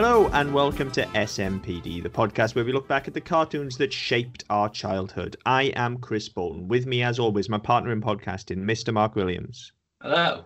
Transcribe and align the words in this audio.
Hello 0.00 0.28
and 0.28 0.54
welcome 0.54 0.92
to 0.92 1.02
SMPD, 1.06 2.04
the 2.04 2.08
podcast 2.08 2.54
where 2.54 2.64
we 2.64 2.70
look 2.72 2.86
back 2.86 3.08
at 3.08 3.14
the 3.14 3.20
cartoons 3.20 3.76
that 3.78 3.92
shaped 3.92 4.44
our 4.48 4.68
childhood. 4.68 5.36
I 5.44 5.72
am 5.74 5.98
Chris 5.98 6.28
Bolton. 6.28 6.68
With 6.68 6.86
me, 6.86 7.02
as 7.02 7.18
always, 7.18 7.48
my 7.48 7.58
partner 7.58 7.90
in 7.90 8.00
podcasting, 8.00 8.58
Mr. 8.58 8.94
Mark 8.94 9.16
Williams. 9.16 9.72
Hello. 10.00 10.44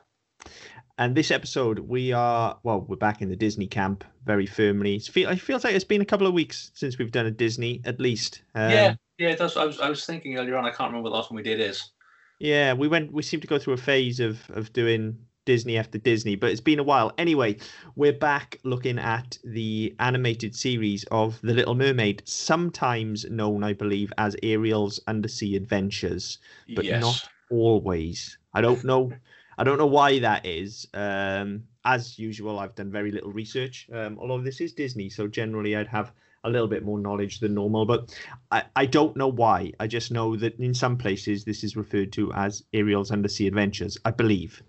And 0.97 1.15
this 1.15 1.31
episode, 1.31 1.81
we 1.81 2.13
are, 2.13 2.59
well, 2.63 2.87
we're 2.89 2.97
back 2.97 3.21
in 3.21 3.29
the 3.29 3.37
Disney 3.37 3.67
camp 3.67 4.05
very 4.25 4.47
firmly. 4.47 4.97
It 4.97 5.03
feel- 5.03 5.29
it 5.29 5.39
feels 5.39 5.65
like 5.65 5.75
it's 5.75 5.85
been 5.85 6.01
a 6.01 6.07
couple 6.07 6.27
of 6.27 6.33
weeks 6.33 6.71
since 6.73 6.97
we've 6.97 7.13
done 7.13 7.27
a 7.27 7.31
Disney, 7.31 7.83
at 7.85 8.01
least. 8.01 8.41
Um, 8.55 8.71
yeah, 8.71 8.95
yeah, 9.19 9.35
does. 9.35 9.59
I 9.59 9.67
was, 9.67 9.81
I 9.81 9.91
was 9.91 10.07
thinking 10.07 10.39
earlier 10.39 10.57
on. 10.57 10.65
I 10.65 10.71
can't 10.71 10.89
remember 10.89 11.03
what 11.03 11.11
the 11.11 11.17
last 11.17 11.31
one 11.31 11.37
we 11.37 11.43
did 11.43 11.61
is. 11.61 11.91
Yeah, 12.39 12.73
we 12.73 12.89
went. 12.89 13.13
We 13.13 13.21
seem 13.21 13.43
to 13.43 13.47
go 13.47 13.59
through 13.59 13.75
a 13.75 13.77
phase 13.77 14.19
of 14.19 14.49
of 14.49 14.73
doing 14.73 15.19
Disney 15.45 15.77
after 15.77 15.99
Disney, 15.99 16.37
but 16.37 16.51
it's 16.51 16.61
been 16.61 16.79
a 16.79 16.85
while. 16.85 17.13
Anyway, 17.19 17.57
we're 17.97 18.13
back 18.13 18.59
looking 18.65 18.99
at 18.99 19.39
the 19.45 19.95
animated 19.99 20.55
series 20.55 21.05
of 21.11 21.41
The 21.43 21.55
Little 21.55 21.75
Mermaid, 21.75 22.23
sometimes 22.25 23.25
known, 23.29 23.65
I 23.65 23.73
believe, 23.73 24.13
as 24.19 24.37
Ariel's 24.43 25.01
Undersea 25.07 25.57
Adventures, 25.57 26.39
but 26.75 26.85
yes. 26.85 27.01
not 27.01 27.29
always. 27.51 28.39
I 28.55 28.61
don't 28.61 28.85
know. 28.85 29.13
I 29.59 29.65
don't 29.65 29.79
know 29.79 29.87
why 29.87 30.19
that 30.21 30.47
is. 30.47 30.87
Um, 30.95 31.65
as 31.85 32.19
usual, 32.19 32.59
I've 32.59 32.75
done 32.75 32.91
very 32.91 33.11
little 33.11 33.33
research. 33.33 33.89
Um, 33.93 34.19
although 34.19 34.41
this 34.41 34.61
is 34.61 34.73
Disney, 34.73 35.11
so 35.11 35.27
generally 35.27 35.77
I'd 35.77 35.89
have 35.89 36.13
a 36.45 36.51
little 36.51 36.69
bit 36.69 36.85
more 36.85 36.99
knowledge 36.99 37.41
than 37.41 37.55
normal. 37.55 37.85
But 37.85 38.17
I, 38.51 38.65
I 38.75 38.87
don't 38.87 39.17
know 39.17 39.29
why. 39.29 39.73
I 39.79 39.87
just 39.87 40.11
know 40.11 40.37
that 40.37 40.59
in 40.59 40.75
some 40.75 40.97
places 40.97 41.45
this 41.45 41.63
is 41.65 41.77
referred 41.77 42.13
to 42.13 42.33
as 42.33 42.65
Ariel's 42.73 43.11
Undersea 43.11 43.47
Adventures. 43.47 43.99
I 44.05 44.11
believe. 44.11 44.63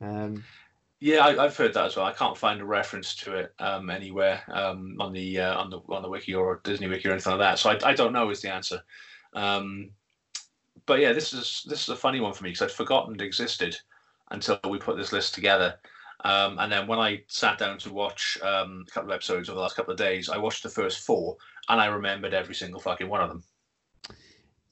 Um, 0.00 0.44
Yeah, 1.00 1.26
I, 1.26 1.44
I've 1.44 1.56
heard 1.56 1.74
that 1.74 1.86
as 1.86 1.96
well. 1.96 2.06
I 2.06 2.12
can't 2.12 2.38
find 2.38 2.60
a 2.60 2.64
reference 2.64 3.14
to 3.16 3.34
it 3.34 3.54
um, 3.58 3.90
anywhere 3.90 4.42
um, 4.48 4.96
on 4.98 5.12
the 5.12 5.40
uh, 5.40 5.56
on 5.58 5.70
the 5.70 5.80
on 5.88 6.02
the 6.02 6.08
wiki 6.08 6.34
or 6.34 6.60
Disney 6.64 6.86
wiki 6.88 7.08
or 7.08 7.12
anything 7.12 7.32
like 7.32 7.40
that. 7.40 7.58
So 7.58 7.70
I, 7.70 7.90
I 7.90 7.94
don't 7.94 8.12
know 8.12 8.30
is 8.30 8.40
the 8.40 8.52
answer. 8.52 8.82
Um, 9.34 9.90
but 10.86 11.00
yeah, 11.00 11.12
this 11.12 11.32
is 11.32 11.64
this 11.68 11.82
is 11.82 11.88
a 11.90 11.96
funny 11.96 12.20
one 12.20 12.32
for 12.32 12.44
me 12.44 12.50
because 12.50 12.62
I'd 12.62 12.72
forgotten 12.72 13.14
it 13.14 13.20
existed 13.22 13.76
until 14.30 14.58
we 14.68 14.78
put 14.78 14.96
this 14.96 15.12
list 15.12 15.34
together. 15.34 15.78
Um, 16.24 16.58
and 16.58 16.72
then 16.72 16.86
when 16.86 16.98
I 16.98 17.22
sat 17.28 17.58
down 17.58 17.78
to 17.78 17.92
watch 17.92 18.38
um, 18.42 18.84
a 18.88 18.90
couple 18.90 19.10
of 19.10 19.14
episodes 19.14 19.48
over 19.48 19.56
the 19.56 19.62
last 19.62 19.76
couple 19.76 19.92
of 19.92 19.98
days, 19.98 20.28
I 20.30 20.38
watched 20.38 20.62
the 20.62 20.70
first 20.70 21.00
four 21.00 21.36
and 21.68 21.80
I 21.80 21.86
remembered 21.86 22.32
every 22.34 22.54
single 22.54 22.80
fucking 22.80 23.08
one 23.08 23.20
of 23.20 23.28
them. 23.28 23.44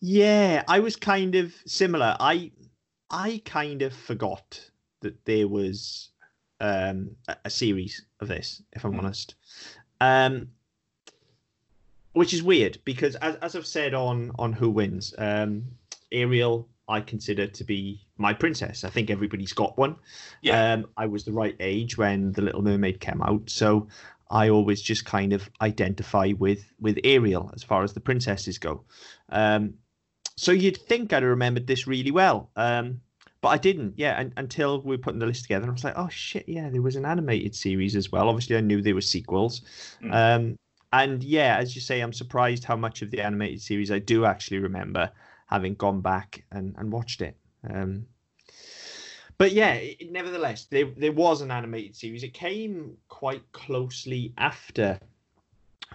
yeah, 0.00 0.62
I 0.69 0.80
was 0.80 0.97
kind 0.97 1.34
of 1.34 1.55
similar. 1.67 2.17
I 2.19 2.52
I 3.11 3.42
kind 3.45 3.83
of 3.83 3.95
forgot 3.95 4.70
that 5.05 5.24
there 5.24 5.48
was 5.48 6.10
um, 6.60 7.16
a, 7.44 7.50
series 7.50 8.05
of 8.20 8.28
this, 8.28 8.62
if 8.72 8.84
I'm 8.84 8.92
Hmm. 8.92 9.00
honest. 9.00 9.34
Um, 10.00 10.48
which 12.12 12.33
is 12.33 12.42
weird 12.42 12.78
because, 12.84 13.16
as, 13.16 13.36
as 13.36 13.56
I've 13.56 13.66
said 13.66 13.94
on 13.94 14.33
on 14.38 14.52
Who 14.52 14.70
Wins, 14.70 15.14
um, 15.19 15.64
Ariel 16.12 16.69
I 16.88 17.00
consider 17.00 17.46
to 17.46 17.64
be 17.64 18.06
my 18.19 18.33
princess. 18.34 18.84
I 18.84 18.91
think 18.91 19.11
everybody's 19.11 19.52
got 19.52 19.78
one. 19.78 19.96
Yeah. 20.42 20.72
Um, 20.72 20.86
I 20.96 21.06
was 21.06 21.24
the 21.24 21.33
right 21.33 21.56
age 21.61 21.96
when 21.96 22.33
The 22.33 22.42
Little 22.42 22.62
Mermaid 22.62 23.00
came 23.00 23.22
out, 23.22 23.48
so 23.48 23.89
I 24.30 24.50
always 24.50 24.83
just 24.83 25.05
kind 25.05 25.33
of 25.33 25.48
identify 25.61 26.33
with 26.39 26.64
with 26.80 26.98
Ariel 27.05 27.50
as 27.55 27.62
far 27.62 27.83
as 27.84 27.92
the 27.95 28.00
princesses 28.00 28.58
go. 28.58 28.84
Um, 29.30 29.74
so 30.36 30.52
you'd 30.52 30.77
think 30.77 31.12
I'd 31.12 31.23
have 31.23 31.30
remembered 31.30 31.67
this 31.67 31.86
really 31.86 32.11
well, 32.11 32.50
um, 32.56 33.00
but 33.44 33.50
I 33.50 33.58
didn't. 33.58 33.92
Yeah, 33.98 34.18
and, 34.18 34.32
until 34.38 34.80
we 34.80 34.96
were 34.96 35.02
putting 35.02 35.18
the 35.18 35.27
list 35.27 35.42
together, 35.42 35.68
I 35.68 35.70
was 35.70 35.84
like, 35.84 35.98
oh 35.98 36.08
shit, 36.08 36.48
yeah, 36.48 36.70
there 36.70 36.80
was 36.80 36.96
an 36.96 37.05
animated 37.05 37.55
series 37.55 37.94
as 37.94 38.10
well. 38.10 38.30
Obviously, 38.30 38.56
I 38.56 38.62
knew 38.62 38.80
there 38.80 38.94
were 38.94 39.02
sequels. 39.02 39.60
Mm. 40.02 40.14
Um, 40.14 40.58
and 40.94 41.22
yeah, 41.22 41.58
as 41.58 41.74
you 41.74 41.82
say, 41.82 42.00
I'm 42.00 42.14
surprised 42.14 42.64
how 42.64 42.74
much 42.74 43.02
of 43.02 43.10
the 43.10 43.20
animated 43.20 43.60
series 43.60 43.90
I 43.90 43.98
do 43.98 44.24
actually 44.24 44.60
remember 44.60 45.10
having 45.44 45.74
gone 45.74 46.00
back 46.00 46.42
and, 46.52 46.74
and 46.78 46.90
watched 46.90 47.20
it. 47.20 47.36
Um, 47.68 48.06
but 49.36 49.52
yeah, 49.52 49.74
it, 49.74 50.11
nevertheless, 50.11 50.64
there 50.70 50.86
there 50.96 51.12
was 51.12 51.42
an 51.42 51.50
animated 51.50 51.94
series. 51.94 52.22
It 52.22 52.32
came 52.32 52.96
quite 53.08 53.42
closely 53.52 54.32
after 54.38 54.98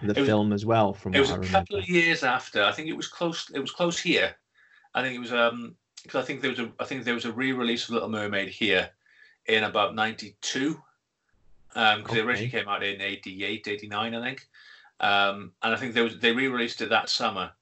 the 0.04 0.14
was- 0.14 0.24
film 0.24 0.52
as 0.52 0.64
well. 0.64 0.92
From 0.92 1.16
It 1.16 1.20
was 1.20 1.32
a 1.32 1.40
couple 1.40 1.80
of 1.80 1.88
years 1.88 2.22
after. 2.22 2.62
I 2.62 2.70
think 2.70 2.86
it 2.88 2.96
was 2.96 3.08
close. 3.08 3.50
It 3.52 3.58
was 3.58 3.72
close 3.72 3.98
here. 3.98 4.36
I 4.94 5.02
think 5.02 5.16
it 5.16 5.20
was 5.20 5.32
um 5.32 5.74
because 6.02 6.22
I 6.22 6.26
think 6.26 6.40
there 6.40 6.50
was 6.50 6.58
a 6.60 6.72
I 6.78 6.84
think 6.84 7.04
there 7.04 7.14
was 7.14 7.24
a 7.24 7.32
re-release 7.32 7.84
of 7.84 7.94
Little 7.94 8.08
Mermaid 8.08 8.48
here 8.48 8.90
in 9.46 9.64
about 9.64 9.94
'92. 9.94 10.80
Um, 11.76 12.02
because 12.02 12.16
it 12.16 12.26
originally 12.26 12.50
came 12.50 12.66
out 12.66 12.82
in 12.82 13.00
88, 13.00 13.68
89, 13.68 14.14
I 14.16 14.24
think. 14.24 14.48
Um, 14.98 15.52
and 15.62 15.72
I 15.72 15.76
think 15.76 15.94
there 15.94 16.02
was 16.02 16.18
they 16.18 16.32
re-released 16.32 16.80
it 16.82 16.90
that 16.90 17.08
summer. 17.08 17.52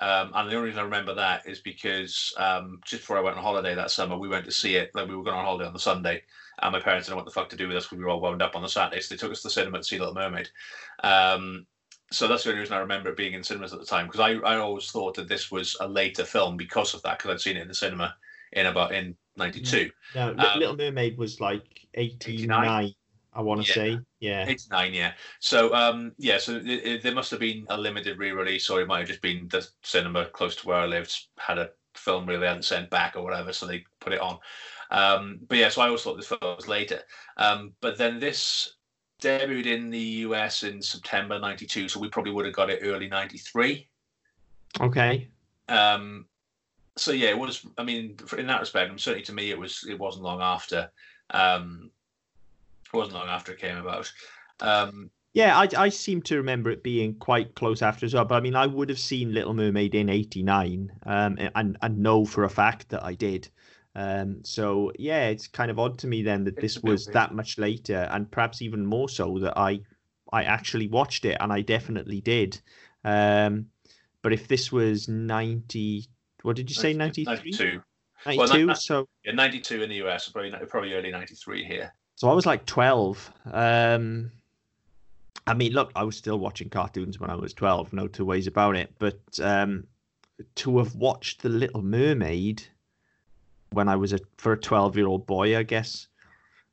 Um, 0.00 0.30
and 0.34 0.48
the 0.48 0.54
only 0.54 0.68
reason 0.68 0.80
I 0.80 0.84
remember 0.84 1.14
that 1.14 1.46
is 1.46 1.58
because 1.58 2.32
um, 2.36 2.80
just 2.84 3.02
before 3.02 3.18
I 3.18 3.20
went 3.20 3.36
on 3.36 3.42
holiday 3.42 3.74
that 3.74 3.90
summer, 3.90 4.16
we 4.16 4.28
went 4.28 4.44
to 4.44 4.52
see 4.52 4.76
it. 4.76 4.90
Like 4.94 5.08
we 5.08 5.16
were 5.16 5.24
going 5.24 5.36
on 5.36 5.44
holiday 5.44 5.66
on 5.66 5.72
the 5.72 5.80
Sunday, 5.80 6.22
and 6.62 6.72
my 6.72 6.80
parents 6.80 7.06
didn't 7.06 7.16
know 7.16 7.22
what 7.22 7.24
the 7.24 7.32
fuck 7.32 7.48
to 7.50 7.56
do 7.56 7.66
with 7.66 7.76
us 7.76 7.84
because 7.84 7.98
we 7.98 8.04
were 8.04 8.10
all 8.10 8.20
wound 8.20 8.42
up 8.42 8.54
on 8.54 8.62
the 8.62 8.68
Saturday. 8.68 9.00
So 9.00 9.14
they 9.14 9.18
took 9.18 9.32
us 9.32 9.42
to 9.42 9.48
the 9.48 9.52
cinema 9.52 9.78
to 9.78 9.84
see 9.84 9.98
Little 9.98 10.14
Mermaid. 10.14 10.48
Um, 11.02 11.66
so 12.10 12.26
that's 12.26 12.44
the 12.44 12.50
only 12.50 12.60
reason 12.60 12.74
I 12.76 12.80
remember 12.80 13.10
it 13.10 13.16
being 13.16 13.34
in 13.34 13.44
cinemas 13.44 13.72
at 13.72 13.80
the 13.80 13.86
time 13.86 14.06
because 14.06 14.20
I, 14.20 14.32
I 14.32 14.56
always 14.56 14.90
thought 14.90 15.14
that 15.16 15.28
this 15.28 15.50
was 15.50 15.76
a 15.80 15.88
later 15.88 16.24
film 16.24 16.56
because 16.56 16.94
of 16.94 17.02
that 17.02 17.18
because 17.18 17.30
I'd 17.32 17.40
seen 17.40 17.56
it 17.56 17.62
in 17.62 17.68
the 17.68 17.74
cinema 17.74 18.16
in 18.52 18.66
about 18.66 18.94
in 18.94 19.16
'92. 19.36 19.90
No, 20.14 20.32
Li- 20.32 20.44
um, 20.44 20.58
Little 20.58 20.76
Mermaid 20.76 21.18
was 21.18 21.40
like 21.40 21.86
89, 21.94 22.94
I 23.32 23.40
want 23.42 23.62
to 23.62 23.68
Yeah. 23.68 23.74
say. 23.74 24.00
Yeah. 24.20 24.46
It's 24.48 24.70
nine, 24.70 24.94
yeah. 24.94 25.12
So, 25.38 25.74
um, 25.74 26.12
yeah. 26.18 26.38
So 26.38 26.56
it, 26.56 26.66
it, 26.66 27.02
there 27.02 27.14
must 27.14 27.30
have 27.30 27.40
been 27.40 27.66
a 27.68 27.76
limited 27.78 28.18
re-release, 28.18 28.68
or 28.70 28.80
it 28.80 28.88
might 28.88 29.00
have 29.00 29.08
just 29.08 29.22
been 29.22 29.46
the 29.48 29.66
cinema 29.82 30.26
close 30.26 30.56
to 30.56 30.66
where 30.66 30.78
I 30.78 30.86
lived 30.86 31.14
had 31.38 31.58
a 31.58 31.70
film 31.94 32.26
really 32.26 32.46
hadn't 32.46 32.64
sent 32.64 32.90
back 32.90 33.16
or 33.16 33.22
whatever, 33.22 33.52
so 33.52 33.66
they 33.66 33.84
put 34.00 34.12
it 34.12 34.20
on. 34.20 34.38
Um, 34.90 35.40
but 35.46 35.58
yeah, 35.58 35.68
so 35.68 35.82
I 35.82 35.86
always 35.86 36.02
thought 36.02 36.16
this 36.16 36.28
film 36.28 36.40
was 36.42 36.68
later. 36.68 37.02
Um, 37.36 37.74
but 37.80 37.98
then 37.98 38.18
this 38.18 38.77
debuted 39.20 39.66
in 39.66 39.90
the 39.90 39.98
US 39.98 40.62
in 40.62 40.80
September 40.80 41.38
'92, 41.38 41.88
so 41.88 42.00
we 42.00 42.08
probably 42.08 42.32
would 42.32 42.46
have 42.46 42.54
got 42.54 42.70
it 42.70 42.80
early 42.82 43.08
'93. 43.08 43.88
Okay. 44.80 45.28
Um, 45.68 46.26
so 46.96 47.12
yeah, 47.12 47.28
it 47.28 47.38
was. 47.38 47.66
I 47.76 47.84
mean, 47.84 48.16
in 48.36 48.46
that 48.46 48.60
respect, 48.60 48.90
and 48.90 49.00
certainly 49.00 49.24
to 49.24 49.32
me, 49.32 49.50
it 49.50 49.58
was. 49.58 49.84
It 49.88 49.98
wasn't 49.98 50.24
long 50.24 50.40
after. 50.40 50.90
Um, 51.30 51.90
it 52.92 52.96
wasn't 52.96 53.16
long 53.16 53.28
after 53.28 53.52
it 53.52 53.60
came 53.60 53.76
about. 53.76 54.10
Um, 54.60 55.10
Yeah, 55.34 55.58
I, 55.58 55.68
I 55.76 55.88
seem 55.90 56.22
to 56.22 56.36
remember 56.36 56.70
it 56.70 56.82
being 56.82 57.14
quite 57.14 57.54
close 57.54 57.82
after 57.82 58.06
as 58.06 58.14
well. 58.14 58.24
But 58.24 58.36
I 58.36 58.40
mean, 58.40 58.56
I 58.56 58.66
would 58.66 58.88
have 58.88 58.98
seen 58.98 59.34
Little 59.34 59.54
Mermaid 59.54 59.94
in 59.94 60.08
'89, 60.08 60.90
um, 61.04 61.38
and 61.54 61.76
and 61.82 61.98
know 61.98 62.24
for 62.24 62.44
a 62.44 62.50
fact 62.50 62.88
that 62.90 63.04
I 63.04 63.14
did. 63.14 63.48
Um, 63.94 64.44
so 64.44 64.92
yeah, 64.98 65.28
it's 65.28 65.48
kind 65.48 65.70
of 65.70 65.78
odd 65.78 65.98
to 66.00 66.06
me 66.06 66.22
then 66.22 66.44
that 66.44 66.54
It's 66.58 66.74
this 66.74 66.82
was 66.82 67.06
weird. 67.06 67.14
that 67.14 67.34
much 67.34 67.58
later, 67.58 68.08
and 68.10 68.30
perhaps 68.30 68.62
even 68.62 68.86
more 68.86 69.08
so 69.08 69.38
that 69.40 69.58
I 69.58 69.80
I 70.32 70.44
actually 70.44 70.88
watched 70.88 71.24
it, 71.24 71.36
and 71.40 71.52
I 71.52 71.62
definitely 71.62 72.20
did. 72.20 72.60
Um, 73.04 73.66
but 74.22 74.32
if 74.32 74.46
this 74.46 74.70
was 74.70 75.08
90, 75.08 76.04
what 76.42 76.56
did 76.56 76.68
you 76.68 76.74
say, 76.74 76.92
93? 76.92 77.24
92. 77.34 77.82
92, 78.26 78.38
Well, 78.38 78.66
that- 78.66 78.78
so 78.78 79.08
Yeah, 79.24 79.32
92 79.32 79.82
in 79.82 79.88
the 79.88 79.96
US, 80.06 80.28
probably 80.28 80.52
probably 80.66 80.92
early 80.94 81.10
93 81.10 81.64
here. 81.64 81.94
So 82.16 82.28
I 82.28 82.34
was 82.34 82.44
like 82.46 82.66
12. 82.66 83.32
Um, 83.52 84.32
I 85.46 85.54
mean, 85.54 85.72
look, 85.72 85.92
I 85.96 86.02
was 86.02 86.16
still 86.16 86.38
watching 86.38 86.68
cartoons 86.68 87.18
when 87.18 87.30
I 87.30 87.34
was 87.36 87.54
12, 87.54 87.92
no 87.92 88.06
two 88.06 88.24
ways 88.26 88.46
about 88.46 88.76
it. 88.76 88.92
But 88.98 89.20
um, 89.40 89.86
to 90.56 90.78
have 90.78 90.94
watched 90.94 91.40
The 91.42 91.48
Little 91.48 91.80
Mermaid 91.82 92.64
when 93.72 93.88
I 93.88 93.96
was 93.96 94.12
a 94.12 94.18
for 94.36 94.52
a 94.52 94.60
12 94.60 94.96
year 94.96 95.06
old 95.06 95.26
boy, 95.26 95.56
I 95.56 95.62
guess 95.62 96.08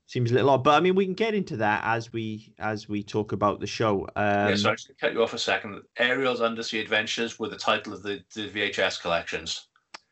seems 0.07 0.31
a 0.31 0.33
little 0.33 0.50
odd. 0.51 0.63
But 0.63 0.75
I 0.75 0.80
mean, 0.80 0.95
we 0.95 1.06
can 1.06 1.13
get 1.13 1.33
into 1.33 1.57
that 1.57 1.81
as 1.83 2.13
we 2.13 2.53
as 2.59 2.88
we 2.88 3.03
talk 3.03 3.31
about 3.31 3.59
the 3.59 3.68
show. 3.68 4.07
Um, 4.15 4.50
yeah, 4.50 4.56
so 4.56 4.71
I 4.71 4.75
cut 5.00 5.13
you 5.13 5.24
off 5.24 5.33
a 5.33 5.39
second. 5.39 5.81
Ariel's 5.97 6.42
Undersea 6.42 6.80
Adventures 6.80 7.39
were 7.39 7.50
the 7.50 7.57
title 7.57 7.94
of 7.94 8.03
the, 8.03 8.24
the 8.33 8.50
VHS 8.50 9.01
collections. 9.01 9.68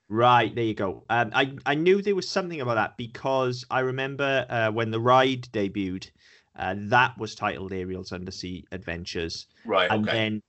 Right, 0.09 0.53
there 0.53 0.63
you 0.63 0.73
go. 0.73 1.05
Um, 1.09 1.31
I 1.33 1.55
I 1.65 1.75
knew 1.75 2.01
there 2.01 2.15
was 2.15 2.29
something 2.29 2.61
about 2.61 2.75
that 2.75 2.97
because 2.97 3.65
I 3.71 3.79
remember 3.79 4.45
uh, 4.49 4.71
when 4.71 4.91
the 4.91 4.99
ride 4.99 5.47
debuted, 5.51 6.09
uh, 6.57 6.75
that 6.77 7.17
was 7.17 7.35
titled 7.35 7.73
Ariel's 7.73 8.11
Undersea 8.11 8.65
Adventures. 8.71 9.47
Right, 9.65 9.89
and 9.89 10.07
okay. 10.07 10.17
then 10.17 10.43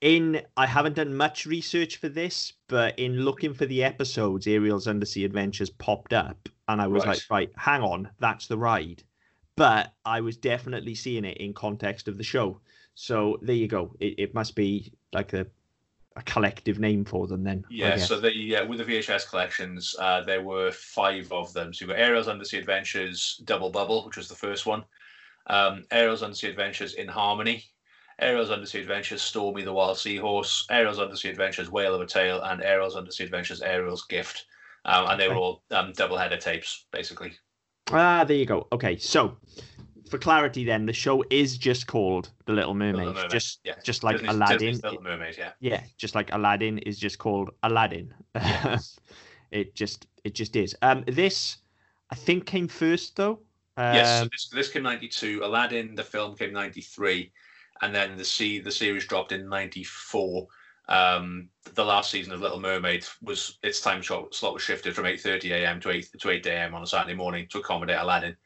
in 0.00 0.42
I 0.56 0.66
haven't 0.66 0.96
done 0.96 1.14
much 1.14 1.46
research 1.46 1.96
for 1.96 2.08
this, 2.08 2.52
but 2.68 2.98
in 2.98 3.20
looking 3.20 3.54
for 3.54 3.66
the 3.66 3.84
episodes, 3.84 4.46
Ariel's 4.46 4.88
Undersea 4.88 5.24
Adventures 5.24 5.70
popped 5.70 6.12
up, 6.12 6.48
and 6.68 6.80
I 6.80 6.86
was 6.86 7.04
Right. 7.04 7.16
like, 7.16 7.30
right, 7.30 7.50
hang 7.56 7.82
on, 7.82 8.10
that's 8.18 8.46
the 8.46 8.58
ride. 8.58 9.02
But 9.56 9.92
I 10.04 10.20
was 10.20 10.36
definitely 10.36 10.94
seeing 10.94 11.24
it 11.24 11.36
in 11.36 11.52
context 11.52 12.08
of 12.08 12.16
the 12.16 12.24
show. 12.24 12.60
So 12.94 13.38
there 13.42 13.54
you 13.54 13.68
go. 13.68 13.94
It, 14.00 14.14
it 14.18 14.34
must 14.34 14.54
be 14.54 14.92
like 15.12 15.32
a 15.32 15.46
a 16.16 16.22
collective 16.22 16.78
name 16.80 17.04
for 17.04 17.26
them 17.28 17.44
then. 17.44 17.64
Yeah, 17.70 17.96
so 17.96 18.20
the 18.20 18.56
uh, 18.56 18.66
with 18.66 18.78
the 18.78 18.84
VHS 18.84 19.28
collections, 19.28 19.94
uh, 19.98 20.22
there 20.22 20.42
were 20.42 20.72
five 20.72 21.30
of 21.32 21.52
them. 21.52 21.72
So 21.72 21.84
you've 21.84 21.90
got 21.90 22.00
Ariel's 22.00 22.26
Undersea 22.28 22.58
Adventures, 22.58 23.40
Double 23.44 23.70
Bubble, 23.70 24.04
which 24.06 24.16
was 24.16 24.28
the 24.28 24.34
first 24.34 24.66
one. 24.66 24.84
Um, 25.46 25.84
Ariel's 25.92 26.22
Undersea 26.22 26.48
Adventures 26.50 26.94
in 26.94 27.06
Harmony, 27.06 27.64
Ariel's 28.20 28.50
Undersea 28.50 28.80
Adventures 28.80 29.22
Stormy 29.22 29.62
the 29.62 29.72
Wild 29.72 29.98
Seahorse, 29.98 30.66
Ariel's 30.70 30.98
Undersea 30.98 31.30
Adventures 31.30 31.70
Whale 31.70 31.94
of 31.94 32.00
a 32.00 32.06
Tale, 32.06 32.42
and 32.42 32.62
Ariel's 32.62 32.96
Undersea 32.96 33.24
Adventures 33.24 33.62
Ariel's 33.62 34.04
Gift. 34.04 34.46
Um, 34.84 35.10
and 35.10 35.20
they 35.20 35.28
were 35.28 35.34
all 35.34 35.62
um, 35.70 35.92
double 35.92 36.16
header 36.16 36.36
tapes, 36.36 36.86
basically. 36.90 37.32
Ah, 37.90 38.24
there 38.24 38.36
you 38.36 38.46
go. 38.46 38.66
Okay, 38.72 38.96
so 38.96 39.36
for 40.10 40.18
clarity, 40.18 40.64
then 40.64 40.86
the 40.86 40.92
show 40.92 41.24
is 41.30 41.56
just 41.58 41.86
called 41.86 42.30
The 42.46 42.52
Little 42.52 42.74
Mermaid, 42.74 42.96
Little 42.96 43.14
Mermaid, 43.14 43.30
just 43.30 43.60
yeah. 43.64 43.74
just 43.84 44.02
like 44.02 44.16
Disney's- 44.16 44.34
Aladdin. 44.34 44.58
Disney's 44.58 44.82
Little 44.82 45.02
Mermaid, 45.02 45.36
yeah. 45.38 45.52
yeah, 45.60 45.82
just 45.96 46.14
like 46.14 46.32
Aladdin 46.32 46.78
is 46.78 46.98
just 46.98 47.18
called 47.18 47.50
Aladdin. 47.62 48.12
it 49.50 49.74
just 49.74 50.06
it 50.24 50.34
just 50.34 50.56
is. 50.56 50.74
Um, 50.82 51.04
this 51.06 51.58
I 52.10 52.14
think 52.14 52.46
came 52.46 52.68
first 52.68 53.16
though. 53.16 53.40
Um, 53.76 53.94
yes, 53.94 54.20
so 54.20 54.28
this, 54.30 54.48
this 54.52 54.68
came 54.70 54.82
92. 54.82 55.42
Aladdin, 55.42 55.94
the 55.94 56.02
film, 56.02 56.36
came 56.36 56.52
93. 56.52 57.32
And 57.82 57.94
then 57.94 58.16
the 58.16 58.60
the 58.60 58.70
series 58.72 59.06
dropped 59.06 59.32
in 59.32 59.48
94. 59.48 60.46
Um, 60.88 61.48
the 61.74 61.84
last 61.84 62.10
season 62.10 62.32
of 62.32 62.40
Little 62.40 62.60
Mermaid 62.60 63.06
was 63.22 63.58
its 63.62 63.80
time 63.80 64.02
shot, 64.02 64.34
slot 64.34 64.54
was 64.54 64.62
shifted 64.62 64.94
from 64.94 65.04
8:30 65.04 65.50
a.m. 65.52 65.80
to 65.80 65.90
8 65.90 66.08
to 66.18 66.30
8 66.30 66.46
a.m. 66.46 66.74
on 66.74 66.82
a 66.82 66.86
Saturday 66.86 67.14
morning 67.14 67.46
to 67.50 67.58
accommodate 67.58 67.98
Aladdin. 67.98 68.36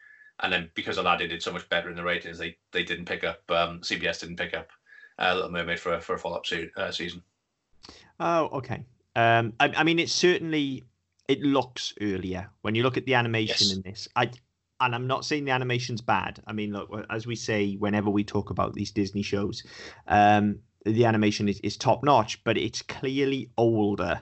And 0.41 0.53
then 0.53 0.71
because 0.75 0.99
Aladdin 0.99 1.29
did 1.31 1.43
so 1.43 1.53
much 1.53 1.69
better 1.69 1.91
in 1.91 1.97
the 1.97 2.03
ratings, 2.03 2.39
they 2.39 2.57
they 2.73 2.85
didn't 2.85 3.07
pick 3.07 3.25
up. 3.25 3.41
Um, 3.51 3.81
CBS 3.81 4.21
didn't 4.21 4.37
pick 4.37 4.53
up 4.55 4.69
uh, 5.19 5.35
Little 5.35 5.51
Mermaid 5.53 5.81
for 5.81 5.95
a, 5.95 6.01
for 6.01 6.15
a 6.15 6.19
follow 6.19 6.37
up 6.37 6.47
se- 6.47 6.71
uh, 6.77 6.91
season. 6.91 7.23
Oh, 8.21 8.47
okay. 8.53 8.85
Um, 9.17 9.53
I, 9.61 9.73
I 9.77 9.85
mean, 9.85 9.99
it 9.99 10.11
certainly 10.11 10.85
it 11.29 11.41
looks 11.41 11.95
earlier 12.01 12.51
when 12.63 12.75
you 12.75 12.83
look 12.83 12.97
at 12.97 13.07
the 13.07 13.15
animation 13.15 13.69
Yes. 13.69 13.73
in 13.73 13.83
this. 13.83 14.09
I 14.17 14.31
and 14.81 14.95
I'm 14.95 15.07
not 15.07 15.25
saying 15.25 15.45
the 15.45 15.53
animation's 15.53 16.01
bad. 16.01 16.43
I 16.47 16.53
mean, 16.53 16.73
look, 16.73 16.91
as 17.11 17.27
we 17.27 17.37
say 17.37 17.75
whenever 17.75 18.11
we 18.11 18.25
talk 18.25 18.51
about 18.51 18.75
these 18.75 18.91
Disney 18.91 19.23
shows, 19.23 19.63
um, 20.09 20.59
the 20.85 21.05
animation 21.05 21.49
is, 21.49 21.61
is 21.61 21.77
top 21.77 22.05
notch, 22.05 22.43
but 22.45 22.59
it's 22.59 22.83
clearly 22.83 23.51
older 23.57 24.21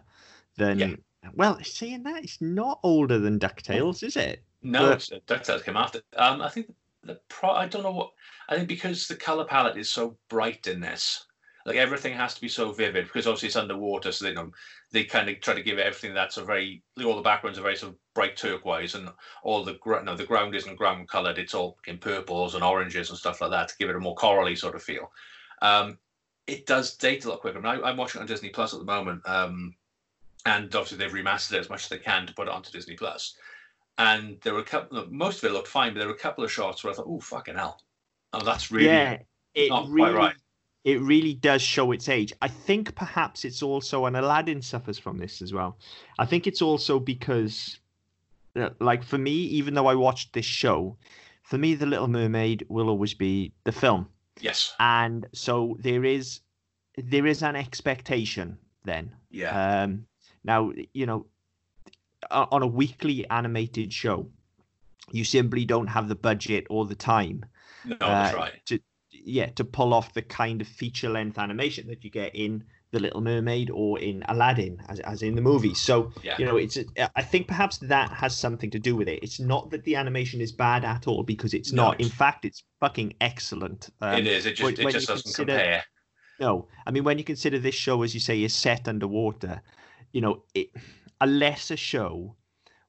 than. 0.57 0.79
Yeah. 0.79 0.95
Well, 1.35 1.59
saying 1.63 2.03
that, 2.03 2.25
it's 2.25 2.41
not 2.41 2.81
older 2.83 3.19
than 3.19 3.39
Ducktales, 3.39 4.03
is 4.03 4.17
it? 4.17 4.43
No, 4.63 4.91
But- 4.91 5.09
uh, 5.13 5.21
DuckTales 5.27 5.65
came 5.65 5.77
after. 5.77 6.01
Um, 6.17 6.41
I 6.41 6.49
think 6.49 6.73
the 7.03 7.19
pro. 7.29 7.51
I 7.51 7.67
don't 7.67 7.83
know 7.83 7.93
what. 7.93 8.11
I 8.49 8.57
think 8.57 8.69
because 8.69 9.09
the 9.09 9.17
color 9.17 9.45
palette 9.45 9.77
is 9.77 9.89
so 9.91 10.17
bright 10.29 10.67
in 10.67 10.81
this, 10.81 11.25
like 11.65 11.77
everything 11.77 12.15
has 12.15 12.35
to 12.35 12.41
be 12.41 12.49
so 12.49 12.73
vivid. 12.73 13.07
Because 13.07 13.27
obviously 13.27 13.49
it's 13.49 13.57
underwater, 13.57 14.13
so 14.13 14.25
they 14.25 14.31
you 14.31 14.37
know 14.37 14.51
they 14.91 15.05
kind 15.05 15.29
of 15.29 15.41
try 15.41 15.55
to 15.55 15.63
give 15.63 15.79
it 15.79 15.87
everything 15.87 16.15
that's 16.15 16.37
a 16.37 16.45
very. 16.45 16.83
All 17.05 17.17
the 17.17 17.23
backgrounds 17.23 17.59
are 17.59 17.63
very 17.63 17.77
sort 17.77 17.93
of 17.93 17.99
bright 18.15 18.37
turquoise, 18.37 18.95
and 18.95 19.09
all 19.43 19.65
the 19.65 19.75
gr- 19.75 20.01
no, 20.01 20.17
the 20.17 20.27
ground 20.27 20.55
isn't 20.55 20.77
ground 20.77 21.09
colored. 21.09 21.39
It's 21.39 21.55
all 21.55 21.79
in 21.87 21.99
purples 21.99 22.55
and 22.55 22.65
oranges 22.65 23.11
and 23.11 23.19
stuff 23.19 23.41
like 23.41 23.51
that 23.51 23.69
to 23.69 23.77
give 23.79 23.91
it 23.91 23.97
a 23.97 24.01
more 24.01 24.15
corally 24.15 24.57
sort 24.57 24.75
of 24.75 24.83
feel. 24.83 25.11
Um, 25.61 25.99
it 26.47 26.67
does 26.67 26.97
date 26.97 27.25
a 27.25 27.29
lot 27.29 27.41
quicker. 27.41 27.59
I 27.59 27.61
mean, 27.61 27.85
I, 27.85 27.89
I'm 27.89 27.97
watching 27.97 28.21
it 28.21 28.23
on 28.23 28.29
Disney 28.29 28.49
Plus 28.49 28.73
at 28.73 28.81
the 28.81 28.85
moment. 28.85 29.23
Um, 29.27 29.75
and 30.45 30.75
obviously 30.75 30.99
they've 30.99 31.13
remastered 31.13 31.55
it 31.55 31.61
as 31.61 31.71
much 31.71 31.85
as 31.85 31.89
they 31.89 31.99
can 31.99 32.27
to 32.27 32.35
put 32.35 32.49
it 32.49 32.53
onto 32.53 32.71
Disney 32.71 32.97
Plus. 32.97 33.37
And 33.99 34.39
there 34.43 34.55
were 34.55 34.61
a 34.61 34.65
couple 34.65 35.07
most 35.11 35.43
of 35.43 35.51
it 35.51 35.53
looked 35.53 35.69
fine, 35.69 35.93
but 35.93 36.01
there 36.01 36.09
were 36.09 36.15
a 36.15 36.19
couple 36.19 36.43
of 36.43 36.51
shots 36.51 36.83
where 36.83 36.93
I 36.93 36.97
thought, 36.97 37.07
"Oh 37.07 37.21
fucking 37.21 37.57
hell, 37.57 37.81
oh 38.33 38.43
that's 38.43 38.71
really 38.71 38.87
yeah, 38.87 39.19
it 39.55 39.69
not 39.69 39.91
quite 39.91 40.15
right." 40.15 40.35
It 40.85 41.01
really 41.01 41.35
does 41.35 41.63
show 41.63 41.93
its 41.93 42.09
age. 42.09 42.33
I 42.43 42.49
think 42.49 42.95
perhaps 42.95 43.45
it's 43.45 43.63
also, 43.63 44.07
and 44.07 44.17
Aladdin 44.17 44.63
suffers 44.63 44.99
from 44.99 45.19
this 45.19 45.41
as 45.41 45.53
well. 45.53 45.77
I 46.19 46.27
think 46.27 46.47
it's 46.47 46.63
also 46.63 46.99
because, 46.99 47.79
uh, 48.57 48.71
like 48.81 49.05
for 49.05 49.19
me, 49.19 49.33
even 49.33 49.75
though 49.75 49.87
I 49.87 49.95
watched 49.95 50.33
this 50.33 50.45
show, 50.45 50.97
for 51.45 51.59
me, 51.59 51.75
The 51.75 51.87
Little 51.87 52.09
Mermaid 52.09 52.67
will 52.69 52.89
always 52.89 53.15
be 53.15 53.53
the 53.65 53.73
film, 53.73 54.09
Yes, 54.41 54.75
and 54.81 55.27
so 55.33 55.77
there 55.81 56.05
is, 56.05 56.41
there 56.97 57.27
is 57.27 57.43
an 57.43 57.55
expectation 57.55 58.59
then. 58.85 59.15
yeah, 59.31 59.83
Um, 59.83 60.07
now 60.43 60.73
you 60.93 61.07
know, 61.07 61.27
on 62.31 62.63
a 62.63 62.67
weekly 62.67 63.29
animated 63.31 63.93
show, 63.93 64.27
you 65.11 65.25
simply 65.25 65.65
don't 65.65 65.89
have 65.89 66.09
the 66.09 66.15
budget 66.15 66.67
or 66.71 66.87
the 66.87 66.95
time 66.95 67.45
no, 67.85 67.97
that's 67.99 68.35
uh, 68.35 68.37
right. 68.37 68.53
to 68.67 68.79
yeah 69.25 69.47
to 69.47 69.65
pull 69.65 69.95
off 69.95 70.13
the 70.15 70.23
kind 70.23 70.61
of 70.61 70.69
feature 70.69 71.09
length 71.09 71.39
animation 71.39 71.87
that 71.89 72.03
you 72.05 72.11
get 72.11 72.35
in 72.35 72.65
the 72.91 73.01
Little 73.01 73.23
Mermaid 73.23 73.71
or 73.71 73.99
in 73.99 74.23
Aladdin, 74.29 74.79
as, 74.91 75.01
as 75.01 75.23
in 75.23 75.35
the 75.35 75.41
movie. 75.41 75.73
So 75.75 76.13
Yeah, 76.23 76.37
you 76.39 76.45
know, 76.45 76.59
it's 76.59 76.77
I 77.17 77.23
think 77.23 77.49
perhaps 77.49 77.79
that 77.79 78.11
has 78.11 78.37
something 78.37 78.71
to 78.71 78.79
do 78.79 78.95
with 78.97 79.09
it. 79.09 79.21
It's 79.23 79.41
not 79.41 79.71
that 79.71 79.83
the 79.85 79.97
animation 79.97 80.43
is 80.43 80.53
bad 80.53 80.85
at 80.85 81.07
all 81.07 81.23
because 81.23 81.55
it's 81.55 81.73
No, 81.73 81.85
not. 81.87 82.01
In 82.01 82.11
fact, 82.11 82.45
it's 82.45 82.63
fucking 82.81 83.15
excellent. 83.23 83.89
Um, 84.03 84.19
it 84.19 84.27
is. 84.27 84.45
It 84.45 84.57
just 84.57 84.79
it 84.79 84.91
just 84.93 85.09
doesn't 85.09 85.23
consider- 85.25 85.53
compare. 85.57 85.85
no, 86.39 86.69
I 86.87 86.91
mean 86.91 87.05
when 87.05 87.17
you 87.17 87.25
consider 87.25 87.59
this 87.59 87.75
show, 87.75 88.03
as 88.03 88.13
you 88.13 88.21
say, 88.21 88.43
is 88.43 88.53
set 88.55 88.87
underwater, 88.89 89.63
you 90.13 90.21
know, 90.21 90.43
it, 90.55 90.69
a 91.23 91.27
lesser 91.27 91.79
show 91.79 92.37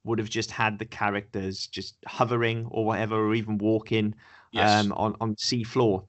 would 0.03 0.19
have 0.19 0.29
just 0.29 0.51
had 0.51 0.79
the 0.79 0.85
characters 0.85 1.67
just 1.67 1.95
hovering 2.07 2.65
or 2.71 2.83
whatever, 2.85 3.15
or 3.15 3.33
even 3.35 3.57
walking 3.57 4.15
Yes, 4.53 4.85
um, 4.85 4.91
on 4.93 5.15
on 5.19 5.37
sea 5.37 5.63
floor. 5.63 6.05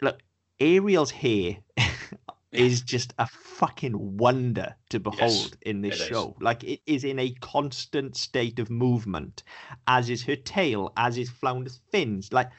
Look, 0.00 0.18
Ariel's 0.60 1.10
hair 1.10 1.56
is 2.52 2.82
just 2.82 3.14
a 3.18 3.26
fucking 3.26 4.18
wonder 4.18 4.74
to 4.90 5.00
behold 5.00 5.56
in 5.62 5.80
this 5.80 5.98
it 5.98 6.02
is. 6.02 6.08
show. 6.08 6.36
Like 6.40 6.62
it 6.64 6.80
is 6.86 7.04
in 7.04 7.18
a 7.18 7.30
constant 7.40 8.16
state 8.16 8.58
of 8.58 8.68
movement, 8.70 9.42
as 9.86 10.10
is 10.10 10.22
her 10.24 10.36
tail, 10.36 10.92
as 10.96 11.16
is 11.18 11.30
Flounder's 11.30 11.80
fins. 11.90 12.32
Like 12.32 12.50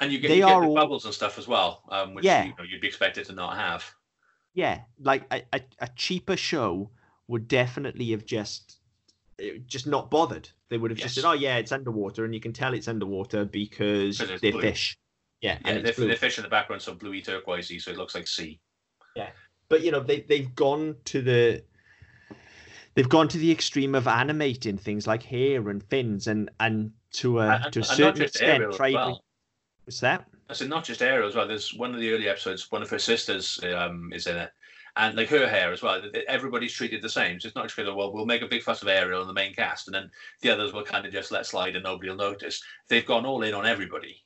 and 0.00 0.12
you 0.12 0.18
get, 0.18 0.28
they 0.28 0.36
you 0.38 0.44
get 0.44 0.52
are 0.52 0.60
the 0.62 0.66
all- 0.68 0.74
bubbles 0.74 1.04
and 1.04 1.14
stuff 1.14 1.38
as 1.38 1.48
well, 1.48 1.82
um, 1.88 2.14
which 2.14 2.24
Yeah. 2.24 2.44
you 2.44 2.52
know, 2.58 2.64
you'd 2.64 2.80
be 2.80 2.88
expected 2.88 3.24
to 3.26 3.32
not 3.32 3.56
have. 3.56 3.84
yeah, 4.52 4.80
like 5.00 5.24
a, 5.32 5.42
a, 5.52 5.60
a 5.80 5.88
cheaper 5.96 6.36
show 6.36 6.90
would 7.28 7.48
definitely 7.48 8.10
have 8.10 8.26
just 8.26 8.78
just 9.66 9.86
not 9.86 10.10
bothered. 10.10 10.48
They 10.68 10.78
would 10.78 10.90
have 10.90 10.98
just 10.98 11.14
said, 11.14 11.24
"Oh 11.24 11.32
yeah, 11.32 11.56
it's 11.56 11.72
underwater," 11.72 12.24
and 12.24 12.34
you 12.34 12.40
can 12.40 12.52
tell 12.52 12.74
it's 12.74 12.88
underwater 12.88 13.44
because 13.44 14.18
they're 14.18 14.38
blue. 14.52 14.60
fish. 14.60 14.96
Yeah, 15.40 15.58
Yeah, 15.64 15.70
and 15.72 15.84
the, 15.84 15.88
it's 15.90 15.98
blue. 15.98 16.08
the 16.08 16.16
fish 16.16 16.38
in 16.38 16.42
the 16.42 16.48
background 16.50 16.82
so 16.82 16.94
bluey 16.94 17.20
turquoisey, 17.22 17.78
so 17.80 17.90
it 17.90 17.96
looks 17.98 18.14
like 18.14 18.26
sea. 18.26 18.60
Yeah, 19.16 19.30
but 19.68 19.82
you 19.82 19.90
know 19.92 20.00
they 20.00 20.20
they've 20.20 20.54
gone 20.54 20.96
to 21.06 21.20
the 21.22 21.62
they've 22.94 23.08
gone 23.08 23.28
to 23.28 23.38
the 23.38 23.50
extreme 23.50 23.94
of 23.94 24.06
animating 24.08 24.78
things 24.78 25.06
like 25.06 25.22
hair 25.22 25.68
and 25.68 25.82
fins 25.84 26.26
and 26.26 26.50
and 26.60 26.92
to 27.12 27.40
a 27.40 27.48
And- 27.48 27.72
to 27.72 27.80
a 27.80 27.82
and 27.82 27.86
certain 27.86 28.22
extent 28.22 28.78
well. 28.78 29.22
what's 29.84 30.00
that 30.00 30.26
I 30.48 30.52
said 30.52 30.68
not 30.68 30.84
just 30.84 31.00
Ariel 31.00 31.26
as 31.28 31.34
well. 31.34 31.48
There's 31.48 31.72
one 31.72 31.94
of 31.94 32.00
the 32.00 32.12
early 32.12 32.28
episodes. 32.28 32.70
One 32.70 32.82
of 32.82 32.90
her 32.90 32.98
sisters 32.98 33.58
um, 33.74 34.12
is 34.12 34.26
in 34.26 34.36
it, 34.36 34.50
and 34.96 35.16
like 35.16 35.28
her 35.28 35.48
hair 35.48 35.72
as 35.72 35.82
well. 35.82 36.00
Everybody's 36.28 36.72
treated 36.72 37.02
the 37.02 37.08
same. 37.08 37.40
So 37.40 37.46
it's 37.48 37.56
not 37.56 37.64
just 37.64 37.76
because 37.76 37.94
well, 37.94 38.12
we'll 38.12 38.26
make 38.26 38.42
a 38.42 38.46
big 38.46 38.62
fuss 38.62 38.82
of 38.82 38.88
Ariel 38.88 39.22
in 39.22 39.26
the 39.26 39.32
main 39.34 39.54
cast, 39.54 39.88
and 39.88 39.94
then 39.94 40.10
the 40.40 40.50
others 40.50 40.72
will 40.72 40.84
kind 40.84 41.04
of 41.06 41.12
just 41.12 41.32
let 41.32 41.46
slide 41.46 41.74
and 41.74 41.84
nobody 41.84 42.08
will 42.10 42.16
notice. 42.16 42.62
They've 42.88 43.04
gone 43.06 43.26
all 43.26 43.42
in 43.42 43.54
on 43.54 43.66
everybody. 43.66 44.22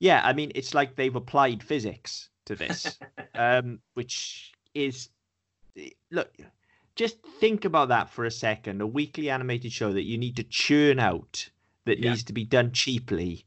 yeah 0.00 0.20
i 0.24 0.32
mean 0.32 0.50
it's 0.54 0.74
like 0.74 0.96
they've 0.96 1.16
applied 1.16 1.62
physics 1.62 2.28
to 2.46 2.54
this 2.56 2.98
um 3.36 3.78
which 3.94 4.52
is 4.74 5.08
look 6.10 6.30
just 6.96 7.16
think 7.40 7.64
about 7.64 7.88
that 7.88 8.10
for 8.10 8.24
a 8.24 8.30
second 8.30 8.80
a 8.80 8.86
weekly 8.86 9.30
animated 9.30 9.72
show 9.72 9.92
that 9.92 10.02
you 10.02 10.18
need 10.18 10.36
to 10.36 10.42
churn 10.44 10.98
out 10.98 11.48
that 11.86 11.98
Yeah. 11.98 12.10
needs 12.10 12.24
to 12.24 12.32
be 12.32 12.44
done 12.44 12.72
cheaply 12.72 13.44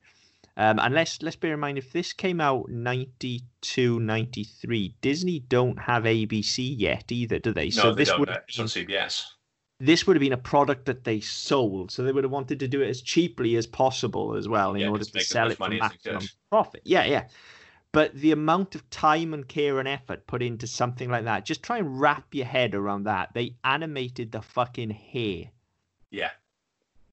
um, 0.58 0.80
and 0.80 0.94
let's 0.94 1.22
let's 1.22 1.36
bear 1.38 1.54
in 1.54 1.60
mind 1.60 1.78
if 1.78 1.92
this 1.94 2.12
came 2.14 2.42
out 2.42 2.68
92 2.70 4.00
93 4.00 4.96
disney 5.02 5.40
don't 5.40 5.78
have 5.80 6.04
abc 6.04 6.58
yet 6.78 7.12
either 7.12 7.40
do 7.40 7.54
they? 7.54 7.66
No, 7.68 7.72
so 7.72 7.92
they 7.92 7.98
this 8.00 8.10
don't. 8.10 8.20
would 8.20 8.30
uh, 8.30 8.40
It's 8.48 8.60
on 8.60 8.66
been, 8.66 8.88
CBS. 8.88 9.24
this 9.80 10.08
would 10.08 10.16
have 10.16 10.22
been 10.22 10.34
a 10.34 10.38
product 10.38 10.86
that 10.86 11.04
they 11.04 11.20
sold 11.20 11.92
so 11.92 12.04
they 12.04 12.12
would 12.12 12.24
have 12.24 12.32
wanted 12.32 12.60
to 12.60 12.68
do 12.68 12.82
it 12.82 12.90
as 12.90 13.02
cheaply 13.02 13.56
as 13.56 13.68
possible 13.68 14.36
as 14.36 14.48
well 14.48 14.74
in 14.74 14.82
Yeah, 14.82 14.90
order 14.90 15.06
to 15.06 15.20
sell 15.20 15.52
it 15.52 15.58
for 15.58 15.64
money 15.70 15.76
as 15.82 15.82
they 16.04 16.12
maximum 16.12 16.30
profit. 16.50 16.82
Yeah 16.86 17.06
yeah. 17.06 17.28
But 17.94 18.14
the 18.16 18.32
amount 18.32 18.76
of 18.76 18.88
time 18.90 19.34
and 19.34 19.48
care 19.48 19.80
and 19.80 19.88
effort 19.88 20.28
put 20.28 20.44
into 20.44 20.68
something 20.68 21.10
like 21.10 21.24
that 21.26 21.46
just 21.46 21.64
try 21.64 21.78
and 21.78 22.00
wrap 22.00 22.34
your 22.34 22.46
head 22.46 22.76
around 22.76 23.04
that. 23.04 23.34
They 23.34 23.56
animated 23.64 24.32
the 24.32 24.42
fucking 24.42 24.90
hair. 24.92 25.52
Yeah, 26.12 26.32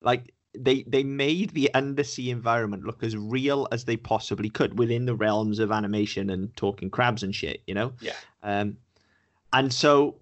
like 0.01 0.35
they 0.57 0.83
they 0.87 1.03
made 1.03 1.51
the 1.51 1.73
undersea 1.75 2.31
environment 2.31 2.85
look 2.85 3.03
as 3.03 3.17
real 3.17 3.67
as 3.73 3.85
they 3.85 3.97
possibly 3.97 4.49
could 4.49 4.79
within 4.79 5.05
the 5.07 5.15
realms 5.15 5.59
of 5.59 5.73
animation 5.73 6.31
and 6.31 6.55
talking 6.57 6.91
crabs 6.91 7.23
and 7.23 7.35
shit 7.35 7.63
you 7.67 7.75
know 7.75 7.93
Yeah. 8.01 8.15
um 8.43 8.77
and 9.53 9.73
so 9.73 10.17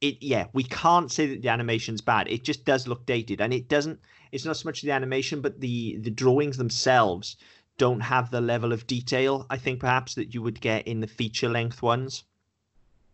it 0.00 0.20
yeah 0.20 0.46
we 0.52 0.64
can't 0.64 1.10
say 1.12 1.26
that 1.26 1.42
the 1.42 1.48
animation's 1.48 2.00
bad 2.00 2.28
it 2.28 2.42
just 2.44 2.64
does 2.64 2.88
look 2.88 3.06
dated 3.06 3.40
and 3.40 3.52
it 3.52 3.68
doesn't 3.68 4.00
it's 4.32 4.44
not 4.44 4.56
so 4.56 4.68
much 4.68 4.82
the 4.82 4.90
animation 4.90 5.40
but 5.40 5.60
the 5.60 5.96
the 5.98 6.10
drawings 6.10 6.56
themselves 6.56 7.36
don't 7.78 8.00
have 8.00 8.30
the 8.30 8.40
level 8.40 8.72
of 8.72 8.86
detail 8.86 9.46
i 9.50 9.56
think 9.56 9.80
perhaps 9.80 10.14
that 10.14 10.34
you 10.34 10.42
would 10.42 10.60
get 10.60 10.86
in 10.88 11.00
the 11.00 11.06
feature 11.06 11.48
length 11.48 11.82
ones 11.82 12.24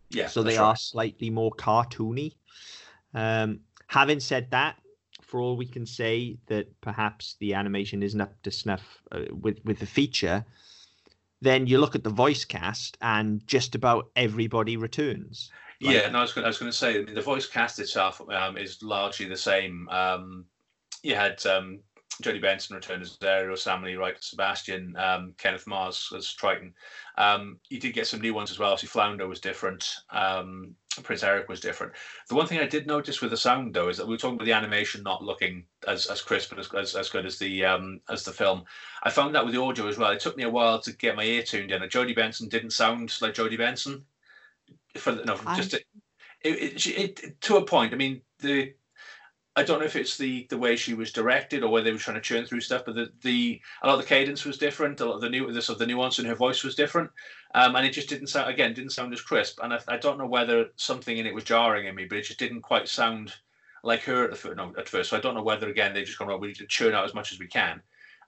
yeah. 0.09 0.27
so 0.27 0.43
they 0.43 0.57
are 0.57 0.75
slightly 0.75 1.29
more 1.29 1.51
cartoony. 1.51 2.33
Um, 3.13 3.59
having 3.87 4.19
said 4.19 4.49
that, 4.51 4.77
for 5.29 5.39
all 5.39 5.55
we 5.55 5.65
can 5.65 5.85
say 5.85 6.37
that 6.47 6.67
perhaps 6.81 7.35
the 7.39 7.53
animation 7.53 8.01
isn't 8.01 8.19
up 8.19 8.41
to 8.41 8.51
snuff 8.51 9.01
uh, 9.11 9.21
with 9.31 9.59
with 9.63 9.79
the 9.79 9.85
feature, 9.85 10.43
then 11.41 11.67
you 11.67 11.79
look 11.79 11.95
at 11.95 12.03
the 12.03 12.09
voice 12.09 12.43
cast 12.43 12.97
and 13.01 13.45
just 13.47 13.75
about 13.75 14.09
everybody 14.15 14.75
returns. 14.75 15.51
Like, 15.81 15.95
yeah, 15.95 16.09
no, 16.09 16.19
I 16.19 16.21
was, 16.23 16.33
going, 16.33 16.43
I 16.43 16.49
was 16.49 16.57
going 16.57 16.71
to 16.71 16.77
say 16.77 16.99
I 16.99 17.03
mean, 17.03 17.15
the 17.15 17.21
voice 17.21 17.47
cast 17.47 17.79
itself 17.79 18.21
um, 18.29 18.57
is 18.57 18.83
largely 18.83 19.27
the 19.27 19.37
same. 19.37 19.87
Um, 19.89 20.45
you 21.03 21.15
had 21.15 21.45
um, 21.45 21.79
Jodi 22.21 22.39
Benson 22.39 22.75
returned 22.75 23.03
as 23.03 23.17
Ariel, 23.23 23.55
Sam 23.55 23.83
Lee 23.83 23.95
Wright 23.95 24.15
Sebastian, 24.19 24.95
um, 24.97 25.33
Kenneth 25.37 25.67
Mars 25.67 26.11
as 26.15 26.33
Triton. 26.33 26.73
Um, 27.17 27.59
you 27.69 27.79
did 27.79 27.93
get 27.93 28.07
some 28.07 28.19
new 28.19 28.33
ones 28.33 28.51
as 28.51 28.59
well. 28.59 28.75
See, 28.75 28.87
Flounder 28.87 29.27
was 29.27 29.39
different. 29.39 29.87
Um, 30.09 30.75
Prince 31.03 31.23
Eric 31.23 31.49
was 31.49 31.59
different. 31.59 31.93
The 32.27 32.35
one 32.35 32.47
thing 32.47 32.59
I 32.59 32.67
did 32.67 32.87
notice 32.87 33.21
with 33.21 33.31
the 33.31 33.37
sound 33.37 33.73
though 33.73 33.89
is 33.89 33.97
that 33.97 34.07
we 34.07 34.13
were 34.13 34.17
talking 34.17 34.35
about 34.35 34.45
the 34.45 34.53
animation 34.53 35.03
not 35.03 35.23
looking 35.23 35.65
as, 35.87 36.05
as 36.07 36.21
crisp 36.21 36.51
and 36.51 36.59
as, 36.59 36.73
as, 36.73 36.95
as 36.95 37.09
good 37.09 37.25
as 37.25 37.37
the 37.37 37.65
um, 37.65 38.01
as 38.09 38.23
the 38.23 38.31
film. 38.31 38.63
I 39.03 39.09
found 39.09 39.35
that 39.35 39.45
with 39.45 39.53
the 39.53 39.61
audio 39.61 39.87
as 39.87 39.97
well. 39.97 40.11
It 40.11 40.19
took 40.19 40.37
me 40.37 40.43
a 40.43 40.49
while 40.49 40.79
to 40.81 40.91
get 40.93 41.15
my 41.15 41.23
ear 41.23 41.43
tuned 41.43 41.71
in. 41.71 41.89
Jodi 41.89 42.13
Benson 42.13 42.49
didn't 42.49 42.71
sound 42.71 43.15
like 43.21 43.33
Jodi 43.33 43.57
Benson. 43.57 44.05
For 44.97 45.13
no, 45.13 45.37
just 45.55 45.73
it, 45.73 45.85
it, 46.41 46.87
it, 46.87 47.23
it, 47.23 47.41
to 47.41 47.57
a 47.57 47.65
point. 47.65 47.93
I 47.93 47.97
mean, 47.97 48.21
the 48.39 48.73
I 49.55 49.63
don't 49.63 49.79
know 49.79 49.85
if 49.85 49.95
it's 49.95 50.17
the 50.17 50.47
the 50.49 50.57
way 50.57 50.75
she 50.75 50.93
was 50.93 51.11
directed 51.11 51.63
or 51.63 51.71
whether 51.71 51.85
they 51.85 51.91
were 51.91 51.97
trying 51.97 52.15
to 52.15 52.21
churn 52.21 52.45
through 52.45 52.61
stuff, 52.61 52.83
but 52.85 52.95
the, 52.95 53.11
the 53.23 53.61
a 53.81 53.87
lot 53.87 53.95
of 53.95 54.01
the 54.01 54.07
cadence 54.07 54.45
was 54.45 54.57
different, 54.57 55.01
a 55.01 55.05
lot 55.05 55.15
of 55.15 55.21
the 55.21 55.29
new 55.29 55.51
the 55.51 55.61
sort 55.61 55.75
of 55.75 55.79
the 55.79 55.87
nuance 55.87 56.19
in 56.19 56.25
her 56.25 56.35
voice 56.35 56.63
was 56.63 56.75
different, 56.75 57.09
um, 57.55 57.75
and 57.75 57.85
it 57.85 57.91
just 57.91 58.09
didn't 58.09 58.27
sound 58.27 58.49
again 58.49 58.73
didn't 58.73 58.91
sound 58.91 59.13
as 59.13 59.21
crisp. 59.21 59.59
And 59.61 59.73
I, 59.73 59.79
I 59.87 59.97
don't 59.97 60.17
know 60.17 60.27
whether 60.27 60.67
something 60.75 61.17
in 61.17 61.25
it 61.25 61.33
was 61.33 61.43
jarring 61.43 61.87
in 61.87 61.95
me, 61.95 62.05
but 62.05 62.19
it 62.19 62.25
just 62.25 62.39
didn't 62.39 62.61
quite 62.61 62.87
sound 62.87 63.33
like 63.83 64.03
her 64.03 64.23
at 64.23 64.31
the 64.31 64.35
first. 64.35 64.55
No, 64.55 64.73
at 64.77 64.89
first. 64.89 65.09
So 65.09 65.17
I 65.17 65.21
don't 65.21 65.35
know 65.35 65.43
whether 65.43 65.67
again 65.69 65.93
they 65.93 66.03
just 66.03 66.19
gone 66.19 66.27
well, 66.27 66.39
we 66.39 66.47
need 66.47 66.57
to 66.57 66.67
churn 66.67 66.93
out 66.93 67.05
as 67.05 67.15
much 67.15 67.31
as 67.31 67.39
we 67.39 67.47
can, 67.47 67.81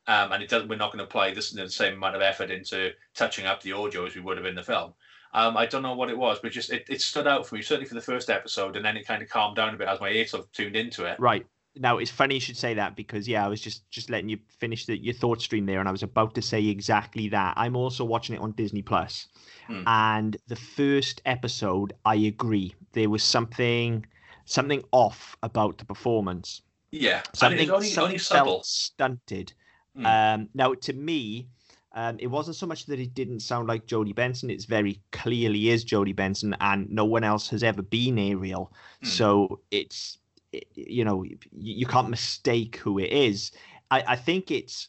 um, 0.07 0.31
and 0.31 0.43
it 0.43 0.49
doesn't. 0.49 0.69
We're 0.69 0.75
not 0.75 0.91
going 0.91 0.99
to 0.99 1.05
apply 1.05 1.33
this 1.33 1.51
the 1.51 1.69
same 1.69 1.93
amount 1.93 2.15
of 2.15 2.21
effort 2.21 2.51
into 2.51 2.91
touching 3.15 3.45
up 3.45 3.61
the 3.61 3.73
audio 3.73 4.05
as 4.05 4.15
we 4.15 4.21
would 4.21 4.37
have 4.37 4.45
in 4.45 4.55
the 4.55 4.63
film. 4.63 4.93
Um, 5.33 5.55
I 5.55 5.65
don't 5.65 5.81
know 5.81 5.95
what 5.95 6.09
it 6.09 6.17
was, 6.17 6.39
but 6.39 6.51
just 6.51 6.71
it, 6.71 6.85
it 6.89 7.01
stood 7.01 7.27
out 7.27 7.47
for 7.47 7.55
me, 7.55 7.61
certainly 7.61 7.87
for 7.87 7.95
the 7.95 8.01
first 8.01 8.29
episode, 8.29 8.75
and 8.75 8.83
then 8.83 8.97
it 8.97 9.07
kind 9.07 9.21
of 9.21 9.29
calmed 9.29 9.55
down 9.55 9.73
a 9.73 9.77
bit 9.77 9.87
as 9.87 9.99
my 9.99 10.09
ear 10.09 10.27
sort 10.27 10.43
of 10.43 10.51
tuned 10.51 10.75
into 10.75 11.05
it. 11.05 11.19
Right. 11.19 11.45
Now 11.77 11.99
it's 11.99 12.11
funny 12.11 12.35
you 12.35 12.41
should 12.41 12.57
say 12.57 12.73
that 12.73 12.97
because 12.97 13.29
yeah, 13.29 13.45
I 13.45 13.47
was 13.47 13.61
just 13.61 13.89
just 13.89 14.09
letting 14.09 14.27
you 14.27 14.37
finish 14.59 14.85
the, 14.85 15.01
your 15.01 15.13
thought 15.13 15.41
stream 15.41 15.65
there, 15.65 15.79
and 15.79 15.87
I 15.87 15.91
was 15.91 16.03
about 16.03 16.35
to 16.35 16.41
say 16.41 16.65
exactly 16.65 17.29
that. 17.29 17.53
I'm 17.55 17.77
also 17.77 18.03
watching 18.03 18.35
it 18.35 18.41
on 18.41 18.51
Disney 18.51 18.81
Plus, 18.81 19.27
hmm. 19.67 19.83
and 19.87 20.35
the 20.47 20.57
first 20.57 21.21
episode, 21.25 21.93
I 22.03 22.15
agree, 22.15 22.75
there 22.91 23.09
was 23.09 23.23
something 23.23 24.05
something 24.43 24.83
off 24.91 25.37
about 25.43 25.77
the 25.77 25.85
performance. 25.85 26.61
Yeah, 26.91 27.21
something, 27.33 27.71
only, 27.71 27.87
something 27.87 28.09
only 28.09 28.17
felt 28.17 28.65
stunted. 28.65 29.53
Hmm. 29.95 30.05
Um, 30.05 30.49
now 30.53 30.73
to 30.73 30.91
me, 30.91 31.47
um, 31.93 32.17
it 32.19 32.27
wasn't 32.27 32.55
so 32.55 32.65
much 32.65 32.85
that 32.85 32.99
it 32.99 33.13
didn't 33.13 33.41
sound 33.41 33.67
like 33.67 33.85
Jodi 33.85 34.13
Benson. 34.13 34.49
It's 34.49 34.65
very 34.65 35.01
clearly 35.11 35.69
is 35.69 35.83
Jodi 35.83 36.13
Benson, 36.13 36.55
and 36.61 36.89
no 36.89 37.03
one 37.03 37.23
else 37.23 37.49
has 37.49 37.63
ever 37.63 37.81
been 37.81 38.17
Ariel. 38.17 38.71
Mm. 39.03 39.07
So 39.07 39.59
it's 39.71 40.17
it, 40.53 40.67
you 40.73 41.03
know 41.03 41.23
you, 41.23 41.37
you, 41.51 41.85
can't 41.85 42.09
mistake 42.09 42.77
who 42.77 42.97
it 42.99 43.11
is. 43.11 43.51
I, 43.89 44.03
I 44.09 44.15
think 44.15 44.51
it's. 44.51 44.87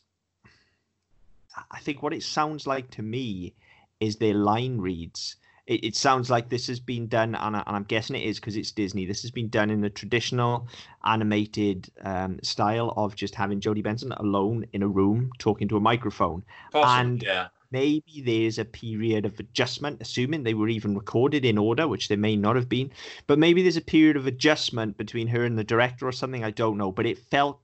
I 1.70 1.80
think 1.80 2.02
what 2.02 2.14
it 2.14 2.22
sounds 2.22 2.66
like 2.66 2.90
to 2.92 3.02
me 3.02 3.54
is 4.00 4.16
their 4.16 4.34
line 4.34 4.78
reads 4.78 5.36
it, 5.66 5.84
it 5.84 5.96
sounds 5.96 6.30
like 6.30 6.48
this 6.48 6.66
has 6.66 6.80
been 6.80 7.06
done, 7.06 7.34
and, 7.34 7.56
I, 7.56 7.62
am 7.66 7.84
guessing 7.84 8.16
it 8.16 8.24
is 8.24 8.40
because 8.40 8.56
it's 8.56 8.72
Disney. 8.72 9.06
This 9.06 9.22
has 9.22 9.30
been 9.30 9.48
done 9.48 9.70
in 9.70 9.80
the 9.80 9.90
traditional 9.90 10.66
animated 11.04 11.88
um, 12.02 12.38
style 12.42 12.92
of 12.96 13.14
just 13.14 13.34
having 13.34 13.60
Jodi 13.60 13.82
Benson 13.82 14.12
alone 14.12 14.66
in 14.72 14.82
a 14.82 14.88
room 14.88 15.30
talking 15.38 15.68
to 15.68 15.76
a 15.76 15.80
microphone. 15.80 16.42
Possibly, 16.72 17.00
and 17.00 17.22
yeah. 17.22 17.48
maybe 17.70 18.22
there's 18.24 18.58
a 18.58 18.64
period 18.64 19.24
of 19.24 19.38
adjustment, 19.38 19.98
assuming 20.00 20.42
they 20.42 20.54
were 20.54 20.68
even 20.68 20.96
recorded 20.96 21.44
in 21.44 21.58
order, 21.58 21.86
which 21.86 22.08
they 22.08 22.16
may 22.16 22.34
not 22.34 22.56
have 22.56 22.68
been. 22.68 22.90
But 23.28 23.38
maybe 23.38 23.62
there's 23.62 23.76
a 23.76 23.82
period 23.82 24.16
of 24.16 24.26
adjustment 24.26 24.96
between 24.96 25.28
her 25.28 25.44
and 25.44 25.56
the 25.56 25.64
director 25.64 26.08
or 26.08 26.12
something. 26.12 26.42
I 26.42 26.50
don't 26.50 26.78
know. 26.78 26.90
But 26.90 27.06
it 27.06 27.18
felt. 27.18 27.60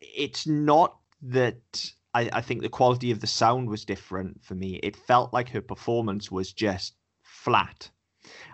It's 0.00 0.46
not 0.46 0.96
that 1.22 1.92
I, 2.14 2.28
I 2.32 2.40
think 2.40 2.62
the 2.62 2.68
quality 2.68 3.10
of 3.10 3.20
the 3.20 3.26
sound 3.26 3.68
was 3.68 3.84
different 3.84 4.42
for 4.44 4.54
me. 4.54 4.80
It 4.82 4.96
felt 4.96 5.32
like 5.32 5.48
her 5.50 5.60
performance 5.60 6.30
was 6.30 6.52
just 6.52 6.94
flat. 7.22 7.90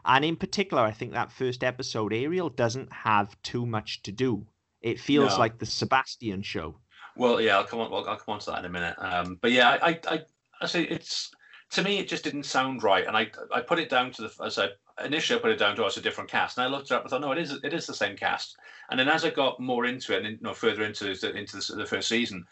And 0.04 0.24
in 0.24 0.36
particular, 0.36 0.82
I 0.82 0.92
think 0.92 1.12
that 1.12 1.32
first 1.32 1.64
episode, 1.64 2.12
Ariel 2.12 2.50
doesn't 2.50 2.92
have 2.92 3.40
too 3.42 3.66
much 3.66 4.02
to 4.02 4.12
do. 4.12 4.46
It 4.82 5.00
feels 5.00 5.32
no. 5.32 5.38
like 5.38 5.58
the 5.58 5.66
Sebastian 5.66 6.42
show. 6.42 6.78
Well, 7.16 7.40
yeah, 7.40 7.56
I'll 7.56 7.64
come 7.64 7.80
on. 7.80 7.90
Well, 7.90 8.06
I'll 8.08 8.16
come 8.16 8.34
on 8.34 8.40
to 8.40 8.50
that 8.50 8.60
in 8.60 8.66
a 8.66 8.70
minute. 8.70 8.94
Um, 8.98 9.38
but 9.40 9.50
yeah, 9.50 9.78
I, 9.82 9.98
I, 10.08 10.22
I 10.60 10.66
say 10.66 10.84
it's 10.84 11.30
to 11.70 11.82
me, 11.82 11.98
it 11.98 12.08
just 12.08 12.24
didn't 12.24 12.44
sound 12.44 12.82
right, 12.82 13.06
and 13.06 13.16
I, 13.16 13.28
I 13.52 13.60
put 13.60 13.78
it 13.78 13.90
down 13.90 14.12
to 14.12 14.22
the 14.22 14.44
as 14.44 14.58
I 14.58 14.68
initially 15.04 15.38
I 15.38 15.42
put 15.42 15.50
it 15.50 15.58
down 15.58 15.76
to 15.76 15.84
us 15.84 15.96
a 15.96 16.00
different 16.00 16.30
cast, 16.30 16.58
and 16.58 16.64
I 16.64 16.70
looked 16.70 16.90
it 16.90 16.94
up 16.94 17.02
and 17.02 17.10
thought, 17.10 17.20
no, 17.20 17.32
it 17.32 17.38
is, 17.38 17.58
it 17.64 17.74
is 17.74 17.86
the 17.86 17.94
same 17.94 18.16
cast. 18.16 18.56
And 18.90 19.00
then 19.00 19.08
as 19.08 19.24
I 19.24 19.30
got 19.30 19.58
more 19.58 19.84
into 19.84 20.16
it, 20.16 20.24
and 20.24 20.38
you 20.38 20.42
know, 20.42 20.54
further 20.54 20.84
into 20.84 21.04
the, 21.04 21.36
into 21.36 21.56
the, 21.56 21.74
the 21.76 21.86
first 21.86 22.08
season, 22.08 22.44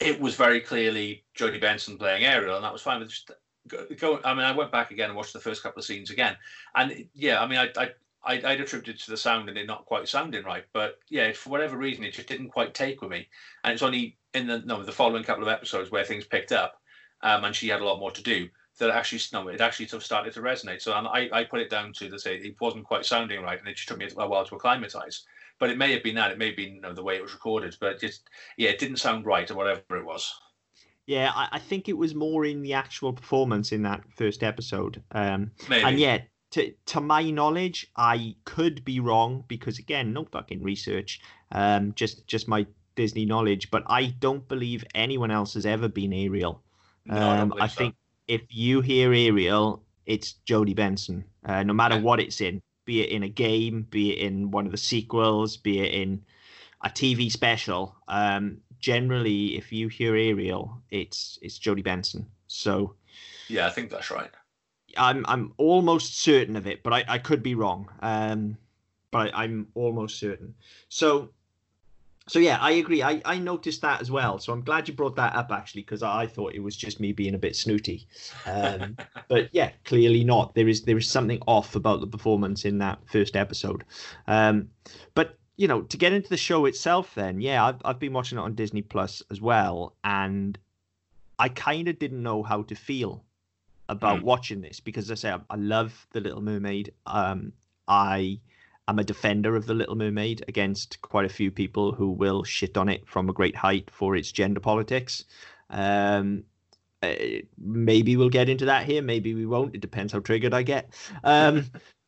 it 0.00 0.20
was 0.20 0.34
very 0.34 0.60
clearly 0.60 1.24
Jodi 1.34 1.58
Benson 1.58 1.98
playing 1.98 2.24
Ariel, 2.24 2.56
and 2.56 2.64
that 2.64 2.72
was 2.72 2.82
fine. 2.82 3.00
But 3.00 3.08
just 3.08 3.30
go, 3.68 3.86
go, 3.98 4.20
I 4.24 4.34
mean, 4.34 4.44
I 4.44 4.52
went 4.52 4.72
back 4.72 4.90
again 4.90 5.08
and 5.08 5.16
watched 5.16 5.32
the 5.32 5.40
first 5.40 5.62
couple 5.62 5.80
of 5.80 5.86
scenes 5.86 6.10
again, 6.10 6.36
and 6.74 7.08
yeah, 7.14 7.42
I 7.42 7.46
mean, 7.46 7.58
I, 7.58 7.70
I 7.76 7.90
I'd, 8.26 8.44
I'd 8.44 8.60
attributed 8.60 9.00
to 9.00 9.10
the 9.10 9.16
sound 9.16 9.48
and 9.48 9.56
it 9.56 9.66
not 9.66 9.86
quite 9.86 10.08
sounding 10.08 10.44
right. 10.44 10.64
But 10.72 10.98
yeah, 11.08 11.32
for 11.32 11.50
whatever 11.50 11.76
reason, 11.76 12.04
it 12.04 12.12
just 12.12 12.28
didn't 12.28 12.50
quite 12.50 12.74
take 12.74 13.00
with 13.00 13.10
me. 13.10 13.28
And 13.62 13.72
it's 13.72 13.82
only 13.82 14.18
in 14.34 14.46
the 14.46 14.58
no 14.60 14.82
the 14.82 14.92
following 14.92 15.24
couple 15.24 15.44
of 15.44 15.48
episodes 15.48 15.90
where 15.90 16.04
things 16.04 16.24
picked 16.24 16.52
up, 16.52 16.80
um, 17.22 17.44
and 17.44 17.54
she 17.54 17.68
had 17.68 17.80
a 17.80 17.84
lot 17.84 18.00
more 18.00 18.10
to 18.10 18.22
do 18.22 18.48
that 18.78 18.90
actually 18.90 19.20
no, 19.32 19.48
it 19.48 19.60
actually 19.60 19.86
sort 19.86 20.02
of 20.02 20.06
started 20.06 20.34
to 20.34 20.40
resonate. 20.40 20.82
So 20.82 20.92
I, 20.92 21.28
I 21.32 21.44
put 21.44 21.60
it 21.60 21.70
down 21.70 21.92
to 21.94 22.08
the 22.08 22.18
say 22.18 22.36
it 22.36 22.56
wasn't 22.60 22.84
quite 22.84 23.06
sounding 23.06 23.40
right, 23.42 23.58
and 23.58 23.68
it 23.68 23.76
just 23.76 23.88
took 23.88 23.98
me 23.98 24.08
a 24.16 24.28
while 24.28 24.44
to 24.44 24.56
acclimatize. 24.56 25.24
But 25.58 25.70
it 25.70 25.78
may 25.78 25.92
have 25.92 26.02
been 26.02 26.16
that. 26.16 26.30
It 26.30 26.38
may 26.38 26.48
have 26.48 26.56
been 26.56 26.74
you 26.74 26.80
know, 26.80 26.92
the 26.92 27.02
way 27.02 27.16
it 27.16 27.22
was 27.22 27.32
recorded. 27.32 27.76
But 27.80 28.00
just 28.00 28.28
yeah, 28.56 28.70
it 28.70 28.78
didn't 28.78 28.98
sound 28.98 29.26
right 29.26 29.50
or 29.50 29.54
whatever 29.54 29.96
it 29.96 30.04
was. 30.04 30.34
Yeah, 31.06 31.30
I, 31.34 31.48
I 31.52 31.58
think 31.58 31.88
it 31.88 31.96
was 31.96 32.14
more 32.14 32.44
in 32.44 32.62
the 32.62 32.74
actual 32.74 33.12
performance 33.12 33.72
in 33.72 33.82
that 33.82 34.02
first 34.16 34.42
episode. 34.42 35.02
Um, 35.12 35.52
Maybe. 35.68 35.84
And 35.84 35.98
yet, 35.98 36.28
to 36.52 36.72
to 36.86 37.00
my 37.00 37.30
knowledge, 37.30 37.86
I 37.96 38.34
could 38.44 38.84
be 38.84 39.00
wrong 39.00 39.44
because 39.48 39.78
again, 39.78 40.12
no 40.12 40.24
fucking 40.24 40.62
research. 40.62 41.20
Um, 41.52 41.92
just 41.94 42.26
just 42.26 42.48
my 42.48 42.66
Disney 42.96 43.24
knowledge, 43.24 43.70
but 43.70 43.84
I 43.86 44.06
don't 44.18 44.46
believe 44.48 44.84
anyone 44.94 45.30
else 45.30 45.54
has 45.54 45.66
ever 45.66 45.88
been 45.88 46.12
Ariel. 46.12 46.62
No, 47.04 47.16
um, 47.16 47.54
I, 47.60 47.64
I 47.64 47.66
so. 47.68 47.78
think 47.78 47.94
if 48.26 48.42
you 48.50 48.80
hear 48.80 49.12
Ariel, 49.12 49.84
it's 50.06 50.32
Jodi 50.44 50.74
Benson, 50.74 51.24
uh, 51.44 51.62
no 51.62 51.72
matter 51.72 52.00
what 52.00 52.20
it's 52.20 52.40
in 52.40 52.60
be 52.86 53.02
it 53.02 53.10
in 53.10 53.22
a 53.22 53.28
game, 53.28 53.86
be 53.90 54.12
it 54.12 54.26
in 54.26 54.50
one 54.50 54.64
of 54.64 54.72
the 54.72 54.78
sequels, 54.78 55.58
be 55.58 55.80
it 55.80 55.92
in 55.92 56.24
a 56.82 56.88
TV 56.88 57.30
special. 57.30 57.94
Um, 58.08 58.62
generally, 58.78 59.56
if 59.56 59.72
you 59.72 59.88
hear 59.88 60.16
Ariel, 60.16 60.80
it's 60.90 61.38
it's 61.42 61.58
Jodi 61.58 61.82
Benson. 61.82 62.26
So, 62.46 62.94
yeah, 63.48 63.66
I 63.66 63.70
think 63.70 63.90
that's 63.90 64.10
right. 64.10 64.30
I'm 64.96 65.26
I'm 65.28 65.52
almost 65.58 66.20
certain 66.20 66.56
of 66.56 66.66
it, 66.66 66.82
but 66.82 66.94
I, 66.94 67.04
I 67.06 67.18
could 67.18 67.42
be 67.42 67.54
wrong. 67.54 67.90
Um, 68.00 68.56
but 69.10 69.34
I, 69.34 69.44
I'm 69.44 69.68
almost 69.74 70.18
certain. 70.18 70.54
So 70.88 71.30
so 72.28 72.40
yeah, 72.40 72.58
I 72.60 72.72
agree. 72.72 73.02
I, 73.02 73.22
I 73.24 73.38
noticed 73.38 73.82
that 73.82 74.00
as 74.00 74.10
well. 74.10 74.38
So 74.38 74.52
I'm 74.52 74.62
glad 74.62 74.88
you 74.88 74.94
brought 74.94 75.14
that 75.16 75.34
up 75.36 75.52
actually, 75.52 75.82
because 75.82 76.02
I 76.02 76.26
thought 76.26 76.54
it 76.54 76.62
was 76.62 76.76
just 76.76 76.98
me 76.98 77.12
being 77.12 77.34
a 77.34 77.38
bit 77.38 77.54
snooty. 77.54 78.06
Um, 78.46 78.96
but 79.28 79.48
yeah, 79.52 79.70
clearly 79.84 80.24
not. 80.24 80.54
There 80.54 80.68
is 80.68 80.82
there 80.82 80.96
is 80.96 81.08
something 81.08 81.40
off 81.46 81.76
about 81.76 82.00
the 82.00 82.06
performance 82.06 82.64
in 82.64 82.78
that 82.78 82.98
first 83.06 83.36
episode. 83.36 83.84
Um, 84.26 84.70
but 85.14 85.38
you 85.56 85.68
know, 85.68 85.82
to 85.82 85.96
get 85.96 86.12
into 86.12 86.28
the 86.28 86.36
show 86.36 86.66
itself, 86.66 87.14
then 87.14 87.40
yeah, 87.40 87.64
I've 87.64 87.80
I've 87.84 88.00
been 88.00 88.12
watching 88.12 88.38
it 88.38 88.42
on 88.42 88.54
Disney 88.54 88.82
Plus 88.82 89.22
as 89.30 89.40
well, 89.40 89.94
and 90.02 90.58
I 91.38 91.48
kind 91.48 91.86
of 91.86 91.98
didn't 91.98 92.22
know 92.22 92.42
how 92.42 92.62
to 92.62 92.74
feel 92.74 93.24
about 93.88 94.20
mm. 94.20 94.24
watching 94.24 94.60
this 94.60 94.80
because 94.80 95.10
as 95.10 95.24
I 95.24 95.28
say 95.28 95.32
I, 95.32 95.40
I 95.48 95.56
love 95.56 96.06
the 96.10 96.20
Little 96.20 96.42
Mermaid. 96.42 96.92
Um, 97.06 97.52
I 97.86 98.40
I'm 98.88 98.98
a 98.98 99.04
defender 99.04 99.56
of 99.56 99.66
The 99.66 99.74
Little 99.74 99.96
Mermaid 99.96 100.44
against 100.48 101.00
quite 101.02 101.24
a 101.24 101.30
few 101.30 101.50
people 101.50 101.92
who 101.92 102.10
will 102.10 102.44
shit 102.44 102.76
on 102.76 102.88
it 102.88 103.06
from 103.08 103.28
a 103.28 103.32
great 103.32 103.56
height 103.56 103.90
for 103.90 104.14
its 104.14 104.30
gender 104.30 104.60
politics. 104.60 105.24
Um, 105.70 106.44
uh, 107.02 107.14
maybe 107.58 108.16
we'll 108.16 108.30
get 108.30 108.48
into 108.48 108.66
that 108.66 108.86
here. 108.86 109.02
Maybe 109.02 109.34
we 109.34 109.46
won't. 109.46 109.74
It 109.74 109.80
depends 109.80 110.12
how 110.12 110.20
triggered 110.20 110.54
I 110.54 110.62
get. 110.62 110.94
Um, 111.24 111.66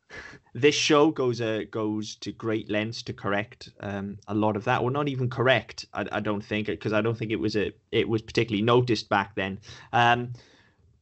this 0.53 0.75
show 0.75 1.11
goes 1.11 1.41
uh, 1.41 1.63
goes 1.69 2.15
to 2.15 2.31
great 2.31 2.69
lengths 2.69 3.03
to 3.03 3.13
correct 3.13 3.69
um, 3.81 4.17
a 4.27 4.33
lot 4.33 4.55
of 4.55 4.63
that, 4.63 4.81
or 4.81 4.89
not 4.89 5.07
even 5.07 5.29
correct. 5.29 5.85
I, 5.93 6.05
I 6.11 6.19
don't 6.21 6.43
think 6.43 6.67
because 6.67 6.93
I 6.93 7.01
don't 7.01 7.17
think 7.17 7.31
it 7.31 7.39
was 7.39 7.55
a 7.55 7.73
it 7.91 8.07
was 8.07 8.21
particularly 8.21 8.63
noticed 8.63 9.09
back 9.09 9.35
then. 9.35 9.59
Um, 9.93 10.33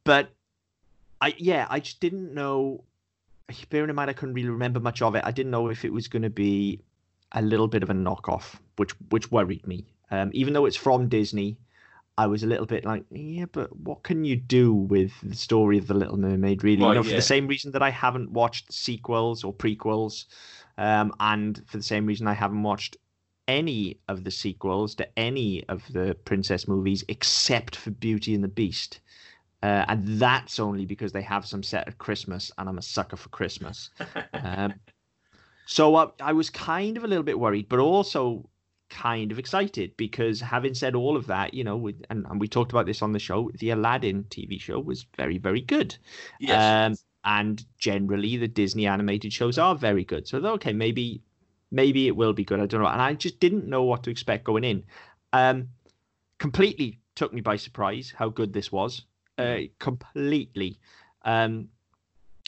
but 0.04 0.32
I 1.22 1.34
yeah, 1.38 1.68
I 1.70 1.80
just 1.80 2.00
didn't 2.00 2.34
know 2.34 2.84
bearing 3.70 3.90
in 3.90 3.96
mind 3.96 4.10
I 4.10 4.14
couldn't 4.14 4.36
really 4.36 4.50
remember 4.50 4.80
much 4.80 5.02
of 5.02 5.16
it, 5.16 5.24
I 5.26 5.32
didn't 5.32 5.52
know 5.52 5.70
if 5.70 5.86
it 5.86 5.94
was 5.94 6.08
going 6.08 6.24
to 6.24 6.30
be 6.30 6.82
a 7.34 7.42
little 7.42 7.68
bit 7.68 7.84
of 7.84 7.90
a 7.90 7.94
knockoff, 7.94 8.56
which 8.78 8.92
which 9.10 9.32
worried 9.32 9.66
me. 9.68 9.86
Um, 10.12 10.32
even 10.34 10.54
though 10.54 10.66
it's 10.66 10.78
from 10.78 11.10
Disney, 11.10 11.58
I 12.18 12.28
was 12.28 12.44
a 12.44 12.48
little 12.48 12.66
bit 12.66 12.86
like, 12.86 13.04
yeah, 13.12 13.46
but 13.52 13.76
what 13.78 14.04
can 14.04 14.24
you 14.24 14.36
do 14.36 14.74
with 14.74 15.12
the 15.22 15.36
story 15.36 15.78
of 15.78 15.88
the 15.88 15.94
Little 15.94 16.18
Mermaid? 16.18 16.64
Really, 16.64 16.82
Well, 16.82 16.90
you 16.90 16.96
know, 16.96 17.04
for 17.04 17.16
the 17.16 17.22
same 17.22 17.48
reason 17.48 17.72
that 17.74 17.84
I 17.84 17.90
haven't 17.90 18.32
watched 18.32 18.72
sequels 18.72 19.44
or 19.44 19.54
prequels, 19.54 20.26
um, 20.78 21.14
and 21.20 21.62
for 21.68 21.78
the 21.78 21.84
same 21.84 22.06
reason 22.06 22.28
I 22.28 22.34
haven't 22.34 22.64
watched 22.64 22.98
any 23.48 24.00
of 24.08 24.24
the 24.24 24.32
sequels 24.32 24.96
to 24.96 25.08
any 25.18 25.64
of 25.70 25.84
the 25.94 26.16
princess 26.26 26.68
movies 26.68 27.04
except 27.08 27.76
for 27.76 27.92
Beauty 27.92 28.34
and 28.34 28.44
the 28.44 28.50
Beast. 28.50 29.00
Uh, 29.64 29.86
and 29.88 30.20
that's 30.20 30.60
only 30.60 30.86
because 30.86 31.12
they 31.12 31.22
have 31.22 31.46
some 31.46 31.64
set 31.64 31.88
at 31.88 31.98
Christmas, 31.98 32.52
and 32.58 32.70
I'm 32.70 32.78
a 32.78 32.82
sucker 32.82 33.18
for 33.18 33.30
Christmas. 33.30 33.90
Um, 34.34 34.76
so 35.66 35.96
I, 35.96 36.08
I 36.22 36.34
was 36.34 36.50
kind 36.50 36.96
of 36.96 37.04
a 37.04 37.08
little 37.08 37.24
bit 37.24 37.38
worried, 37.38 37.68
but 37.68 37.80
also 37.80 38.50
kind 38.90 39.32
of 39.32 39.40
excited 39.40 39.92
because 39.98 40.40
having 40.40 40.74
said 40.74 40.96
all 40.96 41.18
of 41.18 41.28
that, 41.28 41.54
you 41.54 41.64
know, 41.64 41.76
with, 41.76 42.02
and, 42.10 42.26
and 42.26 42.40
we 42.40 42.48
talked 42.48 42.72
about 42.72 42.86
this 42.86 43.02
on 43.02 43.12
the 43.12 43.20
show, 43.20 43.52
the 43.56 43.72
Aladdin 43.72 44.24
TV 44.30 44.62
show 44.62 44.80
was 44.80 45.06
very, 45.18 45.38
very 45.38 45.62
good. 45.62 45.98
Yes. 46.40 46.92
Um, 46.92 46.96
and 47.26 47.66
generally, 47.78 48.38
the 48.38 48.48
Disney 48.48 48.88
animated 48.88 49.34
shows 49.34 49.58
are 49.58 49.76
very 49.76 50.06
good. 50.06 50.28
So 50.28 50.38
okay, 50.38 50.72
maybe, 50.72 51.22
maybe 51.72 52.08
it 52.08 52.16
will 52.16 52.34
be 52.34 52.46
good. 52.46 52.62
I 52.62 52.66
don't 52.66 52.82
know. 52.82 52.88
And 52.88 53.02
I 53.02 53.14
just 53.14 53.42
didn't 53.42 53.68
know 53.68 53.84
what 53.84 54.04
to 54.04 54.10
expect 54.10 54.46
going 54.46 54.64
in. 54.64 54.86
Um, 55.34 55.68
completely 56.38 57.02
took 57.16 57.34
me 57.34 57.42
by 57.42 57.58
surprise 57.58 58.14
how 58.16 58.30
good 58.30 58.54
this 58.54 58.72
was. 58.72 59.04
Uh, 59.38 59.60
completely. 59.80 60.80
Um, 61.24 61.70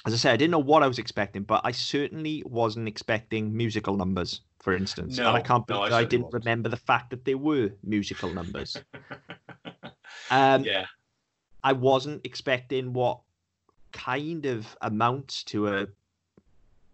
as 0.05 0.13
I 0.13 0.17
said, 0.17 0.33
I 0.33 0.37
didn't 0.37 0.51
know 0.51 0.59
what 0.59 0.81
I 0.81 0.87
was 0.87 0.97
expecting, 0.99 1.43
but 1.43 1.61
I 1.63 1.71
certainly 1.71 2.41
wasn't 2.45 2.87
expecting 2.87 3.55
musical 3.55 3.95
numbers, 3.97 4.41
for 4.59 4.73
instance. 4.73 5.17
and 5.17 5.27
I 5.27 5.41
can't 5.41 5.67
no, 5.67 5.79
believe 5.79 5.93
I 5.93 5.99
I, 5.99 6.03
didn't 6.05 6.25
wasn't. 6.27 6.45
remember 6.45 6.69
the 6.69 6.77
fact 6.77 7.09
that 7.09 7.25
there 7.25 7.37
were 7.37 7.71
musical 7.83 8.33
numbers. 8.33 8.77
Um, 10.31 10.63
yeah. 10.63 10.85
I 11.63 11.73
wasn't 11.73 12.25
expecting 12.25 12.93
what 12.93 13.21
kind 13.91 14.45
of 14.45 14.77
amounts 14.81 15.43
to 15.45 15.67
a 15.67 15.87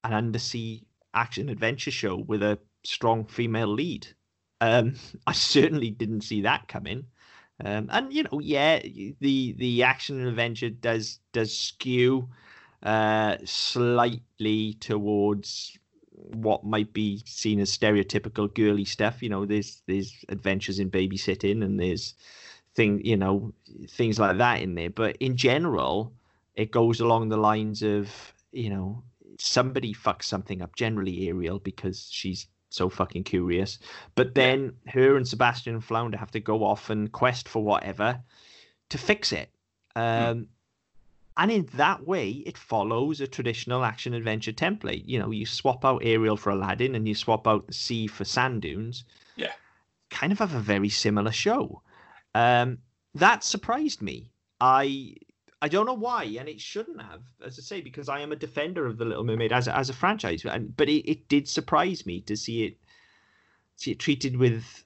an 0.03 0.13
undersea 0.13 0.85
action 1.13 1.49
adventure 1.49 1.91
show 1.91 2.15
with 2.15 2.43
a 2.43 2.59
strong 2.83 3.25
female 3.25 3.67
lead. 3.67 4.07
Um, 4.61 4.95
I 5.27 5.33
certainly 5.33 5.91
didn't 5.91 6.21
see 6.21 6.41
that 6.41 6.67
coming. 6.67 7.05
Um, 7.63 7.89
and 7.91 8.11
you 8.11 8.23
know, 8.23 8.39
yeah, 8.41 8.79
the 9.19 9.53
the 9.57 9.83
action 9.83 10.19
and 10.19 10.27
adventure 10.27 10.69
does 10.69 11.19
does 11.31 11.57
skew 11.57 12.29
uh, 12.83 13.37
slightly 13.45 14.73
towards 14.79 15.77
what 16.11 16.65
might 16.65 16.91
be 16.93 17.21
seen 17.25 17.59
as 17.59 17.75
stereotypical 17.75 18.53
girly 18.53 18.85
stuff. 18.85 19.23
You 19.23 19.29
know, 19.29 19.45
there's 19.45 19.81
there's 19.87 20.13
adventures 20.29 20.79
in 20.79 20.91
babysitting 20.91 21.63
and 21.63 21.79
there's 21.79 22.13
thing 22.75 22.99
you 23.05 23.15
know 23.15 23.53
things 23.89 24.19
like 24.19 24.37
that 24.37 24.61
in 24.61 24.75
there. 24.75 24.89
But 24.89 25.15
in 25.17 25.37
general, 25.37 26.13
it 26.55 26.71
goes 26.71 26.99
along 26.99 27.29
the 27.29 27.37
lines 27.37 27.83
of 27.83 28.33
you 28.51 28.69
know 28.69 29.03
somebody 29.39 29.93
fucks 29.93 30.23
something 30.23 30.61
up. 30.61 30.75
Generally, 30.75 31.29
Ariel 31.29 31.59
because 31.59 32.09
she's 32.11 32.47
so 32.75 32.89
fucking 32.89 33.23
curious. 33.23 33.79
But 34.15 34.35
then 34.35 34.73
her 34.87 35.15
and 35.17 35.27
Sebastian 35.27 35.81
Flounder 35.81 36.17
have 36.17 36.31
to 36.31 36.39
go 36.39 36.63
off 36.63 36.89
and 36.89 37.11
quest 37.11 37.47
for 37.47 37.63
whatever 37.63 38.19
to 38.89 38.97
fix 38.97 39.31
it. 39.31 39.49
Um, 39.95 40.47
And 41.37 41.51
in 41.51 41.67
that 41.73 42.07
way, 42.07 42.29
it 42.45 42.57
follows 42.57 43.19
a 43.19 43.27
traditional 43.27 43.83
action 43.83 44.13
adventure 44.13 44.53
template. 44.53 45.03
You 45.05 45.19
know, 45.19 45.31
you 45.31 45.45
swap 45.45 45.83
out 45.83 46.01
Ariel 46.05 46.37
for 46.37 46.51
Aladdin 46.51 46.95
and 46.95 47.07
you 47.07 47.15
swap 47.15 47.45
out 47.45 47.67
the 47.67 47.73
sea 47.73 48.07
for 48.07 48.23
sand 48.23 48.61
dunes. 48.61 49.03
Yeah. 49.35 49.51
Kind 50.09 50.31
of 50.31 50.39
have 50.39 50.55
a 50.55 50.59
very 50.59 50.87
similar 50.87 51.33
show. 51.33 51.81
Um, 52.35 52.77
that 53.15 53.43
surprised 53.43 54.01
me. 54.01 54.31
I 54.61 55.15
I 55.61 55.67
don't 55.67 55.85
know 55.85 55.93
why, 55.93 56.23
and 56.39 56.49
it 56.49 56.59
shouldn't 56.59 57.01
have, 57.01 57.21
as 57.43 57.57
I 57.57 57.61
say, 57.61 57.81
because 57.81 58.09
I 58.09 58.19
am 58.19 58.31
a 58.31 58.35
defender 58.35 58.85
of 58.85 58.97
the 58.97 59.05
Little 59.05 59.23
Mermaid 59.23 59.53
as 59.53 59.67
a, 59.67 59.75
as 59.75 59.89
a 59.89 59.93
franchise. 59.93 60.43
And 60.45 60.75
but 60.75 60.89
it, 60.89 61.09
it 61.09 61.27
did 61.27 61.47
surprise 61.47 62.05
me 62.05 62.21
to 62.21 62.35
see 62.35 62.65
it 62.65 62.77
see 63.77 63.91
it 63.91 63.99
treated 63.99 64.37
with 64.37 64.85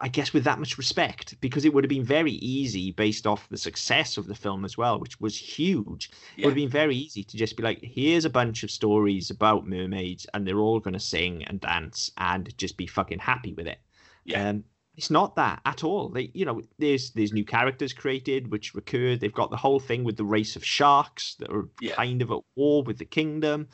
I 0.00 0.08
guess 0.08 0.32
with 0.32 0.44
that 0.44 0.58
much 0.58 0.76
respect 0.76 1.40
because 1.40 1.64
it 1.64 1.72
would 1.72 1.84
have 1.84 1.88
been 1.88 2.04
very 2.04 2.32
easy 2.32 2.92
based 2.92 3.26
off 3.26 3.48
the 3.48 3.56
success 3.56 4.18
of 4.18 4.26
the 4.26 4.34
film 4.34 4.64
as 4.64 4.76
well, 4.76 4.98
which 4.98 5.18
was 5.20 5.36
huge. 5.36 6.10
It 6.36 6.44
would 6.44 6.50
have 6.50 6.56
been 6.56 6.68
very 6.68 6.94
easy 6.94 7.24
to 7.24 7.36
just 7.36 7.56
be 7.56 7.62
like, 7.62 7.80
here's 7.82 8.26
a 8.26 8.30
bunch 8.30 8.62
of 8.64 8.70
stories 8.70 9.30
about 9.30 9.66
mermaids 9.66 10.26
and 10.34 10.46
they're 10.46 10.58
all 10.58 10.80
going 10.80 10.92
to 10.92 11.00
sing 11.00 11.44
and 11.44 11.60
dance 11.60 12.10
and 12.18 12.56
just 12.58 12.76
be 12.76 12.86
fucking 12.86 13.20
happy 13.20 13.54
with 13.54 13.66
it. 13.66 13.78
Yeah. 14.24 14.50
Um, 14.50 14.64
it's 14.96 15.10
not 15.10 15.36
that 15.36 15.60
at 15.64 15.84
all. 15.84 16.08
They, 16.10 16.30
you 16.34 16.44
know, 16.44 16.60
there's 16.78 17.10
there's 17.12 17.32
new 17.32 17.44
characters 17.44 17.92
created 17.92 18.50
which 18.50 18.74
recur. 18.74 19.16
They've 19.16 19.32
got 19.32 19.50
the 19.50 19.56
whole 19.56 19.80
thing 19.80 20.04
with 20.04 20.16
the 20.16 20.24
race 20.24 20.54
of 20.56 20.64
sharks 20.64 21.34
that 21.36 21.50
are 21.50 21.68
Yeah. 21.80 21.94
kind 21.94 22.20
of 22.22 22.30
at 22.30 22.40
war 22.56 22.82
with 22.82 22.98
the 22.98 23.04
kingdom. 23.06 23.68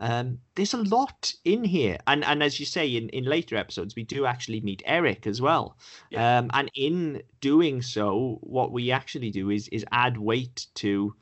Um, 0.00 0.38
there's 0.54 0.74
a 0.74 0.78
lot 0.82 1.34
in 1.44 1.64
here, 1.64 1.98
and 2.06 2.24
and 2.24 2.42
as 2.42 2.60
you 2.60 2.66
say 2.66 2.86
in 2.96 3.08
in 3.08 3.24
later 3.24 3.56
episodes, 3.56 3.96
we 3.96 4.04
do 4.04 4.26
actually 4.26 4.60
meet 4.60 4.82
Eric 4.86 5.26
as 5.26 5.40
well. 5.40 5.76
Yeah. 6.10 6.38
Um, 6.38 6.50
and 6.52 6.70
in 6.74 7.22
doing 7.40 7.82
so, 7.82 8.38
what 8.42 8.70
we 8.70 8.90
actually 8.92 9.30
do 9.30 9.50
is 9.50 9.68
is 9.68 9.84
add 9.90 10.18
weight 10.18 10.66
to 10.76 11.16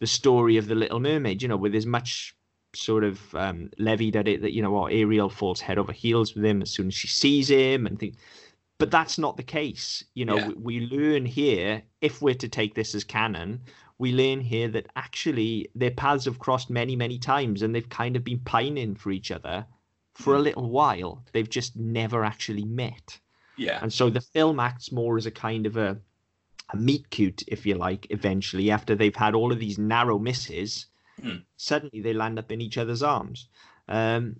the 0.00 0.06
story 0.06 0.56
of 0.58 0.68
the 0.68 0.74
Little 0.76 1.00
Mermaid. 1.00 1.42
You 1.42 1.48
know, 1.48 1.56
with 1.56 1.74
as 1.74 1.86
much 1.86 2.36
sort 2.74 3.04
of 3.04 3.34
um, 3.34 3.70
levied 3.78 4.16
at 4.16 4.28
it 4.28 4.42
that 4.42 4.52
you 4.52 4.62
know, 4.62 4.70
well, 4.70 4.86
Ariel 4.88 5.28
falls 5.28 5.60
head 5.60 5.78
over 5.78 5.92
heels 5.92 6.34
with 6.34 6.44
him 6.44 6.62
as 6.62 6.70
soon 6.70 6.88
as 6.88 6.94
she 6.94 7.08
sees 7.08 7.48
him, 7.50 7.86
and 7.86 7.98
things. 7.98 8.16
But 8.82 8.90
that's 8.90 9.16
not 9.16 9.36
the 9.36 9.44
case. 9.44 10.02
You 10.14 10.24
know, 10.24 10.36
Yeah. 10.38 10.48
we, 10.48 10.80
we 10.80 10.86
learn 10.86 11.24
here 11.24 11.82
if 12.00 12.20
we're 12.20 12.34
to 12.34 12.48
take 12.48 12.74
this 12.74 12.96
as 12.96 13.04
canon. 13.04 13.60
We 13.98 14.10
learn 14.12 14.40
here 14.40 14.66
that 14.70 14.88
actually 14.96 15.68
their 15.76 15.92
paths 15.92 16.24
have 16.24 16.40
crossed 16.40 16.68
many, 16.68 16.96
many 16.96 17.16
times, 17.16 17.62
and 17.62 17.72
they've 17.72 17.88
kind 17.88 18.16
of 18.16 18.24
been 18.24 18.40
pining 18.40 18.96
for 18.96 19.12
each 19.12 19.30
other 19.30 19.64
for 20.14 20.34
a 20.34 20.40
little 20.40 20.68
while. 20.68 21.24
They've 21.32 21.48
just 21.48 21.76
never 21.76 22.24
actually 22.24 22.64
met. 22.64 23.20
Yeah. 23.56 23.78
And 23.80 23.92
so 23.92 24.10
the 24.10 24.20
film 24.20 24.58
acts 24.58 24.90
more 24.90 25.16
as 25.16 25.26
a 25.26 25.30
kind 25.30 25.64
of 25.64 25.76
a, 25.76 25.96
a 26.72 26.76
meet 26.76 27.08
cute, 27.10 27.44
if 27.46 27.64
you 27.64 27.76
like, 27.76 28.08
eventually, 28.10 28.72
after 28.72 28.96
they've 28.96 29.14
had 29.14 29.36
all 29.36 29.52
of 29.52 29.60
these 29.60 29.78
narrow 29.78 30.18
misses, 30.18 30.86
Hmm. 31.22 31.36
suddenly 31.56 32.00
they 32.00 32.14
land 32.14 32.36
up 32.40 32.50
in 32.50 32.60
each 32.60 32.78
other's 32.78 33.02
arms. 33.04 33.46
Um, 33.86 34.36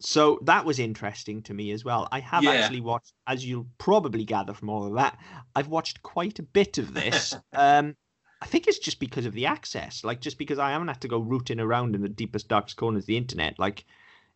so 0.00 0.38
that 0.42 0.64
was 0.64 0.78
interesting 0.78 1.42
to 1.44 1.54
me 1.54 1.70
as 1.70 1.84
well. 1.84 2.08
I 2.12 2.20
have 2.20 2.46
Yeah. 2.46 2.46
actually 2.46 2.80
watched, 2.80 3.14
as 3.26 3.44
you'll 3.44 3.68
probably 3.78 4.24
gather 4.24 4.52
from 4.54 4.68
all 4.70 4.86
of 4.86 4.94
that, 4.94 5.18
I've 5.54 5.68
watched 5.68 6.02
quite 6.02 6.38
a 6.38 6.42
bit 6.42 6.78
of 6.78 6.94
this. 6.94 7.38
um, 7.54 7.96
I 8.42 8.46
think 8.46 8.66
it's 8.66 8.78
just 8.78 9.00
because 9.00 9.24
of 9.26 9.32
the 9.32 9.46
access, 9.46 10.04
like 10.04 10.20
just 10.20 10.38
because 10.38 10.58
I 10.58 10.70
haven't 10.70 10.88
had 10.88 11.00
to 11.02 11.08
go 11.08 11.18
rooting 11.18 11.60
around 11.60 11.94
in 11.94 12.02
the 12.02 12.08
deepest, 12.08 12.48
darkest 12.48 12.76
corners 12.76 13.04
of 13.04 13.06
the 13.06 13.16
internet. 13.16 13.58
Like 13.58 13.84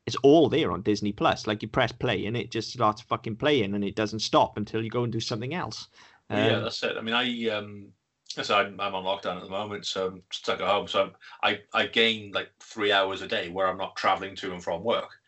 it's 0.07 0.17
all 0.23 0.49
there 0.49 0.73
on 0.73 0.83
Disney 0.83 1.13
Plus. 1.13 1.47
Like 1.47 1.63
you 1.63 1.69
press 1.69 1.93
play 1.93 2.27
and 2.27 2.37
it 2.37 2.51
just 2.53 2.73
starts 2.73 3.03
fucking 3.03 3.37
playing 3.37 3.75
and 3.75 3.85
it 3.85 3.97
doesn't 3.97 4.21
stop 4.21 4.57
until 4.59 4.83
you 4.83 4.91
go 4.91 5.05
and 5.05 5.13
do 5.13 5.21
something 5.21 5.55
else. 5.55 5.89
Well, 6.31 6.41
yeah, 6.41 6.59
Um, 6.59 6.61
that's 6.61 6.83
it. 6.83 6.97
I 6.97 7.01
mean, 7.01 7.15
I 7.15 7.49
um, 7.51 7.93
so 8.29 8.57
I'm, 8.57 8.81
I'm 8.81 8.95
on 8.95 9.05
lockdown 9.05 9.37
at 9.37 9.43
the 9.43 9.49
moment, 9.51 9.87
so 9.87 10.07
I'm 10.09 10.23
stuck 10.33 10.61
at 10.61 10.69
home. 10.69 10.87
So 10.87 11.13
I'm, 11.43 11.61
I 11.75 11.83
I 11.83 11.87
gain 11.87 12.33
like 12.33 12.51
three 12.61 12.93
hours 12.93 13.23
a 13.23 13.27
day 13.29 13.49
where 13.49 13.67
I'm 13.67 13.79
not 13.79 13.97
traveling 13.97 14.37
to 14.37 14.53
and 14.53 14.63
from 14.63 14.85
work, 14.85 15.20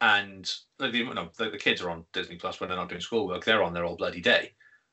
and 0.00 0.50
the, 0.78 0.88
you 0.88 1.12
know, 1.12 1.30
the, 1.36 1.50
the 1.50 1.58
kids 1.58 1.82
are 1.82 1.90
on 1.90 2.04
Disney 2.12 2.36
Plus 2.36 2.60
when 2.60 2.68
they're 2.68 2.78
not 2.78 2.88
doing 2.88 3.00
schoolwork. 3.00 3.44
They're 3.44 3.62
on 3.62 3.74
their 3.74 3.84
all 3.84 3.96
bloody 3.96 4.20
day. 4.20 4.52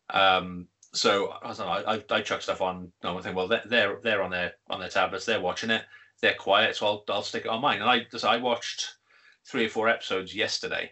Um, 0.09 0.67
so 0.93 1.33
I 1.41 1.47
don't 1.47 1.59
know. 1.59 1.67
I, 1.67 1.95
I, 1.95 2.03
I 2.11 2.21
chuck 2.21 2.41
stuff 2.41 2.61
on. 2.61 2.91
No, 3.03 3.17
I 3.17 3.21
think 3.21 3.35
well 3.35 3.47
they're, 3.47 3.63
they're 3.65 3.99
they're 4.03 4.23
on 4.23 4.31
their 4.31 4.53
on 4.69 4.79
their 4.79 4.89
tablets. 4.89 5.25
They're 5.25 5.41
watching 5.41 5.69
it. 5.69 5.83
They're 6.21 6.33
quiet, 6.33 6.75
so 6.75 6.87
I'll 6.87 7.03
I'll 7.09 7.23
stick 7.23 7.45
it 7.45 7.49
on 7.49 7.61
mine. 7.61 7.81
And 7.81 7.89
I 7.89 8.05
so 8.15 8.27
I 8.27 8.37
watched 8.37 8.95
three 9.45 9.65
or 9.65 9.69
four 9.69 9.89
episodes 9.89 10.33
yesterday, 10.35 10.91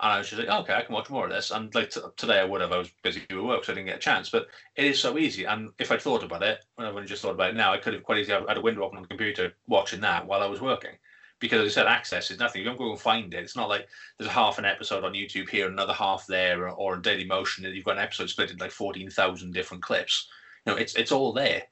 and 0.00 0.12
I 0.12 0.18
was 0.18 0.28
just 0.28 0.40
like, 0.40 0.48
"Oh, 0.50 0.60
okay, 0.62 0.74
I 0.74 0.82
can 0.82 0.94
watch 0.94 1.10
more 1.10 1.26
of 1.26 1.30
this. 1.30 1.50
And 1.50 1.74
like 1.74 1.90
t- 1.90 2.00
today, 2.16 2.40
I 2.40 2.44
would 2.44 2.60
have. 2.60 2.72
I 2.72 2.78
was 2.78 2.90
busy 3.02 3.22
with 3.30 3.44
work, 3.44 3.64
so 3.64 3.72
I 3.72 3.76
didn't 3.76 3.86
get 3.88 3.96
a 3.96 4.00
chance. 4.00 4.30
But 4.30 4.46
it 4.76 4.86
is 4.86 4.98
so 4.98 5.18
easy. 5.18 5.44
And 5.44 5.70
if 5.78 5.92
I'd 5.92 6.02
thought 6.02 6.24
about 6.24 6.42
it, 6.42 6.64
when 6.76 6.86
I've 6.86 7.06
just 7.06 7.22
thought 7.22 7.34
about 7.34 7.50
it 7.50 7.56
now, 7.56 7.72
I 7.72 7.78
could 7.78 7.94
have 7.94 8.02
quite 8.02 8.18
easily 8.18 8.44
had 8.48 8.58
a 8.58 8.62
window 8.62 8.82
open 8.84 8.96
on 8.96 9.02
the 9.02 9.08
computer 9.08 9.54
watching 9.68 10.00
that 10.00 10.26
while 10.26 10.42
I 10.42 10.46
was 10.46 10.60
working. 10.60 10.96
Because 11.40 11.60
as 11.60 11.72
I 11.72 11.74
said, 11.74 11.86
access 11.86 12.30
is 12.30 12.38
nothing. 12.38 12.62
You 12.62 12.68
don't 12.68 12.78
go 12.78 12.90
and 12.90 13.00
find 13.00 13.34
it. 13.34 13.42
It's 13.42 13.56
not 13.56 13.68
like 13.68 13.86
there's 14.18 14.30
half 14.30 14.58
an 14.58 14.64
episode 14.64 15.04
on 15.04 15.12
YouTube 15.12 15.48
here, 15.48 15.66
and 15.66 15.74
another 15.74 15.92
half 15.92 16.26
there, 16.26 16.68
or, 16.68 16.70
or 16.70 16.94
in 16.94 17.02
Daily 17.02 17.24
Motion, 17.24 17.64
and 17.64 17.74
you've 17.74 17.84
got 17.84 17.98
an 17.98 18.04
episode 18.04 18.30
split 18.30 18.50
into 18.50 18.62
like 18.62 18.70
fourteen 18.70 19.10
thousand 19.10 19.52
different 19.52 19.82
clips. 19.82 20.28
You 20.64 20.72
know, 20.72 20.78
it's 20.78 20.94
it's 20.94 21.12
all 21.12 21.32
there. 21.32 21.62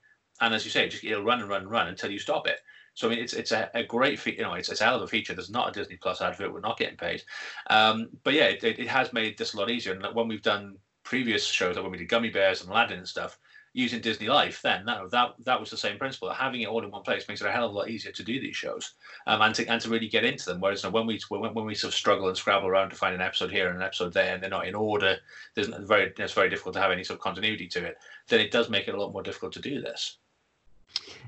And 0.41 0.53
as 0.53 0.65
you 0.65 0.71
say, 0.71 0.89
just 0.89 1.05
it'll 1.05 1.25
run 1.25 1.41
and 1.41 1.49
run 1.49 1.63
and 1.63 1.71
run 1.71 1.89
until 1.89 2.11
you 2.11 2.19
stop 2.19 2.47
it. 2.47 2.59
So 2.95 3.07
I 3.07 3.11
mean, 3.11 3.21
it's 3.21 3.33
it's 3.33 3.53
a, 3.53 3.71
a 3.75 3.85
great 3.85 4.19
feature. 4.19 4.39
you 4.39 4.43
know 4.43 4.55
it's, 4.55 4.69
it's 4.69 4.81
a 4.81 4.85
hell 4.85 4.97
of 4.97 5.03
a 5.03 5.07
feature. 5.07 5.35
There's 5.35 5.51
not 5.51 5.69
a 5.69 5.73
Disney 5.73 5.97
Plus 5.97 6.21
advert. 6.21 6.53
We're 6.53 6.61
not 6.61 6.79
getting 6.79 6.97
paid, 6.97 7.23
um, 7.71 8.09
but 8.25 8.35
yeah, 8.35 8.47
it, 8.47 8.63
it, 8.65 8.79
it 8.79 8.89
has 8.89 9.13
made 9.13 9.39
this 9.39 9.55
a 9.55 9.57
lot 9.57 9.71
easier. 9.71 9.95
And 9.95 10.15
when 10.15 10.29
we've 10.29 10.43
done 10.43 10.77
previous 11.05 11.47
shows, 11.47 11.77
like 11.77 11.83
when 11.83 11.93
we 11.93 11.99
did 11.99 12.09
Gummy 12.09 12.31
Bears 12.31 12.61
and 12.61 12.71
Aladdin 12.71 12.99
and 12.99 13.09
stuff, 13.09 13.39
using 13.75 14.01
Disney 14.01 14.29
Life, 14.29 14.61
then 14.63 14.85
that 14.87 15.11
that 15.11 15.35
that 15.45 15.61
was 15.61 15.71
the 15.71 15.77
same 15.77 15.99
principle. 15.99 16.31
Having 16.31 16.63
it 16.63 16.69
all 16.69 16.85
in 16.85 16.91
one 16.91 17.03
place 17.03 17.27
makes 17.27 17.41
it 17.41 17.47
a 17.47 17.53
hell 17.53 17.67
of 17.67 17.73
a 17.73 17.75
lot 17.75 17.89
easier 17.89 18.13
to 18.13 18.23
do 18.23 18.41
these 18.41 18.57
shows 18.57 18.95
um, 19.27 19.41
and 19.41 19.55
to 19.55 19.67
and 19.67 19.81
to 19.81 19.89
really 19.89 20.09
get 20.09 20.25
into 20.25 20.45
them. 20.47 20.61
Whereas 20.61 20.87
when 20.87 21.07
we 21.07 21.21
when, 21.29 21.55
when 21.55 21.65
we 21.65 21.75
sort 21.75 21.93
of 21.93 21.99
struggle 21.99 22.29
and 22.29 22.37
scrabble 22.37 22.69
around 22.69 22.91
to 22.91 22.97
find 22.97 23.15
an 23.15 23.23
episode 23.23 23.51
here 23.51 23.69
and 23.69 23.77
an 23.77 23.83
episode 23.83 24.13
there, 24.13 24.35
and 24.35 24.43
they're 24.43 24.51
not 24.51 24.67
in 24.67 24.75
order, 24.75 25.17
there's 25.55 25.69
very 25.69 26.13
it's 26.19 26.33
very 26.33 26.51
difficult 26.51 26.75
to 26.75 26.81
have 26.81 26.93
any 26.93 27.05
sort 27.05 27.19
of 27.19 27.23
continuity 27.23 27.67
to 27.69 27.85
it. 27.85 27.99
Then 28.29 28.41
it 28.41 28.51
does 28.51 28.69
make 28.69 28.89
it 28.89 28.95
a 28.95 29.01
lot 29.01 29.13
more 29.13 29.23
difficult 29.23 29.53
to 29.55 29.61
do 29.61 29.81
this. 29.81 30.19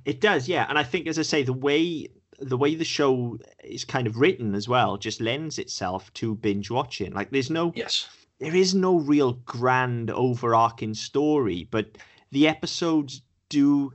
It 0.05 0.21
does, 0.21 0.47
yeah, 0.47 0.67
and 0.69 0.79
I 0.79 0.83
think, 0.83 1.07
as 1.07 1.19
I 1.19 1.23
say, 1.23 1.43
the 1.43 1.53
way 1.53 2.09
the 2.41 2.59
way 2.59 2.75
the 2.75 2.85
show 2.85 3.39
is 3.63 3.85
kind 3.85 4.07
of 4.07 4.19
written 4.19 4.55
as 4.55 4.69
well 4.69 4.97
just 4.97 5.21
lends 5.21 5.59
itself 5.59 6.13
to 6.15 6.35
binge 6.35 6.71
watching. 6.71 7.13
Like, 7.13 7.31
there's 7.31 7.51
no 7.51 7.73
yes, 7.75 8.09
there 8.39 8.55
is 8.55 8.75
no 8.75 8.99
real 8.99 9.33
grand 9.45 10.11
overarching 10.11 10.93
story, 10.95 11.69
but 11.71 11.97
the 12.35 12.49
episodes 12.49 13.23
do 13.49 13.93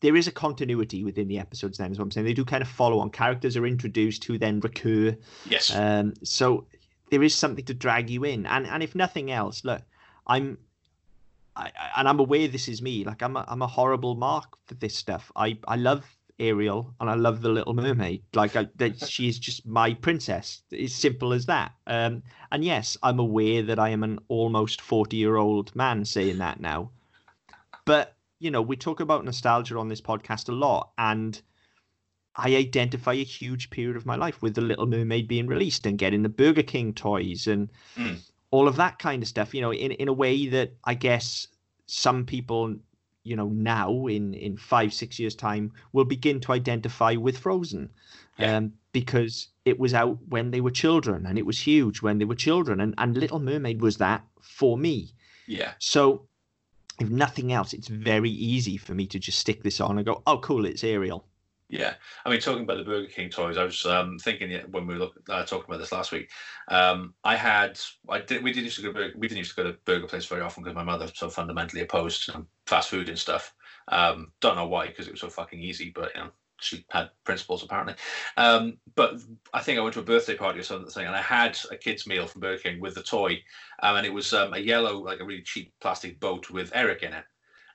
there 0.00 0.16
is 0.16 0.26
a 0.26 0.32
continuity 0.32 1.04
within 1.04 1.28
the 1.28 1.38
episodes 1.38 1.78
then 1.78 1.92
is 1.92 1.98
what 1.98 2.04
i'm 2.04 2.10
saying 2.10 2.26
they 2.26 2.34
do 2.34 2.44
kind 2.44 2.62
of 2.62 2.68
follow 2.68 2.98
on 2.98 3.08
characters 3.08 3.56
are 3.56 3.64
introduced 3.64 4.24
who 4.24 4.36
then 4.36 4.60
recur 4.60 5.16
yes 5.48 5.74
um 5.74 6.12
so 6.24 6.66
there 7.10 7.22
is 7.22 7.34
something 7.34 7.64
to 7.64 7.72
drag 7.72 8.10
you 8.10 8.24
in 8.24 8.44
and 8.46 8.66
and 8.66 8.82
if 8.82 8.94
nothing 8.94 9.30
else 9.30 9.64
look 9.64 9.82
i'm 10.26 10.58
I, 11.54 11.70
and 11.96 12.08
i'm 12.08 12.18
aware 12.18 12.48
this 12.48 12.66
is 12.66 12.82
me 12.82 13.04
like 13.04 13.22
i'm 13.22 13.36
a, 13.36 13.44
i'm 13.46 13.62
a 13.62 13.68
horrible 13.68 14.16
mark 14.16 14.56
for 14.66 14.74
this 14.74 14.94
stuff 14.94 15.30
i 15.36 15.56
i 15.68 15.76
love 15.76 16.04
Ariel 16.38 16.94
and 17.00 17.08
I 17.08 17.14
love 17.14 17.40
the 17.40 17.48
Little 17.48 17.72
Mermaid. 17.72 18.22
Like 18.34 18.56
I, 18.56 18.68
that, 18.76 19.08
she 19.08 19.26
is 19.26 19.38
just 19.38 19.66
my 19.66 19.94
princess. 19.94 20.60
It's 20.70 20.94
simple 20.94 21.32
as 21.32 21.46
that. 21.46 21.72
Um, 21.86 22.22
and 22.52 22.62
yes, 22.62 22.98
I'm 23.02 23.18
aware 23.18 23.62
that 23.62 23.78
I 23.78 23.88
am 23.88 24.02
an 24.02 24.18
almost 24.28 24.82
forty 24.82 25.16
year 25.16 25.36
old 25.36 25.74
man 25.74 26.04
saying 26.04 26.36
that 26.36 26.60
now. 26.60 26.90
But, 27.86 28.16
you 28.38 28.50
know, 28.50 28.60
we 28.60 28.76
talk 28.76 29.00
about 29.00 29.24
nostalgia 29.24 29.78
on 29.78 29.88
this 29.88 30.02
podcast 30.02 30.50
a 30.50 30.52
lot. 30.52 30.90
And 30.98 31.40
I 32.36 32.54
identify 32.54 33.14
a 33.14 33.24
huge 33.24 33.70
period 33.70 33.96
of 33.96 34.04
my 34.04 34.16
life 34.16 34.42
with 34.42 34.54
The 34.54 34.60
Little 34.60 34.86
Mermaid 34.86 35.26
being 35.26 35.46
released 35.46 35.86
and 35.86 35.96
getting 35.96 36.22
the 36.22 36.28
Burger 36.28 36.62
King 36.62 36.92
toys 36.92 37.46
and 37.46 37.70
mm. 37.96 38.18
all 38.50 38.68
of 38.68 38.76
that 38.76 38.98
kind 38.98 39.22
of 39.22 39.28
stuff, 39.28 39.54
you 39.54 39.62
know, 39.62 39.72
in, 39.72 39.92
in 39.92 40.08
a 40.08 40.12
way 40.12 40.46
that 40.48 40.74
I 40.84 40.92
guess 40.92 41.46
some 41.86 42.26
people, 42.26 42.76
you 43.22 43.36
know, 43.36 43.48
now 43.48 44.06
in, 44.06 44.34
in 44.34 44.58
five, 44.58 44.92
six 44.92 45.18
years' 45.18 45.34
time 45.34 45.72
will 45.92 46.04
begin 46.04 46.40
to 46.40 46.52
identify 46.52 47.14
with 47.14 47.38
Frozen. 47.38 47.88
Yeah. 48.38 48.56
Um, 48.56 48.74
because 48.92 49.48
it 49.64 49.78
was 49.78 49.94
out 49.94 50.18
when 50.28 50.50
they 50.50 50.60
were 50.60 50.70
children 50.70 51.26
and 51.26 51.38
it 51.38 51.46
was 51.46 51.58
huge 51.58 52.02
when 52.02 52.18
they 52.18 52.24
were 52.24 52.34
children. 52.34 52.80
And, 52.80 52.94
and 52.98 53.16
Little 53.16 53.40
Mermaid 53.40 53.80
was 53.80 53.96
that 53.98 54.24
for 54.40 54.76
me. 54.76 55.14
Yeah. 55.46 55.72
So 55.78 56.26
if 56.98 57.10
nothing 57.10 57.52
else, 57.52 57.72
it's 57.72 57.88
very 57.88 58.30
easy 58.30 58.76
for 58.76 58.94
me 58.94 59.06
to 59.08 59.18
just 59.18 59.38
stick 59.38 59.62
this 59.62 59.80
on 59.80 59.98
and 59.98 60.06
go, 60.06 60.22
oh, 60.26 60.38
cool, 60.38 60.64
it's 60.64 60.84
Ariel. 60.84 61.26
Yeah, 61.68 61.94
I 62.24 62.30
mean, 62.30 62.40
talking 62.40 62.62
about 62.62 62.78
the 62.78 62.84
Burger 62.84 63.08
King 63.08 63.28
toys, 63.28 63.56
I 63.56 63.64
was 63.64 63.84
um, 63.86 64.18
thinking 64.20 64.52
when 64.70 64.86
we 64.86 64.94
were 64.94 65.00
look, 65.00 65.20
uh, 65.28 65.44
talking 65.44 65.64
about 65.66 65.80
this 65.80 65.90
last 65.90 66.12
week. 66.12 66.30
Um, 66.68 67.14
I 67.24 67.34
had, 67.34 67.80
I 68.08 68.20
did, 68.20 68.44
we 68.44 68.52
didn't 68.52 68.66
used 68.66 68.76
to 68.76 68.82
go, 68.82 68.92
to, 68.92 69.10
we 69.16 69.26
didn't 69.26 69.38
used 69.38 69.56
to 69.56 69.62
go 69.62 69.70
to 69.70 69.78
Burger 69.84 70.06
Place 70.06 70.26
very 70.26 70.42
often 70.42 70.62
because 70.62 70.76
my 70.76 70.84
mother 70.84 71.10
so 71.12 71.28
fundamentally 71.28 71.82
opposed 71.82 72.26
to 72.26 72.46
fast 72.66 72.90
food 72.90 73.08
and 73.08 73.18
stuff. 73.18 73.52
Um, 73.88 74.32
don't 74.40 74.54
know 74.54 74.68
why, 74.68 74.86
because 74.86 75.08
it 75.08 75.12
was 75.12 75.20
so 75.20 75.28
fucking 75.28 75.60
easy, 75.60 75.90
but 75.92 76.12
you 76.14 76.22
know, 76.22 76.30
she 76.60 76.84
had 76.90 77.10
principles 77.24 77.62
apparently. 77.62 77.94
Um, 78.36 78.78
but 78.94 79.20
I 79.52 79.60
think 79.60 79.78
I 79.78 79.82
went 79.82 79.94
to 79.94 80.00
a 80.00 80.04
birthday 80.04 80.36
party 80.36 80.60
or 80.60 80.62
something, 80.62 81.06
and 81.06 81.14
I 81.14 81.22
had 81.22 81.58
a 81.70 81.76
kids' 81.76 82.06
meal 82.06 82.26
from 82.26 82.40
Burger 82.40 82.62
King 82.62 82.80
with 82.80 82.94
the 82.94 83.02
toy, 83.02 83.42
um, 83.82 83.96
and 83.96 84.06
it 84.06 84.12
was 84.12 84.32
um, 84.32 84.54
a 84.54 84.58
yellow, 84.58 84.98
like 84.98 85.20
a 85.20 85.24
really 85.24 85.42
cheap 85.42 85.72
plastic 85.80 86.18
boat 86.20 86.50
with 86.50 86.72
Eric 86.74 87.02
in 87.02 87.12
it. 87.12 87.24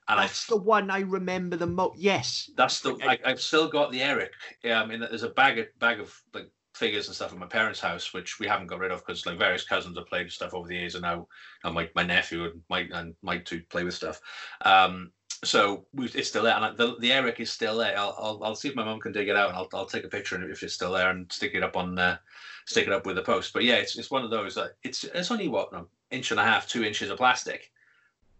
And 0.08 0.20
that's 0.20 0.52
I, 0.52 0.56
the 0.56 0.62
one 0.62 0.90
I 0.90 1.02
remember 1.02 1.56
the 1.56 1.68
most. 1.68 1.98
Yes, 1.98 2.50
that's 2.56 2.82
the. 2.82 2.98
I, 3.04 3.30
have 3.30 3.42
still 3.42 3.70
got 3.70 3.92
the 3.92 4.02
Eric. 4.02 4.32
Yeah, 4.64 4.82
I 4.82 4.86
mean, 4.86 5.00
there's 5.00 5.24
a 5.24 5.30
bag 5.30 5.60
of 5.60 5.68
bag 5.80 6.00
of 6.00 6.14
like 6.34 6.50
figures 6.74 7.08
and 7.08 7.16
stuff 7.16 7.32
at 7.32 7.38
my 7.38 7.46
parents' 7.46 7.80
house, 7.80 8.14
which 8.14 8.40
we 8.40 8.48
haven't 8.48 8.68
got 8.68 8.80
rid 8.80 8.92
of 8.92 9.06
because 9.06 9.26
like 9.26 9.38
various 9.38 9.64
cousins 9.64 9.98
have 9.98 10.08
played 10.08 10.26
with 10.26 10.34
stuff 10.34 10.54
over 10.54 10.68
the 10.68 10.76
years, 10.76 10.96
and 10.96 11.04
now 11.04 11.28
and 11.64 11.76
my, 11.76 11.90
my 11.96 12.04
nephew 12.04 12.46
and 12.46 12.62
Mike 12.70 12.90
and 12.92 13.14
Mike 13.22 13.46
to 13.46 13.62
play 13.70 13.84
with 13.84 13.94
stuff. 13.94 14.20
Um, 14.66 15.12
so 15.44 15.86
it's 15.96 16.30
still 16.30 16.44
there, 16.44 16.56
and 16.56 16.78
the, 16.78 16.96
the 17.00 17.12
Eric 17.12 17.40
is 17.40 17.52
still 17.52 17.78
there. 17.78 17.98
I'll, 17.98 18.16
I'll, 18.20 18.44
I'll 18.44 18.56
see 18.56 18.70
if 18.70 18.76
my 18.76 18.84
mum 18.84 19.00
can 19.00 19.12
dig 19.12 19.28
it 19.28 19.36
out, 19.36 19.50
and 19.50 19.58
I'll, 19.58 19.68
I'll 19.74 19.86
take 19.86 20.04
a 20.04 20.10
picture 20.10 20.42
if 20.50 20.62
it's 20.62 20.74
still 20.74 20.92
there 20.92 21.10
and 21.10 21.32
stick 21.32 21.56
it 21.56 21.64
up 21.64 21.76
on 21.76 21.98
uh, 21.98 22.18
stick 22.66 22.88
it 22.88 22.94
up 22.94 23.06
with 23.06 23.16
the 23.16 23.24
post. 23.24 23.54
But 23.54 23.64
yeah, 23.64 23.76
it's 23.76 23.98
it's 23.98 24.12
one 24.12 24.24
of 24.24 24.30
those 24.30 24.56
that 24.56 24.76
it's 24.84 25.04
it's 25.04 25.32
only 25.32 25.48
what 25.48 25.74
an 25.74 25.86
inch 26.12 26.32
and 26.32 26.40
a 26.40 26.44
half, 26.44 26.68
two 26.68 26.84
inches 26.84 27.10
of 27.10 27.18
plastic, 27.18 27.72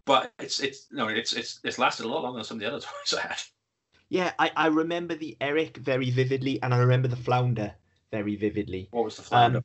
but 0.04 0.32
it's 0.38 0.60
it's 0.60 0.86
no, 0.92 1.08
it's 1.08 1.32
it's 1.32 1.58
it's 1.64 1.78
lasted 1.78 2.06
a 2.06 2.08
lot 2.08 2.22
longer 2.22 2.38
than 2.38 2.44
some 2.44 2.58
of 2.58 2.60
the 2.60 2.68
other 2.68 2.78
toys 2.80 3.18
I 3.18 3.28
had. 3.28 3.42
Yeah, 4.08 4.32
I, 4.38 4.52
I 4.54 4.66
remember 4.66 5.14
the 5.14 5.36
Eric 5.40 5.78
very 5.78 6.10
vividly, 6.10 6.62
and 6.62 6.72
I 6.72 6.78
remember 6.78 7.08
the 7.08 7.16
flounder 7.16 7.72
very 8.10 8.36
vividly. 8.36 8.88
What 8.90 9.04
was 9.04 9.16
the 9.16 9.22
flounder? 9.22 9.58
Um, 9.58 9.64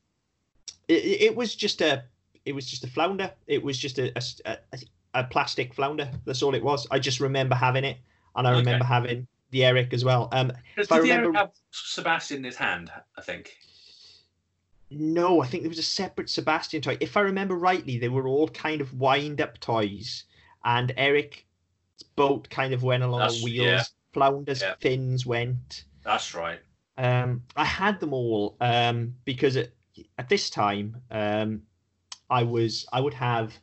it, 0.87 1.21
it 1.21 1.35
was 1.35 1.53
just 1.53 1.81
a 1.81 2.03
it 2.45 2.55
was 2.55 2.65
just 2.65 2.83
a 2.83 2.87
flounder. 2.87 3.31
It 3.45 3.61
was 3.61 3.77
just 3.77 3.99
a, 3.99 4.11
a, 4.17 4.57
a, 4.73 4.77
a 5.17 5.23
plastic 5.23 5.73
flounder. 5.73 6.09
That's 6.25 6.43
all 6.43 6.55
it 6.55 6.63
was. 6.63 6.87
I 6.91 6.99
just 6.99 7.19
remember 7.19 7.55
having 7.55 7.83
it, 7.83 7.97
and 8.35 8.47
I 8.47 8.51
okay. 8.51 8.59
remember 8.59 8.85
having 8.85 9.27
the 9.51 9.65
Eric 9.65 9.93
as 9.93 10.05
well. 10.05 10.29
Um, 10.31 10.53
Does 10.75 10.91
I 10.91 10.97
remember, 10.97 11.29
Eric 11.29 11.35
have 11.37 11.51
Sebastian 11.71 12.37
in 12.37 12.43
his 12.43 12.55
hand? 12.55 12.91
I 13.17 13.21
think. 13.21 13.57
No, 14.89 15.41
I 15.41 15.47
think 15.47 15.63
there 15.63 15.69
was 15.69 15.79
a 15.79 15.83
separate 15.83 16.29
Sebastian 16.29 16.81
toy. 16.81 16.97
If 17.01 17.17
I 17.17 17.21
remember 17.21 17.55
rightly, 17.55 17.97
they 17.97 18.09
were 18.09 18.27
all 18.27 18.47
kind 18.47 18.79
of 18.79 18.93
wind-up 18.93 19.59
toys, 19.59 20.23
and 20.63 20.93
Eric's 20.95 21.43
boat 22.15 22.49
kind 22.49 22.73
of 22.73 22.83
went 22.83 23.03
along 23.03 23.19
That's, 23.19 23.43
wheels. 23.43 23.65
Yeah. 23.65 23.83
Flounder's 24.13 24.61
yeah. 24.61 24.75
fins 24.79 25.25
went. 25.25 25.85
That's 26.03 26.33
right. 26.33 26.59
Um, 26.97 27.43
I 27.55 27.65
had 27.65 27.99
them 27.99 28.13
all 28.13 28.55
um, 28.61 29.13
because 29.25 29.57
at, 29.57 29.69
at 30.17 30.29
this 30.29 30.49
time 30.49 30.95
um, 31.11 31.61
I 32.29 32.43
was 32.43 32.87
I 32.91 33.01
would 33.01 33.13
have 33.13 33.53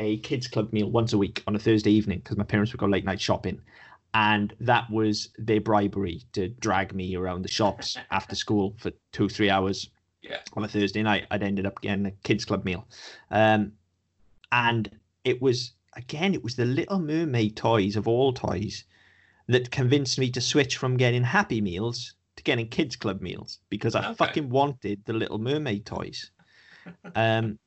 a 0.00 0.16
kids 0.18 0.48
club 0.48 0.72
meal 0.72 0.90
once 0.90 1.12
a 1.12 1.18
week 1.18 1.44
on 1.46 1.54
a 1.54 1.58
Thursday 1.58 1.92
evening 1.92 2.18
because 2.20 2.36
my 2.36 2.44
parents 2.44 2.72
would 2.72 2.80
go 2.80 2.86
late 2.86 3.04
night 3.04 3.20
shopping. 3.20 3.60
And 4.14 4.52
that 4.58 4.90
was 4.90 5.28
their 5.38 5.60
bribery 5.60 6.22
to 6.32 6.48
drag 6.48 6.92
me 6.94 7.14
around 7.14 7.42
the 7.42 7.48
shops 7.48 7.96
after 8.10 8.34
school 8.34 8.74
for 8.78 8.90
two, 9.12 9.28
three 9.28 9.50
hours. 9.50 9.90
Yeah. 10.22 10.38
On 10.54 10.64
a 10.64 10.68
Thursday 10.68 11.02
night, 11.02 11.26
I'd 11.30 11.42
ended 11.42 11.66
up 11.66 11.80
getting 11.80 12.06
a 12.06 12.10
kids 12.10 12.44
club 12.44 12.64
meal. 12.64 12.86
Um, 13.30 13.72
and 14.50 14.90
it 15.22 15.40
was, 15.40 15.72
again, 15.94 16.34
it 16.34 16.42
was 16.42 16.56
the 16.56 16.66
Little 16.66 16.98
Mermaid 16.98 17.56
toys 17.56 17.94
of 17.94 18.08
all 18.08 18.32
toys 18.32 18.84
that 19.46 19.70
convinced 19.70 20.18
me 20.18 20.30
to 20.30 20.40
switch 20.40 20.76
from 20.76 20.96
getting 20.96 21.22
Happy 21.22 21.60
Meals 21.60 22.14
to 22.36 22.42
getting 22.42 22.68
kids 22.68 22.96
club 22.96 23.20
meals 23.20 23.58
because 23.68 23.94
I 23.94 24.06
okay. 24.06 24.14
fucking 24.14 24.48
wanted 24.48 25.02
the 25.04 25.12
Little 25.12 25.38
Mermaid 25.38 25.86
toys. 25.86 26.30
Um, 27.14 27.58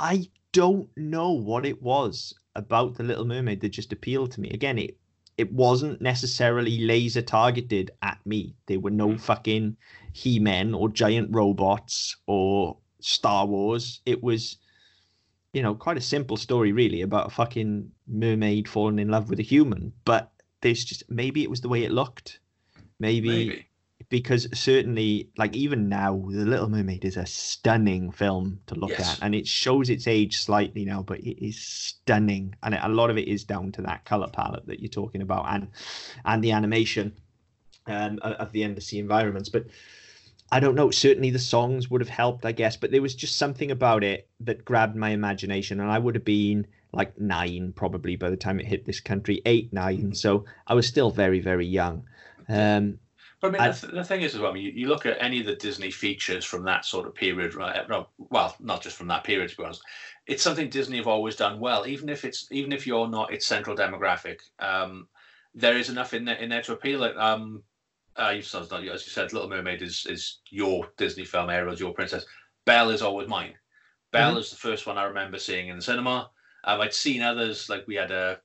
I 0.00 0.28
don't 0.52 0.88
know 0.96 1.32
what 1.32 1.66
it 1.66 1.80
was 1.82 2.34
about 2.56 2.96
the 2.96 3.04
Little 3.04 3.26
Mermaid 3.26 3.60
that 3.60 3.68
just 3.68 3.92
appealed 3.92 4.32
to 4.32 4.40
me. 4.40 4.50
Again, 4.50 4.78
it 4.78 4.96
it 5.36 5.52
wasn't 5.52 6.02
necessarily 6.02 6.80
laser 6.80 7.22
targeted 7.22 7.92
at 8.02 8.18
me. 8.26 8.54
There 8.66 8.80
were 8.80 8.90
no 8.90 9.10
mm. 9.10 9.20
fucking 9.20 9.76
He 10.12 10.38
Men 10.38 10.74
or 10.74 10.88
giant 10.88 11.28
robots 11.30 12.16
or 12.26 12.76
Star 13.00 13.46
Wars. 13.46 14.00
It 14.04 14.22
was, 14.22 14.58
you 15.52 15.62
know, 15.62 15.74
quite 15.74 15.96
a 15.96 16.02
simple 16.02 16.36
story, 16.36 16.72
really, 16.72 17.00
about 17.00 17.28
a 17.28 17.30
fucking 17.30 17.90
mermaid 18.06 18.68
falling 18.68 18.98
in 18.98 19.08
love 19.08 19.30
with 19.30 19.38
a 19.38 19.44
human. 19.44 19.92
But 20.04 20.30
there's 20.60 20.84
just 20.84 21.04
maybe 21.08 21.42
it 21.42 21.50
was 21.50 21.62
the 21.62 21.70
way 21.70 21.84
it 21.84 21.92
looked. 21.92 22.40
Maybe, 22.98 23.28
maybe 23.28 23.69
because 24.10 24.48
certainly 24.52 25.30
like 25.38 25.56
even 25.56 25.88
now 25.88 26.22
the 26.28 26.44
little 26.44 26.68
mermaid 26.68 27.04
is 27.04 27.16
a 27.16 27.24
stunning 27.24 28.10
film 28.10 28.60
to 28.66 28.74
look 28.74 28.90
yes. 28.90 29.14
at 29.14 29.24
and 29.24 29.34
it 29.34 29.46
shows 29.46 29.88
its 29.88 30.06
age 30.06 30.38
slightly 30.42 30.84
now 30.84 31.02
but 31.02 31.20
it 31.20 31.42
is 31.42 31.58
stunning 31.58 32.54
and 32.62 32.74
a 32.74 32.88
lot 32.88 33.08
of 33.08 33.16
it 33.16 33.28
is 33.28 33.44
down 33.44 33.72
to 33.72 33.80
that 33.80 34.04
color 34.04 34.28
palette 34.28 34.66
that 34.66 34.80
you're 34.80 34.90
talking 34.90 35.22
about 35.22 35.46
and 35.48 35.68
and 36.26 36.44
the 36.44 36.52
animation 36.52 37.12
um, 37.86 38.18
of 38.22 38.52
the 38.52 38.64
undersea 38.64 38.98
environments 38.98 39.48
but 39.48 39.64
I 40.52 40.58
don't 40.58 40.74
know. 40.74 40.90
Certainly, 40.90 41.30
the 41.30 41.38
songs 41.38 41.90
would 41.90 42.00
have 42.00 42.08
helped, 42.08 42.44
I 42.44 42.50
guess, 42.50 42.76
but 42.76 42.90
there 42.90 43.00
was 43.00 43.14
just 43.14 43.36
something 43.36 43.70
about 43.70 44.02
it 44.02 44.28
that 44.40 44.64
grabbed 44.64 44.96
my 44.96 45.10
imagination, 45.10 45.78
and 45.78 45.88
I 45.88 46.00
would 46.00 46.16
have 46.16 46.24
been 46.24 46.66
like 46.92 47.16
nine 47.20 47.72
probably 47.76 48.16
by 48.16 48.30
the 48.30 48.36
time 48.36 48.58
it 48.58 48.66
hit 48.66 48.84
this 48.84 48.98
country, 48.98 49.42
eight, 49.46 49.72
nine. 49.72 50.12
So 50.12 50.44
I 50.66 50.74
was 50.74 50.88
still 50.88 51.12
very, 51.12 51.38
very 51.38 51.66
young. 51.66 52.02
Um, 52.48 52.98
but 53.40 53.48
I 53.48 53.50
mean, 53.52 53.60
I, 53.60 53.70
the, 53.70 53.86
the, 53.86 54.04
thing 54.04 54.20
is, 54.20 54.34
as 54.34 54.40
well, 54.40 54.50
I 54.50 54.54
mean, 54.54 54.64
you, 54.64 54.72
you, 54.72 54.88
look 54.88 55.06
at 55.06 55.16
any 55.20 55.40
of 55.40 55.46
the 55.46 55.54
Disney 55.54 55.90
features 55.90 56.44
from 56.44 56.62
that 56.64 56.84
sort 56.84 57.06
of 57.06 57.14
period, 57.14 57.54
right? 57.54 57.88
No, 57.88 58.08
well, 58.18 58.54
not 58.60 58.82
just 58.82 58.96
from 58.96 59.08
that 59.08 59.24
period, 59.24 59.50
to 59.50 59.56
be 59.56 59.64
honest. 59.64 59.82
It's 60.26 60.42
something 60.42 60.68
Disney 60.68 60.98
have 60.98 61.06
always 61.06 61.36
done 61.36 61.58
well, 61.58 61.86
even 61.86 62.08
if 62.08 62.24
it's 62.24 62.48
even 62.50 62.72
if 62.72 62.86
you're 62.86 63.08
not 63.08 63.32
its 63.32 63.46
central 63.46 63.74
demographic. 63.74 64.40
Um, 64.58 65.08
there 65.54 65.76
is 65.76 65.88
enough 65.88 66.14
in 66.14 66.24
there 66.24 66.36
in 66.36 66.50
there 66.50 66.62
to 66.62 66.74
appeal. 66.74 67.04
It. 67.04 67.16
Um, 67.16 67.62
uh, 68.16 68.32
as 68.34 68.52
you 68.52 68.98
said, 68.98 69.32
Little 69.32 69.48
Mermaid 69.48 69.82
is 69.82 70.06
is 70.06 70.40
your 70.50 70.90
Disney 70.98 71.24
film. 71.24 71.48
Ariel's 71.48 71.80
your 71.80 71.94
princess. 71.94 72.26
Belle 72.66 72.90
is 72.90 73.02
always 73.02 73.28
mine. 73.28 73.54
Belle 74.12 74.30
mm-hmm. 74.30 74.40
is 74.40 74.50
the 74.50 74.56
first 74.56 74.86
one 74.86 74.98
I 74.98 75.04
remember 75.04 75.38
seeing 75.38 75.68
in 75.68 75.76
the 75.76 75.82
cinema. 75.82 76.30
Um, 76.64 76.80
I'd 76.80 76.92
seen 76.92 77.22
others 77.22 77.70
like 77.70 77.86
we 77.86 77.94
had 77.94 78.10
a 78.10 78.40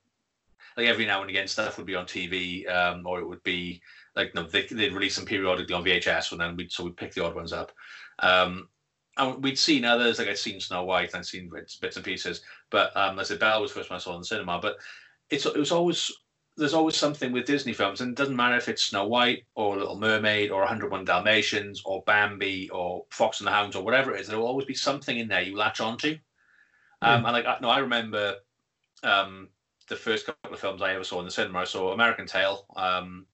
like 0.78 0.88
every 0.88 1.06
now 1.06 1.22
and 1.22 1.30
again 1.30 1.48
stuff 1.48 1.78
would 1.78 1.88
be 1.88 1.96
on 1.96 2.06
TV, 2.06 2.70
um, 2.70 3.06
or 3.06 3.20
it 3.20 3.28
would 3.28 3.44
be 3.44 3.82
like 4.16 4.34
no, 4.36 4.44
they 4.44 4.64
they'd 4.64 4.94
release 4.94 5.16
them 5.16 5.26
periodically 5.26 5.76
on 5.76 5.84
VHS, 5.84 6.32
and 6.32 6.42
then 6.42 6.56
we 6.56 6.70
so 6.70 6.84
we'd 6.84 6.98
pick 6.98 7.14
the 7.14 7.24
odd 7.24 7.36
ones 7.36 7.54
up. 7.54 7.72
Um, 8.20 8.70
and 9.18 9.42
we'd 9.44 9.60
seen 9.60 9.86
others, 9.86 10.20
like 10.20 10.28
I'd 10.28 10.38
seen 10.38 10.60
Snow 10.60 10.84
White, 10.84 11.10
and 11.14 11.20
I'd 11.20 11.26
seen 11.26 11.50
bits, 11.50 11.78
bits 11.78 11.96
and 11.96 12.06
pieces. 12.06 12.42
But 12.70 12.96
um, 12.98 13.20
as 13.20 13.28
I 13.28 13.34
said, 13.34 13.40
Belle 13.40 13.62
was 13.62 13.72
the 13.74 13.80
first 13.80 13.90
one 13.90 13.98
I 13.98 14.00
saw 14.00 14.14
in 14.14 14.22
the 14.22 14.26
cinema. 14.26 14.60
But 14.62 14.78
it's 15.30 15.46
it 15.46 15.58
was 15.58 15.72
always 15.72 16.12
there's 16.58 16.74
always 16.74 16.96
something 16.96 17.32
with 17.32 17.46
Disney 17.46 17.74
films, 17.74 18.02
and 18.02 18.12
it 18.12 18.18
doesn't 18.18 18.36
matter 18.36 18.56
if 18.56 18.70
it's 18.70 18.84
Snow 18.84 19.08
White 19.08 19.44
or 19.56 19.78
Little 19.78 20.00
Mermaid 20.00 20.52
or 20.52 20.62
101 20.62 21.04
Dalmatians 21.04 21.82
or 21.86 22.04
Bambi 22.06 22.70
or 22.70 23.06
Fox 23.10 23.40
and 23.40 23.48
the 23.48 23.52
Hounds 23.52 23.76
or 23.76 23.84
whatever 23.84 24.16
it 24.16 24.22
is. 24.22 24.28
There 24.28 24.38
will 24.38 24.48
always 24.48 24.66
be 24.66 24.74
something 24.74 25.18
in 25.18 25.28
there 25.28 25.42
you 25.42 25.58
latch 25.58 25.82
onto. 25.82 26.18
Um, 27.02 27.24
mm. 27.24 27.26
And 27.26 27.46
like, 27.46 27.62
no, 27.62 27.70
I 27.70 27.80
remember 27.80 28.36
um, 29.04 29.50
the 29.90 29.98
first 29.98 30.26
couple 30.26 30.54
of 30.54 30.60
films 30.60 30.82
I 30.82 30.94
ever 30.94 31.04
saw 31.04 31.20
in 31.20 31.26
the 31.26 31.32
cinema. 31.32 31.60
I 31.60 31.66
saw 31.66 31.92
American 31.92 32.26
Tail 32.26 32.66
um, 32.78 33.26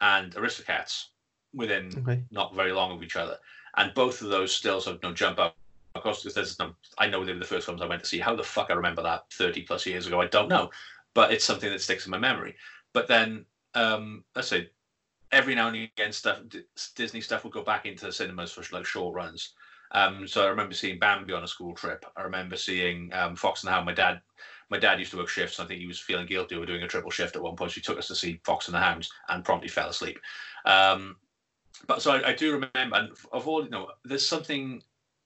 and 0.00 0.34
Aristocats 0.34 1.06
within 1.54 1.90
okay. 1.98 2.22
not 2.30 2.54
very 2.54 2.72
long 2.72 2.92
of 2.92 3.02
each 3.02 3.16
other, 3.16 3.36
and 3.76 3.94
both 3.94 4.22
of 4.22 4.28
those 4.28 4.54
still 4.54 4.80
sort 4.80 4.96
of 4.96 5.02
you 5.02 5.08
know, 5.08 5.14
jump 5.14 5.38
up. 5.38 5.56
Of 5.94 6.02
course, 6.02 6.22
there's 6.22 6.58
no, 6.58 6.74
I 6.98 7.08
know 7.08 7.24
they 7.24 7.32
were 7.32 7.38
the 7.40 7.44
first 7.44 7.66
films 7.66 7.82
I 7.82 7.86
went 7.86 8.02
to 8.02 8.08
see. 8.08 8.20
How 8.20 8.36
the 8.36 8.42
fuck 8.42 8.70
I 8.70 8.74
remember 8.74 9.02
that 9.02 9.22
30 9.32 9.62
plus 9.62 9.84
years 9.86 10.06
ago, 10.06 10.20
I 10.20 10.26
don't 10.26 10.48
know 10.48 10.70
but 11.18 11.32
it's 11.32 11.44
something 11.44 11.68
that 11.70 11.80
sticks 11.80 12.06
in 12.06 12.12
my 12.12 12.18
memory. 12.18 12.54
But 12.94 13.08
then, 13.08 13.44
um, 13.74 14.22
let's 14.36 14.46
say, 14.46 14.70
every 15.32 15.52
now 15.52 15.66
and 15.66 15.76
again, 15.76 16.12
stuff 16.12 16.38
Disney 16.94 17.20
stuff 17.20 17.42
will 17.42 17.50
go 17.50 17.64
back 17.64 17.86
into 17.86 18.06
the 18.06 18.12
cinemas 18.12 18.52
for 18.52 18.62
like 18.72 18.86
short 18.86 19.16
runs. 19.16 19.52
Um, 19.90 20.28
so 20.28 20.44
I 20.44 20.48
remember 20.48 20.74
seeing 20.74 21.00
Bambi 21.00 21.32
on 21.32 21.42
a 21.42 21.48
school 21.48 21.74
trip. 21.74 22.04
I 22.16 22.22
remember 22.22 22.56
seeing 22.56 23.12
um, 23.12 23.34
Fox 23.34 23.64
and 23.64 23.72
Hound. 23.72 23.86
My 23.86 23.94
dad, 23.94 24.20
my 24.70 24.78
dad 24.78 24.98
used 24.98 25.10
to 25.12 25.16
work 25.16 25.28
shifts. 25.28 25.60
I 25.60 25.64
think 25.64 25.80
he 25.80 25.86
was 25.86 25.98
feeling 25.98 26.26
guilty 26.26 26.54
over 26.54 26.66
doing 26.66 26.82
a 26.82 26.88
triple 26.88 27.10
shift 27.10 27.36
at 27.36 27.42
one 27.42 27.56
point. 27.56 27.70
So 27.70 27.76
he 27.76 27.80
took 27.80 27.98
us 27.98 28.08
to 28.08 28.14
see 28.14 28.40
Fox 28.44 28.68
and 28.68 28.74
the 28.74 28.80
Hounds 28.80 29.10
and 29.28 29.44
promptly 29.44 29.68
fell 29.68 29.88
asleep. 29.88 30.18
Um, 30.64 31.16
but 31.86 32.02
so 32.02 32.12
I, 32.12 32.30
I, 32.30 32.32
do 32.34 32.52
remember, 32.52 32.96
and 32.96 33.10
of 33.32 33.46
all 33.46 33.64
you 33.64 33.70
know, 33.70 33.88
there's 34.04 34.26
something 34.26 34.82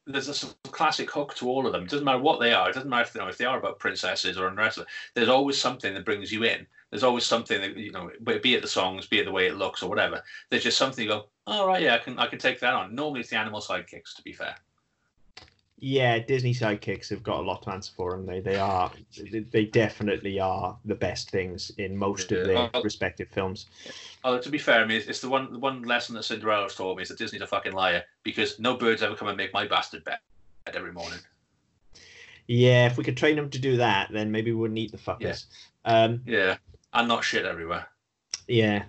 there's 0.06 0.28
a 0.28 0.34
sort 0.34 0.54
of 0.64 0.72
classic 0.72 1.10
hook 1.10 1.34
to 1.36 1.48
all 1.48 1.66
of 1.66 1.72
them. 1.72 1.84
It 1.84 1.90
doesn't 1.90 2.04
matter 2.04 2.18
what 2.18 2.40
they 2.40 2.52
are. 2.52 2.68
It 2.68 2.74
doesn't 2.74 2.90
matter 2.90 3.02
if, 3.02 3.14
you 3.14 3.20
know, 3.20 3.28
if 3.28 3.38
they 3.38 3.44
are 3.44 3.58
about 3.58 3.78
princesses 3.78 4.36
or 4.36 4.50
wrestling. 4.50 4.86
There's 5.14 5.28
always 5.28 5.58
something 5.58 5.94
that 5.94 6.04
brings 6.04 6.32
you 6.32 6.44
in. 6.44 6.66
There's 6.90 7.04
always 7.04 7.24
something 7.24 7.60
that 7.60 7.76
you 7.76 7.92
know, 7.92 8.10
be 8.42 8.54
it 8.54 8.62
the 8.62 8.68
songs, 8.68 9.06
be 9.06 9.20
it 9.20 9.24
the 9.24 9.32
way 9.32 9.46
it 9.46 9.56
looks 9.56 9.82
or 9.82 9.88
whatever. 9.88 10.22
There's 10.50 10.64
just 10.64 10.76
something 10.76 11.04
you 11.04 11.10
go, 11.10 11.26
all 11.46 11.62
oh, 11.62 11.66
right, 11.66 11.82
yeah, 11.82 11.94
I 11.94 11.98
can 11.98 12.18
I 12.18 12.26
can 12.26 12.38
take 12.38 12.60
that 12.60 12.74
on. 12.74 12.94
Normally 12.94 13.20
it's 13.20 13.30
the 13.30 13.36
animal 13.36 13.60
sidekicks, 13.60 14.14
to 14.16 14.22
be 14.22 14.32
fair. 14.32 14.54
Yeah, 15.84 16.20
Disney 16.20 16.54
sidekicks 16.54 17.08
have 17.10 17.24
got 17.24 17.40
a 17.40 17.42
lot 17.42 17.62
to 17.62 17.70
answer 17.70 17.90
for, 17.96 18.14
and 18.14 18.28
they 18.28 18.38
they 18.38 18.54
are 18.54 18.88
they 19.50 19.64
definitely 19.64 20.38
are 20.38 20.78
the 20.84 20.94
best 20.94 21.32
things 21.32 21.72
in 21.76 21.96
most 21.96 22.30
yeah. 22.30 22.38
of 22.38 22.46
their 22.46 22.70
uh, 22.72 22.82
respective 22.84 23.28
films. 23.30 23.66
Oh, 24.22 24.38
to 24.38 24.48
be 24.48 24.58
fair, 24.58 24.84
I 24.84 24.86
mean, 24.86 25.02
it's 25.04 25.20
the 25.20 25.28
one 25.28 25.52
the 25.52 25.58
one 25.58 25.82
lesson 25.82 26.14
that 26.14 26.22
Cinderella's 26.22 26.76
taught 26.76 26.96
me 26.96 27.02
is 27.02 27.08
that 27.08 27.18
Disney's 27.18 27.42
a 27.42 27.48
fucking 27.48 27.72
liar 27.72 28.04
because 28.22 28.60
no 28.60 28.76
birds 28.76 29.02
ever 29.02 29.16
come 29.16 29.26
and 29.26 29.36
make 29.36 29.52
my 29.52 29.66
bastard 29.66 30.04
bed 30.04 30.18
every 30.72 30.92
morning. 30.92 31.18
Yeah, 32.46 32.86
if 32.86 32.96
we 32.96 33.02
could 33.02 33.16
train 33.16 33.34
them 33.34 33.50
to 33.50 33.58
do 33.58 33.76
that, 33.78 34.08
then 34.12 34.30
maybe 34.30 34.52
we 34.52 34.60
wouldn't 34.60 34.78
eat 34.78 34.92
the 34.92 34.98
fuckers. 34.98 35.46
Yeah, 35.84 36.04
um, 36.04 36.22
yeah. 36.24 36.58
and 36.92 37.08
not 37.08 37.24
shit 37.24 37.44
everywhere. 37.44 37.88
Yeah, 38.46 38.84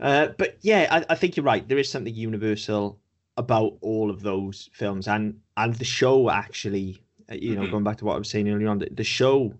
uh, 0.00 0.28
but 0.38 0.56
yeah, 0.62 0.88
I, 0.90 1.12
I 1.12 1.14
think 1.14 1.36
you're 1.36 1.44
right. 1.44 1.68
There 1.68 1.76
is 1.76 1.90
something 1.90 2.14
universal 2.14 2.98
about 3.36 3.76
all 3.82 4.08
of 4.08 4.22
those 4.22 4.70
films 4.72 5.08
and 5.08 5.38
and 5.56 5.74
the 5.74 5.84
show 5.84 6.30
actually 6.30 7.02
uh, 7.30 7.34
you 7.34 7.54
know 7.54 7.62
mm-hmm. 7.62 7.70
going 7.70 7.84
back 7.84 7.98
to 7.98 8.04
what 8.04 8.14
i 8.14 8.18
was 8.18 8.30
saying 8.30 8.48
earlier 8.48 8.68
on 8.68 8.78
the, 8.78 8.88
the 8.92 9.04
show 9.04 9.52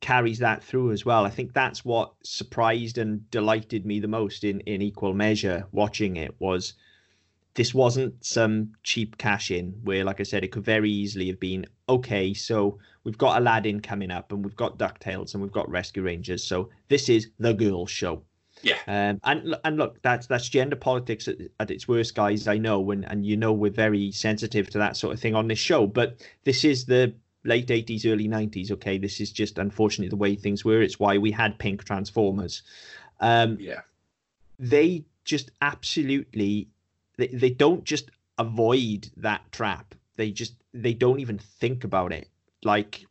carries 0.00 0.38
that 0.38 0.62
through 0.62 0.92
as 0.92 1.04
well 1.04 1.24
i 1.24 1.30
think 1.30 1.52
that's 1.52 1.84
what 1.84 2.12
surprised 2.22 2.98
and 2.98 3.30
delighted 3.30 3.86
me 3.86 4.00
the 4.00 4.08
most 4.08 4.44
in 4.44 4.60
in 4.60 4.82
equal 4.82 5.14
measure 5.14 5.66
watching 5.72 6.16
it 6.16 6.34
was 6.38 6.74
this 7.54 7.72
wasn't 7.72 8.22
some 8.24 8.70
cheap 8.82 9.16
cash 9.16 9.50
in 9.50 9.72
where 9.82 10.04
like 10.04 10.20
i 10.20 10.22
said 10.22 10.44
it 10.44 10.52
could 10.52 10.64
very 10.64 10.90
easily 10.90 11.26
have 11.26 11.40
been 11.40 11.64
okay 11.88 12.34
so 12.34 12.78
we've 13.04 13.18
got 13.18 13.40
aladdin 13.40 13.80
coming 13.80 14.10
up 14.10 14.32
and 14.32 14.44
we've 14.44 14.56
got 14.56 14.78
ducktales 14.78 15.32
and 15.32 15.42
we've 15.42 15.52
got 15.52 15.68
rescue 15.70 16.02
rangers 16.02 16.44
so 16.44 16.68
this 16.88 17.08
is 17.08 17.30
the 17.38 17.54
girl 17.54 17.86
show 17.86 18.22
yeah. 18.62 18.78
Um, 18.86 19.20
and 19.24 19.56
and 19.64 19.76
look, 19.76 20.00
that's 20.02 20.26
that's 20.26 20.48
gender 20.48 20.76
politics 20.76 21.28
at, 21.28 21.36
at, 21.60 21.70
its 21.70 21.86
worst, 21.86 22.14
guys. 22.14 22.48
I 22.48 22.58
know, 22.58 22.90
and 22.90 23.04
and 23.04 23.24
you 23.24 23.36
know 23.36 23.52
we're 23.52 23.70
very 23.70 24.10
sensitive 24.12 24.70
to 24.70 24.78
that 24.78 24.96
sort 24.96 25.14
of 25.14 25.20
thing 25.20 25.34
on 25.34 25.48
this 25.48 25.58
show. 25.58 25.86
But 25.86 26.26
this 26.44 26.64
is 26.64 26.86
the 26.86 27.14
late 27.44 27.70
eighties, 27.70 28.06
early 28.06 28.28
nineties. 28.28 28.70
Okay, 28.72 28.98
this 28.98 29.20
is 29.20 29.30
just 29.30 29.58
unfortunately 29.58 30.08
the 30.08 30.16
way 30.16 30.34
things 30.34 30.64
were. 30.64 30.80
It's 30.82 30.98
why 30.98 31.18
we 31.18 31.30
had 31.30 31.58
pink 31.58 31.84
Transformers. 31.84 32.62
Um, 33.20 33.58
yeah. 33.60 33.80
They 34.58 35.04
just 35.24 35.50
absolutely 35.60 36.68
they, 37.18 37.28
they 37.28 37.50
don't 37.50 37.84
just 37.84 38.10
avoid 38.38 39.10
that 39.16 39.42
trap. 39.52 39.94
They 40.16 40.30
just 40.30 40.54
they 40.72 40.94
don't 40.94 41.20
even 41.20 41.38
think 41.38 41.84
about 41.84 42.12
it. 42.12 42.28
Like 42.64 43.06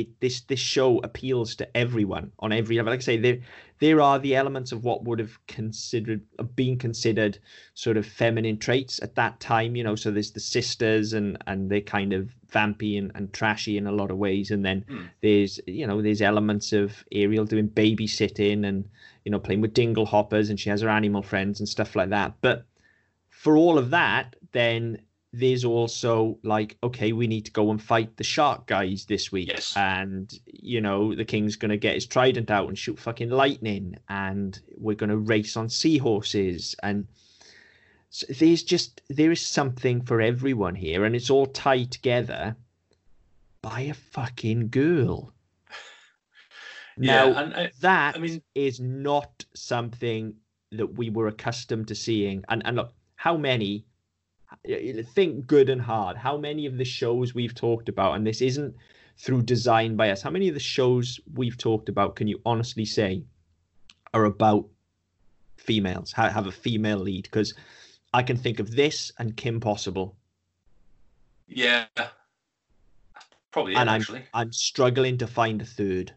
it 0.00 0.20
this 0.20 0.42
this 0.42 0.60
show 0.60 0.98
appeals 0.98 1.54
to 1.56 1.76
everyone 1.76 2.32
on 2.38 2.52
every 2.52 2.76
level. 2.76 2.92
Like 2.92 3.00
I 3.00 3.02
say, 3.02 3.16
there 3.16 3.38
there 3.78 4.00
are 4.00 4.18
the 4.18 4.36
elements 4.36 4.72
of 4.72 4.84
what 4.84 5.04
would 5.04 5.18
have 5.18 5.38
considered 5.46 6.22
being 6.54 6.78
considered 6.78 7.38
sort 7.74 7.96
of 7.96 8.06
feminine 8.06 8.58
traits 8.58 9.00
at 9.02 9.14
that 9.14 9.40
time. 9.40 9.76
You 9.76 9.84
know, 9.84 9.94
so 9.94 10.10
there's 10.10 10.32
the 10.32 10.40
sisters 10.40 11.12
and 11.12 11.38
and 11.46 11.70
they're 11.70 11.80
kind 11.80 12.12
of 12.12 12.30
vampy 12.50 12.98
and, 12.98 13.10
and 13.14 13.32
trashy 13.32 13.76
in 13.76 13.86
a 13.86 13.92
lot 13.92 14.10
of 14.10 14.18
ways, 14.18 14.50
and 14.50 14.64
then 14.64 14.84
mm. 14.88 15.08
there's 15.22 15.60
you 15.66 15.86
know 15.86 16.02
there's 16.02 16.22
elements 16.22 16.72
of 16.72 17.04
Ariel 17.12 17.44
doing 17.44 17.68
babysitting 17.68 18.66
and 18.66 18.88
you 19.24 19.32
know 19.32 19.40
playing 19.40 19.60
with 19.60 19.74
dingle 19.74 20.06
hoppers, 20.06 20.50
and 20.50 20.60
she 20.60 20.70
has 20.70 20.82
her 20.82 20.88
animal 20.88 21.22
friends 21.22 21.60
and 21.60 21.68
stuff 21.68 21.96
like 21.96 22.10
that. 22.10 22.34
But 22.40 22.66
for 23.28 23.56
all 23.56 23.78
of 23.78 23.90
that, 23.90 24.36
then 24.52 25.00
there's 25.32 25.64
also 25.64 26.38
like 26.42 26.76
okay 26.82 27.12
we 27.12 27.26
need 27.26 27.44
to 27.44 27.52
go 27.52 27.70
and 27.70 27.80
fight 27.80 28.16
the 28.16 28.24
shark 28.24 28.66
guys 28.66 29.04
this 29.04 29.30
week. 29.30 29.48
Yes. 29.48 29.76
and 29.76 30.32
you 30.46 30.80
know 30.80 31.14
the 31.14 31.24
king's 31.24 31.56
going 31.56 31.70
to 31.70 31.76
get 31.76 31.94
his 31.94 32.06
trident 32.06 32.50
out 32.50 32.68
and 32.68 32.76
shoot 32.78 32.98
fucking 32.98 33.30
lightning. 33.30 33.96
And 34.08 34.58
we're 34.76 34.96
going 34.96 35.10
to 35.10 35.16
race 35.16 35.56
on 35.56 35.68
seahorses. 35.68 36.74
And 36.82 37.06
so 38.10 38.26
there's 38.38 38.64
just 38.64 39.02
there 39.08 39.30
is 39.30 39.40
something 39.40 40.02
for 40.02 40.20
everyone 40.20 40.74
here. 40.74 41.04
And 41.04 41.14
it's 41.14 41.30
all 41.30 41.46
tied 41.46 41.92
together 41.92 42.56
by 43.62 43.80
a 43.82 43.94
fucking 43.94 44.68
girl. 44.68 45.32
Now 46.96 47.28
yeah, 47.28 47.40
and 47.40 47.54
I, 47.54 47.70
that 47.80 48.16
I 48.16 48.18
mean, 48.18 48.42
is 48.54 48.78
not 48.78 49.44
something 49.54 50.34
that 50.72 50.98
we 50.98 51.08
were 51.08 51.28
accustomed 51.28 51.88
to 51.88 51.94
seeing. 51.94 52.44
And 52.48 52.66
and 52.66 52.76
look 52.76 52.92
how 53.14 53.38
many 53.38 53.86
think 54.64 55.46
good 55.46 55.70
and 55.70 55.80
hard. 55.80 56.16
How 56.16 56.36
many 56.36 56.66
of 56.66 56.76
the 56.76 56.84
shows 56.84 57.34
we've 57.34 57.54
talked 57.54 57.88
about, 57.88 58.14
and 58.14 58.26
this 58.26 58.40
isn't 58.40 58.74
through 59.18 59.42
design 59.42 59.96
by 59.96 60.10
us, 60.10 60.22
how 60.22 60.30
many 60.30 60.48
of 60.48 60.54
the 60.54 60.60
shows 60.60 61.20
we've 61.34 61.58
talked 61.58 61.88
about 61.88 62.16
can 62.16 62.26
you 62.26 62.40
honestly 62.44 62.84
say 62.84 63.22
are 64.14 64.24
about 64.24 64.66
females, 65.56 66.12
have 66.12 66.46
a 66.46 66.52
female 66.52 66.98
lead? 66.98 67.24
Because 67.24 67.54
I 68.12 68.22
can 68.22 68.36
think 68.36 68.60
of 68.60 68.74
this 68.74 69.12
and 69.18 69.36
Kim 69.36 69.60
Possible. 69.60 70.16
Yeah, 71.46 71.86
probably. 73.50 73.74
And 73.74 73.90
I'm 73.90 74.00
actually. 74.00 74.24
I'm 74.34 74.52
struggling 74.52 75.18
to 75.18 75.26
find 75.26 75.60
a 75.60 75.64
third. 75.64 76.14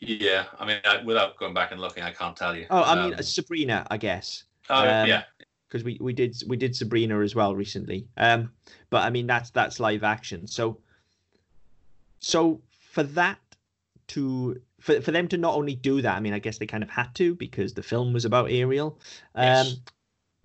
Yeah, 0.00 0.46
I 0.58 0.66
mean, 0.66 0.78
I, 0.84 1.02
without 1.02 1.36
going 1.36 1.54
back 1.54 1.72
and 1.72 1.80
looking, 1.80 2.02
I 2.02 2.10
can't 2.10 2.36
tell 2.36 2.56
you. 2.56 2.66
Oh, 2.70 2.82
I 2.82 2.94
mean, 2.94 3.14
um, 3.14 3.22
Sabrina, 3.22 3.86
I 3.90 3.98
guess. 3.98 4.44
Oh 4.70 4.80
um, 4.80 5.08
yeah, 5.08 5.24
because 5.70 5.84
we, 5.84 5.96
we 6.00 6.12
did 6.12 6.36
we 6.46 6.56
did 6.56 6.74
Sabrina 6.74 7.20
as 7.20 7.34
well 7.34 7.54
recently. 7.54 8.08
Um, 8.16 8.52
but 8.90 9.02
I 9.02 9.10
mean 9.10 9.26
that's 9.26 9.50
that's 9.50 9.78
live 9.78 10.02
action. 10.02 10.46
So 10.46 10.78
so 12.18 12.60
for 12.90 13.04
that 13.04 13.38
to 14.08 14.60
for 14.80 15.00
for 15.00 15.12
them 15.12 15.28
to 15.28 15.38
not 15.38 15.54
only 15.54 15.76
do 15.76 16.02
that, 16.02 16.16
I 16.16 16.20
mean 16.20 16.34
I 16.34 16.40
guess 16.40 16.58
they 16.58 16.66
kind 16.66 16.82
of 16.82 16.90
had 16.90 17.14
to 17.16 17.34
because 17.36 17.74
the 17.74 17.82
film 17.82 18.12
was 18.12 18.24
about 18.24 18.50
Ariel. 18.50 18.98
Um, 19.34 19.44
yes. 19.44 19.76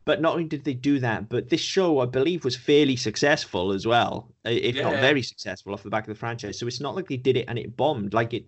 But 0.06 0.22
not 0.22 0.34
only 0.34 0.46
did 0.46 0.64
they 0.64 0.76
do 0.76 1.00
that, 1.00 1.30
but 1.30 1.50
this 1.50 1.62
show 1.62 2.00
I 2.00 2.06
believe 2.06 2.46
was 2.46 2.56
fairly 2.56 2.96
successful 2.96 3.72
as 3.72 3.88
well, 3.88 4.30
if 4.44 4.76
yeah. 4.76 4.84
not 4.84 5.02
very 5.02 5.24
successful 5.24 5.74
off 5.74 5.82
the 5.82 5.90
back 5.90 6.04
of 6.04 6.10
the 6.10 6.20
franchise. 6.20 6.60
So 6.60 6.68
it's 6.68 6.80
not 6.80 6.96
like 6.96 7.08
they 7.08 7.18
did 7.18 7.36
it 7.36 7.46
and 7.48 7.58
it 7.58 7.76
bombed. 7.76 8.14
Like 8.14 8.32
it 8.32 8.46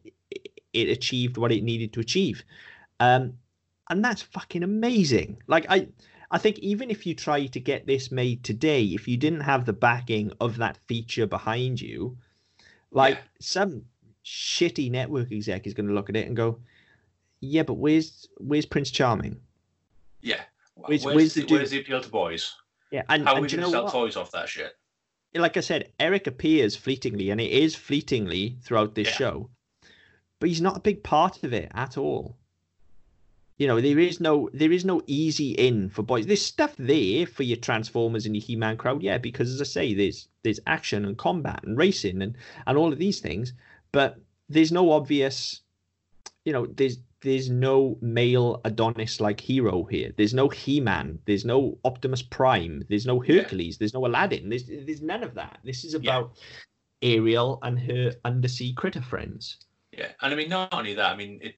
it 0.74 0.90
achieved 0.90 1.38
what 1.38 1.52
it 1.52 1.64
needed 1.64 1.94
to 1.94 2.00
achieve. 2.00 2.44
Um, 3.00 3.34
and 3.90 4.06
that's 4.06 4.22
fucking 4.22 4.62
amazing. 4.62 5.42
Like 5.48 5.66
I 5.70 5.88
I 6.30 6.38
think 6.38 6.60
even 6.60 6.90
if 6.92 7.06
you 7.06 7.16
try 7.16 7.46
to 7.46 7.60
get 7.60 7.88
this 7.88 8.12
made 8.12 8.44
today, 8.44 8.84
if 8.84 9.08
you 9.08 9.16
didn't 9.18 9.42
have 9.42 9.66
the 9.66 9.74
backing 9.74 10.32
of 10.42 10.58
that 10.58 10.78
feature 10.88 11.26
behind 11.26 11.80
you, 11.80 12.18
like 12.92 13.16
yeah. 13.16 13.22
some 13.40 13.86
shitty 14.26 14.92
network 14.92 15.32
exec 15.32 15.66
is 15.66 15.74
going 15.74 15.88
to 15.88 15.94
look 15.94 16.10
at 16.10 16.18
it 16.18 16.28
and 16.28 16.36
go, 16.36 16.60
"Yeah, 17.40 17.64
but 17.64 17.76
where's 17.76 18.28
where's 18.38 18.66
Prince 18.66 18.92
Charming? 18.92 19.40
Yeah, 20.22 20.42
where's, 20.76 21.06
where's, 21.06 21.16
where's 21.16 21.34
the, 21.34 21.44
the 21.44 21.54
where's 21.54 21.72
the 21.72 21.80
appeal 21.80 22.02
to 22.02 22.10
boys? 22.10 22.54
Yeah, 22.92 23.04
and 23.10 23.26
how 23.26 23.36
are 23.36 23.42
we 23.42 23.48
going 23.48 23.64
to 23.64 23.70
sell 23.70 23.84
what? 23.86 23.94
toys 23.94 24.16
off 24.18 24.32
that 24.32 24.50
shit? 24.50 24.74
Like 25.34 25.58
I 25.58 25.62
said, 25.62 25.92
Eric 26.00 26.28
appears 26.28 26.76
fleetingly, 26.76 27.30
and 27.30 27.40
it 27.40 27.52
is 27.52 27.76
fleetingly 27.76 28.58
throughout 28.62 28.96
this 28.96 29.08
yeah. 29.08 29.14
show. 29.14 29.50
but 30.40 30.50
he's 30.50 30.62
not 30.62 30.78
a 30.78 30.82
big 30.82 31.04
part 31.04 31.44
of 31.44 31.54
it 31.54 31.72
at 31.74 31.98
all. 31.98 32.37
You 33.58 33.66
know, 33.66 33.82
there 33.82 33.98
is 33.98 34.20
no 34.20 34.50
there 34.54 34.72
is 34.72 34.86
no 34.86 35.02
easy 35.08 35.52
in 35.52 35.90
for 35.90 36.04
boys. 36.04 36.28
There's 36.28 36.46
stuff 36.46 36.76
there 36.78 37.26
for 37.26 37.44
your 37.44 37.58
Transformers 37.58 38.26
and 38.26 38.36
your 38.36 38.44
He-Man 38.44 38.78
crowd, 38.78 39.02
yeah, 39.02 39.18
because 39.18 39.52
as 39.52 39.62
I 39.62 39.64
say, 39.64 39.94
there's 39.96 40.28
there's 40.44 40.60
action 40.68 41.06
and 41.06 41.18
combat 41.18 41.64
and 41.64 41.78
racing 41.78 42.22
and 42.22 42.36
and 42.68 42.78
all 42.78 42.94
of 42.94 43.00
these 43.00 43.20
things, 43.20 43.54
but 43.92 44.20
there's 44.48 44.72
no 44.72 44.92
obvious, 44.92 45.62
you 46.46 46.54
know, 46.54 46.68
there's 46.68 46.98
there's 47.22 47.50
no 47.50 47.98
male 48.00 48.62
Adonis 48.64 49.20
like 49.20 49.40
hero 49.40 49.84
here. 49.86 50.14
There's 50.16 50.36
no 50.36 50.50
He-Man. 50.50 51.18
There's 51.26 51.46
no 51.46 51.80
Optimus 51.84 52.22
Prime. 52.22 52.86
There's 52.90 53.08
no 53.08 53.20
Hercules. 53.20 53.76
Yeah. 53.76 53.78
There's 53.80 53.94
no 53.96 54.06
Aladdin. 54.06 54.50
There's 54.50 54.66
there's 54.66 55.02
none 55.02 55.24
of 55.24 55.34
that. 55.34 55.60
This 55.64 55.84
is 55.84 55.96
about 55.96 56.38
yeah. 57.02 57.16
Ariel 57.16 57.58
and 57.64 57.80
her 57.80 58.14
undersea 58.24 58.74
critter 58.74 59.02
friends. 59.02 59.58
Yeah, 59.92 60.10
and 60.22 60.32
I 60.32 60.38
mean 60.38 60.50
not 60.50 60.74
only 60.74 60.94
that. 60.94 61.12
I 61.12 61.16
mean 61.16 61.40
it. 61.42 61.56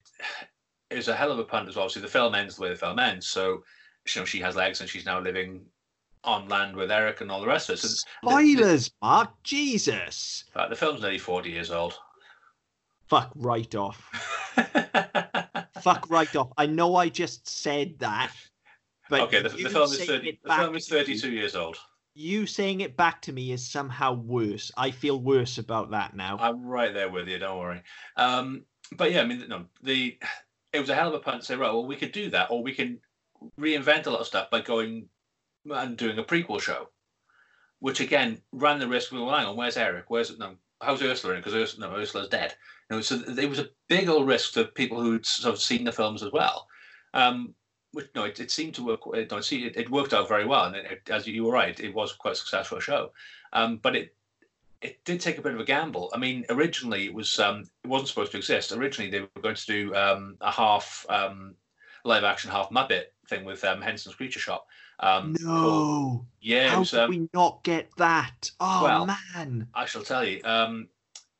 Was 0.90 1.08
a 1.08 1.14
hell 1.14 1.30
of 1.32 1.38
a 1.38 1.44
punt 1.44 1.68
as 1.68 1.76
well. 1.76 1.88
So 1.88 2.00
the 2.00 2.08
film 2.08 2.34
ends 2.34 2.56
the 2.56 2.62
way 2.62 2.68
the 2.68 2.76
film 2.76 2.98
ends. 2.98 3.26
So 3.26 3.62
you 4.14 4.20
know 4.20 4.24
she 4.24 4.40
has 4.40 4.56
legs 4.56 4.80
and 4.80 4.88
she's 4.88 5.06
now 5.06 5.20
living 5.20 5.62
on 6.24 6.48
land 6.48 6.76
with 6.76 6.90
Eric 6.90 7.20
and 7.20 7.30
all 7.30 7.40
the 7.40 7.46
rest 7.46 7.68
of 7.68 7.74
it. 7.74 7.78
So 7.78 7.88
Spoilers, 8.22 8.86
the, 8.86 8.90
the, 8.90 9.06
Mark. 9.06 9.42
Jesus. 9.42 10.44
the 10.54 10.76
film's 10.76 11.00
nearly 11.00 11.18
forty 11.18 11.50
years 11.50 11.70
old. 11.70 11.98
Fuck 13.08 13.32
right 13.34 13.74
off. 13.74 14.08
Fuck 15.80 16.08
right 16.10 16.34
off. 16.36 16.52
I 16.56 16.66
know 16.66 16.96
I 16.96 17.08
just 17.08 17.48
said 17.48 17.98
that. 17.98 18.32
But 19.08 19.22
okay, 19.22 19.42
the, 19.42 19.48
the 19.48 19.68
film 19.68 19.90
is 19.90 20.04
30, 20.04 20.38
the 20.44 20.54
film 20.54 20.76
is 20.76 20.88
32 20.88 21.32
years 21.32 21.56
old. 21.56 21.76
You 22.14 22.46
saying 22.46 22.80
it 22.80 22.96
back 22.96 23.20
to 23.22 23.32
me 23.32 23.50
is 23.50 23.68
somehow 23.68 24.12
worse. 24.12 24.70
I 24.76 24.92
feel 24.92 25.20
worse 25.20 25.58
about 25.58 25.90
that 25.90 26.14
now. 26.14 26.38
I'm 26.38 26.64
right 26.64 26.94
there 26.94 27.08
with 27.08 27.26
you. 27.26 27.38
Don't 27.38 27.58
worry. 27.58 27.82
Um, 28.16 28.62
but 28.96 29.10
yeah, 29.10 29.22
I 29.22 29.24
mean, 29.24 29.44
no, 29.48 29.64
the 29.82 30.16
it 30.72 30.80
was 30.80 30.90
a 30.90 30.94
hell 30.94 31.08
of 31.08 31.14
a 31.14 31.18
punt 31.18 31.40
to 31.40 31.46
say, 31.46 31.56
right, 31.56 31.72
well, 31.72 31.86
we 31.86 31.96
could 31.96 32.12
do 32.12 32.30
that, 32.30 32.50
or 32.50 32.62
we 32.62 32.74
can 32.74 33.00
reinvent 33.58 34.06
a 34.06 34.10
lot 34.10 34.20
of 34.20 34.26
stuff 34.26 34.50
by 34.50 34.60
going 34.60 35.08
and 35.70 35.96
doing 35.96 36.18
a 36.18 36.24
prequel 36.24 36.60
show, 36.60 36.88
which 37.80 38.00
again 38.00 38.40
ran 38.52 38.78
the 38.78 38.88
risk 38.88 39.12
of, 39.12 39.20
well, 39.20 39.36
hang 39.36 39.46
on, 39.46 39.56
where's 39.56 39.76
Eric? 39.76 40.04
Where's 40.08 40.36
no, 40.38 40.56
how's 40.80 41.02
Ursula 41.02 41.34
in? 41.34 41.40
Because 41.40 41.54
Ursula, 41.54 41.88
no, 41.88 41.96
Ursula's 41.96 42.28
dead. 42.28 42.54
You 42.90 42.96
know, 42.96 43.02
so 43.02 43.20
it 43.26 43.48
was 43.48 43.58
a 43.58 43.68
big 43.88 44.08
old 44.08 44.26
risk 44.26 44.54
to 44.54 44.64
people 44.64 45.00
who'd 45.00 45.26
sort 45.26 45.54
of 45.54 45.60
seen 45.60 45.84
the 45.84 45.92
films 45.92 46.22
as 46.22 46.32
well. 46.32 46.66
Um, 47.14 47.54
which 47.92 48.08
no, 48.14 48.24
it, 48.24 48.38
it 48.38 48.50
seemed 48.50 48.74
to 48.74 48.84
work. 48.84 49.00
It, 49.14 49.30
no, 49.30 49.38
it, 49.38 49.76
it 49.76 49.90
worked 49.90 50.14
out 50.14 50.28
very 50.28 50.46
well, 50.46 50.66
and 50.66 50.76
it, 50.76 51.08
as 51.10 51.26
you 51.26 51.44
were 51.44 51.52
right, 51.52 51.78
it 51.80 51.94
was 51.94 52.12
quite 52.12 52.32
a 52.32 52.36
successful 52.36 52.78
show. 52.78 53.10
Um, 53.52 53.78
but 53.82 53.96
it 53.96 54.14
it 54.82 55.04
did 55.04 55.20
take 55.20 55.38
a 55.38 55.42
bit 55.42 55.54
of 55.54 55.60
a 55.60 55.64
gamble. 55.64 56.10
I 56.14 56.18
mean, 56.18 56.44
originally 56.48 57.04
it 57.06 57.14
was 57.14 57.38
um, 57.38 57.68
it 57.84 57.88
wasn't 57.88 58.08
supposed 58.08 58.32
to 58.32 58.38
exist. 58.38 58.72
Originally 58.72 59.10
they 59.10 59.20
were 59.20 59.42
going 59.42 59.54
to 59.54 59.66
do 59.66 59.94
um, 59.94 60.36
a 60.40 60.50
half 60.50 61.04
um, 61.08 61.54
live 62.04 62.24
action, 62.24 62.50
half 62.50 62.70
Muppet 62.70 63.04
thing 63.28 63.44
with 63.44 63.62
um, 63.64 63.82
Henson's 63.82 64.14
Creature 64.14 64.40
Shop. 64.40 64.66
Um, 65.00 65.36
no. 65.40 66.26
yeah. 66.40 66.68
How 66.68 66.80
was, 66.80 66.90
did 66.90 67.00
um, 67.00 67.10
we 67.10 67.28
not 67.32 67.62
get 67.62 67.90
that? 67.96 68.50
Oh 68.60 68.82
well, 68.84 69.06
man. 69.06 69.66
I 69.74 69.84
shall 69.84 70.02
tell 70.02 70.24
you. 70.24 70.40
Um, 70.44 70.88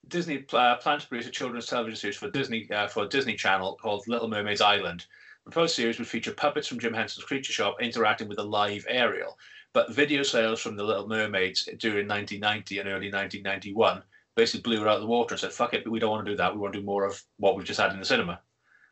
Disney 0.09 0.45
uh, 0.53 0.77
planned 0.77 1.03
to 1.03 1.09
produce 1.09 1.29
a 1.29 1.31
children's 1.31 1.67
television 1.67 1.97
series 1.97 2.17
for 2.17 2.31
Disney 2.31 2.69
uh, 2.71 2.89
for 2.89 3.07
Disney 3.07 3.37
Channel 3.37 3.79
called 3.81 4.07
Little 4.09 4.29
Mermaid's 4.29 4.61
Island. 4.61 5.07
The 5.45 5.53
proposed 5.53 5.75
series 5.75 5.99
would 5.99 6.09
feature 6.09 6.33
puppets 6.33 6.67
from 6.67 6.81
Jim 6.81 6.93
Henson's 6.93 7.25
Creature 7.25 7.53
Shop 7.53 7.77
interacting 7.81 8.29
with 8.29 8.39
a 8.39 8.43
live 8.43 8.85
Ariel. 8.89 9.39
But 9.73 9.95
video 9.95 10.23
sales 10.23 10.61
from 10.61 10.77
the 10.77 10.83
Little 10.83 11.07
Mermaids 11.07 11.69
during 11.79 12.09
1990 12.09 12.79
and 12.81 12.89
early 12.89 13.11
1991 13.11 14.03
basically 14.37 14.63
blew 14.63 14.83
it 14.83 14.89
out 14.89 14.97
of 14.97 15.01
the 15.01 15.07
water 15.07 15.35
and 15.35 15.41
said, 15.41 15.53
"Fuck 15.53 15.75
it, 15.75 15.89
we 15.89 15.99
don't 15.99 16.11
want 16.11 16.27
to 16.27 16.33
do 16.33 16.37
that. 16.37 16.53
We 16.53 16.61
want 16.61 16.73
to 16.75 16.81
do 16.81 16.87
more 16.87 17.05
of 17.05 17.23
what 17.37 17.57
we've 17.57 17.67
just 17.67 17.81
had 17.81 17.93
in 17.93 17.99
the 17.99 18.05
cinema." 18.05 18.41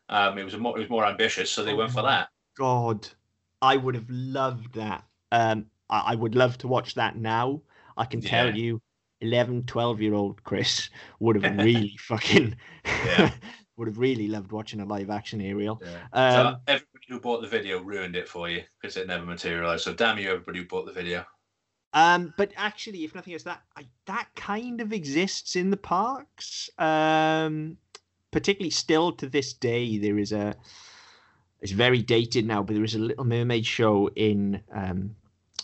Um, 0.09 0.37
it 0.37 0.43
was 0.43 0.57
more, 0.57 0.77
it 0.77 0.81
was 0.81 0.89
more 0.89 1.05
ambitious, 1.05 1.51
so 1.51 1.63
they 1.63 1.73
oh 1.73 1.77
went 1.77 1.91
for 1.91 2.01
that. 2.01 2.29
God, 2.57 3.07
I 3.61 3.77
would 3.77 3.95
have 3.95 4.09
loved 4.09 4.73
that. 4.75 5.03
Um, 5.31 5.65
I, 5.89 6.13
I, 6.13 6.15
would 6.15 6.35
love 6.35 6.57
to 6.59 6.67
watch 6.67 6.95
that 6.95 7.15
now. 7.15 7.61
I 7.95 8.05
can 8.05 8.21
tell 8.21 8.55
you, 8.55 8.81
11, 9.21 9.65
12 9.65 10.01
year 10.01 10.13
old 10.13 10.43
Chris 10.43 10.89
would 11.19 11.41
have 11.41 11.57
really 11.57 11.95
fucking 11.99 12.55
would 13.77 13.87
have 13.87 13.97
really 13.97 14.27
loved 14.27 14.51
watching 14.51 14.81
a 14.81 14.85
live 14.85 15.09
action 15.09 15.41
Ariel. 15.41 15.81
Yeah. 15.81 15.97
Um, 16.13 16.57
so 16.67 16.79
who 17.09 17.19
bought 17.19 17.41
the 17.41 17.47
video 17.47 17.81
ruined 17.81 18.15
it 18.15 18.29
for 18.29 18.47
you 18.49 18.61
because 18.79 18.95
it 18.95 19.07
never 19.07 19.25
materialized. 19.25 19.83
So 19.83 19.93
damn 19.93 20.19
you, 20.19 20.29
everybody 20.29 20.59
who 20.59 20.65
bought 20.65 20.85
the 20.85 20.91
video. 20.91 21.25
Um, 21.93 22.33
but 22.37 22.51
actually, 22.55 23.03
if 23.03 23.15
nothing 23.15 23.33
else, 23.33 23.43
that 23.43 23.63
I, 23.75 23.87
that 24.05 24.27
kind 24.35 24.79
of 24.79 24.93
exists 24.93 25.55
in 25.55 25.71
the 25.71 25.77
parks. 25.77 26.69
Um, 26.77 27.77
particularly 28.31 28.69
still 28.69 29.11
to 29.13 29.27
this 29.27 29.53
day, 29.53 29.97
there 29.97 30.19
is 30.19 30.31
a. 30.31 30.55
It's 31.61 31.71
very 31.73 32.01
dated 32.01 32.45
now, 32.45 32.63
but 32.63 32.75
there 32.75 32.83
is 32.85 32.95
a 32.95 32.99
Little 32.99 33.25
Mermaid 33.25 33.65
show 33.65 34.09
in 34.15 34.61
um, 34.73 35.15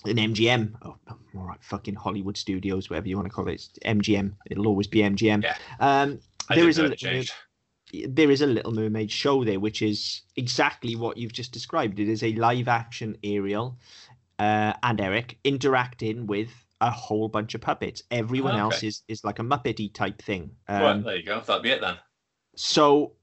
in 0.06 0.18
MGM. 0.18 0.74
Oh, 0.82 0.98
all 1.38 1.44
right, 1.44 1.64
fucking 1.64 1.94
Hollywood 1.94 2.38
Studios, 2.38 2.90
whatever 2.90 3.08
you 3.08 3.18
want 3.18 3.28
to 3.28 3.34
call 3.34 3.48
it. 3.48 3.54
It's 3.54 3.70
MGM. 3.86 4.34
It'll 4.50 4.68
always 4.68 4.88
be 4.88 5.00
MGM. 5.00 5.44
Yeah. 5.44 5.56
Um, 5.80 6.20
there 6.50 6.68
is 6.68 6.80
a 6.80 6.84
little, 6.84 7.24
there 8.08 8.32
is 8.32 8.42
a 8.42 8.48
Little 8.48 8.74
Mermaid 8.74 9.12
show 9.12 9.44
there, 9.44 9.60
which 9.60 9.82
is 9.82 10.22
exactly 10.36 10.96
what 10.96 11.18
you've 11.18 11.34
just 11.34 11.52
described. 11.52 12.00
It 12.00 12.10
is 12.10 12.24
a 12.24 12.34
live 12.34 12.68
action 12.68 13.18
Ariel 13.24 13.78
uh, 14.40 14.74
and 14.84 15.00
Eric 15.00 15.38
interacting 15.44 16.28
with 16.28 16.50
a 16.82 16.92
whole 16.92 17.28
bunch 17.28 17.56
of 17.56 17.62
puppets. 17.62 18.04
Everyone 18.12 18.54
okay. 18.54 18.62
else 18.62 18.84
is 18.84 19.04
is 19.08 19.24
like 19.24 19.40
a 19.40 19.44
Muppety 19.44 19.94
type 19.94 20.22
thing. 20.22 20.52
Um, 20.68 20.82
right, 20.82 21.04
there 21.04 21.16
you 21.18 21.24
go. 21.24 21.40
That'd 21.40 21.64
be 21.64 21.70
it 21.70 21.82
then. 21.82 21.98
So 22.56 23.14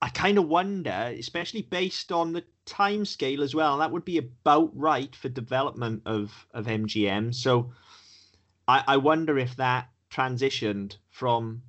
I 0.00 0.08
kind 0.08 0.38
of 0.38 0.48
wonder, 0.48 1.14
especially 1.18 1.62
based 1.62 2.12
on 2.12 2.32
the 2.32 2.44
time 2.64 3.04
scale 3.04 3.42
as 3.42 3.54
well, 3.54 3.78
that 3.78 3.90
would 3.90 4.04
be 4.04 4.18
about 4.18 4.70
right 4.74 5.14
for 5.14 5.28
development 5.28 6.02
of 6.06 6.46
of 6.52 6.66
MGM. 6.66 7.34
So 7.34 7.72
I, 8.66 8.84
I 8.86 8.96
wonder 8.96 9.38
if 9.38 9.56
that 9.56 9.88
transitioned 10.10 10.96
from 11.10 11.62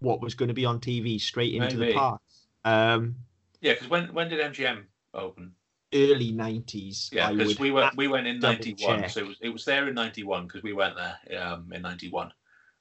what 0.00 0.20
was 0.20 0.34
going 0.34 0.48
to 0.48 0.54
be 0.54 0.64
on 0.64 0.80
TV 0.80 1.20
straight 1.20 1.54
into 1.54 1.76
Maybe. 1.76 1.92
the 1.92 1.98
parks. 1.98 2.46
Um, 2.64 3.16
yeah, 3.60 3.74
because 3.74 3.88
when 3.88 4.12
when 4.12 4.28
did 4.28 4.40
MGM 4.40 4.84
open? 5.14 5.52
Early 5.92 6.32
nineties. 6.32 7.10
Yeah, 7.12 7.32
because 7.32 7.58
we 7.58 7.70
went 7.70 7.96
we 7.96 8.08
went 8.08 8.26
in 8.26 8.38
ninety 8.38 8.76
one, 8.80 9.08
so 9.08 9.20
it 9.20 9.26
was 9.26 9.36
it 9.40 9.48
was 9.50 9.64
there 9.64 9.88
in 9.88 9.94
ninety 9.94 10.22
one 10.22 10.46
because 10.46 10.62
we 10.62 10.72
went 10.72 10.94
there 10.96 11.42
um, 11.42 11.72
in 11.72 11.82
ninety 11.82 12.10
one, 12.10 12.32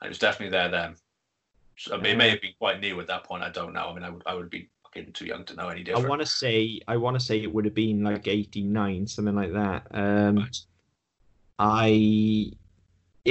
and 0.01 0.07
it 0.07 0.09
was 0.09 0.19
definitely 0.19 0.51
there 0.51 0.69
then. 0.69 0.95
So, 1.77 1.95
I 1.95 1.97
mean, 1.97 2.11
it 2.11 2.17
may 2.17 2.29
have 2.29 2.41
been 2.41 2.53
quite 2.59 2.81
new 2.81 2.99
at 2.99 3.07
that 3.07 3.23
point. 3.23 3.41
I 3.41 3.49
don't 3.49 3.73
know. 3.73 3.89
I 3.89 3.93
mean, 3.93 4.03
I 4.03 4.09
would 4.09 4.23
I 4.25 4.35
would 4.35 4.49
be 4.49 4.69
fucking 4.83 5.13
too 5.13 5.25
young 5.25 5.45
to 5.45 5.55
know 5.55 5.69
any 5.69 5.83
different. 5.83 6.05
I 6.05 6.09
want 6.09 6.21
to 6.21 6.27
say 6.27 6.79
I 6.87 6.97
want 6.97 7.19
to 7.19 7.25
say 7.25 7.41
it 7.41 7.51
would 7.51 7.65
have 7.65 7.73
been 7.73 8.03
like 8.03 8.27
eighty 8.27 8.63
nine, 8.63 9.07
something 9.07 9.35
like 9.35 9.53
that. 9.53 9.87
Um, 9.91 10.37
right. 10.37 10.57
I 11.57 12.51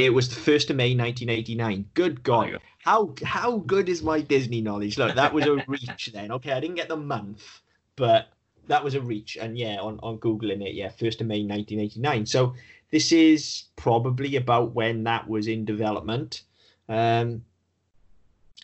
it 0.04 0.14
was 0.14 0.28
the 0.28 0.36
first 0.36 0.70
of 0.70 0.76
May, 0.76 0.94
nineteen 0.94 1.28
eighty 1.28 1.54
nine. 1.54 1.88
Good 1.94 2.22
God, 2.22 2.52
go. 2.52 2.58
how 2.78 3.14
how 3.24 3.58
good 3.58 3.88
is 3.88 4.02
my 4.02 4.20
Disney 4.20 4.60
knowledge? 4.60 4.98
Look, 4.98 5.14
that 5.14 5.32
was 5.32 5.46
a 5.46 5.56
reach 5.66 6.10
then. 6.12 6.32
Okay, 6.32 6.52
I 6.52 6.60
didn't 6.60 6.76
get 6.76 6.88
the 6.88 6.96
month, 6.96 7.60
but 7.96 8.28
that 8.68 8.82
was 8.82 8.94
a 8.94 9.00
reach. 9.00 9.36
And 9.40 9.58
yeah, 9.58 9.78
on 9.80 9.98
on 10.02 10.18
googling 10.18 10.66
it, 10.66 10.74
yeah, 10.74 10.90
first 10.90 11.20
of 11.20 11.26
May, 11.26 11.42
nineteen 11.42 11.80
eighty 11.80 12.00
nine. 12.00 12.26
So 12.26 12.54
this 12.90 13.12
is 13.12 13.64
probably 13.76 14.36
about 14.36 14.74
when 14.74 15.04
that 15.04 15.28
was 15.28 15.48
in 15.48 15.64
development. 15.64 16.42
Um, 16.88 17.44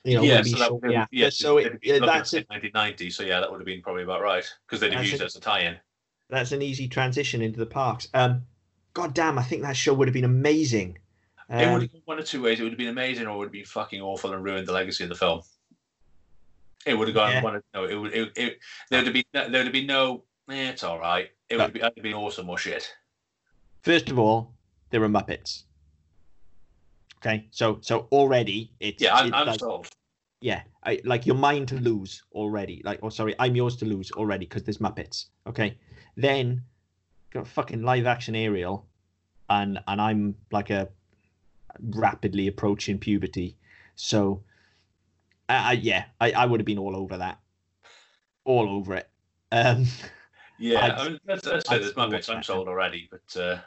you 0.04 0.16
know, 0.16 0.22
yeah, 0.22 0.42
so 0.42 0.80
that 0.82 1.08
yeah, 1.10 1.30
so 1.30 1.58
it, 1.58 1.78
it 1.82 2.00
that's 2.00 2.32
1990. 2.32 3.10
So 3.10 3.22
yeah, 3.22 3.40
that 3.40 3.50
would 3.50 3.60
have 3.60 3.66
been 3.66 3.80
probably 3.80 4.02
about 4.02 4.20
right 4.20 4.44
because 4.66 4.80
they'd 4.80 4.92
have 4.92 5.04
used 5.04 5.20
it 5.20 5.22
as 5.22 5.36
a 5.36 5.40
tie-in. 5.40 5.76
That's 6.28 6.52
an 6.52 6.62
easy 6.62 6.88
transition 6.88 7.40
into 7.40 7.58
the 7.58 7.66
parks. 7.66 8.08
Um, 8.12 8.42
God 8.92 9.14
damn, 9.14 9.38
I 9.38 9.42
think 9.42 9.62
that 9.62 9.76
show 9.76 9.94
would 9.94 10.08
have 10.08 10.14
been 10.14 10.24
amazing. 10.24 10.98
Um, 11.50 11.60
it 11.60 11.72
would 11.72 11.82
have 11.82 11.92
gone 11.92 12.02
one 12.04 12.18
of 12.18 12.24
two 12.24 12.42
ways. 12.42 12.60
It 12.60 12.62
would 12.62 12.72
have 12.72 12.78
been 12.78 12.88
amazing, 12.88 13.26
or 13.26 13.34
it 13.34 13.38
would 13.38 13.44
have 13.46 13.52
been 13.52 13.64
fucking 13.64 14.00
awful 14.00 14.32
and 14.32 14.42
ruined 14.42 14.66
the 14.66 14.72
legacy 14.72 15.04
of 15.04 15.10
the 15.10 15.16
film. 15.16 15.42
It 16.86 16.98
would 16.98 17.08
have 17.08 17.14
gone 17.14 17.32
yeah. 17.32 17.42
one. 17.42 17.56
Of, 17.56 17.62
no, 17.74 17.84
it 17.84 17.94
would. 17.94 18.12
It, 18.12 18.32
it, 18.36 18.58
there 18.90 19.00
would 19.00 19.06
have 19.06 19.14
been. 19.14 19.24
There 19.32 19.44
would 19.44 19.54
have 19.54 19.72
been 19.72 19.86
no. 19.86 20.24
Eh, 20.50 20.70
it's 20.70 20.82
all 20.82 20.98
right. 20.98 21.30
It 21.48 21.56
would 21.56 21.76
have 21.76 21.94
been, 21.94 22.14
awesome 22.14 22.48
or 22.48 22.58
shit. 22.58 22.94
First 23.82 24.10
of 24.10 24.18
all, 24.18 24.54
there 24.90 25.02
are 25.02 25.08
Muppets. 25.08 25.64
Okay, 27.18 27.46
so 27.50 27.78
so 27.80 28.06
already 28.12 28.72
it's 28.80 29.02
yeah, 29.02 29.14
I'm, 29.14 29.28
it's 29.28 29.36
I'm 29.36 29.46
like, 29.46 29.60
sold. 29.60 29.88
Yeah, 30.40 30.62
I 30.84 31.00
like 31.04 31.24
you're 31.24 31.36
mine 31.36 31.64
to 31.66 31.76
lose 31.76 32.22
already. 32.32 32.82
Like, 32.84 33.00
oh 33.02 33.08
sorry, 33.08 33.34
I'm 33.38 33.56
yours 33.56 33.76
to 33.76 33.86
lose 33.86 34.10
already 34.12 34.44
because 34.44 34.62
there's 34.62 34.78
Muppets. 34.78 35.26
Okay, 35.46 35.78
then 36.16 36.62
got 37.30 37.46
fucking 37.46 37.82
live 37.82 38.06
action 38.06 38.34
Ariel, 38.34 38.86
and 39.48 39.78
and 39.88 40.00
I'm 40.02 40.34
like 40.50 40.68
a 40.68 40.88
rapidly 41.80 42.46
approaching 42.48 42.98
puberty, 42.98 43.56
so 43.94 44.42
I, 45.48 45.70
I 45.70 45.72
yeah, 45.72 46.04
I, 46.20 46.32
I 46.32 46.46
would 46.46 46.60
have 46.60 46.66
been 46.66 46.78
all 46.78 46.96
over 46.96 47.18
that, 47.18 47.38
all 48.44 48.68
over 48.68 48.94
it. 48.94 49.08
Um, 49.52 49.86
yeah, 50.58 50.96
I 50.98 51.08
mean, 51.08 51.20
that's, 51.24 51.42
that's, 51.42 51.68
that's 51.68 51.92
Muppets. 51.92 52.34
I'm 52.34 52.42
sold 52.42 52.68
already, 52.68 53.08
but 53.10 53.40
uh... 53.40 53.58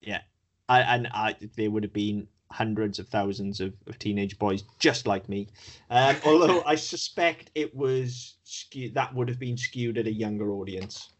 yeah, 0.00 0.20
I, 0.68 0.80
and 0.80 1.08
I 1.12 1.36
there 1.56 1.70
would 1.70 1.82
have 1.82 1.92
been 1.92 2.28
hundreds 2.50 3.00
of 3.00 3.08
thousands 3.08 3.60
of, 3.60 3.74
of 3.88 3.98
teenage 3.98 4.38
boys 4.38 4.62
just 4.78 5.06
like 5.06 5.28
me. 5.28 5.48
Um, 5.90 6.16
although 6.24 6.62
I 6.64 6.76
suspect 6.76 7.50
it 7.54 7.74
was 7.74 8.36
skewed, 8.44 8.94
that 8.94 9.14
would 9.14 9.28
have 9.28 9.38
been 9.38 9.56
skewed 9.56 9.98
at 9.98 10.06
a 10.06 10.12
younger 10.12 10.52
audience. 10.52 11.10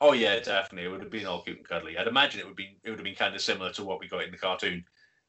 Oh 0.00 0.14
yeah, 0.14 0.40
definitely. 0.40 0.88
It 0.88 0.90
would 0.90 1.02
have 1.02 1.10
been 1.10 1.26
all 1.26 1.42
cute 1.42 1.58
and 1.58 1.68
cuddly. 1.68 1.98
I'd 1.98 2.06
imagine 2.06 2.40
it 2.40 2.46
would 2.46 2.56
be 2.56 2.78
it 2.82 2.90
would 2.90 2.98
have 2.98 3.04
been 3.04 3.14
kind 3.14 3.34
of 3.34 3.40
similar 3.40 3.70
to 3.72 3.84
what 3.84 4.00
we 4.00 4.08
got 4.08 4.24
in 4.24 4.30
the 4.30 4.38
cartoon, 4.38 4.84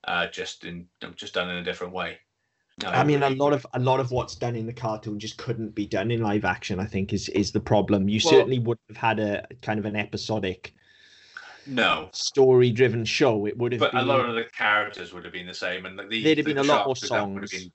uh, 0.06 0.28
just 0.28 0.66
in 0.66 0.88
just 1.16 1.34
done 1.34 1.50
in 1.50 1.58
a 1.58 1.64
different 1.64 1.94
way. 1.94 2.18
No, 2.82 2.90
I 2.90 3.04
mean, 3.04 3.22
a 3.22 3.30
lot 3.30 3.54
of 3.54 3.66
a 3.74 3.80
lot 3.80 4.00
of 4.00 4.12
what's 4.12 4.36
done 4.36 4.56
in 4.56 4.66
the 4.66 4.74
cartoon 4.74 5.20
just 5.20 5.38
couldn't 5.38 5.76
be 5.76 5.86
done 5.86 6.10
in 6.10 6.22
live 6.22 6.46
action. 6.46 6.80
I 6.80 6.86
think 6.86 7.14
is 7.14 7.30
is 7.30 7.52
the 7.52 7.60
problem. 7.60 8.08
You 8.10 8.20
well, 8.24 8.34
certainly 8.34 8.60
would 8.60 8.78
have 8.88 8.98
had 8.98 9.20
a 9.20 9.46
kind 9.62 9.80
of 9.80 9.86
an 9.86 9.96
episodic, 9.96 10.74
no 11.68 12.10
story 12.14 12.72
driven 12.72 13.06
show. 13.06 13.46
It 13.46 13.58
would 13.58 13.74
have. 13.74 13.80
But 13.80 13.92
been, 13.92 14.02
a 14.02 14.06
lot 14.06 14.28
of 14.28 14.36
the 14.36 14.46
characters 14.46 15.14
would 15.14 15.24
have 15.26 15.34
been 15.34 15.48
the 15.48 15.54
same, 15.54 15.86
and 15.86 16.00
the, 16.00 16.24
there'd 16.24 16.38
have 16.38 16.46
the 16.46 16.54
been 16.54 16.58
a 16.58 16.64
lot 16.64 16.86
more 16.86 16.96
songs. 16.96 17.52
Been, 17.52 17.72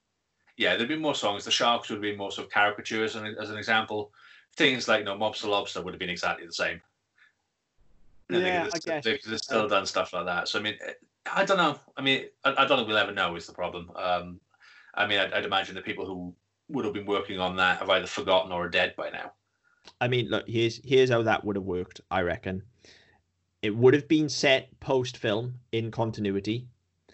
yeah, 0.56 0.76
there'd 0.76 0.88
been 0.88 1.02
more 1.02 1.14
songs. 1.14 1.44
The 1.44 1.50
sharks 1.50 1.88
would 1.88 1.96
have 1.96 2.02
been 2.02 2.16
more 2.16 2.32
sort 2.32 2.46
of 2.46 2.52
caricatures, 2.52 3.16
as 3.16 3.50
an 3.50 3.58
example. 3.58 4.12
Things 4.56 4.88
like 4.88 5.00
you 5.00 5.04
know, 5.04 5.16
Mobster 5.16 5.48
Lobster 5.48 5.82
would 5.82 5.92
have 5.92 6.00
been 6.00 6.10
exactly 6.10 6.46
the 6.46 6.52
same. 6.52 6.80
yeah, 8.30 8.68
I 8.72 8.78
guess. 8.78 9.04
They've, 9.04 9.22
they've 9.22 9.38
still 9.38 9.68
done 9.68 9.84
stuff 9.86 10.14
like 10.14 10.24
that. 10.24 10.48
So 10.48 10.58
I 10.58 10.62
mean, 10.62 10.78
I 11.32 11.44
don't 11.44 11.56
know. 11.56 11.78
I 11.96 12.02
mean, 12.02 12.24
I, 12.44 12.50
I 12.50 12.66
don't 12.66 12.78
think 12.78 12.88
we'll 12.88 12.98
ever 12.98 13.12
know 13.12 13.36
is 13.36 13.46
the 13.46 13.52
problem. 13.52 13.90
Um, 13.96 14.40
I 14.94 15.06
mean, 15.06 15.18
I'd, 15.18 15.32
I'd, 15.32 15.44
imagine 15.44 15.74
the 15.74 15.82
people 15.82 16.06
who 16.06 16.34
would 16.68 16.84
have 16.84 16.94
been 16.94 17.06
working 17.06 17.38
on 17.38 17.56
that 17.56 17.78
have 17.78 17.90
either 17.90 18.06
forgotten 18.06 18.52
or 18.52 18.64
are 18.64 18.68
dead 18.68 18.94
by 18.96 19.10
now. 19.10 19.32
I 20.00 20.08
mean, 20.08 20.28
look, 20.28 20.48
here's 20.48 20.80
here's 20.84 21.10
how 21.10 21.22
that 21.22 21.44
would 21.44 21.56
have 21.56 21.64
worked. 21.64 22.00
I 22.10 22.22
reckon 22.22 22.62
it 23.62 23.74
would 23.74 23.94
have 23.94 24.08
been 24.08 24.28
set 24.28 24.68
post 24.80 25.16
film 25.16 25.54
in 25.72 25.90
continuity, 25.90 26.66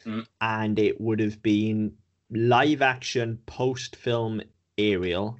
mm. 0.04 0.26
and 0.40 0.78
it 0.78 1.00
would 1.00 1.20
have 1.20 1.42
been 1.42 1.94
live 2.30 2.82
action 2.82 3.38
post 3.46 3.96
film 3.96 4.40
Ariel 4.78 5.38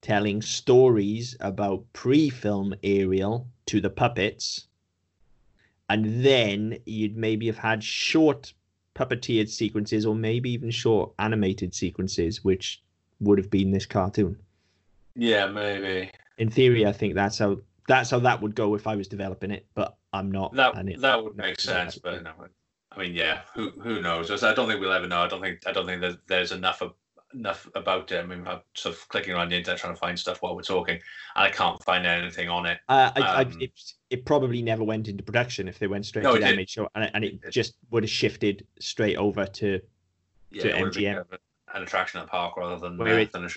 telling 0.00 0.42
stories 0.42 1.36
about 1.40 1.84
pre 1.92 2.28
film 2.28 2.74
Ariel 2.82 3.48
to 3.66 3.80
the 3.80 3.90
puppets. 3.90 4.66
And 5.88 6.24
then 6.24 6.78
you'd 6.86 7.16
maybe 7.16 7.46
have 7.46 7.58
had 7.58 7.84
short 7.84 8.52
puppeteered 8.94 9.48
sequences 9.48 10.06
or 10.06 10.14
maybe 10.14 10.50
even 10.50 10.70
short 10.70 11.12
animated 11.18 11.74
sequences, 11.74 12.44
which 12.44 12.82
would 13.20 13.38
have 13.38 13.50
been 13.50 13.70
this 13.70 13.86
cartoon. 13.86 14.38
Yeah, 15.14 15.46
maybe. 15.46 16.10
In 16.38 16.50
theory, 16.50 16.86
I 16.86 16.92
think 16.92 17.14
that's 17.14 17.38
how 17.38 17.58
that's 17.88 18.10
how 18.10 18.18
that 18.20 18.40
would 18.40 18.54
go 18.54 18.74
if 18.74 18.86
I 18.86 18.96
was 18.96 19.08
developing 19.08 19.50
it, 19.50 19.66
but 19.74 19.96
I'm 20.12 20.30
not. 20.30 20.54
That 20.54 20.88
it, 20.88 21.00
that 21.00 21.22
would 21.22 21.36
make 21.36 21.60
sense, 21.60 21.98
but 21.98 22.22
no, 22.22 22.32
I 22.90 22.98
mean, 22.98 23.14
yeah, 23.14 23.40
who 23.54 23.70
who 23.70 24.00
knows? 24.00 24.30
I 24.42 24.54
don't 24.54 24.68
think 24.68 24.80
we'll 24.80 24.92
ever 24.92 25.06
know. 25.06 25.22
I 25.22 25.28
don't 25.28 25.42
think 25.42 25.66
I 25.66 25.72
don't 25.72 25.86
think 25.86 26.00
that 26.02 26.26
there's 26.26 26.52
enough 26.52 26.82
of 26.82 26.94
enough 27.34 27.68
about 27.74 28.10
it. 28.12 28.22
I 28.22 28.26
mean, 28.26 28.46
I'm 28.46 28.60
sort 28.74 28.94
of 28.94 29.08
clicking 29.08 29.34
around 29.34 29.50
the 29.50 29.56
internet 29.56 29.80
trying 29.80 29.94
to 29.94 29.98
find 29.98 30.18
stuff 30.18 30.42
while 30.42 30.54
we're 30.54 30.62
talking, 30.62 30.96
and 30.96 31.44
I 31.44 31.50
can't 31.50 31.82
find 31.84 32.06
anything 32.06 32.48
on 32.48 32.66
it. 32.66 32.78
Uh, 32.88 33.10
I, 33.16 33.20
um, 33.20 33.26
I, 33.26 33.62
it, 33.62 33.72
it, 34.10 34.24
probably 34.24 34.62
never 34.62 34.84
went 34.84 35.08
into 35.08 35.22
production 35.22 35.68
if 35.68 35.78
they 35.78 35.86
went 35.86 36.06
straight 36.06 36.24
no, 36.24 36.36
to 36.36 36.44
animated 36.44 36.70
show, 36.70 36.88
and, 36.94 37.10
and 37.14 37.24
it, 37.24 37.40
it, 37.44 37.50
just 37.50 37.74
would 37.90 38.02
have 38.02 38.10
shifted 38.10 38.66
straight 38.80 39.16
over 39.16 39.46
to 39.46 39.80
yeah, 40.50 40.62
to 40.62 40.72
MGM. 40.72 41.24
An 41.74 41.82
attraction 41.82 42.20
at 42.20 42.26
the 42.26 42.30
park 42.30 42.56
rather 42.56 42.78
than 42.78 42.98
where, 42.98 43.18
it, 43.18 43.32
than 43.32 43.48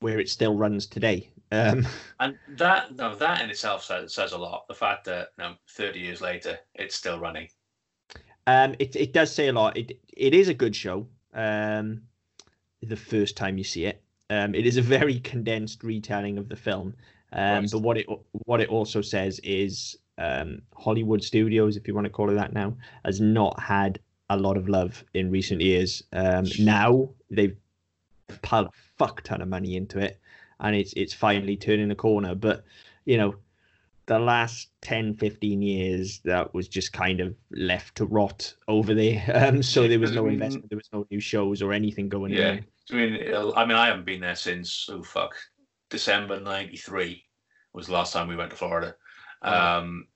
where 0.00 0.20
it 0.20 0.28
still 0.28 0.54
runs 0.56 0.86
today. 0.86 1.30
Um, 1.50 1.86
and 2.20 2.36
that 2.56 2.94
no, 2.94 3.14
that 3.14 3.40
in 3.42 3.50
itself 3.50 3.84
says, 3.84 4.12
says 4.14 4.32
a 4.32 4.38
lot. 4.38 4.66
The 4.68 4.74
fact 4.74 5.04
that 5.06 5.28
you 5.38 5.44
know, 5.44 5.54
30 5.70 5.98
years 5.98 6.20
later, 6.20 6.58
it's 6.74 6.94
still 6.94 7.18
running. 7.18 7.48
Um, 8.46 8.74
it 8.78 8.94
it 8.96 9.12
does 9.12 9.34
say 9.34 9.48
a 9.48 9.52
lot. 9.52 9.76
It 9.76 9.98
it 10.14 10.34
is 10.34 10.48
a 10.48 10.54
good 10.54 10.76
show. 10.76 11.06
Um, 11.32 12.02
the 12.84 12.96
first 12.96 13.36
time 13.36 13.58
you 13.58 13.64
see 13.64 13.86
it. 13.86 14.02
Um, 14.30 14.54
it 14.54 14.66
is 14.66 14.76
a 14.76 14.82
very 14.82 15.20
condensed 15.20 15.82
retelling 15.84 16.38
of 16.38 16.48
the 16.48 16.56
film. 16.56 16.94
Um, 17.32 17.66
but 17.70 17.80
what 17.80 17.98
it 17.98 18.06
what 18.32 18.60
it 18.60 18.68
also 18.68 19.02
says 19.02 19.40
is 19.42 19.96
um, 20.18 20.62
Hollywood 20.76 21.22
Studios, 21.22 21.76
if 21.76 21.88
you 21.88 21.94
want 21.94 22.04
to 22.04 22.10
call 22.10 22.30
it 22.30 22.34
that 22.34 22.52
now, 22.52 22.76
has 23.04 23.20
not 23.20 23.58
had 23.60 23.98
a 24.30 24.36
lot 24.36 24.56
of 24.56 24.68
love 24.68 25.04
in 25.14 25.30
recent 25.30 25.60
years. 25.60 26.02
Um, 26.12 26.46
now 26.60 27.10
they've 27.30 27.56
piled 28.42 28.68
a 28.68 28.70
fuck 28.98 29.22
ton 29.22 29.42
of 29.42 29.48
money 29.48 29.76
into 29.76 29.98
it, 29.98 30.20
and 30.60 30.76
it's 30.76 30.92
it's 30.94 31.12
finally 31.12 31.56
turning 31.56 31.88
the 31.88 31.94
corner. 31.96 32.34
But 32.34 32.64
you 33.04 33.18
know, 33.18 33.34
the 34.06 34.18
last 34.18 34.68
10, 34.82 35.14
15 35.14 35.62
years, 35.62 36.20
that 36.24 36.52
was 36.54 36.68
just 36.68 36.92
kind 36.92 37.20
of 37.20 37.34
left 37.50 37.96
to 37.96 38.06
rot 38.06 38.54
over 38.68 38.94
there. 38.94 39.22
Um, 39.34 39.62
so 39.62 39.88
there 39.88 39.98
was 39.98 40.12
no 40.12 40.26
investment, 40.26 40.70
there 40.70 40.78
was 40.78 40.88
no 40.92 41.06
new 41.10 41.20
shows 41.20 41.60
or 41.62 41.72
anything 41.72 42.08
going 42.08 42.32
yeah. 42.32 42.50
on. 42.50 42.64
I 42.92 42.94
mean, 42.94 43.34
I 43.56 43.64
mean, 43.64 43.76
I 43.76 43.86
haven't 43.86 44.04
been 44.04 44.20
there 44.20 44.34
since 44.34 44.88
oh 44.90 45.02
fuck, 45.02 45.34
December 45.90 46.40
'93 46.40 47.24
was 47.72 47.86
the 47.86 47.92
last 47.92 48.12
time 48.12 48.28
we 48.28 48.36
went 48.36 48.50
to 48.50 48.56
Florida. 48.56 48.94
Um, 49.42 50.06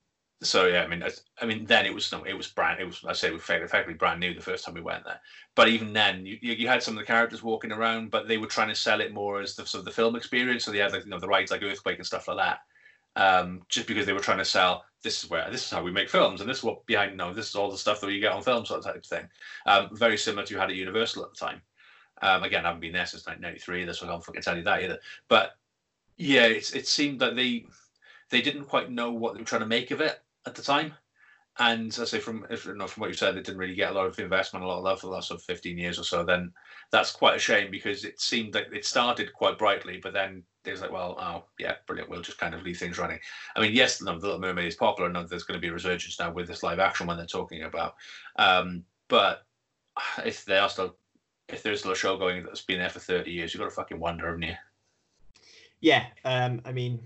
so 0.41 0.67
yeah, 0.67 0.83
I 0.83 0.87
mean, 0.87 1.03
I, 1.03 1.09
I, 1.41 1.45
mean, 1.45 1.65
then 1.65 1.85
it 1.85 1.93
was 1.93 2.11
no, 2.11 2.23
it 2.23 2.33
was 2.33 2.47
brand, 2.47 2.79
it 2.79 2.85
was 2.85 3.03
I 3.05 3.13
say 3.13 3.27
it 3.27 3.33
was 3.33 3.41
effectively 3.41 3.93
brand 3.93 4.19
new 4.19 4.33
the 4.33 4.41
first 4.41 4.65
time 4.65 4.73
we 4.73 4.81
went 4.81 5.03
there. 5.03 5.19
But 5.55 5.67
even 5.67 5.91
then, 5.91 6.25
you, 6.25 6.37
you 6.41 6.67
had 6.67 6.81
some 6.81 6.93
of 6.93 6.99
the 6.99 7.05
characters 7.05 7.43
walking 7.43 7.71
around, 7.71 8.09
but 8.11 8.27
they 8.27 8.37
were 8.37 8.47
trying 8.47 8.69
to 8.69 8.75
sell 8.75 9.01
it 9.01 9.13
more 9.13 9.41
as 9.41 9.55
the 9.55 9.65
sort 9.65 9.79
of 9.79 9.85
the 9.85 9.91
film 9.91 10.15
experience. 10.15 10.63
So 10.63 10.71
they 10.71 10.77
had 10.77 10.93
like 10.93 11.03
you 11.03 11.09
know 11.09 11.19
the 11.19 11.27
rides 11.27 11.51
like 11.51 11.63
Earthquake 11.63 11.97
and 11.97 12.07
stuff 12.07 12.27
like 12.27 12.37
that. 12.37 12.59
Um, 13.15 13.63
just 13.67 13.87
because 13.87 14.05
they 14.05 14.13
were 14.13 14.19
trying 14.19 14.37
to 14.37 14.45
sell 14.45 14.85
this 15.03 15.23
is 15.23 15.29
where 15.29 15.49
this 15.49 15.63
is 15.63 15.69
how 15.69 15.81
we 15.81 15.91
make 15.91 16.09
films 16.09 16.41
and 16.41 16.49
this 16.49 16.59
is 16.59 16.63
what 16.63 16.85
behind 16.85 17.11
you 17.11 17.17
know 17.17 17.33
this 17.33 17.49
is 17.49 17.55
all 17.55 17.71
the 17.71 17.77
stuff 17.77 17.99
that 18.01 18.11
you 18.11 18.19
get 18.19 18.31
on 18.31 18.43
film 18.43 18.65
sort 18.65 18.79
of 18.79 18.85
type 18.85 18.95
of 18.95 19.05
thing. 19.05 19.27
Um, 19.65 19.89
very 19.93 20.17
similar 20.17 20.45
to 20.45 20.53
you 20.53 20.59
had 20.59 20.69
at 20.69 20.75
Universal 20.75 21.23
at 21.23 21.31
the 21.31 21.35
time. 21.35 21.61
Um, 22.21 22.43
again, 22.43 22.65
I 22.65 22.69
haven't 22.69 22.81
been 22.81 22.93
there 22.93 23.05
since 23.05 23.25
1993. 23.25 23.85
That's 23.85 24.01
why 24.01 24.07
I 24.07 24.11
can't 24.11 24.25
fucking 24.25 24.41
tell 24.41 24.57
you 24.57 24.63
that 24.63 24.83
either. 24.83 24.99
But 25.27 25.51
yeah, 26.17 26.47
it 26.47 26.87
seemed 26.87 27.19
that 27.21 27.35
they 27.35 27.65
they 28.29 28.41
didn't 28.41 28.65
quite 28.65 28.91
know 28.91 29.11
what 29.11 29.33
they 29.33 29.39
were 29.39 29.45
trying 29.45 29.61
to 29.61 29.67
make 29.67 29.91
of 29.91 30.01
it 30.01 30.21
at 30.45 30.55
the 30.55 30.61
time. 30.61 30.93
And 31.57 31.95
I 31.99 32.05
say 32.05 32.19
from 32.19 32.45
if 32.49 32.61
from 32.61 32.79
what 32.97 33.09
you 33.09 33.13
said, 33.13 33.35
they 33.35 33.41
didn't 33.41 33.57
really 33.57 33.75
get 33.75 33.91
a 33.91 33.93
lot 33.93 34.05
of 34.05 34.17
investment, 34.19 34.63
a 34.63 34.67
lot 34.67 34.77
of 34.77 34.83
love 34.83 35.01
for 35.01 35.07
the 35.07 35.13
last 35.13 35.27
sort 35.27 35.41
of 35.41 35.45
15 35.45 35.77
years 35.77 35.99
or 35.99 36.03
so. 36.03 36.23
Then 36.23 36.53
that's 36.91 37.11
quite 37.11 37.35
a 37.35 37.39
shame 37.39 37.69
because 37.69 38.05
it 38.05 38.21
seemed 38.21 38.55
like 38.55 38.67
it 38.71 38.85
started 38.85 39.33
quite 39.33 39.57
brightly, 39.57 39.99
but 40.01 40.13
then 40.13 40.43
there's 40.63 40.81
like, 40.81 40.91
well, 40.91 41.17
oh 41.19 41.45
yeah, 41.59 41.75
brilliant. 41.85 42.09
We'll 42.09 42.21
just 42.21 42.37
kind 42.37 42.53
of 42.53 42.63
leave 42.63 42.77
things 42.77 42.97
running. 42.97 43.19
I 43.55 43.61
mean, 43.61 43.73
yes, 43.73 43.97
the 43.97 44.13
Little 44.13 44.39
Mermaid 44.39 44.67
is 44.67 44.75
popular, 44.75 45.09
and 45.09 45.29
there's 45.29 45.43
going 45.43 45.57
to 45.57 45.61
be 45.61 45.67
a 45.67 45.73
resurgence 45.73 46.17
now 46.19 46.31
with 46.31 46.47
this 46.47 46.63
live 46.63 46.79
action 46.79 47.07
one 47.07 47.17
they're 47.17 47.25
talking 47.25 47.63
about. 47.63 47.95
Um, 48.37 48.83
but 49.09 49.45
if 50.25 50.45
they 50.45 50.57
are 50.57 50.69
still 50.69 50.95
if 51.51 51.63
there's 51.63 51.85
a 51.85 51.95
show 51.95 52.17
going 52.17 52.43
that's 52.43 52.61
been 52.61 52.79
there 52.79 52.89
for 52.89 52.99
30 52.99 53.31
years, 53.31 53.53
you've 53.53 53.59
got 53.59 53.69
to 53.69 53.75
fucking 53.75 53.99
wonder, 53.99 54.27
haven't 54.27 54.43
you? 54.43 54.55
Yeah. 55.81 56.05
Um, 56.25 56.61
I 56.65 56.71
mean, 56.71 57.01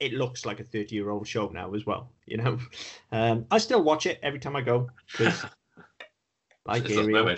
it 0.00 0.12
looks 0.12 0.44
like 0.44 0.60
a 0.60 0.64
30 0.64 0.94
year 0.94 1.10
old 1.10 1.26
show 1.26 1.48
now 1.48 1.72
as 1.74 1.86
well, 1.86 2.10
you 2.26 2.36
know. 2.36 2.58
Um, 3.12 3.44
I 3.50 3.58
still 3.58 3.82
watch 3.82 4.06
it 4.06 4.18
every 4.22 4.38
time 4.38 4.56
I 4.56 4.62
go 4.62 4.88
because, 5.10 5.44
like 6.64 6.84
it's 6.86 6.96
Ariel, 6.96 7.36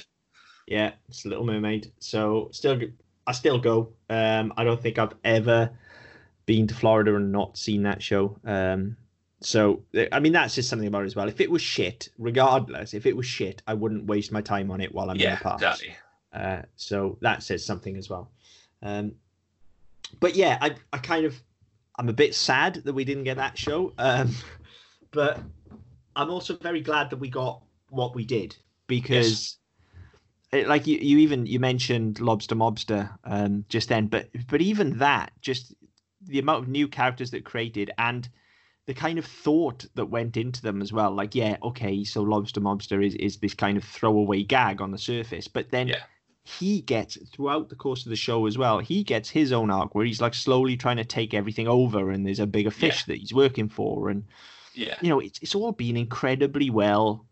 yeah, 0.68 0.92
it's 1.08 1.26
Little 1.26 1.44
Mermaid. 1.44 1.90
So 1.98 2.48
still, 2.52 2.80
I 3.26 3.32
still 3.32 3.58
go. 3.58 3.92
Um, 4.08 4.52
I 4.56 4.62
don't 4.62 4.80
think 4.80 5.00
I've 5.00 5.14
ever 5.24 5.70
been 6.46 6.68
to 6.68 6.74
Florida 6.74 7.16
and 7.16 7.32
not 7.32 7.58
seen 7.58 7.82
that 7.82 8.00
show. 8.00 8.38
Um, 8.44 8.96
so 9.44 9.82
I 10.10 10.20
mean 10.20 10.32
that's 10.32 10.54
just 10.54 10.70
something 10.70 10.88
about 10.88 11.02
it 11.02 11.06
as 11.06 11.16
well. 11.16 11.28
If 11.28 11.40
it 11.40 11.50
was 11.50 11.60
shit, 11.60 12.08
regardless, 12.18 12.94
if 12.94 13.04
it 13.04 13.14
was 13.14 13.26
shit, 13.26 13.62
I 13.66 13.74
wouldn't 13.74 14.06
waste 14.06 14.32
my 14.32 14.40
time 14.40 14.70
on 14.70 14.80
it 14.80 14.94
while 14.94 15.10
I'm 15.10 15.16
yeah, 15.16 15.32
in 15.32 15.38
the 15.38 15.42
park. 15.42 15.56
Exactly. 15.56 15.96
Uh, 16.32 16.62
so 16.76 17.18
that 17.20 17.42
says 17.42 17.64
something 17.64 17.96
as 17.96 18.08
well. 18.08 18.30
Um, 18.82 19.12
but 20.18 20.34
yeah, 20.34 20.56
I 20.62 20.76
I 20.94 20.98
kind 20.98 21.26
of 21.26 21.40
I'm 21.98 22.08
a 22.08 22.12
bit 22.14 22.34
sad 22.34 22.76
that 22.84 22.94
we 22.94 23.04
didn't 23.04 23.24
get 23.24 23.36
that 23.36 23.58
show. 23.58 23.92
Um, 23.98 24.34
but 25.10 25.40
I'm 26.16 26.30
also 26.30 26.56
very 26.56 26.80
glad 26.80 27.10
that 27.10 27.18
we 27.18 27.28
got 27.28 27.62
what 27.90 28.14
we 28.14 28.24
did 28.24 28.56
because 28.86 29.58
yes. 30.52 30.62
it, 30.62 30.68
like 30.68 30.86
you, 30.86 30.98
you 30.98 31.18
even 31.18 31.44
you 31.44 31.60
mentioned 31.60 32.18
lobster 32.18 32.54
mobster 32.54 33.10
um, 33.24 33.66
just 33.68 33.90
then 33.90 34.06
but 34.06 34.28
but 34.48 34.62
even 34.62 34.98
that 34.98 35.32
just 35.42 35.74
the 36.26 36.38
amount 36.38 36.62
of 36.62 36.68
new 36.68 36.88
characters 36.88 37.30
that 37.30 37.44
created 37.44 37.90
and 37.98 38.28
the 38.86 38.94
kind 38.94 39.18
of 39.18 39.24
thought 39.24 39.86
that 39.94 40.06
went 40.06 40.36
into 40.36 40.60
them 40.60 40.82
as 40.82 40.92
well. 40.92 41.10
Like, 41.10 41.34
yeah, 41.34 41.56
okay, 41.62 42.04
so 42.04 42.22
Lobster 42.22 42.60
Mobster 42.60 43.04
is, 43.04 43.14
is 43.14 43.38
this 43.38 43.54
kind 43.54 43.76
of 43.76 43.84
throwaway 43.84 44.42
gag 44.42 44.80
on 44.80 44.90
the 44.90 44.98
surface, 44.98 45.48
but 45.48 45.70
then 45.70 45.88
yeah. 45.88 46.02
he 46.42 46.82
gets 46.82 47.16
throughout 47.30 47.70
the 47.70 47.76
course 47.76 48.04
of 48.04 48.10
the 48.10 48.16
show 48.16 48.46
as 48.46 48.58
well. 48.58 48.80
He 48.80 49.02
gets 49.02 49.30
his 49.30 49.52
own 49.52 49.70
arc 49.70 49.94
where 49.94 50.04
he's 50.04 50.20
like 50.20 50.34
slowly 50.34 50.76
trying 50.76 50.98
to 50.98 51.04
take 51.04 51.32
everything 51.32 51.66
over, 51.66 52.10
and 52.10 52.26
there's 52.26 52.40
a 52.40 52.46
bigger 52.46 52.70
fish 52.70 53.04
yeah. 53.06 53.14
that 53.14 53.20
he's 53.20 53.32
working 53.32 53.68
for, 53.68 54.10
and 54.10 54.24
yeah, 54.74 54.96
you 55.00 55.08
know, 55.08 55.20
it's 55.20 55.38
it's 55.40 55.54
all 55.54 55.72
been 55.72 55.96
incredibly 55.96 56.68
well 56.68 57.24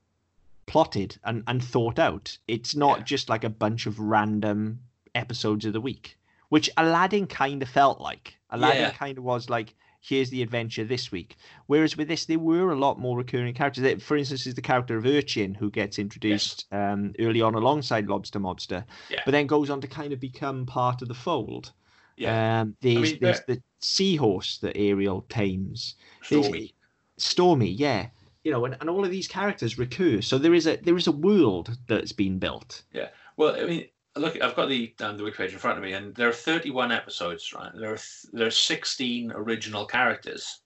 plotted 0.64 1.18
and 1.24 1.42
and 1.46 1.62
thought 1.62 1.98
out. 1.98 2.38
It's 2.48 2.74
not 2.74 2.98
yeah. 2.98 3.04
just 3.04 3.28
like 3.28 3.44
a 3.44 3.50
bunch 3.50 3.86
of 3.86 3.98
random 3.98 4.80
episodes 5.14 5.66
of 5.66 5.74
the 5.74 5.80
week, 5.82 6.16
which 6.48 6.70
Aladdin 6.78 7.26
kind 7.26 7.62
of 7.62 7.68
felt 7.68 8.00
like. 8.00 8.38
Aladdin 8.52 8.92
kind 8.92 9.18
of 9.18 9.24
was 9.24 9.50
like 9.50 9.74
here's 10.02 10.30
the 10.30 10.42
adventure 10.42 10.84
this 10.84 11.10
week. 11.10 11.36
Whereas 11.66 11.96
with 11.96 12.08
this, 12.08 12.26
there 12.26 12.38
were 12.38 12.72
a 12.72 12.78
lot 12.78 12.98
more 12.98 13.16
recurring 13.16 13.54
characters. 13.54 14.02
For 14.02 14.16
instance, 14.16 14.46
is 14.46 14.54
the 14.54 14.62
character 14.62 14.96
of 14.96 15.06
Urchin 15.06 15.54
who 15.54 15.70
gets 15.70 15.98
introduced 15.98 16.66
yes. 16.70 16.92
um, 16.92 17.14
early 17.18 17.40
on 17.40 17.54
alongside 17.54 18.08
Lobster 18.08 18.40
Mobster, 18.40 18.84
yeah. 19.08 19.20
but 19.24 19.30
then 19.32 19.46
goes 19.46 19.70
on 19.70 19.80
to 19.80 19.86
kind 19.86 20.12
of 20.12 20.20
become 20.20 20.66
part 20.66 21.02
of 21.02 21.08
the 21.08 21.14
fold. 21.14 21.72
Yeah. 22.16 22.60
Um, 22.60 22.76
there's, 22.80 22.96
I 22.96 23.00
mean, 23.00 23.18
there's 23.20 23.40
the 23.46 23.62
seahorse 23.80 24.58
that 24.58 24.76
Ariel 24.76 25.24
tames. 25.28 25.94
Stormy. 26.22 26.74
Stormy, 27.16 27.70
yeah. 27.70 28.08
You 28.44 28.50
know, 28.50 28.64
and, 28.64 28.76
and 28.80 28.90
all 28.90 29.04
of 29.04 29.10
these 29.10 29.28
characters 29.28 29.78
recur. 29.78 30.20
So 30.20 30.36
there 30.36 30.54
is 30.54 30.66
a 30.66 30.76
there 30.76 30.96
is 30.96 31.06
a 31.06 31.12
world 31.12 31.76
that's 31.86 32.12
been 32.12 32.38
built. 32.38 32.82
Yeah. 32.92 33.08
Well, 33.36 33.54
I 33.54 33.64
mean, 33.64 33.86
look, 34.16 34.40
I've 34.40 34.56
got 34.56 34.68
the 34.68 34.94
um, 35.00 35.16
the 35.16 35.24
wiki 35.24 35.36
page 35.36 35.52
in 35.52 35.58
front 35.58 35.78
of 35.78 35.84
me, 35.84 35.92
and 35.92 36.14
there 36.14 36.28
are 36.28 36.32
31 36.32 36.92
episodes, 36.92 37.52
right? 37.52 37.70
There 37.74 37.92
are 37.92 37.98
there 38.32 38.46
are 38.46 38.50
16 38.50 39.32
original 39.32 39.86
characters 39.86 40.60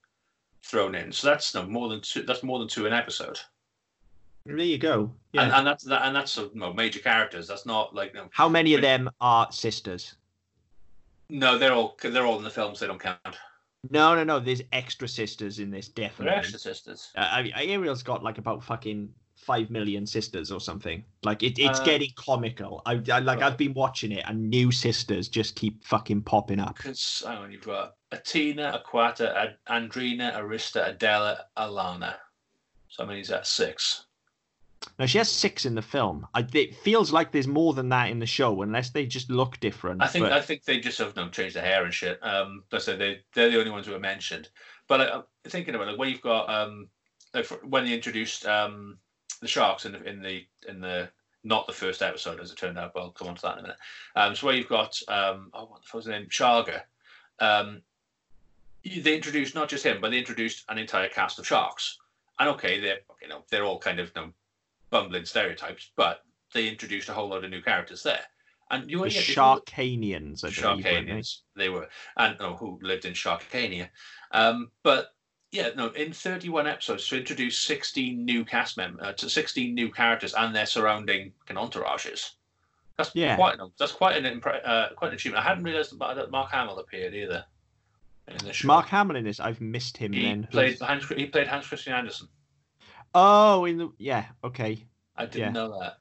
thrown 0.63 0.95
in, 0.95 1.13
so 1.13 1.29
that's 1.29 1.55
no 1.55 1.67
more 1.67 1.89
than 1.89 2.01
two. 2.01 2.23
That's 2.23 2.43
more 2.43 2.59
than 2.59 2.69
two 2.69 2.87
an 2.87 2.93
episode. 2.93 3.39
There 4.45 4.59
you 4.59 4.79
go. 4.79 5.13
Yeah. 5.33 5.43
And, 5.43 5.53
and 5.53 5.67
that's 5.67 5.85
that, 5.85 6.03
and 6.03 6.15
that's 6.15 6.39
no, 6.55 6.73
major 6.73 7.01
characters. 7.01 7.49
That's 7.49 7.67
not 7.67 7.95
like 7.95 8.15
no, 8.15 8.29
How 8.31 8.49
many 8.49 8.75
of 8.75 8.81
them 8.81 9.11
are 9.21 9.51
sisters? 9.51 10.15
No, 11.29 11.59
they're 11.59 11.73
all 11.73 11.97
they're 12.01 12.27
all 12.27 12.39
in 12.39 12.45
the 12.45 12.51
films. 12.51 12.81
They 12.81 12.87
don't 12.87 13.01
count. 13.01 13.19
No, 13.91 14.15
no, 14.15 14.25
no. 14.25 14.41
There's 14.41 14.63
extra 14.73 15.09
sisters 15.09 15.59
in 15.59 15.71
this, 15.71 15.89
definitely. 15.89 16.27
They're 16.27 16.39
extra 16.39 16.59
sisters. 16.59 17.13
Uh, 17.17 17.29
I 17.31 17.43
mean, 17.43 17.53
Ariel's 17.55 18.03
got 18.03 18.23
like 18.23 18.39
about 18.39 18.63
fucking 18.63 19.13
five 19.37 19.71
million 19.71 20.07
sisters 20.07 20.51
or 20.51 20.61
something. 20.61 21.05
Like 21.23 21.43
it, 21.43 21.59
it's 21.59 21.81
uh, 21.81 21.85
getting 21.85 22.11
comical. 22.17 22.83
I, 22.87 23.03
I 23.13 23.19
like 23.21 23.41
right. 23.41 23.43
I've 23.43 23.57
been 23.57 23.75
watching 23.75 24.13
it, 24.13 24.25
and 24.27 24.51
new 24.51 24.73
sisters 24.73 25.29
just 25.29 25.55
keep 25.55 25.85
fucking 25.85 26.23
popping 26.23 26.59
up. 26.59 26.77
Because 26.77 27.23
hang 27.27 27.39
on, 27.39 27.53
you've 27.53 27.65
got 27.65 27.95
Attina, 28.13 28.83
Aquata, 28.83 29.55
Andrina, 29.69 30.37
Arista, 30.37 30.97
Adella, 30.97 31.39
Alana. 31.57 32.17
So 32.89 33.05
how 33.05 33.09
many 33.09 33.21
is 33.21 33.29
that? 33.29 33.47
Six. 33.47 34.07
Now 34.99 35.07
she 35.07 35.19
has 35.19 35.31
six 35.31 35.67
in 35.67 35.75
the 35.75 35.83
film. 35.83 36.27
I, 36.35 36.47
it 36.55 36.75
feels 36.77 37.13
like 37.13 37.33
there's 37.33 37.49
more 37.49 37.75
than 37.75 37.89
that 37.91 38.11
in 38.11 38.19
the 38.19 38.27
show, 38.27 38.63
unless 38.63 38.91
they 38.91 39.07
just 39.07 39.31
look 39.31 39.59
different. 39.61 40.03
I 40.03 40.07
think 40.07 40.25
but... 40.25 40.33
I 40.33 40.41
think 40.41 40.65
they 40.65 40.81
just 40.81 40.99
have 40.99 41.17
no 41.17 41.29
changed 41.29 41.57
the 41.57 41.61
hair 41.61 41.85
and 41.85 41.93
shit. 41.93 42.19
Um, 42.23 42.65
I 42.73 42.79
said 42.79 42.99
they 42.99 43.21
they're 43.35 43.51
the 43.51 43.59
only 43.59 43.71
ones 43.71 43.87
who 43.87 43.95
are 43.95 44.01
mentioned. 44.01 44.49
But 44.89 45.01
I, 45.01 45.17
am 45.17 45.25
thinking 45.47 45.75
about 45.75 45.89
it, 45.89 45.99
when 45.99 46.09
you've 46.09 46.21
got 46.21 46.49
um, 46.49 46.89
like 47.35 47.47
when 47.65 47.85
they 47.85 47.93
introduced 47.93 48.47
um 48.47 48.99
the 49.41 49.49
sharks 49.49 49.85
in 49.85 49.93
the 49.93 50.03
in 50.05 50.23
the 50.23 50.47
in 50.69 50.81
the 50.81 51.09
not 51.45 51.67
the 51.67 51.73
first 51.73 52.03
episode 52.03 52.41
as 52.41 52.51
it 52.51 52.59
turned 52.59 52.79
out. 52.79 52.93
But 52.95 53.01
I'll 53.01 53.11
come 53.11 53.29
on 53.29 53.37
to 53.37 53.43
that 53.43 53.55
in 53.55 53.59
a 53.61 53.63
minute. 53.63 53.77
Um, 54.17 54.35
so 54.35 54.47
where 54.47 54.57
you've 54.57 54.69
got 54.69 55.01
um, 55.09 55.51
oh, 55.55 55.67
what 55.67 55.83
the 55.83 55.89
fuck's 55.89 56.07
his 56.07 56.13
name, 56.13 56.27
Sharga. 56.27 56.83
Um, 57.39 57.83
they 58.85 59.15
introduced 59.15 59.55
not 59.55 59.69
just 59.69 59.85
him, 59.85 60.01
but 60.01 60.11
they 60.11 60.19
introduced 60.19 60.65
an 60.69 60.79
entire 60.79 61.09
cast 61.09 61.39
of 61.39 61.47
sharks. 61.47 61.99
And 62.39 62.49
okay, 62.51 62.81
they're 62.81 63.01
you 63.23 63.29
know 63.29 63.45
they're 63.51 63.65
all 63.65 63.79
kind 63.79 64.01
of 64.01 64.13
you 64.15 64.23
know, 64.23 64.33
bumbling 64.91 65.25
stereotypes, 65.25 65.91
but 65.97 66.23
they 66.53 66.69
introduced 66.69 67.09
a 67.09 67.13
whole 67.13 67.29
lot 67.29 67.45
of 67.45 67.51
new 67.51 67.63
characters 67.63 68.03
there. 68.03 68.23
And 68.71 68.91
you 68.91 68.99
the 69.05 69.11
Sharkanians, 69.11 70.43
I 70.45 70.49
Sharkanians, 70.49 71.43
they 71.55 71.69
were, 71.69 71.89
and 72.17 72.37
oh, 72.41 72.57
who 72.57 72.79
lived 72.83 73.05
in 73.05 73.13
Sharkania. 73.13 73.89
Um, 74.33 74.71
but 74.83 75.15
yeah, 75.53 75.71
no, 75.77 75.89
in 75.91 76.13
31 76.13 76.67
episodes 76.67 77.09
to 77.09 77.19
introduce 77.19 77.59
16 77.61 78.25
new 78.25 78.45
cast 78.45 78.77
members, 78.77 79.07
uh, 79.07 79.13
to 79.13 79.31
16 79.31 79.75
new 79.75 79.91
characters 79.91 80.35
and 80.35 80.55
their 80.55 80.67
surrounding 80.67 81.33
entourages. 81.49 82.33
That's 82.97 83.11
yeah. 83.15 83.37
quite 83.37 83.59
an, 83.59 83.71
that's 83.79 83.93
quite 83.93 84.23
an 84.23 84.41
impre- 84.41 84.67
uh, 84.67 84.89
quite 84.97 85.09
an 85.09 85.15
achievement. 85.15 85.45
I 85.45 85.49
hadn't 85.49 85.65
realised 85.65 85.99
that 85.99 86.31
Mark 86.31 86.51
Hamill 86.51 86.79
appeared 86.79 87.15
either. 87.15 87.45
In 88.29 88.39
the 88.39 88.53
show. 88.53 88.67
Mark 88.67 88.87
Hamill 88.87 89.17
in 89.17 89.25
this, 89.25 89.39
I've 89.39 89.61
missed 89.61 89.97
him. 89.97 90.13
He 90.13 90.23
then 90.23 90.49
played 90.51 90.81
Hans, 90.81 91.07
he 91.09 91.27
played 91.27 91.47
Hans 91.47 91.67
Christian 91.67 91.93
Andersen. 91.93 92.29
Oh, 93.15 93.65
in 93.67 93.79
the 93.79 93.93
yeah, 93.99 94.27
okay. 94.43 94.85
I 95.15 95.27
didn't 95.27 95.39
yeah. 95.39 95.51
know 95.51 95.81
that. 95.81 95.99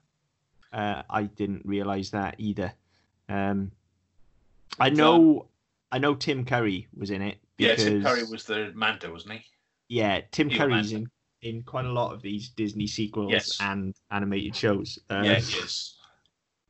Uh, 0.78 1.04
I 1.10 1.24
didn't 1.24 1.62
realise 1.66 2.10
that 2.10 2.36
either. 2.38 2.74
Um, 3.30 3.72
I 4.80 4.90
know, 4.90 5.48
I 5.92 6.00
know 6.00 6.16
Tim 6.16 6.46
Curry 6.46 6.88
was 6.96 7.12
in 7.12 7.22
it 7.22 7.38
because, 7.58 7.84
yeah, 7.84 7.90
Tim 7.90 8.04
Curry 8.04 8.24
was 8.24 8.44
the 8.44 8.72
Manta, 8.76 9.12
wasn't 9.12 9.34
he? 9.34 9.46
Yeah, 9.88 10.22
Tim 10.32 10.50
Curry's 10.50 10.92
in, 10.92 11.08
in 11.42 11.64
quite 11.64 11.86
a 11.86 11.92
lot 11.92 12.14
of 12.14 12.22
these 12.22 12.50
Disney 12.50 12.88
sequels 12.88 13.32
yes. 13.32 13.58
and 13.62 13.94
animated 14.12 14.56
shows. 14.56 15.00
Um, 15.10 15.24
yeah, 15.24 15.36
he 15.36 15.60
is. 15.60 15.96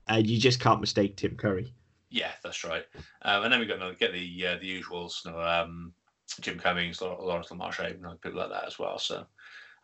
And 0.07 0.27
you 0.29 0.39
just 0.39 0.59
can't 0.59 0.81
mistake 0.81 1.17
Tim 1.17 1.35
Curry. 1.37 1.73
Yeah, 2.09 2.31
that's 2.43 2.63
right. 2.63 2.83
Um, 3.23 3.43
and 3.43 3.53
then 3.53 3.59
we 3.59 3.65
got 3.65 3.77
to 3.77 3.95
get 3.99 4.13
the 4.13 4.47
uh, 4.47 4.57
the 4.61 4.81
usuals, 4.81 5.25
you 5.25 5.31
know, 5.31 5.41
um, 5.41 5.93
Jim 6.41 6.59
Cummings, 6.59 7.01
Maurice 7.01 7.49
LaMarche, 7.49 7.95
you 7.95 8.01
know, 8.01 8.15
people 8.21 8.39
like 8.39 8.49
that 8.49 8.65
as 8.65 8.79
well. 8.79 8.99
So 8.99 9.25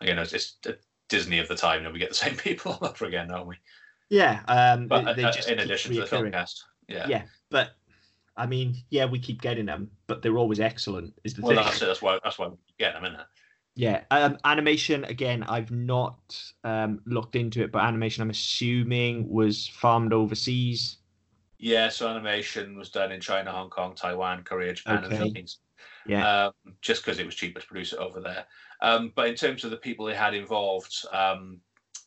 again, 0.02 0.18
it's, 0.18 0.34
it's 0.34 0.58
Disney 1.10 1.40
of 1.40 1.48
the 1.48 1.56
time. 1.56 1.80
You 1.80 1.88
know, 1.88 1.92
we 1.92 2.00
get 2.00 2.10
the 2.10 2.16
same 2.26 2.36
people 2.36 2.78
over 2.82 3.06
again, 3.06 3.28
don't 3.28 3.48
we? 3.48 3.56
Yeah, 4.10 4.42
um, 4.48 4.88
but 4.88 5.16
they, 5.16 5.22
they 5.22 5.24
uh, 5.24 5.34
in 5.48 5.60
addition 5.60 5.94
to 5.94 6.02
the 6.02 6.08
film 6.08 6.32
cast. 6.32 6.64
Yeah, 6.88 7.08
yeah, 7.08 7.24
but 7.50 7.72
I 8.38 8.46
mean, 8.46 8.76
yeah, 8.90 9.06
we 9.06 9.20
keep 9.20 9.42
getting 9.42 9.66
them, 9.66 9.92
but 10.08 10.22
they're 10.22 10.38
always 10.38 10.60
excellent. 10.60 11.14
Is 11.24 11.34
the 11.34 11.42
well, 11.42 11.56
thing. 11.56 11.64
that's 11.64 11.82
it. 11.82 11.86
That's 11.86 12.02
why. 12.02 12.20
That's 12.24 12.40
why 12.40 12.48
we 12.48 12.58
get 12.80 12.94
them, 12.94 13.06
isn't 13.06 13.20
it? 13.20 13.26
Yeah, 13.76 14.02
um, 14.12 14.38
animation 14.44 15.06
again. 15.06 15.44
I've 15.44 15.72
not 15.72 16.42
um, 16.64 17.02
looked 17.06 17.36
into 17.36 17.64
it, 17.64 17.72
but 17.72 17.84
animation, 17.84 18.22
I'm 18.22 18.30
assuming, 18.30 19.30
was 19.30 19.68
farmed 19.68 20.14
overseas. 20.14 20.98
Yeah, 21.58 21.90
so 21.90 22.10
animation 22.10 22.76
was 22.76 22.90
done 22.90 23.12
in 23.12 23.22
China, 23.22 23.52
Hong 23.52 23.70
Kong, 23.70 23.96
Taiwan, 23.96 24.44
Korea, 24.44 24.74
Japan, 24.74 24.98
okay. 24.98 25.04
and 25.06 25.14
the 25.14 25.18
Philippines. 25.18 25.60
Yeah, 26.06 26.48
um, 26.48 26.54
just 26.82 27.06
because 27.06 27.20
it 27.20 27.26
was 27.26 27.36
cheaper 27.36 27.62
to 27.62 27.68
produce 27.68 27.94
it 27.94 28.00
over 28.00 28.20
there. 28.20 28.46
Um, 28.82 29.14
but 29.16 29.28
in 29.28 29.36
terms 29.36 29.64
of 29.64 29.72
the 29.72 29.78
people 29.78 30.06
they 30.06 30.16
had 30.16 30.34
involved, 30.34 31.06
um, 31.14 31.60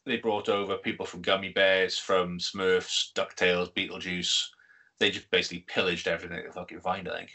they 0.04 0.16
brought 0.16 0.48
over 0.48 0.76
people 0.76 1.06
from 1.06 1.22
Gummy 1.22 1.50
Bears, 1.50 1.96
from 1.96 2.38
Smurfs, 2.38 3.12
Ducktales, 3.14 3.72
Beetlejuice, 3.72 4.48
they 4.99 5.11
just 5.11 5.30
basically 5.30 5.64
pillaged 5.66 6.09
everything 6.09 6.42
they 6.45 6.51
fucking 6.51 6.80
find. 6.80 7.09
I 7.09 7.18
think. 7.18 7.30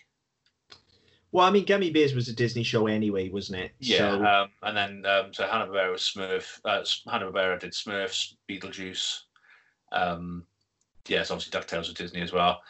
Well, 1.31 1.45
I 1.45 1.51
mean, 1.51 1.65
Gummy 1.65 1.91
Bears 1.91 2.15
was 2.15 2.27
a 2.27 2.33
Disney 2.33 2.63
show 2.63 2.87
anyway, 2.87 3.29
wasn't 3.29 3.59
it? 3.59 3.71
Yeah, 3.79 3.97
so... 3.97 4.25
um, 4.25 4.49
and 4.63 4.75
then 4.75 5.05
um, 5.05 5.33
so 5.33 5.45
Hanna 5.45 5.67
Barbera 5.67 5.91
was 5.91 6.01
Smurf. 6.01 6.59
Uh, 6.65 6.83
Hanna 7.09 7.31
Barbera 7.31 7.59
did 7.59 7.73
Smurfs, 7.73 8.33
Beetlejuice. 8.49 9.19
Um, 9.91 10.45
yes, 11.07 11.29
obviously 11.29 11.59
Ducktales 11.59 11.87
was 11.87 11.93
Disney 11.93 12.21
as 12.21 12.33
well. 12.33 12.61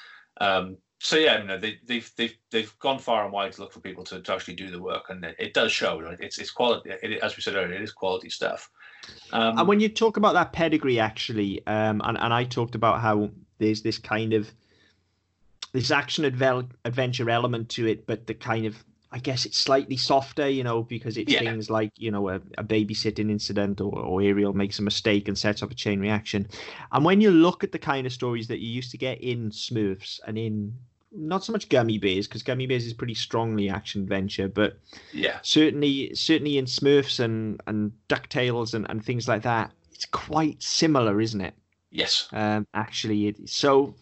Um, 0.41 0.77
so 0.99 1.15
yeah, 1.15 1.39
you 1.39 1.45
know, 1.45 1.57
they, 1.57 1.79
they've 1.85 2.11
they've 2.17 2.37
they've 2.51 2.79
gone 2.79 2.99
far 2.99 3.23
and 3.23 3.31
wide 3.31 3.53
to 3.53 3.61
look 3.61 3.71
for 3.71 3.79
people 3.79 4.03
to, 4.05 4.21
to 4.21 4.33
actually 4.33 4.55
do 4.55 4.69
the 4.69 4.81
work, 4.81 5.05
and 5.09 5.23
it, 5.23 5.35
it 5.39 5.53
does 5.53 5.71
show. 5.71 5.99
It's 6.19 6.37
it's 6.37 6.51
quality. 6.51 6.89
It, 7.01 7.23
as 7.23 7.37
we 7.37 7.41
said 7.41 7.55
earlier, 7.55 7.75
it 7.75 7.81
is 7.81 7.93
quality 7.93 8.29
stuff. 8.29 8.69
Um, 9.31 9.57
and 9.57 9.67
when 9.67 9.79
you 9.79 9.87
talk 9.87 10.17
about 10.17 10.33
that 10.33 10.51
pedigree, 10.51 10.99
actually, 10.99 11.65
um, 11.67 12.01
and 12.03 12.17
and 12.17 12.33
I 12.33 12.43
talked 12.43 12.75
about 12.75 12.99
how 12.99 13.29
there's 13.59 13.81
this 13.81 13.97
kind 13.97 14.33
of 14.33 14.51
this 15.71 15.91
action 15.91 16.25
adventure 16.25 17.29
element 17.29 17.69
to 17.69 17.87
it, 17.87 18.05
but 18.05 18.27
the 18.27 18.33
kind 18.33 18.65
of 18.65 18.83
I 19.11 19.17
guess 19.17 19.45
it's 19.45 19.57
slightly 19.57 19.97
softer, 19.97 20.47
you 20.47 20.63
know, 20.63 20.83
because 20.83 21.17
it's 21.17 21.33
yeah. 21.33 21.39
things 21.39 21.69
like, 21.69 21.91
you 21.97 22.11
know, 22.11 22.29
a, 22.29 22.35
a 22.59 22.63
babysitting 22.63 23.31
incident 23.31 23.81
or, 23.81 23.97
or 23.97 24.21
Ariel 24.21 24.53
makes 24.53 24.77
a 24.77 24.83
mistake 24.83 25.27
and 25.27 25.35
sets 25.35 25.63
up 25.63 25.71
a 25.71 25.73
chain 25.75 25.99
reaction. 25.99 26.47
And 26.91 27.03
when 27.03 27.19
you 27.19 27.31
look 27.31 27.63
at 27.63 27.71
the 27.71 27.79
kind 27.79 28.05
of 28.05 28.13
stories 28.13 28.47
that 28.49 28.59
you 28.59 28.69
used 28.69 28.91
to 28.91 28.99
get 28.99 29.19
in 29.19 29.49
Smurfs 29.49 30.19
and 30.27 30.37
in 30.37 30.75
not 31.11 31.43
so 31.43 31.51
much 31.51 31.69
Gummy 31.69 31.97
Bears, 31.97 32.27
because 32.27 32.43
Gummy 32.43 32.67
Bears 32.67 32.85
is 32.85 32.93
pretty 32.93 33.15
strongly 33.15 33.67
action 33.67 34.03
adventure, 34.03 34.47
but 34.47 34.77
yeah, 35.11 35.39
certainly 35.41 36.13
certainly 36.13 36.59
in 36.59 36.65
Smurfs 36.65 37.19
and, 37.19 37.59
and 37.65 37.91
DuckTales 38.09 38.75
and, 38.75 38.85
and 38.89 39.03
things 39.03 39.27
like 39.27 39.41
that, 39.41 39.71
it's 39.91 40.05
quite 40.05 40.61
similar, 40.61 41.19
isn't 41.19 41.41
it? 41.41 41.55
Yes. 41.89 42.27
Um, 42.31 42.67
actually, 42.75 43.29
it, 43.29 43.49
so 43.49 43.95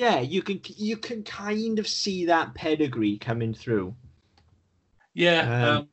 yeah, 0.00 0.20
you 0.20 0.40
can 0.40 0.62
you 0.64 0.96
can 0.96 1.22
kind 1.22 1.78
of 1.78 1.86
see 1.86 2.24
that 2.24 2.54
pedigree 2.54 3.18
coming 3.18 3.52
through. 3.52 3.94
Yeah, 5.12 5.40
um, 5.42 5.76
um, 5.76 5.88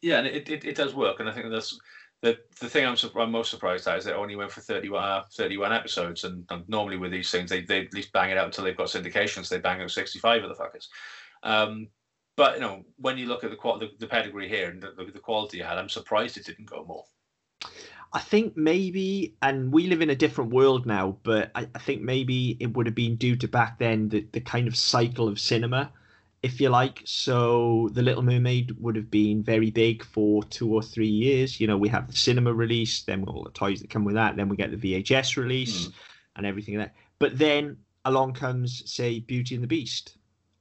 yeah, 0.00 0.20
and 0.20 0.26
it, 0.26 0.48
it, 0.48 0.64
it, 0.64 0.74
does 0.74 0.94
work, 0.94 1.20
and 1.20 1.28
I 1.28 1.32
think 1.32 1.50
that's 1.50 1.78
the 2.22 2.38
the 2.60 2.68
thing 2.70 2.86
I'm, 2.86 2.96
I'm 3.14 3.30
most 3.30 3.50
surprised 3.50 3.86
at 3.86 3.98
is 3.98 4.04
that 4.06 4.12
it 4.12 4.16
only 4.16 4.36
went 4.36 4.52
for 4.52 4.62
31, 4.62 5.04
uh, 5.04 5.24
31 5.30 5.70
episodes, 5.70 6.24
and, 6.24 6.46
and, 6.48 6.66
normally 6.66 6.96
with 6.96 7.12
these 7.12 7.30
things 7.30 7.50
they, 7.50 7.60
they 7.60 7.84
at 7.84 7.92
least 7.92 8.10
bang 8.14 8.30
it 8.30 8.38
out 8.38 8.46
until 8.46 8.64
they've 8.64 8.74
got 8.74 8.86
syndications. 8.86 9.50
They 9.50 9.58
bang 9.58 9.82
out 9.82 9.90
sixty 9.90 10.18
five 10.18 10.42
of 10.42 10.48
the 10.48 10.54
fuckers. 10.54 10.86
Um, 11.42 11.88
but 12.38 12.54
you 12.54 12.60
know, 12.62 12.86
when 12.96 13.18
you 13.18 13.26
look 13.26 13.44
at 13.44 13.50
the 13.50 13.56
the, 13.56 13.90
the 13.98 14.06
pedigree 14.06 14.48
here 14.48 14.70
and 14.70 14.82
the, 14.82 15.10
the 15.12 15.18
quality 15.18 15.58
you 15.58 15.64
had, 15.64 15.76
I'm 15.76 15.90
surprised 15.90 16.38
it 16.38 16.46
didn't 16.46 16.70
go 16.70 16.86
more. 16.86 17.04
I 18.14 18.20
think 18.20 18.56
maybe, 18.56 19.34
and 19.40 19.72
we 19.72 19.86
live 19.86 20.02
in 20.02 20.10
a 20.10 20.14
different 20.14 20.52
world 20.52 20.84
now, 20.84 21.16
but 21.22 21.50
I, 21.54 21.66
I, 21.74 21.78
think 21.78 22.02
maybe 22.02 22.58
it 22.60 22.74
would 22.74 22.84
have 22.84 22.94
been 22.94 23.16
due 23.16 23.36
to 23.36 23.48
back 23.48 23.78
then 23.78 24.10
the, 24.10 24.26
the 24.32 24.40
kind 24.40 24.68
of 24.68 24.76
cycle 24.76 25.28
of 25.28 25.40
cinema, 25.40 25.90
if 26.42 26.60
you 26.60 26.68
like. 26.68 27.00
So 27.06 27.88
The 27.92 28.02
Little 28.02 28.22
Mermaid 28.22 28.76
would 28.78 28.96
have 28.96 29.10
been 29.10 29.42
very 29.42 29.70
big 29.70 30.04
for 30.04 30.44
two 30.44 30.74
or 30.74 30.82
three 30.82 31.08
years. 31.08 31.58
You 31.58 31.66
know, 31.66 31.78
we 31.78 31.88
have 31.88 32.06
the 32.06 32.16
cinema 32.16 32.52
release, 32.52 33.02
then 33.02 33.24
all 33.24 33.44
the 33.44 33.50
toys 33.50 33.80
that 33.80 33.88
come 33.88 34.04
with 34.04 34.16
that, 34.16 34.36
then 34.36 34.50
we 34.50 34.56
get 34.56 34.70
the 34.70 35.02
VHS 35.02 35.38
release 35.38 35.86
mm. 35.86 35.92
and 36.36 36.44
everything 36.44 36.76
like 36.76 36.88
that. 36.88 36.96
But 37.18 37.38
then 37.38 37.78
along 38.04 38.34
comes, 38.34 38.82
say, 38.90 39.20
Beauty 39.20 39.54
and 39.54 39.64
the 39.64 39.68
Beast. 39.68 40.18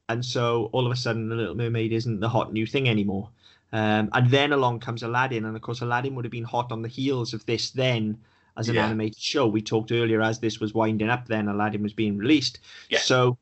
and 0.07 0.23
so 0.23 0.69
all 0.71 0.85
of 0.85 0.91
a 0.91 0.95
sudden, 0.95 1.27
The 1.27 1.35
Little 1.35 1.55
Mermaid 1.55 1.91
isn't 1.91 2.21
the 2.21 2.29
hot 2.29 2.53
new 2.53 2.65
thing 2.65 2.87
anymore. 2.87 3.29
Um, 3.73 4.09
and 4.13 4.29
then 4.29 4.51
along 4.51 4.79
comes 4.81 5.01
Aladdin, 5.03 5.45
and 5.45 5.55
of 5.55 5.61
course, 5.61 5.81
Aladdin 5.81 6.13
would 6.15 6.25
have 6.25 6.31
been 6.31 6.43
hot 6.43 6.71
on 6.71 6.81
the 6.81 6.89
heels 6.89 7.33
of 7.33 7.45
this 7.45 7.71
then 7.71 8.17
as 8.57 8.67
an 8.67 8.75
Yeah. 8.75 8.85
animated 8.85 9.17
show. 9.21 9.47
We 9.47 9.61
talked 9.61 9.91
earlier 9.91 10.21
as 10.21 10.39
this 10.39 10.59
was 10.59 10.73
winding 10.73 11.09
up, 11.09 11.27
then 11.27 11.47
Aladdin 11.47 11.81
was 11.81 11.93
being 11.93 12.17
released. 12.17 12.59
Yeah. 12.89 12.99
So 12.99 13.37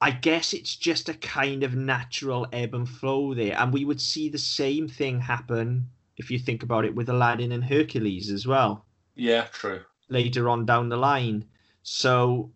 I 0.00 0.10
guess 0.12 0.52
it's 0.52 0.76
just 0.76 1.08
a 1.08 1.14
kind 1.14 1.62
of 1.64 1.74
natural 1.74 2.46
ebb 2.52 2.74
and 2.74 2.88
flow 2.88 3.34
there. 3.34 3.58
And 3.58 3.72
we 3.72 3.84
would 3.84 4.00
see 4.00 4.28
the 4.28 4.38
same 4.38 4.88
thing 4.88 5.20
happen 5.20 5.88
if 6.16 6.30
you 6.30 6.38
think 6.38 6.62
about 6.62 6.84
it 6.84 6.94
with 6.94 7.08
Aladdin 7.08 7.52
and 7.52 7.64
Hercules 7.64 8.30
as 8.30 8.46
well 8.46 8.84
Yeah, 9.16 9.46
true. 9.52 9.80
later 10.08 10.48
on 10.48 10.66
down 10.66 10.88
the 10.88 10.96
line. 10.96 11.46
So, 11.82 12.52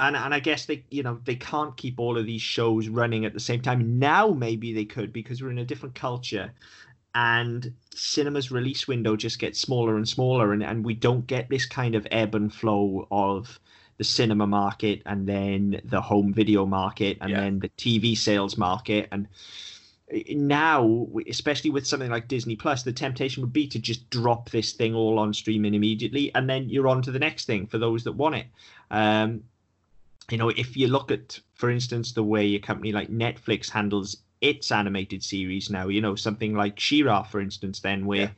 and 0.00 0.16
and 0.16 0.34
I 0.34 0.40
guess 0.40 0.66
they, 0.66 0.84
you 0.90 1.02
know, 1.04 1.20
they 1.24 1.36
can't 1.36 1.76
keep 1.76 2.00
all 2.00 2.18
of 2.18 2.26
these 2.26 2.42
shows 2.42 2.88
running 2.88 3.24
at 3.24 3.34
the 3.34 3.40
same 3.40 3.60
time. 3.62 3.98
Now 3.98 4.30
maybe 4.30 4.72
they 4.72 4.86
could 4.86 5.12
because 5.12 5.42
we're 5.42 5.50
in 5.50 5.58
a 5.58 5.64
different 5.64 5.94
culture, 5.94 6.52
and 7.14 7.74
cinema's 7.94 8.50
release 8.50 8.88
window 8.88 9.16
just 9.16 9.38
gets 9.38 9.60
smaller 9.60 9.96
and 9.96 10.08
smaller, 10.08 10.52
and 10.52 10.62
and 10.62 10.84
we 10.84 10.94
don't 10.94 11.26
get 11.26 11.48
this 11.50 11.66
kind 11.66 11.94
of 11.94 12.06
ebb 12.10 12.34
and 12.34 12.52
flow 12.52 13.06
of 13.10 13.60
the 13.98 14.04
cinema 14.04 14.46
market 14.46 15.02
and 15.04 15.26
then 15.28 15.78
the 15.84 16.00
home 16.00 16.32
video 16.32 16.64
market 16.64 17.18
and 17.20 17.32
Yeah. 17.32 17.40
then 17.40 17.58
the 17.58 17.68
TV 17.70 18.16
sales 18.16 18.56
market 18.56 19.08
and 19.12 19.28
now 20.30 21.06
especially 21.28 21.70
with 21.70 21.86
something 21.86 22.10
like 22.10 22.26
disney 22.26 22.56
plus 22.56 22.82
the 22.82 22.92
temptation 22.92 23.42
would 23.42 23.52
be 23.52 23.66
to 23.68 23.78
just 23.78 24.08
drop 24.10 24.50
this 24.50 24.72
thing 24.72 24.94
all 24.94 25.18
on 25.18 25.32
streaming 25.34 25.74
immediately 25.74 26.34
and 26.34 26.48
then 26.50 26.68
you're 26.68 26.88
on 26.88 27.02
to 27.02 27.10
the 27.12 27.18
next 27.18 27.44
thing 27.44 27.66
for 27.66 27.78
those 27.78 28.02
that 28.04 28.12
want 28.12 28.34
it 28.34 28.46
um 28.90 29.42
you 30.30 30.38
know 30.38 30.50
if 30.50 30.76
you 30.76 30.86
look 30.86 31.10
at 31.10 31.38
for 31.54 31.70
instance 31.70 32.12
the 32.12 32.22
way 32.22 32.54
a 32.54 32.58
company 32.58 32.92
like 32.92 33.10
netflix 33.10 33.68
handles 33.70 34.16
its 34.40 34.70
animated 34.70 35.22
series 35.22 35.70
now 35.70 35.88
you 35.88 36.00
know 36.00 36.14
something 36.14 36.54
like 36.54 36.78
She-Ra 36.78 37.22
for 37.22 37.40
instance 37.40 37.80
then 37.80 38.06
where 38.06 38.32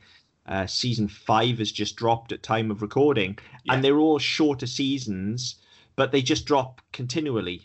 uh, 0.45 0.67
season 0.67 1.07
five 1.07 1.59
has 1.59 1.71
just 1.71 1.95
dropped 1.95 2.33
at 2.33 2.43
time 2.43 2.69
of 2.69 2.81
recording. 2.81 3.39
Yeah. 3.63 3.75
and 3.75 3.83
they're 3.83 3.99
all 3.99 4.19
shorter 4.19 4.67
seasons 4.67 5.55
but 5.95 6.11
they 6.11 6.21
just 6.23 6.45
drop 6.45 6.81
continually. 6.91 7.61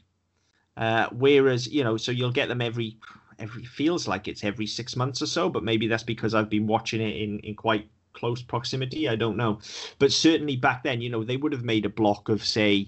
Uh, 0.77 1.09
whereas 1.11 1.67
you 1.67 1.83
know 1.83 1.97
so 1.97 2.13
you'll 2.13 2.31
get 2.31 2.49
them 2.49 2.61
every 2.61 2.97
every 3.41 3.65
feels 3.65 4.07
like 4.07 4.29
it's 4.29 4.45
every 4.45 4.67
six 4.67 4.95
months 4.95 5.21
or 5.21 5.27
so 5.27 5.49
but 5.49 5.65
maybe 5.65 5.89
that's 5.89 6.05
because 6.05 6.35
i've 6.35 6.49
been 6.49 6.67
watching 6.69 7.01
it 7.01 7.17
in 7.17 7.41
in 7.41 7.55
quite 7.55 7.89
close 8.13 8.43
proximity 8.43 9.09
i 9.09 9.17
don't 9.17 9.37
know. 9.37 9.59
But 9.99 10.13
certainly 10.13 10.55
back 10.55 10.85
then 10.85 11.01
you 11.01 11.11
know 11.11 11.25
they 11.25 11.37
would 11.37 11.53
have 11.53 11.65
made 11.65 11.85
a 11.85 11.89
block 11.89 12.29
of 12.29 12.45
say 12.45 12.87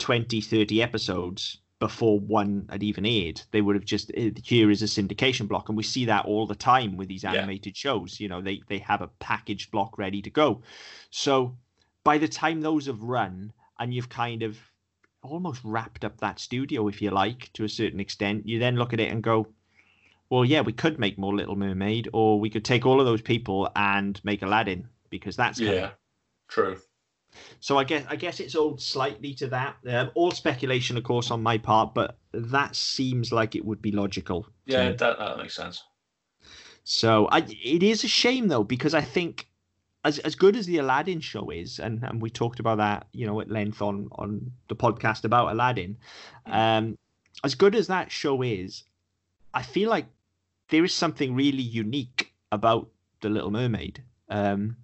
20 0.00 0.40
30 0.40 0.82
episodes 0.82 1.58
before 1.78 2.18
one 2.18 2.66
had 2.68 2.82
even 2.82 3.06
aired 3.06 3.40
they 3.52 3.60
would 3.60 3.76
have 3.76 3.84
just 3.84 4.10
eh, 4.14 4.30
here 4.42 4.70
is 4.70 4.82
a 4.82 4.86
syndication 4.86 5.46
block 5.46 5.68
and 5.68 5.76
we 5.78 5.82
see 5.82 6.04
that 6.04 6.24
all 6.26 6.46
the 6.46 6.54
time 6.54 6.96
with 6.96 7.08
these 7.08 7.22
Yeah. 7.22 7.34
animated 7.34 7.76
shows 7.76 8.18
you 8.18 8.28
know 8.28 8.40
they 8.40 8.60
they 8.68 8.78
have 8.78 9.00
a 9.02 9.08
packaged 9.18 9.70
block 9.70 9.96
ready 9.98 10.20
to 10.22 10.30
go 10.30 10.62
so 11.10 11.56
by 12.02 12.18
the 12.18 12.28
time 12.28 12.60
those 12.60 12.86
have 12.86 13.02
run 13.02 13.52
and 13.78 13.94
you've 13.94 14.08
kind 14.08 14.42
of 14.42 14.58
almost 15.22 15.60
wrapped 15.64 16.04
up 16.04 16.18
that 16.18 16.38
studio, 16.38 16.88
if 16.88 17.02
you 17.02 17.10
like, 17.10 17.50
to 17.52 17.64
a 17.64 17.68
certain 17.68 18.00
extent, 18.00 18.46
you 18.46 18.58
then 18.58 18.76
look 18.76 18.92
at 18.92 19.00
it 19.00 19.10
and 19.10 19.22
go, 19.22 19.46
well, 20.30 20.44
yeah, 20.44 20.60
we 20.60 20.72
could 20.72 20.98
make 20.98 21.18
more 21.18 21.34
Little 21.34 21.56
Mermaid, 21.56 22.08
or 22.12 22.38
we 22.40 22.50
could 22.50 22.64
take 22.64 22.86
all 22.86 23.00
of 23.00 23.06
those 23.06 23.22
people 23.22 23.70
and 23.76 24.20
make 24.24 24.42
Aladdin 24.42 24.88
because 25.10 25.36
that's. 25.36 25.58
Yeah, 25.58 25.90
true. 26.48 26.78
So 27.60 27.78
I 27.78 27.84
guess 27.84 28.04
I 28.08 28.16
guess 28.16 28.40
it's 28.40 28.54
owed 28.54 28.80
slightly 28.80 29.34
to 29.34 29.46
that. 29.48 29.76
Um, 29.86 30.10
all 30.14 30.30
speculation, 30.30 30.96
of 30.96 31.04
course, 31.04 31.30
on 31.30 31.42
my 31.42 31.58
part, 31.58 31.94
but 31.94 32.16
that 32.32 32.76
seems 32.76 33.32
like 33.32 33.54
it 33.54 33.64
would 33.64 33.82
be 33.82 33.92
logical. 33.92 34.46
Yeah, 34.66 34.92
that, 34.92 35.18
that 35.18 35.38
makes 35.38 35.54
sense. 35.54 35.82
So 36.84 37.28
I, 37.30 37.38
it 37.38 37.82
is 37.82 38.04
a 38.04 38.08
shame 38.08 38.48
though 38.48 38.64
because 38.64 38.94
I 38.94 39.02
think 39.02 39.48
as 40.04 40.18
as 40.20 40.34
good 40.34 40.56
as 40.56 40.66
the 40.66 40.78
Aladdin 40.78 41.20
show 41.20 41.50
is, 41.50 41.78
and, 41.78 42.02
and 42.02 42.20
we 42.22 42.30
talked 42.30 42.60
about 42.60 42.78
that, 42.78 43.06
you 43.12 43.26
know, 43.26 43.40
at 43.40 43.50
length 43.50 43.82
on 43.82 44.08
on 44.12 44.52
the 44.68 44.76
podcast 44.76 45.24
about 45.24 45.52
Aladdin. 45.52 45.96
Um, 46.46 46.96
as 47.44 47.54
good 47.54 47.74
as 47.74 47.86
that 47.88 48.10
show 48.10 48.42
is, 48.42 48.84
I 49.54 49.62
feel 49.62 49.90
like 49.90 50.06
there 50.68 50.84
is 50.84 50.94
something 50.94 51.34
really 51.34 51.62
unique 51.62 52.32
about 52.52 52.88
the 53.20 53.28
Little 53.28 53.50
Mermaid. 53.50 54.02
Um, 54.28 54.76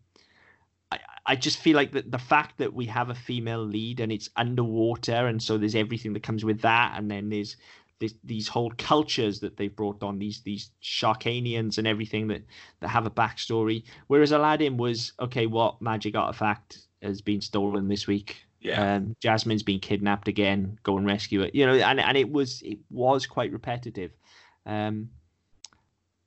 I 1.27 1.37
just 1.37 1.59
feel 1.59 1.77
like 1.77 1.93
that 1.93 2.11
the 2.11 2.19
fact 2.19 2.59
that 2.59 2.73
we 2.73 2.87
have 2.87 3.11
a 3.11 3.15
female 3.15 3.65
lead 3.65 4.01
and 4.01 4.13
it's 4.13 4.31
underwater, 4.37 5.27
and 5.27 5.43
so 5.43 5.59
there's 5.59 5.75
everything 5.75 6.13
that 6.13 6.23
comes 6.23 6.45
with 6.45 6.61
that, 6.61 6.95
and 6.97 7.11
then 7.11 7.29
there's 7.29 7.57
this, 7.99 8.15
these 8.25 8.47
whole 8.47 8.73
cultures 8.79 9.41
that 9.41 9.57
they've 9.57 9.75
brought 9.75 10.03
on 10.03 10.19
these 10.19 10.41
these 10.43 10.71
Sharkanians 10.83 11.79
and 11.79 11.87
everything 11.87 12.29
that 12.29 12.43
that 12.81 12.89
have 12.89 13.07
a 13.07 13.11
backstory. 13.11 13.83
Whereas 14.07 14.33
Aladdin 14.33 14.77
was 14.77 15.13
okay, 15.21 15.47
what 15.47 15.83
magic 15.83 16.15
artifact 16.15 16.79
has 17.03 17.21
been 17.21 17.41
stolen 17.41 17.89
this 17.89 18.07
week? 18.07 18.37
Yeah. 18.61 18.97
Um, 18.97 19.17
Jasmine's 19.21 19.63
been 19.63 19.81
kidnapped 19.81 20.29
again. 20.29 20.79
Go 20.83 20.97
and 20.97 21.07
rescue 21.07 21.43
it. 21.43 21.55
You 21.55 21.67
know, 21.67 21.75
and 21.75 22.01
and 22.01 22.17
it 22.17 22.31
was 22.31 22.63
it 22.63 22.79
was 22.91 23.27
quite 23.27 23.53
repetitive. 23.53 24.13
Um, 24.65 25.11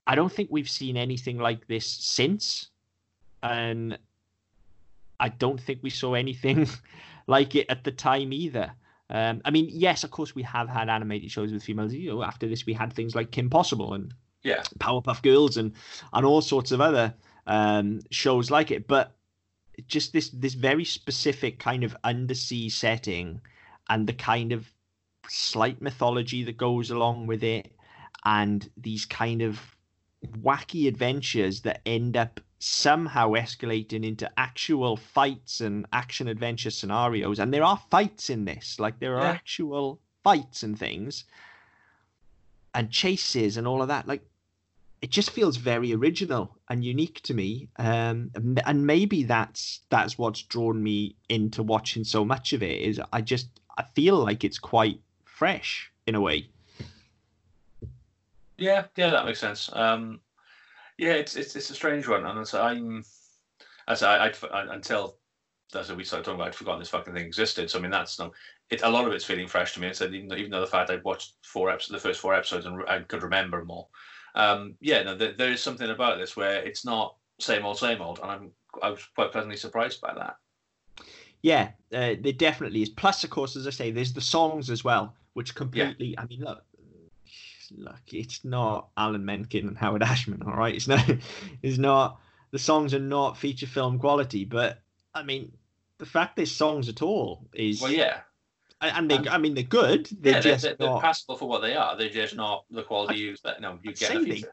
I 0.06 0.14
don't 0.14 0.32
think 0.32 0.48
we've 0.50 0.68
seen 0.68 0.96
anything 0.96 1.38
like 1.38 1.66
this 1.68 1.86
since, 1.86 2.68
and 3.42 3.96
I 5.20 5.28
don't 5.28 5.60
think 5.60 5.80
we 5.82 5.90
saw 5.90 6.14
anything 6.14 6.66
like 7.26 7.54
it 7.54 7.66
at 7.68 7.84
the 7.84 7.92
time 7.92 8.32
either. 8.32 8.72
Um, 9.10 9.42
I 9.44 9.50
mean, 9.50 9.68
yes, 9.70 10.04
of 10.04 10.10
course, 10.10 10.34
we 10.34 10.42
have 10.44 10.68
had 10.68 10.88
animated 10.88 11.30
shows 11.30 11.52
with 11.52 11.62
females. 11.64 11.92
You 11.92 12.10
know, 12.10 12.22
after 12.22 12.48
this, 12.48 12.66
we 12.66 12.72
had 12.72 12.92
things 12.92 13.14
like 13.14 13.30
Kim 13.32 13.50
Possible 13.50 13.94
and 13.94 14.14
Yeah. 14.42 14.62
Powerpuff 14.78 15.22
Girls 15.22 15.56
and 15.56 15.72
and 16.12 16.24
all 16.24 16.40
sorts 16.40 16.72
of 16.72 16.80
other 16.80 17.14
um, 17.46 18.00
shows 18.10 18.50
like 18.50 18.70
it. 18.70 18.86
But 18.86 19.16
just 19.86 20.12
this 20.12 20.30
this 20.30 20.54
very 20.54 20.84
specific 20.84 21.58
kind 21.58 21.84
of 21.84 21.96
undersea 22.04 22.68
setting 22.68 23.40
and 23.88 24.06
the 24.06 24.12
kind 24.12 24.52
of 24.52 24.72
slight 25.28 25.80
mythology 25.82 26.44
that 26.44 26.56
goes 26.56 26.90
along 26.90 27.26
with 27.26 27.42
it, 27.42 27.72
and 28.24 28.70
these 28.76 29.06
kind 29.06 29.42
of 29.42 29.60
wacky 30.42 30.86
adventures 30.86 31.62
that 31.62 31.80
end 31.86 32.16
up 32.16 32.40
somehow 32.60 33.30
escalating 33.30 34.04
into 34.04 34.30
actual 34.36 34.96
fights 34.96 35.62
and 35.62 35.86
action 35.92 36.28
adventure 36.28 36.70
scenarios. 36.70 37.38
And 37.38 37.52
there 37.52 37.64
are 37.64 37.80
fights 37.90 38.28
in 38.30 38.44
this. 38.44 38.78
Like 38.78 39.00
there 39.00 39.16
are 39.16 39.24
Yeah. 39.24 39.30
actual 39.32 39.98
fights 40.22 40.62
and 40.62 40.78
things. 40.78 41.24
And 42.74 42.90
chases 42.90 43.56
and 43.56 43.66
all 43.66 43.82
of 43.82 43.88
that. 43.88 44.06
Like 44.06 44.22
it 45.00 45.10
just 45.10 45.30
feels 45.30 45.56
very 45.56 45.94
original 45.94 46.58
and 46.68 46.84
unique 46.84 47.22
to 47.22 47.34
me. 47.34 47.68
Um 47.76 48.30
and 48.34 48.60
and 48.66 48.86
maybe 48.86 49.24
that's 49.24 49.80
that's 49.88 50.18
what's 50.18 50.42
drawn 50.42 50.82
me 50.82 51.16
into 51.30 51.62
watching 51.62 52.04
so 52.04 52.24
much 52.24 52.52
of 52.52 52.62
it 52.62 52.80
is 52.82 53.00
i 53.12 53.20
just 53.22 53.48
i 53.78 53.82
feel 53.94 54.16
like 54.16 54.44
it's 54.44 54.58
quite 54.58 55.00
fresh 55.24 55.90
in 56.06 56.14
a 56.14 56.20
way. 56.20 56.46
Yeah, 58.58 58.84
yeah, 58.96 59.08
that 59.10 59.24
makes 59.24 59.40
sense. 59.40 59.70
Um, 59.72 60.20
yeah, 61.00 61.14
it's 61.14 61.34
it's 61.34 61.56
it's 61.56 61.70
a 61.70 61.74
strange 61.74 62.06
one, 62.06 62.26
and 62.26 62.46
I'm, 62.52 63.04
as 63.88 64.02
I, 64.02 64.26
I'd, 64.26 64.36
I 64.52 64.74
until 64.74 65.16
as 65.74 65.90
we 65.90 66.04
started 66.04 66.24
talking 66.24 66.38
about, 66.38 66.48
I'd 66.48 66.54
forgotten 66.54 66.80
this 66.80 66.90
fucking 66.90 67.14
thing 67.14 67.24
existed. 67.24 67.70
So 67.70 67.78
I 67.78 67.82
mean, 67.82 67.90
that's 67.90 68.18
no, 68.18 68.32
it. 68.68 68.82
A 68.82 68.90
lot 68.90 69.06
of 69.06 69.12
it's 69.14 69.24
feeling 69.24 69.48
fresh 69.48 69.72
to 69.74 69.80
me. 69.80 69.86
And 69.86 69.96
so 69.96 70.04
even 70.04 70.28
though, 70.28 70.36
even 70.36 70.50
though 70.50 70.60
the 70.60 70.66
fact 70.66 70.90
I'd 70.90 71.02
watched 71.02 71.36
four 71.42 71.70
episodes, 71.70 72.02
the 72.02 72.08
first 72.08 72.20
four 72.20 72.34
episodes, 72.34 72.66
and 72.66 72.82
I 72.86 73.00
could 73.00 73.22
remember 73.22 73.60
them 73.60 73.70
all. 73.70 73.90
Um, 74.34 74.74
yeah, 74.80 75.02
no, 75.02 75.16
there, 75.16 75.32
there 75.32 75.50
is 75.50 75.62
something 75.62 75.88
about 75.88 76.18
this 76.18 76.36
where 76.36 76.62
it's 76.62 76.84
not 76.84 77.16
same 77.40 77.64
old, 77.64 77.78
same 77.78 78.02
old, 78.02 78.18
and 78.18 78.30
I'm 78.30 78.50
I 78.82 78.90
was 78.90 79.00
quite 79.14 79.32
pleasantly 79.32 79.56
surprised 79.56 80.02
by 80.02 80.12
that. 80.12 80.36
Yeah, 81.40 81.70
uh, 81.94 82.16
there 82.20 82.34
definitely 82.34 82.82
is. 82.82 82.90
Plus, 82.90 83.24
of 83.24 83.30
course, 83.30 83.56
as 83.56 83.66
I 83.66 83.70
say, 83.70 83.90
there's 83.90 84.12
the 84.12 84.20
songs 84.20 84.68
as 84.68 84.84
well, 84.84 85.14
which 85.32 85.54
completely. 85.54 86.14
I 86.18 86.26
mean, 86.26 86.40
look, 86.40 86.62
look, 87.76 88.00
it's 88.12 88.44
not 88.44 88.88
Alan 88.96 89.24
Menken 89.24 89.68
and 89.68 89.78
Howard 89.78 90.02
Ashman, 90.02 90.42
all 90.42 90.54
right. 90.54 90.74
It's 90.74 90.88
not. 90.88 91.08
It's 91.62 91.78
not. 91.78 92.18
The 92.52 92.58
songs 92.58 92.94
are 92.94 92.98
not 92.98 93.36
feature 93.36 93.66
film 93.66 93.98
quality, 93.98 94.44
but 94.44 94.80
I 95.14 95.22
mean, 95.22 95.52
the 95.98 96.06
fact 96.06 96.36
there's 96.36 96.50
songs 96.52 96.88
at 96.88 97.02
all 97.02 97.46
is. 97.52 97.80
Well, 97.80 97.92
yeah, 97.92 98.20
and 98.80 99.10
they. 99.10 99.16
and- 99.16 99.28
I 99.28 99.38
mean, 99.38 99.54
they're 99.54 99.62
good. 99.64 100.08
They're 100.20 100.34
yeah, 100.34 100.40
just 100.40 100.62
they're, 100.64 100.74
they're 100.74 100.88
not. 100.88 101.02
passable 101.02 101.36
for 101.36 101.48
what 101.48 101.62
they 101.62 101.76
are. 101.76 101.96
They're 101.96 102.08
just 102.08 102.34
not 102.34 102.64
the 102.70 102.82
quality 102.82 103.18
you 103.18 103.36
that 103.44 103.60
no 103.60 103.78
you 103.82 103.90
I'd 103.90 103.98
get 103.98 104.08
say 104.08 104.24
they- 104.24 104.44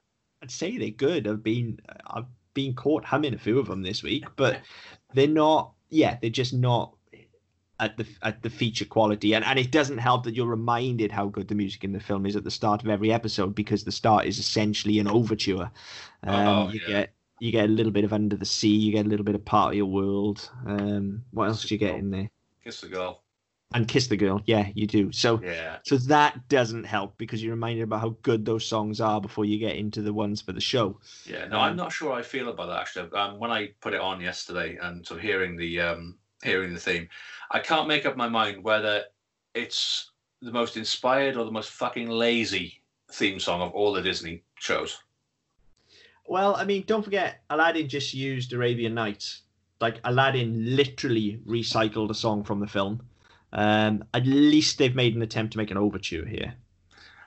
I'd 0.42 0.52
say 0.52 0.78
they're 0.78 0.90
good. 0.90 1.28
I've 1.28 1.44
been. 1.44 1.80
I've 2.06 2.26
been 2.54 2.74
caught 2.74 3.06
humming 3.06 3.34
a 3.36 3.38
few 3.38 3.60
of 3.60 3.68
them 3.68 3.82
this 3.84 4.04
week, 4.04 4.26
but 4.36 4.62
they're 5.14 5.28
not. 5.28 5.74
Yeah, 5.90 6.18
they're 6.22 6.30
just 6.30 6.54
not 6.54 6.97
at 7.80 7.96
the 7.98 8.06
at 8.24 8.42
the 8.42 8.50
feature 8.50 8.86
quality, 8.86 9.34
and 9.36 9.46
and 9.46 9.60
it 9.60 9.72
doesn't 9.72 10.00
help 10.00 10.24
that 10.24 10.36
you're 10.36 10.48
reminded 10.48 11.12
how 11.12 11.28
good 11.28 11.48
the 11.48 11.56
music 11.56 11.84
in 11.84 11.92
the 11.94 12.00
film 12.00 12.26
is 12.26 12.36
at 12.36 12.44
the 12.44 12.52
start 12.52 12.82
of 12.84 12.90
every 12.90 13.12
episode 13.12 13.54
because 13.56 13.84
the 13.84 13.92
start 13.92 14.26
is 14.26 14.40
essentially 14.40 15.00
an 15.00 15.08
overture. 15.08 15.70
Um, 16.24 16.48
Oh, 16.48 16.70
you 16.70 16.80
yeah. 16.82 16.88
get 16.88 17.14
you 17.40 17.52
get 17.52 17.66
a 17.70 17.72
little 17.74 17.92
bit 17.92 18.04
of 18.04 18.14
Under 18.14 18.36
the 18.36 18.46
Sea, 18.46 18.76
you 18.76 18.92
get 18.92 19.06
a 19.06 19.10
little 19.10 19.24
bit 19.26 19.36
of 19.36 19.46
Part 19.46 19.74
of 19.74 19.78
Your 19.78 19.86
World. 19.86 20.50
Um, 20.66 21.24
what 21.32 21.48
else 21.50 21.66
do 21.66 21.76
you 21.76 21.80
get 21.80 21.96
in 21.96 22.10
there? 22.10 22.30
Kiss 22.64 22.82
the 22.82 22.88
girl. 22.88 23.24
and 23.74 23.88
Kiss 23.88 24.08
the 24.08 24.18
Girl. 24.18 24.42
Yeah, 24.46 24.70
you 24.74 24.88
do. 24.88 25.12
So 25.12 25.42
Yeah. 25.44 25.80
so 25.84 25.98
that 25.98 26.48
doesn't 26.50 26.86
help 26.86 27.18
because 27.18 27.44
you're 27.44 27.54
reminded 27.54 27.84
about 27.84 28.00
how 28.02 28.18
good 28.24 28.46
those 28.46 28.66
songs 28.66 29.00
are 29.02 29.22
before 29.22 29.46
you 29.46 29.60
get 29.60 29.76
into 29.76 30.02
the 30.02 30.14
ones 30.14 30.42
for 30.42 30.54
the 30.54 30.62
show. 30.62 31.00
Yeah, 31.26 31.46
no, 31.48 31.58
Um, 31.58 31.64
I'm 31.64 31.76
not 31.76 31.92
sure 31.92 32.14
I 32.14 32.24
feel 32.24 32.50
about 32.50 32.68
that 32.68 32.80
actually. 32.82 33.12
Um, 33.12 33.38
when 33.40 33.52
I 33.52 33.68
put 33.82 33.94
it 33.94 34.00
on 34.02 34.22
yesterday 34.22 34.78
and 34.82 35.06
so 35.06 35.18
hearing 35.18 35.58
the 35.58 35.82
um, 35.82 36.18
hearing 36.44 36.74
the 36.74 36.80
theme, 36.80 37.08
I 37.52 37.60
can't 37.60 37.88
make 37.88 38.06
up 38.06 38.18
my 38.18 38.28
mind 38.28 38.64
whether 38.64 39.04
it's 39.54 40.12
the 40.42 40.52
most 40.52 40.78
inspired 40.78 41.36
or 41.36 41.46
the 41.46 41.52
most 41.52 41.72
fucking 41.72 42.10
lazy 42.10 42.82
theme 43.12 43.40
song 43.40 43.62
of 43.62 43.72
all 43.72 43.94
the 43.94 44.02
Disney 44.02 44.44
shows. 44.56 45.00
Well, 46.26 46.56
I 46.56 46.66
mean, 46.66 46.84
don't 46.86 47.04
forget, 47.04 47.42
Aladdin 47.50 47.88
just 47.88 48.14
used 48.14 48.54
Arabian 48.54 48.94
Nights. 48.94 49.44
Like 49.80 50.00
Aladdin 50.04 50.76
literally 50.76 51.40
recycled 51.48 52.10
a 52.10 52.14
song 52.14 52.44
from 52.44 52.60
the 52.60 52.68
film. 52.68 53.02
Um, 53.54 54.04
at 54.14 54.26
least 54.26 54.78
they've 54.78 54.96
made 54.96 55.16
an 55.16 55.22
attempt 55.22 55.54
to 55.54 55.58
make 55.58 55.72
an 55.72 55.78
overture 55.78 56.26
here. 56.26 56.54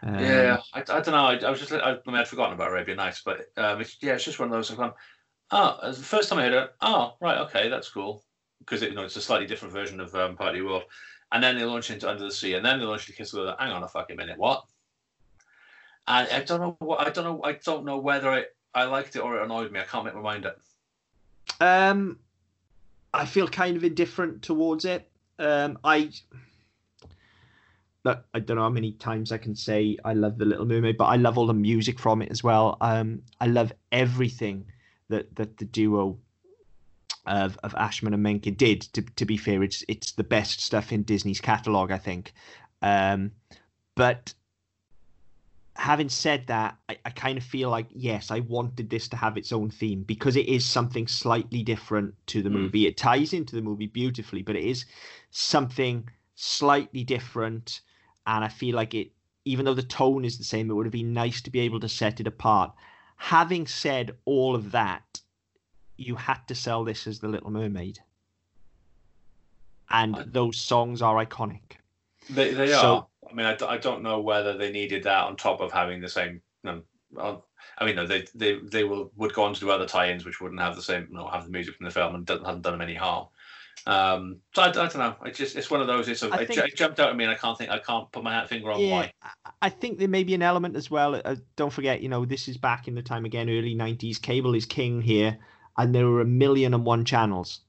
Um, 0.02 0.18
yeah, 0.18 0.58
I, 0.74 0.80
I 0.80 0.82
don't 0.82 1.08
know. 1.08 1.24
I, 1.24 1.36
I 1.36 1.50
was 1.50 1.60
just 1.60 1.72
I, 1.72 1.92
I 1.92 1.98
mean 2.06 2.16
I'd 2.16 2.28
forgotten 2.28 2.54
about 2.54 2.70
Arabian 2.70 2.98
Nights, 2.98 3.22
but 3.24 3.46
um, 3.56 3.80
it's, 3.80 3.96
yeah, 4.02 4.14
it's 4.14 4.24
just 4.24 4.38
one 4.38 4.48
of 4.48 4.52
those. 4.52 4.70
I've 4.70 4.76
gone, 4.76 4.92
oh, 5.50 5.78
as 5.82 5.98
the 5.98 6.04
first 6.04 6.28
time 6.28 6.38
I 6.38 6.42
heard 6.42 6.52
it, 6.52 6.70
oh 6.82 7.14
right, 7.20 7.38
okay, 7.38 7.68
that's 7.68 7.88
cool 7.88 8.22
because 8.60 8.82
it, 8.82 8.90
you 8.90 8.94
know 8.94 9.04
it's 9.04 9.16
a 9.16 9.20
slightly 9.20 9.46
different 9.46 9.74
version 9.74 10.00
of 10.00 10.14
um, 10.14 10.36
Party 10.36 10.62
World, 10.62 10.84
and 11.32 11.42
then 11.42 11.58
they 11.58 11.64
launch 11.64 11.90
into 11.90 12.08
Under 12.08 12.24
the 12.24 12.32
Sea, 12.32 12.54
and 12.54 12.64
then 12.64 12.78
they 12.78 12.84
launch 12.84 13.08
into 13.08 13.16
Kiss 13.16 13.32
the 13.32 13.38
Girl. 13.38 13.56
Hang 13.58 13.72
on 13.72 13.82
a 13.82 13.88
fucking 13.88 14.16
minute, 14.16 14.38
what? 14.38 14.64
And 16.06 16.28
I 16.28 16.40
don't 16.40 16.60
know 16.60 16.76
what 16.78 17.06
I 17.06 17.10
don't 17.10 17.24
know. 17.24 17.40
I 17.42 17.52
don't 17.52 17.84
know 17.84 17.98
whether 17.98 18.32
it 18.34 18.56
I 18.74 18.84
liked 18.84 19.16
it 19.16 19.20
or 19.20 19.38
it 19.38 19.44
annoyed 19.44 19.72
me. 19.72 19.80
I 19.80 19.84
can't 19.84 20.04
make 20.04 20.14
my 20.14 20.20
mind 20.20 20.46
up. 20.46 20.58
Um, 21.60 22.18
I 23.12 23.26
feel 23.26 23.48
kind 23.48 23.76
of 23.76 23.84
indifferent 23.84 24.42
towards 24.42 24.84
it. 24.84 25.10
Um, 25.38 25.78
I 25.84 26.10
look, 28.04 28.24
I 28.34 28.40
don't 28.40 28.56
know 28.56 28.62
how 28.62 28.70
many 28.70 28.92
times 28.92 29.32
I 29.32 29.38
can 29.38 29.54
say 29.54 29.96
I 30.04 30.14
love 30.14 30.38
the 30.38 30.44
Little 30.44 30.66
Mermaid, 30.66 30.96
but 30.96 31.06
I 31.06 31.16
love 31.16 31.38
all 31.38 31.46
the 31.46 31.54
music 31.54 31.98
from 31.98 32.22
it 32.22 32.30
as 32.30 32.42
well. 32.42 32.76
Um, 32.80 33.22
I 33.40 33.46
love 33.46 33.72
everything 33.92 34.64
that 35.08 35.34
that 35.36 35.56
the 35.58 35.64
duo 35.64 36.18
of 37.26 37.58
of 37.62 37.74
Ashman 37.74 38.14
and 38.14 38.22
Menken 38.22 38.54
did. 38.54 38.82
To 38.94 39.02
to 39.02 39.24
be 39.24 39.36
fair, 39.36 39.62
it's 39.62 39.84
it's 39.88 40.12
the 40.12 40.24
best 40.24 40.60
stuff 40.60 40.92
in 40.92 41.02
Disney's 41.02 41.40
catalog, 41.40 41.90
I 41.90 41.98
think. 41.98 42.32
Um, 42.82 43.32
but 43.94 44.34
having 45.76 46.08
said 46.08 46.46
that, 46.48 46.76
I, 46.88 46.98
I 47.06 47.10
kind 47.10 47.38
of 47.38 47.44
feel 47.44 47.70
like 47.70 47.86
yes, 47.90 48.30
I 48.30 48.40
wanted 48.40 48.90
this 48.90 49.08
to 49.08 49.16
have 49.16 49.36
its 49.36 49.52
own 49.52 49.70
theme 49.70 50.02
because 50.02 50.36
it 50.36 50.46
is 50.46 50.64
something 50.64 51.06
slightly 51.06 51.62
different 51.62 52.14
to 52.26 52.42
the 52.42 52.50
Mm. 52.50 52.62
movie. 52.62 52.86
It 52.86 52.96
ties 52.96 53.32
into 53.32 53.56
the 53.56 53.62
movie 53.62 53.86
beautifully, 53.86 54.42
but 54.42 54.56
it 54.56 54.64
is 54.64 54.84
something 55.30 56.08
slightly 56.34 57.04
different, 57.04 57.80
and 58.26 58.44
I 58.44 58.48
feel 58.48 58.76
like 58.76 58.94
it. 58.94 59.12
Even 59.46 59.64
though 59.64 59.74
the 59.74 59.82
tone 59.82 60.26
is 60.26 60.36
the 60.36 60.44
same, 60.44 60.70
it 60.70 60.74
would 60.74 60.84
have 60.84 60.92
been 60.92 61.14
nice 61.14 61.40
to 61.42 61.50
be 61.50 61.60
able 61.60 61.80
to 61.80 61.88
set 61.88 62.20
it 62.20 62.26
apart. 62.26 62.74
Having 63.16 63.66
said 63.68 64.16
all 64.26 64.54
of 64.54 64.70
that, 64.72 65.09
you 66.00 66.14
had 66.16 66.38
to 66.48 66.54
sell 66.54 66.82
this 66.84 67.06
as 67.06 67.20
the 67.20 67.28
Little 67.28 67.50
Mermaid, 67.50 67.98
and 69.90 70.16
I- 70.16 70.24
those 70.26 70.58
songs 70.58 71.02
are 71.02 71.24
iconic. 71.24 71.60
They 72.28 72.52
they 72.54 72.68
So- 72.68 72.96
are. 72.96 73.06
I 73.30 73.32
mean, 73.32 73.46
I 73.46 73.76
don't 73.76 74.02
know 74.02 74.18
whether 74.20 74.58
they 74.58 74.72
needed 74.72 75.04
that 75.04 75.24
on 75.24 75.36
top 75.36 75.60
of 75.60 75.70
having 75.70 76.00
the 76.00 76.08
same. 76.08 76.42
I 76.66 77.84
mean, 77.84 77.96
no, 77.96 78.06
they 78.06 78.24
they 78.34 78.54
they 78.54 78.84
will 78.84 79.12
would 79.16 79.34
go 79.34 79.44
on 79.44 79.54
to 79.54 79.60
do 79.60 79.70
other 79.70 79.86
tie-ins 79.86 80.24
which 80.24 80.40
wouldn't 80.40 80.60
have 80.60 80.74
the 80.76 80.82
same, 80.82 81.06
you 81.10 81.16
know, 81.16 81.28
have 81.28 81.44
the 81.44 81.50
music 81.50 81.76
from 81.76 81.84
the 81.86 81.92
film 81.92 82.14
and 82.14 82.26
doesn't 82.26 82.44
hasn't 82.44 82.62
done 82.62 82.72
them 82.74 82.80
any 82.82 82.94
harm. 82.94 83.26
Um, 83.86 84.40
so 84.54 84.62
I, 84.62 84.68
I 84.68 84.72
don't 84.72 84.96
know. 84.98 85.14
It's 85.24 85.38
just 85.38 85.56
it's 85.56 85.70
one 85.70 85.80
of 85.80 85.86
those. 85.86 86.08
It's 86.08 86.22
a, 86.22 86.30
I 86.32 86.44
think- 86.44 86.58
it 86.60 86.76
jumped 86.76 86.98
out 87.00 87.08
at 87.10 87.16
me, 87.16 87.24
and 87.24 87.32
I 87.32 87.36
can't 87.36 87.56
think. 87.56 87.70
I 87.70 87.78
can't 87.78 88.10
put 88.12 88.22
my 88.24 88.32
hat 88.32 88.48
finger 88.48 88.70
on 88.72 88.80
why. 88.90 89.12
I- 89.22 89.50
I 89.62 89.68
think 89.68 89.98
there 89.98 90.08
may 90.08 90.24
be 90.24 90.34
an 90.34 90.42
element 90.42 90.74
as 90.76 90.90
well. 90.90 91.14
Uh, 91.24 91.36
don't 91.56 91.72
forget, 91.72 92.00
you 92.02 92.08
know, 92.08 92.24
this 92.24 92.48
is 92.48 92.56
back 92.56 92.88
in 92.88 92.94
the 92.94 93.02
time 93.02 93.24
again, 93.26 93.48
early 93.50 93.74
90s. 93.74 94.20
Cable 94.20 94.54
is 94.54 94.64
king 94.66 95.00
here, 95.02 95.38
and 95.78 95.94
there 95.94 96.06
are 96.06 96.20
a 96.20 96.26
million 96.26 96.74
and 96.74 96.84
one 96.84 97.04
channels. 97.04 97.60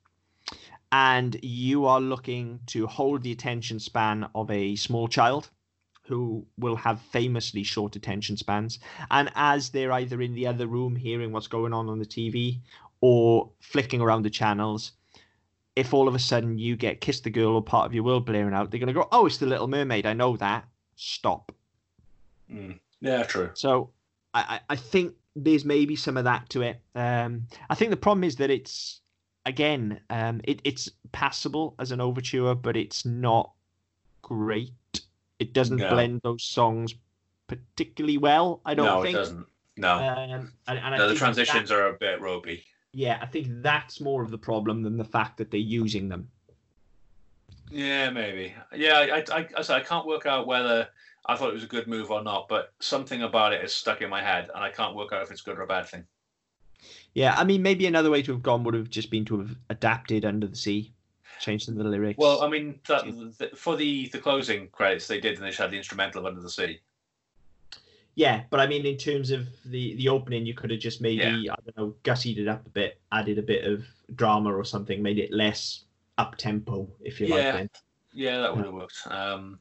And 0.91 1.37
you 1.41 1.85
are 1.85 2.01
looking 2.01 2.59
to 2.67 2.85
hold 2.85 3.23
the 3.23 3.31
attention 3.31 3.79
span 3.79 4.27
of 4.35 4.51
a 4.51 4.75
small 4.75 5.07
child 5.07 5.49
who 6.03 6.45
will 6.57 6.75
have 6.75 6.99
famously 6.99 7.63
short 7.63 7.95
attention 7.95 8.35
spans. 8.35 8.79
And 9.09 9.31
as 9.35 9.69
they're 9.69 9.93
either 9.93 10.21
in 10.21 10.33
the 10.33 10.47
other 10.47 10.67
room 10.67 10.95
hearing 10.95 11.31
what's 11.31 11.47
going 11.47 11.73
on 11.73 11.87
on 11.87 11.99
the 11.99 12.05
TV 12.05 12.59
or 12.99 13.49
flicking 13.61 14.01
around 14.01 14.23
the 14.23 14.29
channels, 14.29 14.91
if 15.77 15.93
all 15.93 16.09
of 16.09 16.15
a 16.15 16.19
sudden 16.19 16.57
you 16.57 16.75
get 16.75 16.99
Kiss 16.99 17.21
the 17.21 17.29
Girl 17.29 17.55
or 17.55 17.63
Part 17.63 17.85
of 17.85 17.93
Your 17.93 18.03
World 18.03 18.25
blaring 18.25 18.53
out, 18.53 18.71
they're 18.71 18.79
going 18.79 18.87
to 18.87 18.93
go, 18.93 19.07
Oh, 19.13 19.25
it's 19.25 19.37
the 19.37 19.45
Little 19.45 19.69
Mermaid. 19.69 20.05
I 20.05 20.13
know 20.13 20.35
that. 20.37 20.65
Stop. 20.97 21.53
Mm. 22.51 22.79
Yeah, 22.99 23.23
true. 23.23 23.51
So 23.53 23.91
I, 24.33 24.41
I 24.41 24.73
I 24.73 24.75
think 24.75 25.15
there's 25.35 25.63
maybe 25.65 25.95
some 25.95 26.17
of 26.17 26.23
that 26.25 26.49
to 26.49 26.61
it. 26.61 26.79
Um, 26.95 27.47
I 27.69 27.75
think 27.75 27.91
the 27.91 27.97
problem 27.97 28.23
is 28.23 28.35
that 28.37 28.49
it's 28.49 28.99
again, 29.45 29.99
um, 30.09 30.41
it, 30.43 30.61
it's 30.63 30.89
passable 31.11 31.75
as 31.79 31.91
an 31.91 31.99
overture, 32.01 32.53
but 32.53 32.77
it's 32.77 33.05
not 33.05 33.51
great. 34.21 34.71
It 35.39 35.53
doesn't 35.53 35.77
No. 35.77 35.89
blend 35.89 36.21
those 36.23 36.43
songs 36.43 36.93
particularly 37.47 38.17
well. 38.17 38.61
I 38.65 38.73
don't 38.75 38.85
no, 38.85 39.01
think. 39.01 39.15
it 39.15 39.19
doesn't. 39.19 39.45
No, 39.77 39.95
Um, 39.95 40.51
and, 40.67 40.77
and 40.79 40.79
I 40.95 40.97
no 40.97 41.03
the 41.03 41.15
think 41.15 41.19
that- 41.19 41.25
transitions 41.25 41.71
are 41.71 41.87
a 41.87 41.93
bit 41.93 42.21
ropey. 42.21 42.63
yeah, 42.93 43.17
I 43.21 43.25
think 43.25 43.47
that's 43.63 43.99
more 44.01 44.21
of 44.21 44.29
the 44.31 44.37
problem 44.37 44.83
than 44.83 44.97
the 44.97 45.03
fact 45.05 45.37
that 45.37 45.49
they're 45.49 45.59
using 45.59 46.07
them. 46.09 46.29
Yeah, 47.71 48.09
maybe. 48.09 48.53
Yeah, 48.75 48.93
I, 48.95 49.03
I, 49.17 49.23
I, 49.39 49.47
I, 49.57 49.75
I 49.77 49.79
can't 49.79 50.05
work 50.05 50.25
out 50.25 50.45
whether 50.45 50.87
I 51.25 51.35
thought 51.35 51.49
it 51.49 51.53
was 51.53 51.63
a 51.63 51.67
good 51.67 51.87
move 51.87 52.11
or 52.11 52.23
not, 52.23 52.47
but 52.47 52.73
something 52.79 53.21
about 53.21 53.53
it 53.53 53.63
is 53.63 53.73
stuck 53.73 54.01
in 54.01 54.09
my 54.09 54.21
head, 54.21 54.49
and 54.53 54.63
I 54.63 54.69
can't 54.69 54.95
work 54.95 55.13
out 55.13 55.21
if 55.21 55.31
it's 55.31 55.41
good 55.41 55.57
or 55.57 55.63
a 55.63 55.67
bad 55.67 55.87
thing. 55.87 56.05
Yeah, 57.13 57.35
I 57.37 57.43
mean, 57.43 57.61
maybe 57.61 57.85
another 57.85 58.09
way 58.09 58.21
to 58.23 58.31
have 58.31 58.41
gone 58.41 58.63
would 58.63 58.73
have 58.73 58.89
just 58.89 59.11
been 59.11 59.25
to 59.25 59.39
have 59.39 59.55
adapted 59.69 60.25
Under 60.25 60.47
the 60.47 60.55
Sea, 60.55 60.91
changed 61.39 61.65
some 61.65 61.77
of 61.77 61.83
the 61.83 61.89
lyrics. 61.89 62.17
Well, 62.17 62.41
I 62.41 62.49
mean, 62.49 62.79
that, 62.87 63.05
the, 63.37 63.51
for 63.55 63.75
the 63.75 64.07
the 64.09 64.17
closing 64.17 64.67
credits, 64.69 65.07
they 65.07 65.19
did, 65.19 65.35
and 65.35 65.43
they 65.43 65.49
just 65.49 65.59
had 65.59 65.71
the 65.71 65.77
instrumental 65.77 66.21
of 66.21 66.25
Under 66.27 66.41
the 66.41 66.49
Sea. 66.49 66.79
Yeah, 68.15 68.43
but 68.49 68.59
I 68.59 68.67
mean, 68.67 68.85
in 68.85 68.97
terms 68.97 69.31
of 69.31 69.47
the 69.65 69.95
the 69.95 70.09
opening, 70.09 70.45
you 70.45 70.53
could 70.53 70.71
have 70.71 70.79
just 70.79 71.01
maybe 71.01 71.23
Yeah. 71.23 71.53
I 71.53 71.55
don't 71.65 71.77
know, 71.77 71.95
gussied 72.03 72.37
it 72.37 72.47
up 72.47 72.65
a 72.65 72.69
bit, 72.69 72.99
added 73.11 73.37
a 73.37 73.43
bit 73.43 73.65
of 73.65 73.85
drama 74.15 74.53
or 74.53 74.65
something, 74.65 75.01
made 75.01 75.19
it 75.19 75.31
less 75.31 75.83
up 76.17 76.35
tempo, 76.37 76.89
if 76.99 77.21
you 77.21 77.27
like. 77.27 77.43
Yeah. 77.43 77.51
Then. 77.51 77.69
Yeah, 78.13 78.41
that 78.41 78.55
would 78.55 78.65
have 78.65 78.73
worked. 78.73 78.97
Um, 79.05 79.59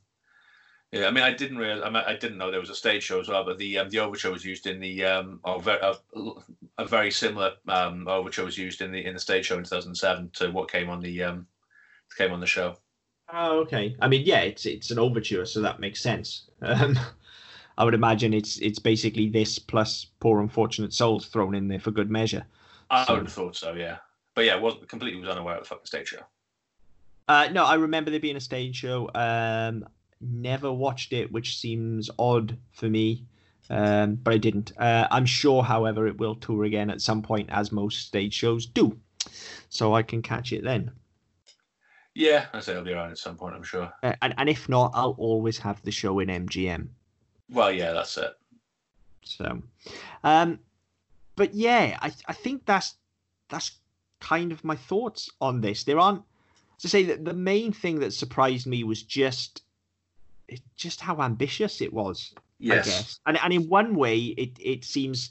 yeah, 0.93 1.07
I 1.07 1.11
mean, 1.11 1.23
I 1.25 1.33
didn't 1.33 1.59
realize. 1.59 1.83
I, 1.85 1.91
mean, 1.91 2.03
I 2.07 2.17
didn't 2.17 2.39
know 2.39 2.51
there 2.51 2.61
was 2.61 2.71
a 2.71 2.75
stage 2.75 3.03
show 3.03 3.21
as 3.21 3.29
well, 3.29 3.45
but 3.45 3.59
the 3.59 3.79
um, 3.79 3.91
the 3.91 4.01
overture 4.01 4.31
was 4.31 4.45
used 4.45 4.67
in 4.67 4.81
the 4.81 5.05
um, 5.05 5.41
oh, 5.45 5.59
very, 5.59 5.81
a, 5.81 5.95
a 6.79 6.85
very 6.85 7.11
similar 7.11 7.53
um, 7.69 8.09
overture 8.09 8.45
was 8.45 8.59
used 8.59 8.81
in 8.81 8.91
the 8.93 9.05
in 9.05 9.15
the 9.15 9.21
stage 9.21 9.47
show 9.47 9.57
in 9.57 9.65
2007 9.65 10.31
to 10.35 10.51
what 10.51 10.71
came 10.71 10.91
on 10.91 11.01
the 11.01 11.23
um, 11.23 11.47
came 12.17 12.33
on 12.33 12.41
the 12.41 12.47
show. 12.47 12.77
Oh, 13.33 13.61
okay. 13.61 13.95
I 14.01 14.09
mean, 14.09 14.23
yeah, 14.27 14.41
it's 14.41 14.67
it's 14.67 14.91
an 14.91 14.99
overture, 14.99 15.47
so 15.47 15.61
that 15.63 15.79
makes 15.79 16.01
sense. 16.01 16.51
Um, 16.63 16.99
I 17.79 17.85
would 17.85 17.95
imagine 17.95 18.35
it's 18.35 18.59
it's 18.59 18.81
basically 18.81 19.29
this 19.29 19.59
plus 19.59 20.07
poor 20.19 20.41
unfortunate 20.41 20.93
souls 20.93 21.27
thrown 21.27 21.55
in 21.55 21.69
there 21.69 21.79
for 21.81 21.93
good 21.93 22.11
measure. 22.11 22.45
I 22.91 23.05
So- 23.05 23.15
would 23.15 23.23
have 23.25 23.33
thought 23.33 23.57
so, 23.57 23.75
yeah. 23.75 23.99
But 24.35 24.45
yeah, 24.45 24.57
was 24.57 24.75
completely 24.89 25.21
was 25.21 25.29
unaware 25.29 25.57
of 25.57 25.63
the 25.63 25.69
fucking 25.69 25.87
stage 25.87 26.09
show. 26.09 26.21
Uh, 27.29 27.49
no, 27.53 27.65
I 27.65 27.75
remember 27.75 28.11
there 28.11 28.19
being 28.21 28.37
a 28.37 28.41
stage 28.41 28.75
show. 28.77 29.09
Um, 29.15 29.87
never 30.21 30.73
watched 30.73 31.13
it, 31.13 31.33
which 31.33 31.59
seems 31.59 32.11
odd 32.19 32.57
for 32.73 32.89
me, 32.89 33.25
um, 33.69 34.17
but 34.17 34.35
I 34.35 34.39
didn't. 34.39 34.73
Uh, 34.79 35.07
I'm 35.11 35.27
sure, 35.27 35.63
however, 35.63 36.07
it 36.07 36.19
will 36.19 36.35
tour 36.35 36.65
again 36.65 36.91
at 36.91 37.01
some 37.01 37.23
point, 37.23 37.49
as 37.51 37.73
most 37.73 38.07
stage 38.07 38.35
shows 38.35 38.67
do, 38.67 38.99
so 39.69 39.95
I 39.95 40.03
can 40.03 40.23
catch 40.23 40.53
it 40.53 40.65
then. 40.65 40.91
Yeah, 42.15 42.47
I 42.53 42.61
say 42.61 42.73
it'll 42.73 42.85
be 42.85 42.93
around 42.93 43.13
at 43.13 43.19
some 43.19 43.37
point, 43.37 43.55
I'm 43.55 43.63
sure. 43.63 43.93
Uh, 44.03 44.15
and, 44.21 44.35
and 44.37 44.49
if 44.49 44.69
not, 44.69 44.91
I'll 44.95 45.15
always 45.17 45.59
have 45.59 45.81
the 45.83 45.93
show 45.93 46.19
in 46.19 46.29
MGM. 46.29 46.89
Well, 47.49 47.73
yeah, 47.73 47.93
that's 47.93 48.17
it. 48.19 48.33
So, 49.23 49.63
um, 50.25 50.59
but 51.37 51.55
yeah, 51.55 51.99
I 52.01 52.13
I 52.27 52.33
think 52.33 52.67
that's 52.67 52.95
that's 53.49 53.73
kind 54.21 54.53
of 54.53 54.65
my 54.65 54.77
thoughts 54.77 55.31
on 55.41 55.61
this. 55.61 55.85
There 55.85 55.99
aren't 55.99 56.23
to 56.79 56.89
say 56.89 57.05
that 57.05 57.25
the 57.25 57.35
main 57.35 57.73
thing 57.73 58.01
that 58.01 58.13
surprised 58.13 58.67
me 58.67 58.85
was 58.85 59.03
just 59.03 59.63
just 60.77 61.01
how 61.01 61.21
ambitious 61.21 61.81
it 61.81 61.93
was. 61.93 62.33
I 62.37 62.41
Yes. 62.59 62.87
guess, 62.87 63.21
and 63.27 63.39
and 63.43 63.53
in 63.53 63.69
one 63.69 63.95
way, 63.95 64.19
it 64.19 64.51
it 64.61 64.85
seems 64.85 65.31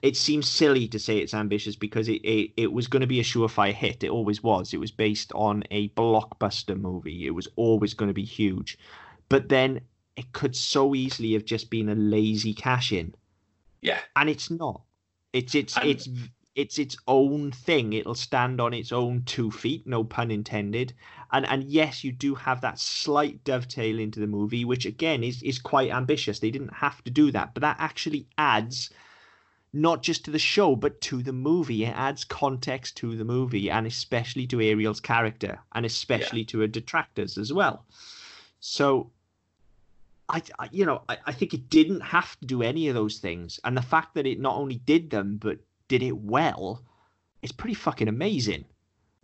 it 0.00 0.16
seems 0.16 0.48
silly 0.48 0.88
to 0.88 0.98
say 0.98 1.18
it's 1.18 1.34
ambitious 1.34 1.76
because 1.76 2.08
it 2.08 2.20
it, 2.24 2.50
it 2.56 2.72
was 2.72 2.86
going 2.88 3.02
to 3.02 3.06
be 3.06 3.20
a 3.20 3.24
surefire 3.24 3.72
hit. 3.74 4.02
It 4.02 4.10
always 4.10 4.42
was. 4.42 4.72
It 4.72 4.80
was 4.80 4.90
based 4.90 5.32
on 5.34 5.64
a 5.70 5.88
blockbuster 5.90 6.78
movie. 6.80 7.26
It 7.26 7.34
was 7.34 7.48
always 7.56 7.94
going 7.94 8.08
to 8.08 8.14
be 8.14 8.24
huge, 8.24 8.78
but 9.28 9.48
then 9.48 9.80
it 10.16 10.32
could 10.32 10.54
so 10.56 10.94
easily 10.94 11.32
have 11.34 11.44
just 11.44 11.70
been 11.70 11.88
a 11.88 11.94
lazy 11.94 12.52
cash 12.54 12.92
in 12.92 13.14
Yeah. 13.80 14.00
and 14.16 14.28
it's 14.30 14.50
not. 14.50 14.82
It's 15.32 15.54
it's 15.54 15.76
And- 15.76 15.86
it's 15.90 16.08
it's 16.54 16.78
its 16.78 16.96
own 17.08 17.50
thing. 17.50 17.92
It'll 17.94 18.14
stand 18.14 18.60
on 18.60 18.74
its 18.74 18.92
own 18.92 19.22
two 19.24 19.50
feet, 19.50 19.86
no 19.86 20.04
pun 20.04 20.30
intended. 20.30 20.92
And 21.32 21.46
and 21.46 21.64
yes, 21.64 22.04
you 22.04 22.12
do 22.12 22.34
have 22.34 22.60
that 22.60 22.78
slight 22.78 23.42
dovetail 23.42 23.98
into 23.98 24.20
the 24.20 24.26
movie, 24.26 24.64
which 24.64 24.84
again 24.84 25.24
is 25.24 25.42
is 25.42 25.58
quite 25.58 25.90
ambitious. 25.90 26.40
They 26.40 26.50
didn't 26.50 26.74
have 26.74 27.02
to 27.04 27.10
do 27.10 27.30
that, 27.30 27.54
but 27.54 27.62
that 27.62 27.76
actually 27.78 28.26
adds 28.36 28.90
not 29.72 30.02
just 30.02 30.26
to 30.26 30.30
the 30.30 30.38
show 30.38 30.76
but 30.76 31.00
to 31.00 31.22
the 31.22 31.32
movie. 31.32 31.84
It 31.84 31.96
adds 31.96 32.24
context 32.24 32.98
to 32.98 33.16
the 33.16 33.24
movie, 33.24 33.70
and 33.70 33.86
especially 33.86 34.46
to 34.48 34.60
Ariel's 34.60 35.00
character, 35.00 35.60
and 35.74 35.86
especially 35.86 36.40
yeah. 36.40 36.48
to 36.48 36.58
her 36.60 36.66
detractors 36.66 37.38
as 37.38 37.50
well. 37.50 37.86
So 38.60 39.10
I, 40.28 40.42
I, 40.58 40.68
you 40.70 40.84
know, 40.84 41.02
I, 41.08 41.16
I 41.26 41.32
think 41.32 41.54
it 41.54 41.70
didn't 41.70 42.00
have 42.00 42.38
to 42.40 42.46
do 42.46 42.62
any 42.62 42.88
of 42.88 42.94
those 42.94 43.18
things, 43.18 43.58
and 43.64 43.74
the 43.74 43.82
fact 43.82 44.14
that 44.14 44.26
it 44.26 44.38
not 44.38 44.56
only 44.56 44.76
did 44.76 45.08
them 45.08 45.38
but 45.38 45.58
did 45.92 46.02
it 46.02 46.16
well, 46.16 46.82
it's 47.42 47.52
pretty 47.52 47.74
fucking 47.74 48.08
amazing. 48.08 48.64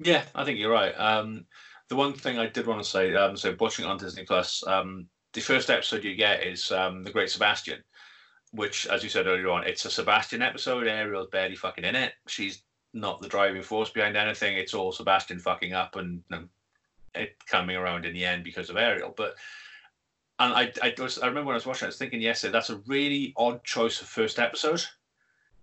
Yeah, 0.01 0.25
I 0.35 0.45
think 0.45 0.59
you're 0.59 0.71
right. 0.71 0.93
Um, 0.99 1.47
the 1.89 1.97
one 1.97 2.13
thing 2.13 2.39
I 2.39 2.47
did 2.47 2.67
want 2.67 2.85
to 2.85 2.89
say, 2.89 3.15
um, 3.15 3.39
so 3.39 3.57
watching 3.59 3.87
it 3.87 3.89
on 3.89 3.97
Disney 3.97 4.25
Plus, 4.25 4.63
um, 4.67 5.07
the 5.33 5.41
first 5.41 5.71
episode 5.71 6.05
you 6.05 6.15
get 6.15 6.47
is 6.47 6.71
um, 6.71 7.05
the 7.05 7.11
Great 7.11 7.31
Sebastian, 7.31 7.83
which, 8.53 8.87
as 8.87 9.03
you 9.03 9.09
said 9.09 9.27
earlier 9.27 9.49
on, 9.49 9.67
it's 9.67 9.87
a 9.87 9.91
Sebastian 9.91 10.43
episode. 10.43 10.87
Ariel's 10.87 11.31
barely 11.31 11.57
fucking 11.57 11.85
in 11.85 11.97
it. 11.97 12.13
She's 12.27 12.61
not 12.93 13.23
the 13.23 13.29
driving 13.29 13.63
force 13.63 13.89
behind 13.89 14.19
anything. 14.19 14.59
It's 14.59 14.75
all 14.75 14.93
Sebastian 14.93 15.39
fucking 15.39 15.73
up 15.73 15.97
and 15.97 16.23
you 16.29 16.37
know, 16.37 16.45
it 17.15 17.35
coming 17.47 17.77
around 17.77 18.05
in 18.05 18.13
the 18.13 18.27
end 18.27 18.45
because 18.45 18.69
of 18.69 18.77
Ariel. 18.77 19.15
But 19.17 19.37
and 20.39 20.53
I, 20.53 20.71
I, 20.83 20.95
was, 21.01 21.19
I 21.19 21.29
remember 21.29 21.47
when 21.47 21.55
I 21.55 21.57
was 21.57 21.67
watching, 21.67 21.87
I 21.87 21.89
was 21.89 21.97
thinking 21.97 22.21
yesterday 22.21 22.53
that's 22.53 22.69
a 22.69 22.83
really 22.87 23.33
odd 23.39 23.65
choice 23.65 24.03
of 24.03 24.07
first 24.07 24.39
episode. 24.39 24.85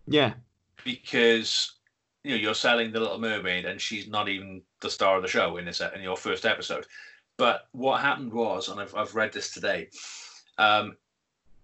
Yeah, 0.08 0.34
because 0.84 1.74
you 2.24 2.32
know 2.32 2.38
you're 2.38 2.54
selling 2.54 2.92
the 2.92 3.00
Little 3.00 3.20
Mermaid, 3.20 3.66
and 3.66 3.80
she's 3.80 4.08
not 4.08 4.30
even 4.30 4.62
the 4.82 4.90
star 4.90 5.18
of 5.18 5.22
the 5.22 5.28
show 5.28 5.58
in 5.58 5.66
this 5.66 5.82
in 5.96 6.02
your 6.02 6.18
first 6.18 6.46
episode. 6.46 6.86
But 7.38 7.68
what 7.72 8.02
happened 8.02 8.34
was, 8.34 8.70
and 8.70 8.80
I've 8.80 8.96
I've 8.96 9.16
read 9.16 9.34
this 9.34 9.52
today, 9.52 9.90
um, 10.58 10.98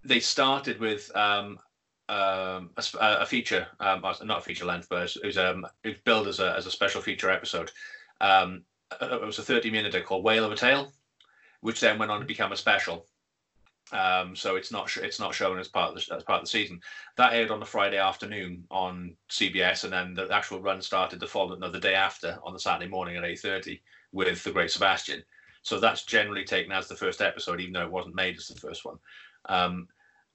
they 0.03 0.19
started 0.19 0.79
with 0.79 1.15
um, 1.15 1.59
um, 2.09 2.71
a, 2.77 2.83
a, 2.99 3.25
feature, 3.25 3.67
um, 3.79 4.01
not 4.01 4.39
a 4.39 4.41
feature 4.41 4.65
length, 4.65 4.87
but 4.89 5.15
it 5.15 5.25
was, 5.25 5.37
um, 5.37 5.65
it 5.83 5.89
was 5.89 5.97
billed 6.03 6.27
as 6.27 6.39
a 6.39 6.55
as 6.55 6.65
a 6.65 6.71
special 6.71 7.01
feature 7.01 7.29
episode. 7.29 7.71
Um, 8.19 8.63
it 9.01 9.25
was 9.25 9.39
a 9.39 9.43
30 9.43 9.71
minute 9.71 10.05
called 10.05 10.23
Whale 10.23 10.43
of 10.43 10.51
a 10.51 10.55
Tale 10.55 10.91
which 11.61 11.79
then 11.79 11.97
went 11.97 12.11
on 12.11 12.19
to 12.19 12.25
become 12.25 12.51
a 12.51 12.57
special. 12.57 13.05
Um, 13.91 14.35
so 14.35 14.55
it's 14.55 14.71
not 14.71 14.95
it's 14.97 15.19
not 15.19 15.35
shown 15.35 15.59
as 15.59 15.67
part 15.67 15.89
of 15.89 15.95
the 15.95 16.15
as 16.15 16.23
part 16.23 16.39
of 16.39 16.45
the 16.45 16.49
season. 16.49 16.79
That 17.17 17.33
aired 17.33 17.51
on 17.51 17.59
the 17.59 17.65
Friday 17.65 17.97
afternoon 17.97 18.63
on 18.71 19.15
CBS, 19.29 19.83
and 19.83 19.91
then 19.91 20.13
the 20.13 20.33
actual 20.33 20.61
run 20.61 20.81
started 20.81 21.19
the 21.19 21.27
following 21.27 21.59
the 21.59 21.79
day 21.79 21.95
after 21.95 22.37
on 22.43 22.53
the 22.53 22.59
Saturday 22.59 22.89
morning 22.89 23.17
at 23.17 23.25
eight 23.25 23.39
thirty 23.39 23.81
with 24.11 24.43
the 24.43 24.51
Great 24.51 24.71
Sebastian. 24.71 25.23
So 25.63 25.79
that's 25.79 26.05
generally 26.05 26.43
taken 26.43 26.71
as 26.71 26.87
the 26.87 26.95
first 26.95 27.21
episode, 27.21 27.59
even 27.59 27.73
though 27.73 27.85
it 27.85 27.91
wasn't 27.91 28.15
made 28.15 28.37
as 28.37 28.47
the 28.47 28.59
first 28.59 28.85
one. 28.85 28.97
Um, 29.47 29.87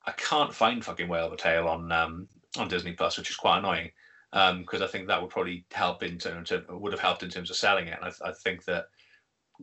I 0.07 0.13
can't 0.13 0.55
find 0.55 0.85
fucking 0.85 1.09
Whale 1.09 1.27
of 1.27 1.33
a 1.33 1.37
Tale 1.37 1.67
on 1.67 1.91
um, 1.93 2.29
on 2.59 2.69
Disney 2.69 2.93
Plus, 2.93 3.17
which 3.17 3.31
is 3.31 3.37
quite 3.37 3.59
annoying 3.59 3.91
because 4.33 4.81
um, 4.81 4.83
I 4.83 4.87
think 4.87 5.07
that 5.07 5.21
would 5.21 5.31
probably 5.31 5.65
help 5.73 6.03
in 6.03 6.19
terms 6.19 6.51
of, 6.51 6.65
would 6.69 6.93
have 6.93 7.01
helped 7.01 7.23
in 7.23 7.31
terms 7.31 7.51
of 7.51 7.57
selling 7.57 7.87
it. 7.87 7.99
And 8.01 8.13
I, 8.23 8.29
I 8.29 8.33
think 8.33 8.65
that 8.65 8.87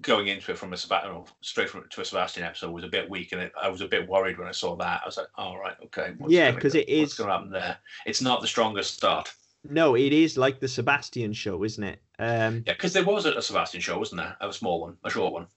going 0.01 0.27
into 0.27 0.51
it 0.51 0.57
from 0.57 0.73
a 0.73 0.77
Sebastian, 0.77 1.23
straight 1.41 1.69
from 1.69 1.85
to 1.89 2.01
a 2.01 2.05
Sebastian 2.05 2.43
episode 2.43 2.71
was 2.71 2.83
a 2.83 2.89
bit 2.89 3.09
weak, 3.09 3.31
and 3.31 3.41
it, 3.41 3.51
I 3.61 3.69
was 3.69 3.81
a 3.81 3.87
bit 3.87 4.07
worried 4.07 4.37
when 4.37 4.47
I 4.47 4.51
saw 4.51 4.75
that. 4.77 5.01
I 5.03 5.05
was 5.05 5.17
like, 5.17 5.27
"All 5.35 5.55
oh, 5.55 5.59
right, 5.59 5.75
okay." 5.85 6.13
yeah, 6.27 6.51
because 6.51 6.75
it 6.75 6.89
is. 6.89 7.13
Going 7.13 7.29
to 7.29 7.33
happen 7.33 7.51
there? 7.51 7.77
It's 8.05 8.21
not 8.21 8.41
the 8.41 8.47
strongest 8.47 8.95
start. 8.95 9.33
No, 9.69 9.95
it 9.95 10.11
is 10.11 10.37
like 10.37 10.59
the 10.59 10.67
Sebastian 10.67 11.33
show, 11.33 11.63
isn't 11.63 11.83
it? 11.83 12.01
Um, 12.19 12.63
yeah, 12.65 12.73
because 12.73 12.93
there 12.93 13.05
was 13.05 13.25
a, 13.25 13.33
a 13.33 13.41
Sebastian 13.41 13.81
show, 13.81 13.97
wasn't 13.97 14.21
there? 14.21 14.35
A 14.41 14.51
small 14.51 14.81
one, 14.81 14.97
a 15.03 15.09
short 15.09 15.33
one. 15.33 15.47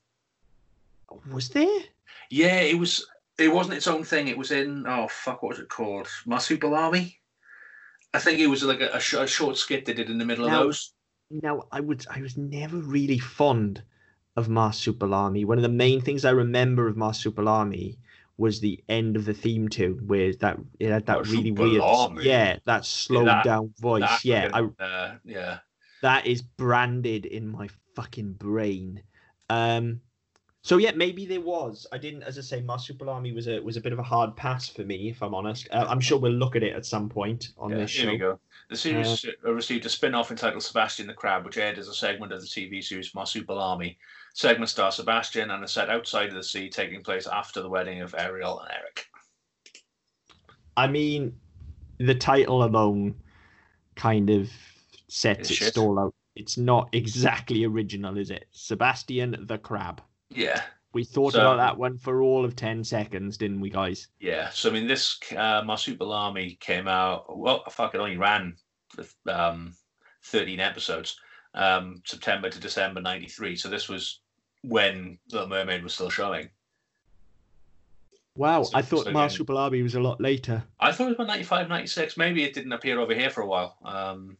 Was 1.30 1.48
there? 1.48 1.80
Yeah, 2.30 2.60
it 2.60 2.78
was. 2.78 3.06
It 3.38 3.52
wasn't 3.52 3.76
its 3.76 3.86
own 3.86 4.04
thing. 4.04 4.28
It 4.28 4.38
was 4.38 4.50
in. 4.50 4.84
Oh 4.86 5.08
fuck! 5.08 5.42
What 5.42 5.50
was 5.50 5.58
it 5.58 5.68
called? 5.68 6.08
Marsupial 6.26 6.74
I 6.74 8.18
think 8.18 8.38
it 8.38 8.46
was 8.46 8.62
like 8.62 8.80
a, 8.80 8.90
a, 8.94 9.00
sh- 9.00 9.14
a 9.14 9.26
short 9.26 9.58
skit 9.58 9.84
they 9.84 9.92
did 9.92 10.08
in 10.08 10.16
the 10.16 10.24
middle 10.24 10.48
now, 10.48 10.60
of 10.60 10.66
those. 10.66 10.92
Now, 11.30 11.64
I 11.70 11.80
would. 11.80 12.06
I 12.08 12.22
was 12.22 12.36
never 12.36 12.78
really 12.78 13.18
fond 13.18 13.82
of 14.36 14.48
Marsupilami. 14.48 15.44
One 15.44 15.58
of 15.58 15.62
the 15.62 15.68
main 15.68 16.00
things 16.00 16.24
I 16.24 16.30
remember 16.30 16.88
of 16.88 16.96
Marsupilami 16.96 17.96
was 18.38 18.60
the 18.60 18.82
end 18.88 19.16
of 19.16 19.24
the 19.24 19.32
theme 19.32 19.68
tune, 19.68 20.06
where 20.06 20.34
that 20.34 20.58
it 20.78 20.90
had 20.90 21.06
that 21.06 21.26
really 21.26 21.52
weird, 21.52 21.82
yeah, 22.22 22.58
that 22.66 22.84
slowed 22.84 23.26
yeah, 23.26 23.34
that, 23.34 23.44
down 23.44 23.72
voice. 23.78 24.24
Yeah, 24.24 24.50
I, 24.52 24.82
uh, 24.82 25.14
yeah, 25.24 25.58
that 26.02 26.26
is 26.26 26.42
branded 26.42 27.24
in 27.24 27.48
my 27.48 27.68
fucking 27.94 28.34
brain. 28.34 29.02
Um, 29.48 30.00
so 30.66 30.78
yeah, 30.78 30.90
maybe 30.94 31.24
there 31.26 31.40
was. 31.40 31.86
I 31.92 31.98
didn't, 31.98 32.24
as 32.24 32.36
I 32.38 32.42
say, 32.42 32.60
Marsupilami 32.60 33.34
was 33.34 33.46
a 33.46 33.60
was 33.60 33.76
a 33.76 33.80
bit 33.80 33.92
of 33.92 34.00
a 34.00 34.02
hard 34.02 34.36
pass 34.36 34.68
for 34.68 34.82
me, 34.82 35.08
if 35.08 35.22
I'm 35.22 35.32
honest. 35.32 35.68
Uh, 35.70 35.86
I'm 35.88 36.00
sure 36.00 36.18
we'll 36.18 36.32
look 36.32 36.56
at 36.56 36.62
it 36.62 36.74
at 36.74 36.84
some 36.84 37.08
point 37.08 37.50
on 37.56 37.70
yeah, 37.70 37.76
this 37.78 37.90
show. 37.90 38.02
Here 38.02 38.10
we 38.10 38.18
go. 38.18 38.40
The 38.68 38.76
series 38.76 39.24
uh, 39.44 39.52
received 39.52 39.86
a 39.86 39.88
spin-off 39.88 40.32
entitled 40.32 40.64
Sebastian 40.64 41.06
the 41.06 41.14
Crab, 41.14 41.44
which 41.44 41.56
aired 41.56 41.78
as 41.78 41.86
a 41.86 41.94
segment 41.94 42.32
of 42.32 42.40
the 42.40 42.48
TV 42.48 42.82
series 42.82 43.12
Marsupilami. 43.12 43.96
Segment 44.36 44.68
star 44.68 44.92
Sebastian 44.92 45.50
and 45.50 45.64
a 45.64 45.66
set 45.66 45.88
outside 45.88 46.28
of 46.28 46.34
the 46.34 46.42
sea, 46.42 46.68
taking 46.68 47.02
place 47.02 47.26
after 47.26 47.62
the 47.62 47.70
wedding 47.70 48.02
of 48.02 48.14
Ariel 48.18 48.60
and 48.60 48.70
Eric. 48.70 49.06
I 50.76 50.88
mean, 50.88 51.34
the 51.96 52.14
title 52.14 52.62
alone 52.62 53.14
kind 53.94 54.28
of 54.28 54.50
sets 55.08 55.50
it's 55.50 55.62
it 55.62 55.72
stall 55.72 55.98
out. 55.98 56.14
It's 56.34 56.58
not 56.58 56.90
exactly 56.92 57.64
original, 57.64 58.18
is 58.18 58.30
it? 58.30 58.44
Sebastian 58.50 59.46
the 59.46 59.56
Crab. 59.56 60.02
Yeah. 60.28 60.60
We 60.92 61.02
thought 61.02 61.32
so, 61.32 61.40
about 61.40 61.56
that 61.56 61.78
one 61.78 61.96
for 61.96 62.20
all 62.20 62.44
of 62.44 62.56
10 62.56 62.84
seconds, 62.84 63.38
didn't 63.38 63.62
we, 63.62 63.70
guys? 63.70 64.08
Yeah. 64.20 64.50
So, 64.50 64.68
I 64.68 64.74
mean, 64.74 64.86
this 64.86 65.18
uh, 65.32 65.62
Marsupilami 65.62 66.60
came 66.60 66.88
out, 66.88 67.38
well, 67.38 67.64
fuck, 67.70 67.94
it 67.94 68.00
only 68.02 68.18
ran 68.18 68.54
um, 69.26 69.72
13 70.24 70.60
episodes, 70.60 71.18
um, 71.54 72.02
September 72.04 72.50
to 72.50 72.60
December 72.60 73.00
93. 73.00 73.56
So, 73.56 73.70
this 73.70 73.88
was 73.88 74.20
when 74.66 75.18
The 75.28 75.46
Mermaid 75.46 75.82
was 75.82 75.94
still 75.94 76.10
showing. 76.10 76.50
Wow, 78.36 78.64
so, 78.64 78.76
I 78.76 78.82
thought 78.82 79.04
so 79.04 79.12
Marsupilami 79.12 79.82
was 79.82 79.94
a 79.94 80.00
lot 80.00 80.20
later. 80.20 80.62
I 80.78 80.92
thought 80.92 81.04
it 81.04 81.10
was 81.10 81.14
about 81.14 81.28
95, 81.28 81.68
96. 81.68 82.16
Maybe 82.16 82.44
it 82.44 82.52
didn't 82.52 82.72
appear 82.72 83.00
over 83.00 83.14
here 83.14 83.30
for 83.30 83.40
a 83.40 83.46
while. 83.46 83.76
Um, 83.82 84.36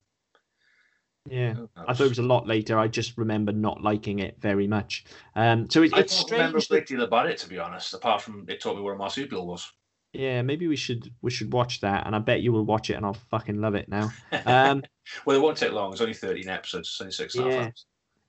yeah, 1.29 1.55
I 1.77 1.95
thought 1.95 2.05
it 2.05 2.11
was 2.11 2.18
a 2.18 2.22
lot 2.22 2.47
later. 2.47 2.79
I 2.79 2.89
just 2.89 3.16
remember 3.16 3.53
not 3.53 3.83
liking 3.83 4.18
it 4.18 4.37
very 4.41 4.66
much. 4.66 5.07
Um, 5.35 5.68
so 5.70 5.83
it, 5.83 5.95
I 5.95 6.01
it's 6.01 6.14
don't 6.14 6.27
strange. 6.27 6.41
remember 6.41 6.59
a 6.59 6.68
great 6.68 6.87
deal 6.87 7.03
about 7.03 7.29
it, 7.29 7.39
to 7.39 7.49
be 7.49 7.59
honest. 7.59 7.95
Apart 7.95 8.22
from 8.22 8.45
it 8.49 8.61
taught 8.61 8.77
me 8.77 8.83
where 8.83 8.95
a 8.95 8.99
marsupial 8.99 9.47
was. 9.47 9.70
Yeah, 10.12 10.43
maybe 10.43 10.68
we 10.68 10.77
should 10.77 11.12
we 11.22 11.31
should 11.31 11.53
watch 11.53 11.81
that, 11.81 12.07
and 12.07 12.14
I 12.14 12.18
bet 12.20 12.43
you 12.43 12.53
will 12.53 12.64
watch 12.64 12.91
it, 12.91 12.95
and 12.95 13.05
I'll 13.05 13.14
fucking 13.14 13.61
love 13.61 13.74
it 13.74 13.89
now. 13.89 14.12
Um, 14.47 14.83
well, 15.24 15.37
it 15.37 15.41
won't 15.41 15.57
take 15.57 15.72
long. 15.72 15.93
It's 15.93 16.01
only 16.01 16.14
thirteen 16.14 16.49
episodes, 16.49 16.89
it's 16.89 17.01
only 17.01 17.12
six. 17.12 17.35
Yeah, 17.35 17.70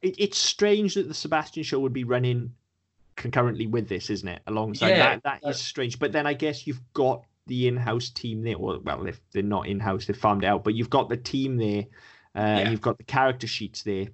it, 0.02 0.16
it's 0.20 0.38
strange 0.38 0.96
that 0.96 1.08
the 1.08 1.14
Sebastian 1.14 1.64
show 1.64 1.80
would 1.80 1.94
be 1.94 2.04
running 2.04 2.54
concurrently 3.16 3.68
with 3.68 3.88
this, 3.88 4.10
isn't 4.10 4.28
it? 4.28 4.42
Alongside 4.48 4.90
yeah, 4.90 5.20
that, 5.24 5.42
that 5.42 5.50
is 5.50 5.60
strange. 5.60 6.00
But 6.00 6.12
then 6.12 6.28
I 6.28 6.34
guess 6.34 6.68
you've 6.68 6.82
got 6.94 7.24
the 7.48 7.68
in-house 7.68 8.10
team 8.10 8.44
there. 8.44 8.58
Or, 8.58 8.80
well, 8.80 9.08
if 9.08 9.20
they're 9.32 9.44
not 9.44 9.68
in-house, 9.68 10.06
they've 10.06 10.18
farmed 10.18 10.44
out. 10.44 10.64
But 10.64 10.76
you've 10.76 10.90
got 10.90 11.10
the 11.10 11.18
team 11.18 11.58
there 11.58 11.86
uh, 12.38 12.60
yeah. 12.60 12.70
You've 12.70 12.82
got 12.82 12.98
the 13.00 13.04
character 13.04 13.48
sheets 13.48 13.82
there. 13.82 14.08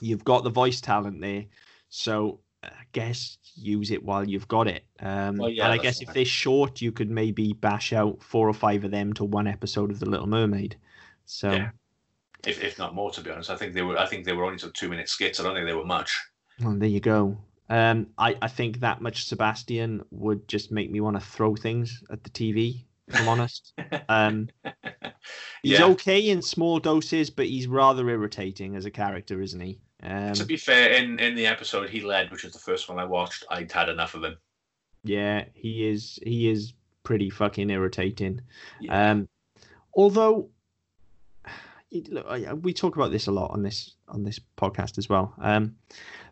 You've 0.00 0.24
got 0.24 0.42
the 0.42 0.50
voice 0.50 0.80
talent 0.80 1.20
there. 1.20 1.44
So 1.88 2.40
I 2.64 2.70
guess 2.92 3.38
use 3.54 3.92
it 3.92 4.02
while 4.02 4.28
you've 4.28 4.48
got 4.48 4.66
it. 4.66 4.84
Um, 4.98 5.36
well, 5.36 5.48
yeah, 5.48 5.64
and 5.64 5.72
I 5.72 5.78
guess 5.78 6.00
right. 6.00 6.08
if 6.08 6.14
they're 6.14 6.24
short, 6.24 6.80
you 6.80 6.90
could 6.90 7.10
maybe 7.10 7.52
bash 7.52 7.92
out 7.92 8.20
four 8.22 8.48
or 8.48 8.54
five 8.54 8.84
of 8.84 8.90
them 8.90 9.12
to 9.14 9.24
one 9.24 9.46
episode 9.46 9.92
of 9.92 10.00
The 10.00 10.10
Little 10.10 10.26
Mermaid. 10.26 10.76
So, 11.26 11.52
yeah. 11.52 11.70
If 12.46 12.62
if 12.62 12.78
not 12.78 12.94
more, 12.94 13.10
to 13.10 13.20
be 13.20 13.30
honest, 13.30 13.50
I 13.50 13.56
think 13.56 13.74
they 13.74 13.82
were. 13.82 13.98
I 13.98 14.06
think 14.06 14.24
they 14.24 14.32
were 14.32 14.44
only 14.44 14.58
sort 14.58 14.70
of 14.70 14.74
two 14.74 14.88
minute 14.88 15.08
skits. 15.08 15.40
I 15.40 15.42
don't 15.42 15.54
think 15.54 15.66
they 15.66 15.74
were 15.74 15.84
much. 15.84 16.18
Well, 16.60 16.74
there 16.74 16.88
you 16.88 17.00
go. 17.00 17.38
Um, 17.70 18.08
I 18.16 18.36
I 18.40 18.48
think 18.48 18.80
that 18.80 19.00
much 19.00 19.26
Sebastian 19.26 20.04
would 20.10 20.48
just 20.48 20.72
make 20.72 20.90
me 20.90 21.00
want 21.00 21.16
to 21.16 21.20
throw 21.20 21.56
things 21.56 22.02
at 22.10 22.24
the 22.24 22.30
TV 22.30 22.84
if 23.08 23.20
I'm 23.20 23.28
honest. 23.28 23.72
Um, 24.10 24.48
he's 25.62 25.78
yeah. 25.78 25.84
okay 25.84 26.30
in 26.30 26.40
small 26.40 26.78
doses, 26.78 27.28
but 27.28 27.46
he's 27.46 27.66
rather 27.66 28.08
irritating 28.08 28.74
as 28.74 28.86
a 28.86 28.90
character, 28.90 29.42
isn't 29.42 29.60
he? 29.60 29.80
Um, 30.02 30.32
to 30.32 30.46
be 30.46 30.56
fair, 30.56 30.92
in, 30.92 31.18
in 31.18 31.34
the 31.34 31.46
episode 31.46 31.90
he 31.90 32.00
led, 32.00 32.30
which 32.30 32.44
was 32.44 32.54
the 32.54 32.58
first 32.58 32.88
one 32.88 32.98
I 32.98 33.04
watched, 33.04 33.44
I'd 33.50 33.70
had 33.70 33.90
enough 33.90 34.14
of 34.14 34.24
him. 34.24 34.38
Yeah, 35.04 35.44
he 35.52 35.86
is. 35.86 36.18
He 36.22 36.48
is 36.48 36.72
pretty 37.02 37.28
fucking 37.28 37.68
irritating. 37.68 38.40
Yeah. 38.80 39.10
Um, 39.10 39.28
although 39.94 40.48
look, 41.90 42.62
we 42.62 42.72
talk 42.72 42.96
about 42.96 43.10
this 43.10 43.26
a 43.26 43.32
lot 43.32 43.50
on 43.50 43.62
this 43.62 43.94
on 44.08 44.22
this 44.24 44.40
podcast 44.56 44.98
as 44.98 45.08
well. 45.08 45.34
Um, 45.40 45.76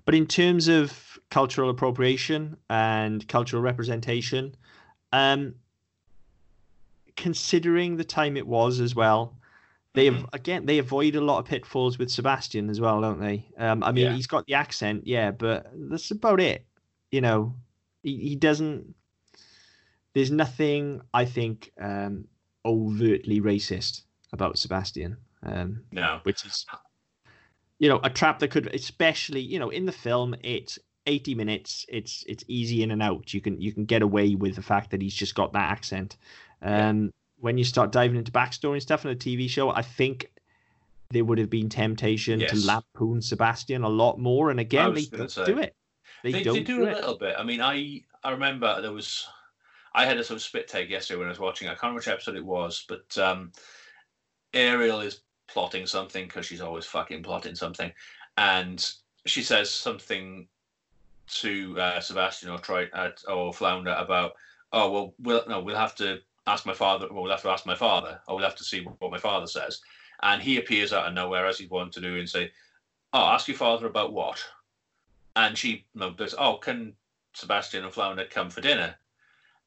but 0.04 0.14
in 0.14 0.26
terms 0.26 0.68
of 0.68 1.18
cultural 1.30 1.70
appropriation 1.70 2.56
and 2.70 3.26
cultural 3.28 3.62
representation, 3.62 4.54
um, 5.12 5.54
considering 7.16 7.96
the 7.96 8.04
time 8.04 8.36
it 8.36 8.46
was 8.46 8.80
as 8.80 8.94
well, 8.94 9.36
They 9.94 10.10
Mhm. 10.10 10.28
again 10.34 10.66
they 10.66 10.78
avoid 10.78 11.14
a 11.16 11.22
lot 11.22 11.38
of 11.38 11.46
pitfalls 11.46 11.98
with 11.98 12.10
Sebastian 12.10 12.68
as 12.68 12.82
well, 12.82 13.00
don't 13.00 13.18
they? 13.18 13.48
Um, 13.56 13.82
I 13.82 13.92
mean, 13.92 14.04
Yeah. 14.04 14.12
he's 14.12 14.26
got 14.26 14.44
the 14.44 14.52
accent, 14.52 15.06
yeah, 15.06 15.30
but 15.30 15.70
that's 15.72 16.10
about 16.10 16.38
it. 16.38 16.66
You 17.10 17.22
know, 17.22 17.54
he, 18.02 18.18
he 18.18 18.36
doesn't. 18.36 18.94
There's 20.12 20.30
nothing 20.30 21.00
I 21.14 21.24
think 21.24 21.72
um, 21.80 22.28
overtly 22.66 23.40
racist 23.40 24.02
about 24.34 24.58
Sebastian, 24.58 25.16
um, 25.46 25.82
No. 25.92 26.20
which 26.24 26.44
is, 26.44 26.66
you 27.78 27.88
know, 27.88 28.00
a 28.02 28.10
trap 28.10 28.38
that 28.40 28.50
could, 28.50 28.66
especially 28.74 29.40
you 29.40 29.58
know, 29.58 29.70
in 29.70 29.86
the 29.86 29.92
film, 29.92 30.34
it's 30.42 30.78
80 31.06 31.34
minutes. 31.34 31.86
It's 31.88 32.24
it's 32.26 32.44
easy 32.48 32.82
in 32.82 32.90
and 32.90 33.02
out. 33.02 33.32
You 33.32 33.40
can 33.40 33.60
you 33.60 33.72
can 33.72 33.84
get 33.84 34.02
away 34.02 34.34
with 34.34 34.56
the 34.56 34.62
fact 34.62 34.90
that 34.90 35.00
he's 35.02 35.14
just 35.14 35.34
got 35.34 35.52
that 35.52 35.70
accent. 35.70 36.16
Um, 36.62 37.10
when 37.38 37.58
you 37.58 37.64
start 37.64 37.92
diving 37.92 38.16
into 38.16 38.32
backstory 38.32 38.74
and 38.74 38.82
stuff 38.82 39.04
in 39.04 39.10
a 39.10 39.14
TV 39.14 39.48
show, 39.48 39.70
I 39.70 39.82
think 39.82 40.30
there 41.10 41.24
would 41.24 41.38
have 41.38 41.50
been 41.50 41.68
temptation 41.68 42.40
to 42.40 42.44
Yes. 42.56 42.66
lampoon 42.66 43.22
Sebastian 43.22 43.84
a 43.84 43.88
lot 43.88 44.18
more. 44.18 44.50
And 44.50 44.58
again, 44.58 44.94
they 44.94 45.04
don't 45.04 45.30
say. 45.30 45.44
do 45.44 45.58
it. 45.58 45.74
They, 46.24 46.32
They, 46.32 46.42
don't 46.42 46.54
they 46.54 46.60
do 46.64 46.76
do 46.78 46.84
a 46.84 46.88
it. 46.88 46.94
little 46.96 47.18
bit. 47.18 47.36
I 47.38 47.44
mean, 47.44 47.60
I 47.60 48.02
I 48.24 48.30
remember 48.32 48.80
there 48.80 48.92
was 48.92 49.28
I 49.94 50.04
had 50.06 50.18
a 50.18 50.24
sort 50.24 50.36
of 50.36 50.42
spit 50.42 50.66
take 50.66 50.90
yesterday 50.90 51.18
when 51.18 51.28
I 51.28 51.30
was 51.30 51.38
watching. 51.38 51.68
I 51.68 51.72
can't 51.72 51.82
remember 51.84 51.98
which 51.98 52.08
episode 52.08 52.36
it 52.36 52.44
was, 52.44 52.84
but 52.88 53.16
um, 53.18 53.52
Ariel 54.52 55.00
is 55.00 55.20
plotting 55.48 55.86
something 55.86 56.26
because 56.26 56.46
she's 56.46 56.60
always 56.60 56.84
fucking 56.84 57.22
plotting 57.22 57.54
something, 57.54 57.92
and 58.36 58.92
she 59.26 59.42
says 59.42 59.70
something 59.70 60.46
to 61.26 61.78
uh, 61.80 62.00
Sebastian 62.00 62.50
or 62.50 62.58
Troy 62.58 62.88
uh, 62.92 63.10
or 63.28 63.52
Flounder 63.52 63.94
about, 63.98 64.32
oh 64.72 64.90
well, 64.90 65.14
we'll 65.18 65.44
no, 65.48 65.60
we'll 65.60 65.76
have 65.76 65.96
to 65.96 66.20
ask 66.46 66.66
my 66.66 66.74
father. 66.74 67.08
Well, 67.10 67.22
we'll 67.22 67.32
have 67.32 67.42
to 67.42 67.50
ask 67.50 67.66
my 67.66 67.74
father, 67.74 68.20
or 68.26 68.36
we'll 68.36 68.44
have 68.44 68.56
to 68.56 68.64
see 68.64 68.80
what 68.80 69.10
my 69.10 69.18
father 69.18 69.46
says. 69.46 69.80
And 70.22 70.40
he 70.40 70.58
appears 70.58 70.92
out 70.92 71.06
of 71.06 71.14
nowhere 71.14 71.46
as 71.46 71.58
he's 71.58 71.70
wanted 71.70 71.92
to 71.94 72.00
do 72.00 72.18
and 72.18 72.28
say, 72.28 72.50
"Oh, 73.12 73.26
ask 73.26 73.48
your 73.48 73.56
father 73.56 73.86
about 73.86 74.12
what?" 74.12 74.42
And 75.34 75.58
she 75.58 75.86
you 75.94 76.14
goes, 76.16 76.34
"Oh, 76.38 76.56
can 76.56 76.94
Sebastian 77.34 77.84
and 77.84 77.92
Flounder 77.92 78.24
come 78.24 78.50
for 78.50 78.60
dinner?" 78.60 78.96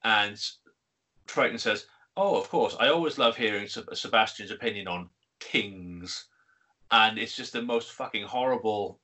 And 0.03 0.41
Triton 1.27 1.59
says, 1.59 1.85
"Oh, 2.15 2.39
of 2.39 2.49
course. 2.49 2.75
I 2.79 2.89
always 2.89 3.17
love 3.17 3.35
hearing 3.35 3.67
Sebastian's 3.67 4.51
opinion 4.51 4.87
on 4.87 5.09
things." 5.39 6.25
And 6.91 7.19
it's 7.19 7.35
just 7.35 7.53
the 7.53 7.61
most 7.61 7.91
fucking 7.91 8.23
horrible 8.23 8.99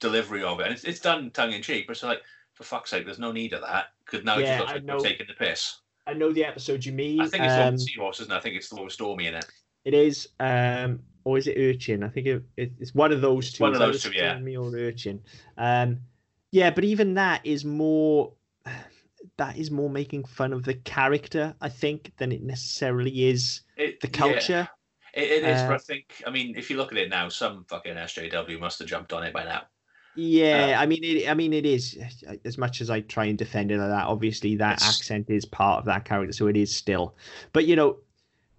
delivery 0.00 0.42
of 0.42 0.60
it. 0.60 0.64
And 0.64 0.72
it's, 0.72 0.84
it's 0.84 1.00
done 1.00 1.30
tongue 1.32 1.52
in 1.52 1.60
cheek, 1.60 1.86
but 1.86 1.92
it's 1.92 2.02
like, 2.02 2.22
for 2.54 2.64
fuck's 2.64 2.90
sake, 2.90 3.04
there's 3.04 3.18
no 3.18 3.32
need 3.32 3.52
of 3.52 3.60
that 3.60 3.86
because 4.04 4.24
now 4.24 4.38
it 4.38 4.42
Yeah, 4.42 4.58
just 4.58 4.72
looks 4.74 4.88
I 4.88 4.94
like 4.94 5.02
taking 5.02 5.26
the 5.26 5.34
piss. 5.34 5.80
I 6.06 6.14
know 6.14 6.32
the 6.32 6.44
episode 6.44 6.84
you 6.84 6.92
mean. 6.92 7.20
I 7.20 7.26
think 7.26 7.44
it's 7.44 7.52
um, 7.52 7.76
Seahorse, 7.78 8.20
isn't 8.20 8.32
it? 8.32 8.36
I 8.36 8.40
think 8.40 8.56
it's 8.56 8.72
with 8.72 8.92
Stormy 8.92 9.26
in 9.26 9.34
it. 9.34 9.44
It 9.84 9.92
is, 9.92 10.28
um, 10.40 11.00
or 11.24 11.36
is 11.36 11.46
it 11.46 11.58
Urchin? 11.58 12.02
I 12.02 12.08
think 12.08 12.26
it, 12.26 12.42
it, 12.56 12.72
it's 12.80 12.94
one 12.94 13.12
of 13.12 13.20
those 13.20 13.52
two. 13.52 13.64
one 13.64 13.72
of 13.74 13.80
those 13.80 14.02
two, 14.02 14.12
yeah. 14.12 14.34
Stormy 14.34 14.56
or 14.56 14.74
Urchin. 14.74 15.20
Um, 15.58 15.98
yeah, 16.52 16.70
but 16.70 16.84
even 16.84 17.14
that 17.14 17.44
is 17.44 17.64
more. 17.64 18.32
That 19.38 19.58
is 19.58 19.70
more 19.70 19.90
making 19.90 20.24
fun 20.24 20.54
of 20.54 20.64
the 20.64 20.74
character, 20.74 21.54
I 21.60 21.68
think, 21.68 22.12
than 22.16 22.32
it 22.32 22.42
necessarily 22.42 23.28
is 23.28 23.62
It- 23.76 24.00
the 24.00 24.08
culture. 24.08 24.66
It, 25.16 25.30
it 25.32 25.44
is, 25.44 25.62
Uh, 25.62 25.66
but 25.66 25.74
I 25.76 25.78
think, 25.78 26.22
I 26.26 26.30
mean, 26.30 26.56
if 26.56 26.70
you 26.70 26.76
look 26.76 26.92
at 26.92 26.98
it 26.98 27.08
now, 27.10 27.28
some 27.28 27.64
fucking 27.64 27.96
SJW 27.96 28.58
must 28.60 28.78
have 28.80 28.88
jumped 28.88 29.12
on 29.12 29.24
it 29.24 29.32
by 29.34 29.44
now. 29.44 29.62
Yeah, 30.14 30.78
Uh, 30.78 30.82
I 30.82 30.86
mean, 30.86 31.04
it, 31.04 31.28
I 31.28 31.34
mean, 31.34 31.52
it 31.52 31.66
is 31.66 31.98
as 32.44 32.56
much 32.56 32.80
as 32.80 32.88
I 32.88 33.02
try 33.02 33.26
and 33.26 33.36
defend 33.36 33.70
it 33.70 33.78
like 33.78 33.88
that. 33.90 34.06
Obviously, 34.06 34.56
that 34.56 34.80
accent 34.80 35.28
is 35.28 35.44
part 35.44 35.78
of 35.80 35.84
that 35.86 36.06
character, 36.06 36.32
so 36.32 36.46
it 36.46 36.56
is 36.56 36.74
still. 36.74 37.16
But 37.52 37.66
you 37.66 37.76
know, 37.76 37.98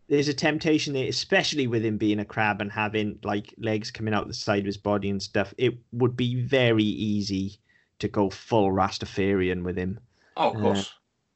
there's 0.10 0.30
a 0.30 0.34
temptation 0.36 0.94
there, 0.94 1.08
especially 1.08 1.68
with 1.68 1.86
him 1.86 1.98
being 1.98 2.20
a 2.20 2.26
crab 2.26 2.62
and 2.62 2.72
having 2.72 3.20
like 3.24 3.54
legs 3.60 3.92
coming 3.92 4.14
out 4.14 4.28
the 4.28 4.34
side 4.36 4.62
of 4.62 4.66
his 4.68 4.78
body 4.78 5.10
and 5.10 5.22
stuff. 5.24 5.54
It 5.58 5.78
would 5.94 6.18
be 6.18 6.42
very 6.44 6.84
easy 6.86 7.60
to 8.00 8.08
go 8.10 8.30
full 8.30 8.72
Rastafarian 8.72 9.64
with 9.64 9.78
him, 9.78 10.00
Oh, 10.38 10.50
of 10.52 10.56
Uh, 10.56 10.60
course. 10.62 10.94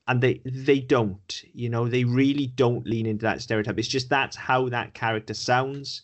And 0.08 0.22
they 0.22 0.42
they 0.46 0.80
don't. 0.80 1.44
You 1.54 1.70
know, 1.70 1.88
they 1.88 2.04
really 2.04 2.48
don't 2.48 2.86
lean 2.86 3.06
into 3.06 3.24
that 3.24 3.42
stereotype. 3.42 3.78
It's 3.80 3.88
just 3.88 4.10
that's 4.10 4.36
how 4.36 4.70
that 4.70 4.94
character 4.94 5.34
sounds. 5.34 6.04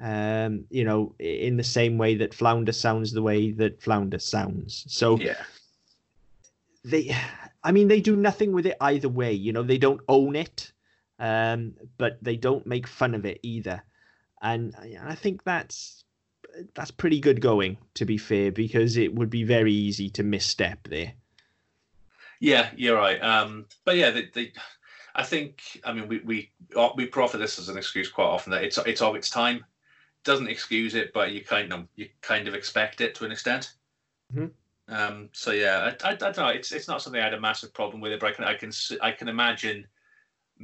Um, 0.00 0.64
you 0.70 0.84
know, 0.84 1.14
in 1.18 1.56
the 1.56 1.64
same 1.64 1.98
way 1.98 2.16
that 2.16 2.34
Flounder 2.34 2.72
sounds 2.72 3.12
the 3.12 3.22
way 3.22 3.52
that 3.52 3.80
Flounder 3.80 4.18
sounds. 4.18 4.84
So 4.88 5.18
yeah. 5.18 5.36
they 6.84 7.14
i 7.62 7.72
mean 7.72 7.88
they 7.88 8.00
do 8.00 8.16
nothing 8.16 8.52
with 8.52 8.66
it 8.66 8.76
either 8.80 9.08
way 9.08 9.32
you 9.32 9.52
know 9.52 9.62
they 9.62 9.78
don't 9.78 10.00
own 10.08 10.36
it 10.36 10.70
um 11.18 11.72
but 11.96 12.18
they 12.22 12.36
don't 12.36 12.66
make 12.66 12.86
fun 12.86 13.14
of 13.14 13.24
it 13.24 13.38
either 13.42 13.82
and 14.42 14.74
I- 14.76 15.12
i 15.12 15.14
think 15.14 15.44
that's 15.44 16.04
that's 16.74 16.90
pretty 16.90 17.20
good 17.20 17.40
going 17.40 17.78
to 17.94 18.04
be 18.04 18.18
fair 18.18 18.52
because 18.52 18.96
it 18.96 19.14
would 19.14 19.30
be 19.30 19.44
very 19.44 19.72
easy 19.72 20.10
to 20.10 20.22
misstep 20.22 20.88
there 20.88 21.14
Yeah, 22.40 22.70
you're 22.76 22.96
right. 22.96 23.22
Um, 23.22 23.66
but 23.84 23.96
yeah, 23.96 24.10
they, 24.10 24.28
they, 24.32 24.52
I 25.14 25.22
think, 25.22 25.62
I 25.84 25.92
mean, 25.92 26.08
we 26.08 26.18
we 26.20 26.50
uh, 26.76 26.90
we 26.96 27.06
proffer 27.06 27.38
this 27.38 27.58
as 27.58 27.68
an 27.68 27.78
excuse 27.78 28.08
quite 28.08 28.24
often 28.26 28.50
that 28.52 28.64
it's 28.64 28.78
it's 28.78 29.02
of 29.02 29.14
its 29.16 29.30
time. 29.30 29.64
Doesn't 30.24 30.48
excuse 30.48 30.94
it, 30.94 31.12
but 31.12 31.32
you 31.32 31.44
kind 31.44 31.72
of 31.72 31.86
you 31.96 32.08
kind 32.22 32.48
of 32.48 32.54
expect 32.54 33.00
it 33.00 33.14
to 33.16 33.24
an 33.24 33.32
extent. 33.32 33.74
Mhm. 34.34 34.50
Um, 34.88 35.28
so 35.32 35.52
yeah, 35.52 35.94
I, 36.02 36.08
I, 36.08 36.12
I 36.12 36.14
don't 36.14 36.36
know. 36.36 36.48
It's 36.48 36.72
it's 36.72 36.88
not 36.88 37.02
something 37.02 37.20
I 37.20 37.24
had 37.24 37.34
a 37.34 37.40
massive 37.40 37.72
problem 37.72 38.00
with 38.00 38.12
it, 38.12 38.20
but 38.20 38.28
I 38.30 38.32
can 38.32 38.44
I 38.44 38.54
can 38.54 38.72
I 39.00 39.10
can 39.12 39.28
imagine 39.28 39.86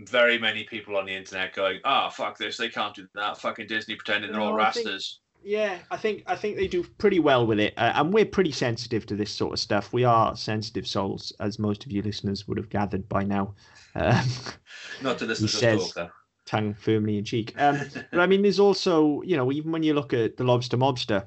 very 0.06 0.38
many 0.38 0.64
people 0.64 0.96
on 0.96 1.04
the 1.06 1.14
internet 1.14 1.54
going, 1.54 1.80
"Ah, 1.84 2.08
fuck 2.10 2.36
this! 2.38 2.56
They 2.56 2.68
can't 2.68 2.94
do 2.94 3.06
that. 3.14 3.38
Fucking 3.38 3.66
Disney 3.66 3.96
pretending 3.96 4.32
they're 4.32 4.40
all 4.40 4.56
No, 4.56 4.60
I 4.60 4.70
think- 4.70 4.88
rastas." 4.88 5.18
Yeah 5.42 5.78
i 5.90 5.96
think 5.96 6.22
i 6.26 6.34
think 6.36 6.56
they 6.56 6.66
do 6.68 6.82
pretty 6.98 7.18
well 7.18 7.46
with 7.46 7.58
it. 7.60 7.72
Uh, 7.76 7.92
and 7.96 8.12
we're 8.12 8.26
pretty 8.26 8.52
sensitive 8.52 9.06
to 9.06 9.16
this 9.16 9.30
sort 9.30 9.52
of 9.52 9.58
stuff. 9.58 9.92
We 9.92 10.04
are 10.04 10.36
sensitive 10.36 10.86
souls 10.86 11.32
as 11.40 11.58
most 11.58 11.84
of 11.86 11.92
you 11.92 12.02
listeners 12.02 12.46
would 12.46 12.58
have 12.58 12.68
gathered 12.68 13.08
by 13.08 13.24
now. 13.24 13.54
Um, 13.94 14.24
Not 15.02 15.18
to 15.18 15.24
listen 15.26 15.46
to 15.46 15.52
says- 15.56 15.92
talk 15.92 16.12
tongue 16.46 16.74
firmly 16.74 17.16
in 17.18 17.24
cheek. 17.24 17.54
Um, 17.58 17.78
But 18.10 18.20
I 18.20 18.26
mean, 18.26 18.42
there's 18.42 18.58
also, 18.60 19.22
you 19.22 19.36
know, 19.36 19.50
even 19.52 19.70
when 19.72 19.82
you 19.84 19.94
look 19.94 20.12
at 20.12 20.36
the 20.36 20.44
Lobster 20.44 20.76
Mobster, 20.76 21.24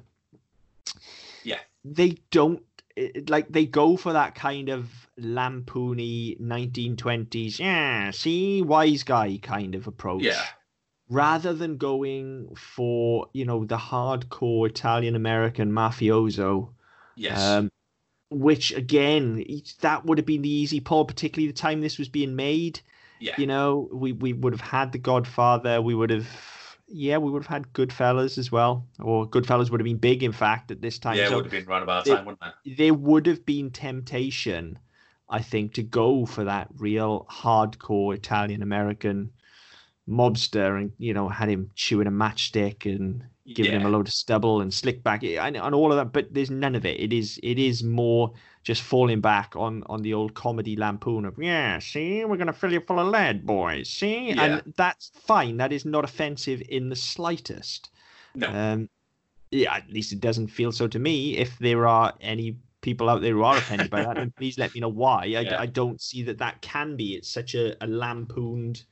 Yeah. 1.44 1.60
they 1.86 2.18
don't 2.32 2.62
it- 2.96 3.30
like 3.30 3.48
they 3.50 3.66
go 3.66 3.98
for 3.98 4.14
that 4.14 4.36
kind 4.36 4.70
of 4.70 4.90
lampoony 5.20 6.40
1920s, 6.40 7.60
yeah, 7.60 8.12
see, 8.12 8.62
wise 8.62 9.04
guy 9.04 9.40
kind 9.42 9.76
of 9.76 9.88
approach. 9.88 10.24
yeah, 10.24 10.44
Rather 11.10 11.54
than 11.54 11.78
going 11.78 12.56
for, 12.56 13.28
you 13.34 13.46
know, 13.46 13.66
the 13.66 13.78
hardcore 13.78 14.68
Italian 14.68 15.16
American 15.16 15.72
mafioso, 15.72 16.70
yes, 17.16 17.40
um, 17.42 17.72
which 18.30 18.72
again, 18.72 19.46
that 19.82 20.06
would 20.06 20.18
have 20.18 20.26
been 20.26 20.42
the 20.42 20.50
easy 20.50 20.80
pull, 20.80 21.06
particularly 21.06 21.52
the 21.52 21.58
time 21.58 21.82
this 21.82 22.00
was 22.00 22.10
being 22.10 22.36
made 22.36 22.80
yeah, 23.24 23.36
you 23.38 23.48
know, 23.48 23.88
we 23.94 24.12
we 24.12 24.34
would 24.34 24.52
have 24.52 24.62
had 24.62 24.92
the 24.92 24.98
Godfather. 24.98 25.82
We 25.82 25.96
would 25.96 26.10
have, 26.10 26.28
yeah, 26.88 27.18
we 27.18 27.32
would 27.32 27.44
have 27.44 27.48
had 27.50 27.72
Goodfellas 27.72 28.38
as 28.38 28.52
well, 28.52 28.86
or 29.00 29.26
Goodfellas 29.26 29.70
would 29.70 29.80
have 29.80 29.86
been 29.86 29.98
big, 29.98 30.24
in 30.24 30.34
fact, 30.34 30.72
at 30.72 30.82
this 30.82 31.00
time. 31.00 31.16
yeah. 31.16 31.32
It 31.32 31.36
would 31.36 31.46
have 31.46 31.52
been 31.52 31.66
around 31.66 31.84
about 31.84 32.04
that 32.04 32.16
time, 32.18 32.26
wouldn't 32.26 32.44
it? 32.66 32.78
there 32.78 32.94
would 32.94 33.26
have 33.28 33.46
been 33.46 33.72
temptation, 33.72 34.78
I 35.30 35.42
think, 35.42 35.74
to 35.76 35.84
go 35.84 36.26
for 36.26 36.44
that 36.44 36.68
real 36.76 37.26
hardcore 37.32 38.14
Italian 38.14 38.62
American 38.62 39.32
mobster, 40.10 40.78
and 40.80 40.92
you 40.98 41.14
know, 41.14 41.30
had 41.30 41.50
him 41.50 41.70
chewing 41.76 42.08
a 42.08 42.12
matchstick 42.12 42.86
and 42.86 43.24
giving 43.54 43.74
him 43.74 43.86
a 43.86 43.90
load 43.90 44.08
of 44.08 44.14
stubble 44.14 44.62
and 44.62 44.74
slick 44.74 45.04
back 45.04 45.22
and, 45.22 45.58
and 45.58 45.76
all 45.76 45.92
of 45.92 45.98
that. 45.98 46.14
But 46.14 46.34
there's 46.34 46.50
none 46.50 46.76
of 46.76 46.86
it. 46.86 47.00
It 47.00 47.12
is 47.14 47.40
it 47.44 47.60
is 47.60 47.84
more 47.84 48.32
just 48.64 48.82
falling 48.82 49.20
back 49.22 49.56
on 49.56 49.84
on 49.88 50.02
the 50.02 50.14
old 50.14 50.34
comedy 50.34 50.76
lampoon 50.76 51.26
of 51.26 51.36
yeah, 51.38 51.80
see, 51.80 52.24
we're 52.26 52.38
gonna 52.38 52.54
fill 52.54 52.72
you 52.72 52.80
full 52.80 53.00
of 53.00 53.08
lead, 53.08 53.46
boys. 53.46 53.90
See, 53.90 54.30
Yeah. 54.30 54.44
and 54.44 54.74
that's 54.78 55.12
fine. 55.26 55.58
That 55.58 55.74
is 55.74 55.86
not 55.86 56.04
offensive 56.06 56.62
in 56.70 56.90
the 56.90 56.96
slightest. 56.96 57.90
No. 58.36 58.48
Um, 58.48 58.90
yeah, 59.52 59.76
at 59.76 59.90
least 59.92 60.12
it 60.14 60.20
doesn't 60.20 60.48
feel 60.48 60.72
so 60.72 60.88
to 60.88 60.98
me. 61.00 61.38
If 61.38 61.60
there 61.60 61.86
are 61.88 62.14
any 62.22 62.58
people 62.82 63.10
out 63.10 63.22
there 63.22 63.34
who 63.34 63.44
are 63.44 63.58
offended 63.58 63.90
by 63.90 64.04
that, 64.04 64.16
then 64.16 64.32
please 64.38 64.58
let 64.58 64.74
me 64.74 64.80
know 64.82 64.90
why. 64.90 65.24
I, 65.24 65.26
Yeah. 65.26 65.62
I 65.62 65.66
don't 65.68 66.02
see 66.02 66.24
that 66.24 66.40
that 66.40 66.62
can 66.62 66.96
be. 66.96 67.14
It's 67.16 67.30
such 67.30 67.54
a, 67.56 67.76
a 67.84 67.88
lampooned 67.88 68.84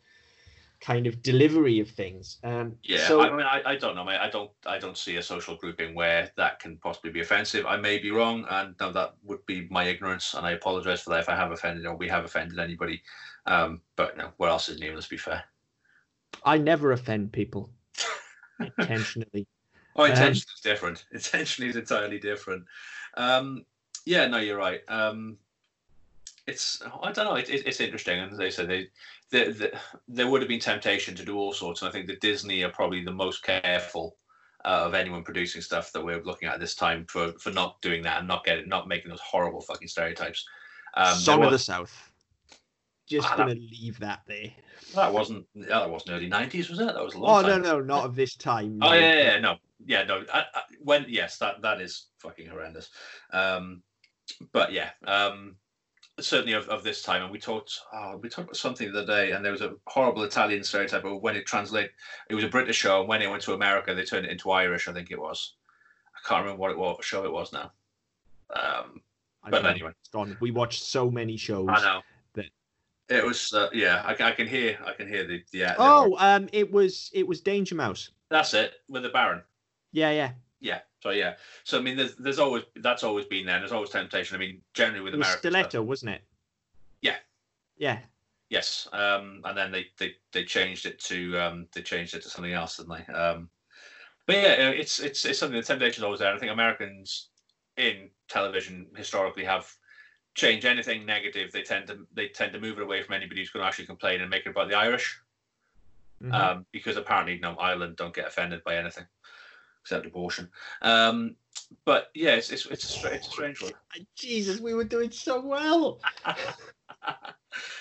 kind 0.82 1.06
of 1.06 1.22
delivery 1.22 1.80
of 1.80 1.90
things. 1.90 2.40
Um, 2.44 2.76
Yeah, 2.84 3.08
So 3.08 3.22
I 3.22 3.30
mean, 3.30 3.46
I, 3.46 3.62
I 3.66 3.76
don't 3.76 3.96
know, 3.96 4.04
mate. 4.04 4.20
I 4.20 4.30
don't, 4.30 4.50
I 4.66 4.80
don't 4.80 4.98
see 4.98 5.18
a 5.18 5.24
social 5.24 5.56
grouping 5.56 5.94
where 5.94 6.32
that 6.38 6.60
can 6.60 6.78
possibly 6.78 7.12
be 7.12 7.22
offensive. 7.22 7.66
I 7.68 7.78
may 7.78 8.00
be 8.00 8.10
wrong, 8.12 8.46
and 8.50 8.76
no, 8.80 8.92
that 8.92 9.14
would 9.24 9.46
be 9.46 9.68
my 9.70 9.84
ignorance, 9.86 10.34
and 10.34 10.46
I 10.46 10.52
apologise 10.52 11.02
for 11.02 11.12
that 11.12 11.20
if 11.20 11.30
I 11.30 11.36
have 11.36 11.52
offended 11.52 11.86
or 11.86 11.96
we 11.96 12.10
have 12.10 12.26
offended 12.26 12.58
anybody. 12.60 13.02
Um, 13.46 13.82
but 13.96 14.18
no, 14.18 14.32
what 14.38 14.50
else 14.50 14.70
is 14.70 14.80
new? 14.80 14.94
Let's 14.94 15.08
be 15.08 15.18
fair. 15.18 15.44
I 16.44 16.58
never 16.58 16.92
offend 16.92 17.32
people 17.32 17.70
intentionally. 18.60 19.48
Oh, 19.96 20.06
Um, 20.06 20.12
intention 20.12 20.46
is 20.56 20.62
different. 20.64 21.06
Intention 21.12 21.68
is 21.68 21.76
entirely 21.76 22.18
different. 22.18 22.66
Um, 23.16 23.66
yeah, 24.06 24.26
no, 24.28 24.38
you're 24.38 24.58
right. 24.58 24.82
Um, 24.88 25.38
it's 26.52 26.82
I 27.02 27.12
don't 27.12 27.26
know. 27.26 27.36
It, 27.36 27.50
it, 27.50 27.66
it's 27.66 27.80
interesting, 27.80 28.20
and 28.20 28.32
as 28.32 28.38
they 28.38 28.52
said, 28.52 28.68
they, 28.68 28.88
the, 29.32 29.52
the, 29.52 29.80
there 30.08 30.28
would 30.28 30.42
have 30.42 30.50
been 30.50 30.60
temptation 30.60 31.16
to 31.16 31.26
do 31.26 31.38
all 31.38 31.54
sorts, 31.54 31.82
and 31.82 31.90
I 31.90 31.92
think 31.92 32.08
that 32.08 32.22
Disney 32.22 32.64
are 32.64 32.70
probably 32.70 33.04
the 33.04 33.12
most 33.12 33.44
careful 33.44 34.18
uh, 34.66 34.84
of 34.86 34.94
anyone 34.94 35.24
producing 35.24 35.62
stuff 35.62 35.92
that 35.94 36.04
we're 36.04 36.22
looking 36.24 36.50
at 36.50 36.60
this 36.60 36.76
time 36.76 37.06
for 37.08 37.34
for 37.40 37.52
not 37.52 37.82
doing 37.82 38.04
that 38.04 38.20
and 38.20 38.28
not 38.28 38.44
getting 38.44 38.68
not 38.68 38.88
making 38.88 39.10
those 39.10 39.22
horrible 39.22 39.62
fucking 39.62 39.88
stereotypes. 39.88 40.46
Um, 40.94 41.16
Song 41.16 41.44
of 41.44 41.52
the 41.52 41.60
South. 41.60 42.12
Just 43.08 43.28
ah, 43.30 43.38
gonna 43.38 43.56
that, 43.56 43.62
leave 43.62 44.00
that 44.00 44.22
there. 44.28 44.52
That 44.96 45.14
wasn't 45.14 45.46
that 45.56 45.90
wasn't 45.90 46.12
early 46.12 46.28
nineties, 46.28 46.70
was 46.70 46.80
it? 46.80 46.94
That 46.94 47.04
was 47.04 47.16
a 47.16 47.20
long. 47.20 47.46
Oh 47.46 47.48
time. 47.48 47.62
no, 47.62 47.74
no, 47.74 47.82
not 47.82 48.06
of 48.06 48.16
this 48.16 48.36
time. 48.36 48.80
oh 48.82 48.94
yeah, 48.94 49.14
yeah, 49.14 49.24
yeah, 49.24 49.40
no, 49.40 49.56
yeah, 49.86 50.04
no. 50.04 50.24
I, 50.34 50.40
I, 50.54 50.62
when 50.84 51.06
yes, 51.08 51.38
that 51.38 51.62
that 51.62 51.82
is 51.82 52.08
fucking 52.20 52.48
horrendous. 52.48 52.90
Um, 53.32 53.84
but 54.54 54.72
yeah, 54.72 54.92
um, 55.06 55.56
certainly 56.24 56.54
of, 56.54 56.68
of 56.70 56.84
this 56.84 57.02
time. 57.04 57.24
And 57.24 57.32
we 57.32 57.40
talked, 57.40 57.80
oh, 57.94 58.18
we 58.18 58.30
talked 58.30 58.48
about 58.48 58.58
something 58.58 58.92
the 58.92 59.00
other 59.00 59.08
day, 59.08 59.32
and 59.32 59.44
there 59.44 59.52
was 59.52 59.62
a 59.62 59.76
horrible 59.88 60.24
Italian 60.24 60.64
stereotype 60.64 61.04
of 61.06 61.22
when 61.22 61.36
it 61.36 61.46
translated. 61.46 61.92
It 62.30 62.36
was 62.36 62.44
a 62.44 62.50
British 62.50 62.78
show, 62.78 63.00
and 63.00 63.10
when 63.10 63.22
it 63.22 63.30
went 63.30 63.44
to 63.44 63.54
America, 63.54 63.94
they 63.94 64.04
turned 64.04 64.26
it 64.26 64.32
into 64.32 64.52
Irish. 64.52 64.88
I 64.88 64.94
think 64.94 65.12
it 65.12 65.20
was. 65.20 65.56
I 66.16 66.28
can't 66.28 66.44
remember 66.44 66.62
what 66.62 66.72
it 66.72 66.78
was, 66.78 67.04
show 67.04 67.26
it 67.26 67.32
was 67.32 67.52
now. 67.52 67.72
Um, 68.54 69.02
but 69.50 69.66
anyway, 69.66 69.92
gone. 70.12 70.38
We 70.40 70.52
watched 70.52 70.84
so 70.84 71.10
many 71.10 71.38
shows. 71.38 71.68
I 71.70 71.82
know. 71.82 72.02
That... 72.34 72.46
It 73.10 73.26
was, 73.26 73.54
uh, 73.54 73.70
yeah. 73.74 74.04
I, 74.06 74.12
I, 74.12 74.32
can 74.32 74.48
hear, 74.48 74.78
I 74.86 74.94
can 74.94 75.08
hear 75.08 75.26
the, 75.26 75.42
yeah. 75.52 75.76
Oh, 75.80 76.16
um, 76.20 76.48
it 76.54 76.72
was, 76.72 77.10
it 77.14 77.28
was 77.28 77.42
Danger 77.42 77.76
Mouse. 77.76 78.12
That's 78.30 78.54
it 78.54 78.74
with 78.88 79.04
the 79.04 79.10
Baron. 79.10 79.42
Yeah, 79.92 80.12
yeah. 80.12 80.32
Yeah. 80.60 80.80
So 81.02 81.10
yeah. 81.10 81.34
So 81.64 81.80
I 81.80 81.82
mean, 81.82 81.98
there's 81.98 82.16
there's 82.16 82.40
always 82.40 82.64
that's 82.78 83.04
always 83.04 83.26
been 83.26 83.46
there. 83.46 83.56
And 83.56 83.64
There's 83.64 83.72
always 83.72 83.90
temptation. 83.90 84.36
I 84.36 84.40
mean, 84.40 84.62
generally 84.74 85.02
with 85.02 85.16
America. 85.16 85.40
Stiletto, 85.40 85.70
stuff, 85.70 85.86
wasn't 85.86 86.12
it? 86.12 86.22
Yeah. 87.02 87.16
Yeah. 87.78 88.00
Yes. 88.50 88.88
Um, 88.94 89.42
and 89.44 89.58
then 89.58 89.72
they, 89.72 89.88
they 89.98 90.16
they 90.32 90.44
changed 90.44 90.86
it 90.86 91.00
to 91.02 91.38
um, 91.40 91.68
they 91.74 91.82
changed 91.82 92.14
it 92.14 92.22
to 92.24 92.30
something 92.30 92.54
else, 92.54 92.78
didn't 92.78 92.98
they? 93.08 93.14
Um, 93.14 93.50
but 94.28 94.36
yeah, 94.36 94.70
it's 94.70 95.00
it's 95.00 95.26
it's 95.26 95.40
something 95.40 95.60
the 95.60 95.66
temptation 95.66 96.02
is 96.02 96.06
always 96.06 96.20
there. 96.20 96.34
I 96.34 96.38
think 96.38 96.52
Americans 96.52 97.30
in 97.78 98.10
television 98.28 98.86
historically 98.96 99.46
have 99.46 99.74
changed 100.36 100.66
anything 100.66 101.06
negative. 101.06 101.52
They 101.52 101.64
tend 101.64 101.88
to 101.88 102.06
they 102.14 102.28
tend 102.28 102.54
to 102.54 102.60
move 102.60 102.78
it 102.78 102.84
away 102.84 103.02
from 103.02 103.16
anybody 103.16 103.42
who's 103.42 103.50
going 103.50 103.64
to 103.64 103.68
actually 103.68 103.88
complain 103.88 104.22
and 104.22 104.30
make 104.30 104.46
it 104.46 104.50
about 104.50 104.70
the 104.70 104.76
Irish. 104.76 105.20
Mm-hmm. 106.22 106.34
Um, 106.36 106.66
because 106.72 106.98
apparently, 106.98 107.40
no, 107.40 107.56
Ireland 107.56 107.96
don't 107.96 108.14
get 108.14 108.28
offended 108.28 108.64
by 108.64 108.76
anything 108.76 109.06
except 109.82 110.06
abortion. 110.06 110.50
Um, 110.82 111.36
but 111.86 112.10
yeah, 112.14 112.36
it's 112.36 112.52
it's, 112.52 112.66
it's, 112.68 112.84
a, 112.84 112.88
strange, 112.88 113.16
it's 113.18 113.28
a 113.28 113.32
strange 113.32 113.62
one. 113.62 113.74
Jesus, 114.16 114.60
we 114.60 114.74
were 114.74 114.84
doing 114.84 115.12
so 115.12 115.42
well. 115.42 116.00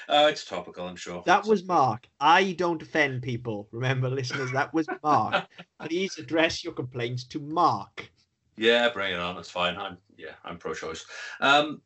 Oh, 0.08 0.26
it's 0.28 0.44
topical, 0.44 0.86
I'm 0.86 0.96
sure. 0.96 1.22
That 1.26 1.46
was 1.46 1.64
Mark. 1.64 2.06
I 2.20 2.52
don't 2.52 2.82
offend 2.82 3.22
people. 3.22 3.68
Remember, 3.72 4.08
listeners, 4.08 4.52
that 4.52 4.72
was 4.72 4.86
Mark. 5.02 5.46
Please 5.86 6.18
address 6.18 6.64
your 6.64 6.72
complaints 6.72 7.24
to 7.24 7.40
Mark. 7.40 8.10
Yeah, 8.56 8.88
bring 8.90 9.14
it 9.14 9.20
on. 9.20 9.36
That's 9.36 9.50
fine. 9.50 9.76
I'm 9.76 9.96
yeah, 10.16 10.34
I'm 10.44 10.58
pro-choice. 10.58 11.04
Um, 11.40 11.80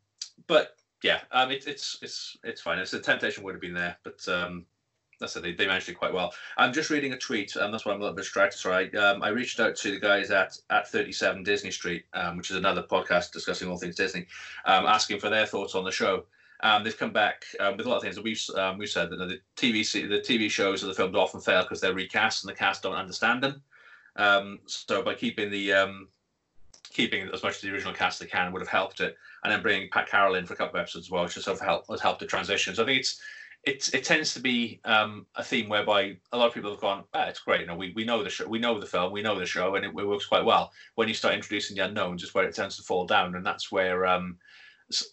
but 0.46 0.76
yeah, 1.02 1.20
um, 1.30 1.50
it, 1.50 1.66
it's 1.66 1.98
it's 2.02 2.36
it's 2.42 2.60
fine. 2.60 2.78
It's 2.78 2.90
the 2.90 3.00
temptation 3.00 3.44
would 3.44 3.54
have 3.54 3.60
been 3.60 3.74
there, 3.74 3.96
but 4.02 4.26
um, 4.28 4.66
that's 5.20 5.36
it. 5.36 5.42
They, 5.42 5.52
they 5.52 5.66
managed 5.66 5.88
it 5.88 5.94
quite 5.94 6.12
well. 6.12 6.32
I'm 6.56 6.72
just 6.72 6.90
reading 6.90 7.12
a 7.12 7.18
tweet, 7.18 7.56
and 7.56 7.72
that's 7.72 7.84
why 7.84 7.92
I'm 7.92 7.98
a 7.98 8.02
little 8.02 8.16
bit 8.16 8.22
distracted. 8.22 8.58
Sorry, 8.58 8.90
I, 8.94 8.98
um, 8.98 9.22
I 9.22 9.28
reached 9.28 9.60
out 9.60 9.76
to 9.76 9.90
the 9.90 10.00
guys 10.00 10.30
at 10.30 10.58
at 10.70 10.88
37 10.88 11.42
Disney 11.42 11.70
Street, 11.70 12.04
um, 12.14 12.36
which 12.36 12.50
is 12.50 12.56
another 12.56 12.82
podcast 12.82 13.32
discussing 13.32 13.68
all 13.68 13.76
things 13.76 13.96
Disney, 13.96 14.26
um, 14.64 14.86
asking 14.86 15.20
for 15.20 15.28
their 15.28 15.46
thoughts 15.46 15.74
on 15.74 15.84
the 15.84 15.92
show. 15.92 16.24
Um, 16.60 16.82
they've 16.82 16.96
come 16.96 17.12
back 17.12 17.44
um, 17.60 17.76
with 17.76 17.86
a 17.86 17.88
lot 17.88 17.96
of 17.96 18.02
things 18.02 18.14
that 18.14 18.24
we've 18.24 18.42
um, 18.56 18.78
we've 18.78 18.88
said 18.88 19.10
that 19.10 19.16
the 19.16 19.40
TV 19.56 19.84
the 20.08 20.20
TV 20.20 20.50
shows 20.50 20.82
of 20.82 20.88
the 20.88 20.94
films 20.94 21.14
often 21.14 21.40
fail 21.40 21.62
because 21.62 21.80
they're 21.80 21.92
recast 21.92 22.44
and 22.44 22.50
the 22.50 22.56
cast 22.56 22.82
don't 22.82 22.94
understand 22.94 23.42
them. 23.42 23.62
Um, 24.16 24.60
so 24.66 25.02
by 25.02 25.14
keeping 25.14 25.50
the 25.50 25.72
um, 25.72 26.08
keeping 26.90 27.28
as 27.34 27.42
much 27.42 27.56
of 27.56 27.62
the 27.62 27.72
original 27.72 27.92
cast 27.92 28.22
as 28.22 28.26
they 28.26 28.30
can 28.30 28.52
would 28.52 28.62
have 28.62 28.68
helped 28.68 29.00
it, 29.00 29.16
and 29.42 29.52
then 29.52 29.62
bringing 29.62 29.90
Pat 29.90 30.08
Carroll 30.08 30.36
in 30.36 30.46
for 30.46 30.54
a 30.54 30.56
couple 30.56 30.78
of 30.78 30.82
episodes 30.82 31.06
as 31.06 31.10
well, 31.10 31.24
which 31.24 31.34
has 31.34 31.44
sort 31.44 31.60
of 31.60 31.66
helped 31.66 31.90
has 31.90 32.00
helped 32.00 32.20
the 32.20 32.26
transition. 32.26 32.74
So 32.74 32.84
I 32.84 32.86
think 32.86 33.00
it's 33.00 33.20
it, 33.66 33.88
it 33.94 34.04
tends 34.04 34.34
to 34.34 34.40
be 34.40 34.80
um, 34.84 35.26
a 35.36 35.42
theme 35.42 35.68
whereby 35.68 36.16
a 36.32 36.36
lot 36.36 36.48
of 36.48 36.54
people 36.54 36.70
have 36.70 36.80
gone, 36.80 37.04
ah, 37.14 37.26
it's 37.26 37.40
great. 37.40 37.62
You 37.62 37.66
know, 37.66 37.76
we, 37.76 37.92
we 37.94 38.04
know 38.04 38.22
the 38.22 38.30
show, 38.30 38.46
we 38.46 38.58
know 38.58 38.78
the 38.78 38.86
film, 38.86 39.12
we 39.12 39.22
know 39.22 39.38
the 39.38 39.46
show, 39.46 39.74
and 39.74 39.84
it, 39.84 39.88
it, 39.88 40.06
works 40.06 40.26
quite 40.26 40.44
well. 40.44 40.72
When 40.96 41.08
you 41.08 41.14
start 41.14 41.34
introducing 41.34 41.76
the 41.76 41.84
unknowns, 41.84 42.22
is 42.22 42.34
where 42.34 42.44
it 42.44 42.54
tends 42.54 42.76
to 42.76 42.82
fall 42.82 43.06
down, 43.06 43.34
and 43.34 43.44
that's 43.44 43.72
where 43.72 44.06
um, 44.06 44.36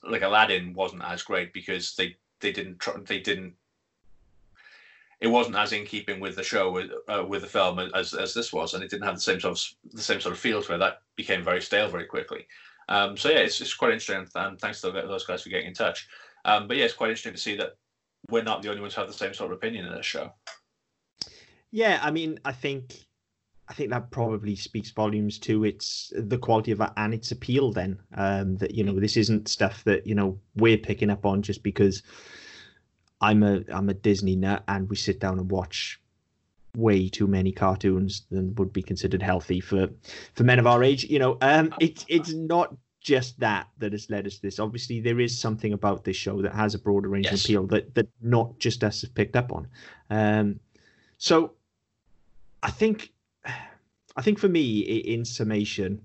like 0.03 0.21
Aladdin 0.21 0.73
wasn't 0.73 1.03
as 1.03 1.23
great 1.23 1.53
because 1.53 1.95
they 1.95 2.15
they 2.41 2.51
didn't 2.51 2.79
try, 2.79 2.93
they 3.05 3.19
didn't. 3.19 3.53
It 5.21 5.27
wasn't 5.27 5.55
as 5.55 5.71
in 5.71 5.85
keeping 5.85 6.19
with 6.19 6.35
the 6.35 6.43
show 6.43 6.71
with 6.71 6.91
uh, 7.07 7.23
with 7.25 7.41
the 7.41 7.47
film 7.47 7.79
as, 7.79 8.13
as 8.13 8.33
this 8.33 8.51
was, 8.51 8.73
and 8.73 8.83
it 8.83 8.89
didn't 8.89 9.05
have 9.05 9.15
the 9.15 9.21
same 9.21 9.39
sort 9.39 9.57
of 9.57 9.93
the 9.93 10.01
same 10.01 10.19
sort 10.19 10.33
of 10.33 10.39
feel 10.39 10.61
to 10.61 10.75
it. 10.75 10.79
That 10.79 11.01
became 11.15 11.43
very 11.43 11.61
stale 11.61 11.89
very 11.89 12.05
quickly. 12.05 12.47
Um, 12.89 13.15
so 13.15 13.29
yeah, 13.29 13.37
it's, 13.37 13.61
it's 13.61 13.73
quite 13.73 13.93
interesting, 13.93 14.27
and 14.35 14.59
thanks 14.59 14.81
to 14.81 14.91
those 14.91 15.25
guys 15.25 15.43
for 15.43 15.49
getting 15.49 15.67
in 15.67 15.73
touch. 15.73 16.09
Um, 16.43 16.67
but 16.67 16.75
yeah, 16.75 16.85
it's 16.85 16.93
quite 16.93 17.11
interesting 17.11 17.33
to 17.33 17.39
see 17.39 17.55
that 17.57 17.77
we're 18.29 18.43
not 18.43 18.61
the 18.61 18.69
only 18.69 18.81
ones 18.81 18.93
who 18.93 19.01
have 19.01 19.09
the 19.09 19.17
same 19.17 19.33
sort 19.33 19.51
of 19.51 19.57
opinion 19.57 19.85
in 19.85 19.93
this 19.93 20.05
show. 20.05 20.31
Yeah, 21.71 21.99
I 22.01 22.11
mean, 22.11 22.39
I 22.43 22.51
think 22.51 23.05
I 23.67 23.73
think 23.73 23.89
that 23.91 24.11
probably 24.11 24.55
speaks 24.55 24.91
volumes 24.91 25.39
to 25.39 25.63
its 25.63 26.11
the 26.15 26.37
quality 26.37 26.71
of 26.71 26.81
it 26.81 26.89
and 26.97 27.13
its 27.13 27.31
appeal. 27.31 27.71
Then 27.71 27.99
um, 28.15 28.57
that 28.57 28.75
you 28.75 28.83
know 28.83 28.99
this 28.99 29.15
isn't 29.15 29.47
stuff 29.47 29.83
that 29.85 30.05
you 30.05 30.13
know 30.13 30.37
we're 30.55 30.77
picking 30.77 31.09
up 31.09 31.25
on 31.25 31.41
just 31.41 31.63
because 31.63 32.03
I'm 33.21 33.43
a 33.43 33.63
I'm 33.71 33.87
a 33.87 33.93
Disney 33.93 34.35
nut 34.35 34.63
and 34.67 34.89
we 34.89 34.97
sit 34.97 35.21
down 35.21 35.39
and 35.39 35.49
watch 35.49 36.01
way 36.75 37.07
too 37.07 37.27
many 37.27 37.51
cartoons 37.51 38.23
than 38.29 38.55
would 38.55 38.73
be 38.73 38.81
considered 38.81 39.21
healthy 39.21 39.61
for 39.61 39.87
for 40.33 40.43
men 40.43 40.59
of 40.59 40.67
our 40.67 40.83
age. 40.83 41.05
You 41.05 41.19
know, 41.19 41.37
um, 41.41 41.73
it's 41.79 42.05
it's 42.09 42.33
not 42.33 42.75
just 43.01 43.39
that 43.39 43.67
that 43.79 43.91
has 43.91 44.09
led 44.09 44.27
us 44.27 44.35
to 44.35 44.41
this. 44.43 44.59
Obviously, 44.59 45.01
there 45.01 45.19
is 45.19 45.37
something 45.37 45.73
about 45.73 46.03
this 46.03 46.15
show 46.15 46.41
that 46.43 46.53
has 46.53 46.75
a 46.75 46.79
broader 46.79 47.09
range 47.09 47.25
yes. 47.25 47.33
of 47.33 47.45
appeal 47.45 47.67
that 47.67 47.93
that 47.95 48.07
not 48.21 48.57
just 48.59 48.83
us 48.83 49.01
have 49.01 49.13
picked 49.13 49.35
up 49.35 49.51
on. 49.51 49.67
Um, 50.09 50.59
so, 51.17 51.53
I 52.63 52.71
think, 52.71 53.11
I 54.15 54.21
think 54.21 54.39
for 54.39 54.47
me, 54.47 54.79
in 54.79 55.25
summation, 55.25 56.01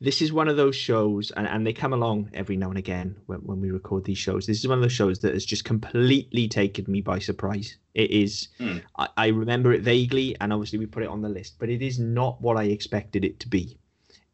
this 0.00 0.20
is 0.20 0.32
one 0.32 0.48
of 0.48 0.56
those 0.56 0.74
shows, 0.74 1.30
and, 1.30 1.46
and 1.46 1.66
they 1.66 1.72
come 1.72 1.92
along 1.92 2.30
every 2.34 2.56
now 2.56 2.70
and 2.70 2.78
again 2.78 3.16
when, 3.26 3.38
when 3.40 3.60
we 3.60 3.70
record 3.70 4.04
these 4.04 4.18
shows. 4.18 4.46
This 4.46 4.58
is 4.58 4.66
one 4.66 4.78
of 4.78 4.82
those 4.82 4.92
shows 4.92 5.20
that 5.20 5.32
has 5.32 5.44
just 5.44 5.64
completely 5.64 6.48
taken 6.48 6.84
me 6.88 7.02
by 7.02 7.18
surprise. 7.18 7.76
It 7.94 8.10
is, 8.10 8.48
mm. 8.58 8.82
I, 8.98 9.08
I 9.16 9.26
remember 9.28 9.72
it 9.72 9.82
vaguely, 9.82 10.34
and 10.40 10.52
obviously 10.52 10.78
we 10.78 10.86
put 10.86 11.02
it 11.02 11.08
on 11.08 11.22
the 11.22 11.28
list, 11.28 11.56
but 11.58 11.68
it 11.68 11.82
is 11.82 11.98
not 11.98 12.40
what 12.42 12.56
I 12.56 12.64
expected 12.64 13.24
it 13.24 13.38
to 13.40 13.48
be 13.48 13.78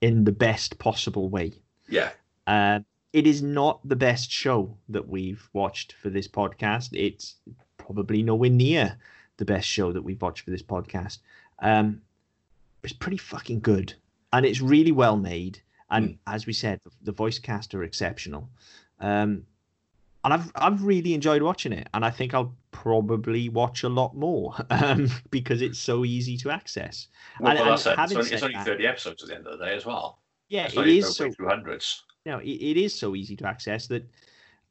in 0.01 0.25
the 0.25 0.33
best 0.33 0.79
possible 0.79 1.29
way. 1.29 1.53
Yeah. 1.89 2.11
Uh, 2.47 2.81
it 3.13 3.27
is 3.27 3.43
not 3.43 3.81
the 3.89 3.97
best 3.97 4.31
show 4.31 4.77
that 4.89 5.09
we've 5.09 5.49
watched 5.53 5.95
for 5.95 6.11
this 6.11 6.29
podcast. 6.29 6.91
It's 6.93 7.37
probably 7.77 8.23
nowhere 8.23 8.51
near 8.51 8.99
the 9.39 9.45
best 9.45 9.67
show 9.67 9.93
that 9.93 10.03
we've 10.03 10.21
watched 10.21 10.45
for 10.45 10.51
this 10.51 10.63
podcast. 10.63 11.19
Um, 11.61 12.03
it's 12.83 12.93
pretty 12.93 13.17
fucking 13.17 13.61
good, 13.61 13.95
and 14.33 14.45
it's 14.45 14.61
really 14.61 14.93
well 14.93 15.17
made. 15.17 15.61
And 15.91 16.11
mm. 16.11 16.19
as 16.27 16.47
we 16.47 16.53
said, 16.53 16.81
the, 16.85 16.91
the, 17.03 17.13
voice 17.13 17.39
cast 17.39 17.75
are 17.75 17.83
exceptional. 17.83 18.49
Um, 19.01 19.47
and 20.25 20.35
I've 20.35 20.53
I've 20.55 20.83
really 20.83 21.15
enjoyed 21.15 21.43
watching 21.43 21.73
it, 21.73 21.89
and 21.95 22.05
I 22.05 22.11
think 22.11 22.35
I'll 22.35 22.55
probably 22.71 23.49
watch 23.49 23.83
a 23.83 23.89
lot 23.89 24.15
more 24.15 24.55
um, 24.71 25.11
because 25.31 25.63
it's 25.63 25.79
so 25.79 26.05
easy 26.05 26.37
to 26.39 26.51
access. 26.51 27.09
Well, 27.41 27.51
and, 27.51 27.61
well 27.61 27.71
that's 27.71 27.87
and 27.87 27.99
it. 27.99 28.05
It's 28.05 28.13
only, 28.15 28.31
it's 28.33 28.43
only 28.43 28.55
that, 28.55 28.67
thirty 28.67 28.87
episodes 28.87 29.23
at 29.23 29.29
the 29.29 29.37
end 29.37 29.47
of 29.47 29.59
the 29.59 29.65
day 29.65 29.75
as 29.75 29.87
well. 29.87 30.21
Yeah, 30.49 30.67
it's 30.67 30.77
it 30.77 30.87
is 30.87 31.17
so 31.17 31.31
hundreds. 31.41 32.03
You 32.25 32.33
know, 32.33 32.39
it, 32.39 32.49
it 32.49 32.77
is 32.77 32.95
so 32.95 33.15
easy 33.15 33.37
to 33.37 33.47
access 33.47 33.87
that 33.89 34.09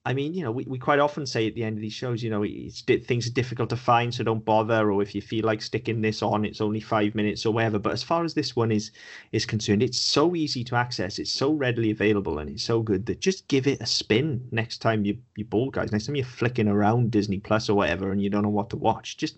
I 0.07 0.13
mean, 0.13 0.33
you 0.33 0.41
know, 0.41 0.51
we, 0.51 0.63
we 0.63 0.79
quite 0.79 0.99
often 0.99 1.25
say 1.25 1.47
at 1.47 1.55
the 1.55 1.65
end 1.65 1.75
of 1.75 1.81
these 1.81 1.91
shows, 1.91 2.23
you 2.23 2.29
know, 2.29 2.43
it's, 2.43 2.81
things 2.81 3.27
are 3.27 3.31
difficult 3.31 3.69
to 3.71 3.75
find, 3.75 4.13
so 4.13 4.23
don't 4.23 4.45
bother. 4.45 4.89
Or 4.89 5.01
if 5.01 5.13
you 5.13 5.21
feel 5.21 5.43
like 5.43 5.61
sticking 5.61 5.99
this 5.99 6.21
on, 6.21 6.45
it's 6.45 6.61
only 6.61 6.79
five 6.79 7.13
minutes 7.13 7.45
or 7.45 7.53
whatever. 7.53 7.77
But 7.77 7.91
as 7.91 8.03
far 8.03 8.23
as 8.23 8.33
this 8.33 8.55
one 8.55 8.71
is 8.71 8.91
is 9.33 9.45
concerned, 9.45 9.83
it's 9.83 9.99
so 9.99 10.33
easy 10.33 10.63
to 10.63 10.77
access, 10.77 11.19
it's 11.19 11.33
so 11.33 11.51
readily 11.51 11.91
available, 11.91 12.39
and 12.39 12.49
it's 12.49 12.63
so 12.63 12.81
good 12.81 13.05
that 13.07 13.19
just 13.19 13.49
give 13.49 13.67
it 13.67 13.81
a 13.81 13.85
spin 13.85 14.47
next 14.51 14.77
time 14.77 15.03
you 15.03 15.17
you 15.35 15.43
bored, 15.43 15.73
guys. 15.73 15.91
Next 15.91 16.05
time 16.05 16.15
you're 16.15 16.23
flicking 16.23 16.69
around 16.69 17.11
Disney 17.11 17.39
Plus 17.39 17.69
or 17.69 17.75
whatever, 17.75 18.13
and 18.13 18.21
you 18.21 18.29
don't 18.29 18.43
know 18.43 18.49
what 18.49 18.69
to 18.69 18.77
watch, 18.77 19.17
just 19.17 19.37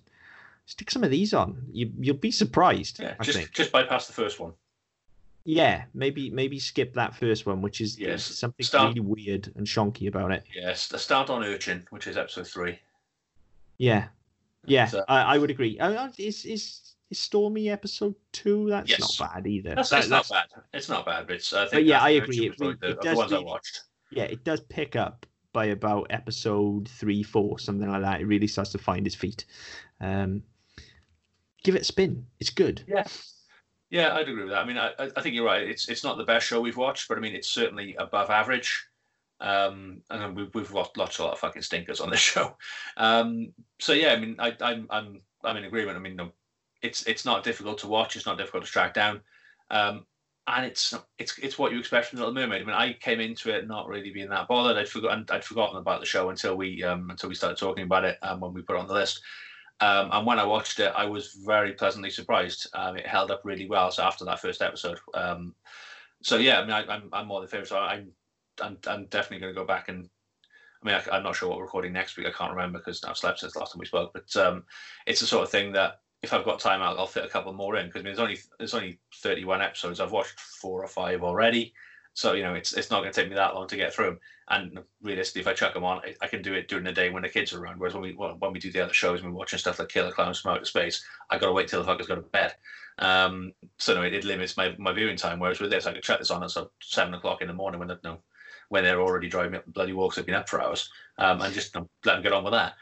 stick 0.67 0.91
some 0.91 1.03
of 1.03 1.09
these 1.09 1.33
on. 1.33 1.63
You 1.71 1.91
you'll 1.99 2.17
be 2.17 2.29
surprised. 2.29 2.99
Yeah, 2.99 3.15
I 3.19 3.23
just 3.23 3.39
think. 3.39 3.53
just 3.53 3.71
bypass 3.71 4.05
the 4.05 4.13
first 4.13 4.39
one. 4.39 4.53
Yeah, 5.45 5.83
maybe 5.93 6.29
maybe 6.29 6.59
skip 6.59 6.93
that 6.93 7.15
first 7.15 7.45
one, 7.45 7.61
which 7.61 7.81
is 7.81 7.97
yes. 7.97 8.23
something 8.23 8.65
start, 8.65 8.89
really 8.89 8.99
weird 8.99 9.51
and 9.55 9.65
shonky 9.65 10.07
about 10.07 10.31
it. 10.31 10.43
Yes, 10.53 10.87
the 10.87 10.99
start 10.99 11.29
on 11.29 11.43
Urchin, 11.43 11.85
which 11.89 12.07
is 12.07 12.17
episode 12.17 12.47
three. 12.47 12.79
Yeah, 13.77 14.09
yeah, 14.65 14.85
so, 14.85 15.03
I, 15.07 15.21
I, 15.21 15.37
would 15.37 15.49
agree. 15.49 15.79
Uh, 15.79 16.09
is 16.17 16.45
is 16.45 16.93
is 17.09 17.19
Stormy 17.19 17.69
episode 17.69 18.15
two? 18.31 18.69
That's 18.69 18.89
yes. 18.89 18.99
not 19.19 19.33
bad 19.33 19.47
either. 19.47 19.75
That's, 19.75 19.89
that, 19.89 20.09
not 20.09 20.29
bad. 20.29 20.45
It's 20.73 20.89
not 20.89 21.05
bad, 21.05 21.27
but, 21.27 21.37
it's, 21.37 21.53
I 21.53 21.67
but 21.71 21.85
yeah, 21.85 22.01
I 22.01 22.11
agree. 22.11 22.47
It, 22.47 22.57
the, 22.57 22.97
does 23.01 23.13
the 23.13 23.15
ones 23.15 23.31
really, 23.31 23.43
I 23.43 23.47
watched. 23.47 23.81
Yeah, 24.11 24.23
it 24.23 24.43
does 24.43 24.59
pick 24.61 24.95
up 24.95 25.25
by 25.53 25.65
about 25.65 26.07
episode 26.09 26.87
three, 26.87 27.23
four, 27.23 27.57
something 27.57 27.89
like 27.89 28.01
that. 28.01 28.21
It 28.21 28.25
really 28.25 28.47
starts 28.47 28.71
to 28.73 28.77
find 28.77 29.07
its 29.07 29.15
feet. 29.15 29.45
Um, 30.01 30.43
give 31.63 31.75
it 31.75 31.81
a 31.81 31.85
spin. 31.85 32.25
It's 32.39 32.49
good. 32.49 32.83
Yeah. 32.87 33.05
Yeah, 33.89 34.13
I'd 34.13 34.29
agree 34.29 34.43
with 34.43 34.51
that. 34.51 34.61
I 34.61 34.65
mean, 34.65 34.77
I, 34.77 34.91
I 34.99 35.21
think 35.21 35.33
you're 35.33 35.45
right. 35.45 35.67
It's 35.67 35.89
it's 35.89 36.03
not 36.03 36.17
the 36.17 36.23
best 36.23 36.45
show 36.45 36.61
we've 36.61 36.77
watched, 36.77 37.07
but 37.07 37.17
I 37.17 37.21
mean, 37.21 37.35
it's 37.35 37.49
certainly 37.49 37.95
above 37.95 38.29
average. 38.29 38.85
Um, 39.41 40.01
and 40.09 40.35
we've 40.35 40.53
we've 40.53 40.71
watched 40.71 40.97
lots 40.97 41.17
a 41.17 41.23
lot 41.23 41.33
of 41.33 41.39
fucking 41.39 41.61
stinkers 41.63 41.99
on 41.99 42.09
this 42.09 42.19
show. 42.31 42.55
Um, 42.97 43.53
so 43.79 43.93
yeah, 43.93 44.13
I 44.13 44.19
mean, 44.19 44.35
I, 44.37 44.55
I'm 44.61 44.87
I'm 44.89 45.21
I'm 45.43 45.57
in 45.57 45.65
agreement. 45.65 45.97
I 45.97 46.01
mean, 46.01 46.15
no, 46.15 46.31
it's 46.81 47.03
it's 47.07 47.25
not 47.25 47.43
difficult 47.43 47.79
to 47.79 47.87
watch. 47.87 48.15
It's 48.15 48.25
not 48.25 48.37
difficult 48.37 48.65
to 48.65 48.71
track 48.71 48.93
down. 48.93 49.21
Um, 49.71 50.05
and 50.47 50.65
it's 50.65 50.93
it's 51.17 51.37
it's 51.39 51.57
what 51.59 51.71
you 51.71 51.79
expect 51.79 52.07
from 52.07 52.19
Little 52.19 52.33
Mermaid. 52.33 52.61
I 52.61 52.65
mean, 52.65 52.75
I 52.75 52.93
came 52.93 53.19
into 53.19 53.55
it 53.55 53.67
not 53.67 53.87
really 53.87 54.11
being 54.11 54.29
that 54.29 54.47
bothered. 54.47 54.77
I'd 54.77 54.89
forgotten 54.89 55.25
I'd 55.29 55.45
forgotten 55.45 55.77
about 55.77 55.99
the 55.99 56.05
show 56.05 56.29
until 56.29 56.55
we 56.55 56.83
um, 56.83 57.09
until 57.09 57.29
we 57.29 57.35
started 57.35 57.57
talking 57.57 57.83
about 57.83 58.05
it 58.05 58.17
um, 58.21 58.39
when 58.39 58.53
we 58.53 58.61
put 58.61 58.75
it 58.75 58.79
on 58.79 58.87
the 58.87 58.93
list. 58.93 59.21
Um, 59.81 60.09
and 60.11 60.25
when 60.25 60.39
I 60.39 60.45
watched 60.45 60.79
it, 60.79 60.91
I 60.95 61.05
was 61.05 61.33
very 61.45 61.73
pleasantly 61.73 62.09
surprised. 62.09 62.67
Um, 62.73 62.97
it 62.97 63.07
held 63.07 63.31
up 63.31 63.41
really 63.45 63.67
well. 63.67 63.91
So 63.91 64.03
after 64.03 64.25
that 64.25 64.41
first 64.41 64.61
episode, 64.61 64.99
um, 65.13 65.55
so 66.21 66.37
yeah, 66.37 66.59
I 66.59 66.61
mean, 66.61 66.71
I, 66.71 66.81
am 66.81 66.89
I'm, 66.89 67.09
I'm 67.13 67.27
more 67.27 67.39
than 67.39 67.49
favorite. 67.49 67.69
So 67.69 67.79
I'm, 67.79 68.11
I'm 68.61 68.77
I'm 68.87 69.05
definitely 69.05 69.39
going 69.39 69.53
to 69.53 69.59
go 69.59 69.65
back 69.65 69.89
and. 69.89 70.09
I 70.81 70.85
mean, 70.85 70.95
I, 71.11 71.17
am 71.17 71.23
not 71.23 71.35
sure 71.35 71.49
what 71.49 71.57
we're 71.57 71.65
recording 71.65 71.91
next 71.91 72.15
week. 72.15 72.25
I 72.25 72.31
can't 72.31 72.53
remember 72.53 72.79
because 72.79 73.03
I've 73.03 73.17
slept 73.17 73.39
since 73.39 73.51
the 73.51 73.59
last 73.59 73.73
time 73.73 73.79
we 73.81 73.85
spoke. 73.85 74.13
But 74.13 74.33
um, 74.37 74.63
it's 75.05 75.19
the 75.19 75.27
sort 75.27 75.43
of 75.43 75.49
thing 75.49 75.73
that 75.73 75.99
if 76.21 76.31
I've 76.33 76.45
got 76.45 76.61
time, 76.61 76.81
I'll, 76.81 76.97
I'll 76.97 77.07
fit 77.07 77.25
a 77.25 77.29
couple 77.29 77.51
more 77.51 77.75
in 77.75 77.87
because 77.87 77.99
I 77.99 78.03
mean, 78.03 78.15
there's 78.15 78.19
only 78.19 78.39
there's 78.57 78.73
only 78.73 78.99
31 79.15 79.61
episodes. 79.61 79.99
I've 79.99 80.13
watched 80.13 80.39
four 80.39 80.81
or 80.81 80.87
five 80.87 81.21
already. 81.23 81.73
So 82.13 82.33
you 82.33 82.43
know, 82.43 82.53
it's 82.53 82.73
it's 82.73 82.91
not 82.91 83.01
going 83.01 83.13
to 83.13 83.21
take 83.21 83.29
me 83.29 83.35
that 83.35 83.55
long 83.55 83.67
to 83.67 83.75
get 83.75 83.93
through 83.93 84.05
them. 84.05 84.19
And 84.49 84.79
realistically, 85.01 85.41
if 85.41 85.47
I 85.47 85.53
chuck 85.53 85.73
them 85.73 85.83
on, 85.83 85.99
I, 85.99 86.15
I 86.21 86.27
can 86.27 86.41
do 86.41 86.53
it 86.53 86.67
during 86.67 86.83
the 86.83 86.91
day 86.91 87.09
when 87.09 87.23
the 87.23 87.29
kids 87.29 87.53
are 87.53 87.61
around. 87.61 87.79
Whereas 87.79 87.93
when 87.93 88.03
we 88.03 88.13
when 88.13 88.51
we 88.51 88.59
do 88.59 88.71
the 88.71 88.81
other 88.81 88.93
shows, 88.93 89.23
we're 89.23 89.31
watching 89.31 89.59
stuff 89.59 89.79
like 89.79 89.89
Killer 89.89 90.11
Clowns 90.11 90.39
from 90.39 90.53
Outer 90.53 90.65
Space, 90.65 91.03
I 91.29 91.37
got 91.37 91.47
to 91.47 91.53
wait 91.53 91.67
till 91.67 91.83
the 91.83 91.89
fuckers 91.89 92.07
go 92.07 92.15
to 92.15 92.21
bed. 92.21 92.53
Um, 92.97 93.53
so 93.77 93.93
no, 93.95 94.01
it, 94.01 94.13
it, 94.13 94.25
limits 94.25 94.57
my, 94.57 94.75
my 94.77 94.91
viewing 94.91 95.15
time. 95.15 95.39
Whereas 95.39 95.59
with 95.59 95.71
this, 95.71 95.85
I 95.85 95.93
could 95.93 96.03
chuck 96.03 96.19
this 96.19 96.31
on 96.31 96.43
at 96.43 96.51
so 96.51 96.71
seven 96.81 97.13
o'clock 97.13 97.41
in 97.41 97.47
the 97.47 97.53
morning 97.53 97.79
when 97.79 97.87
they, 97.87 97.93
you 97.93 97.99
know, 98.03 98.19
when 98.67 98.83
they're 98.83 99.01
already 99.01 99.29
driving 99.29 99.55
up 99.55 99.65
bloody 99.67 99.93
walks, 99.93 100.17
have 100.17 100.25
been 100.25 100.35
up 100.35 100.49
for 100.49 100.61
hours, 100.61 100.89
um, 101.17 101.41
and 101.41 101.53
just 101.53 101.73
you 101.73 101.81
know, 101.81 101.89
let 102.05 102.15
them 102.15 102.23
get 102.23 102.33
on 102.33 102.43
with 102.43 102.53
that. 102.53 102.73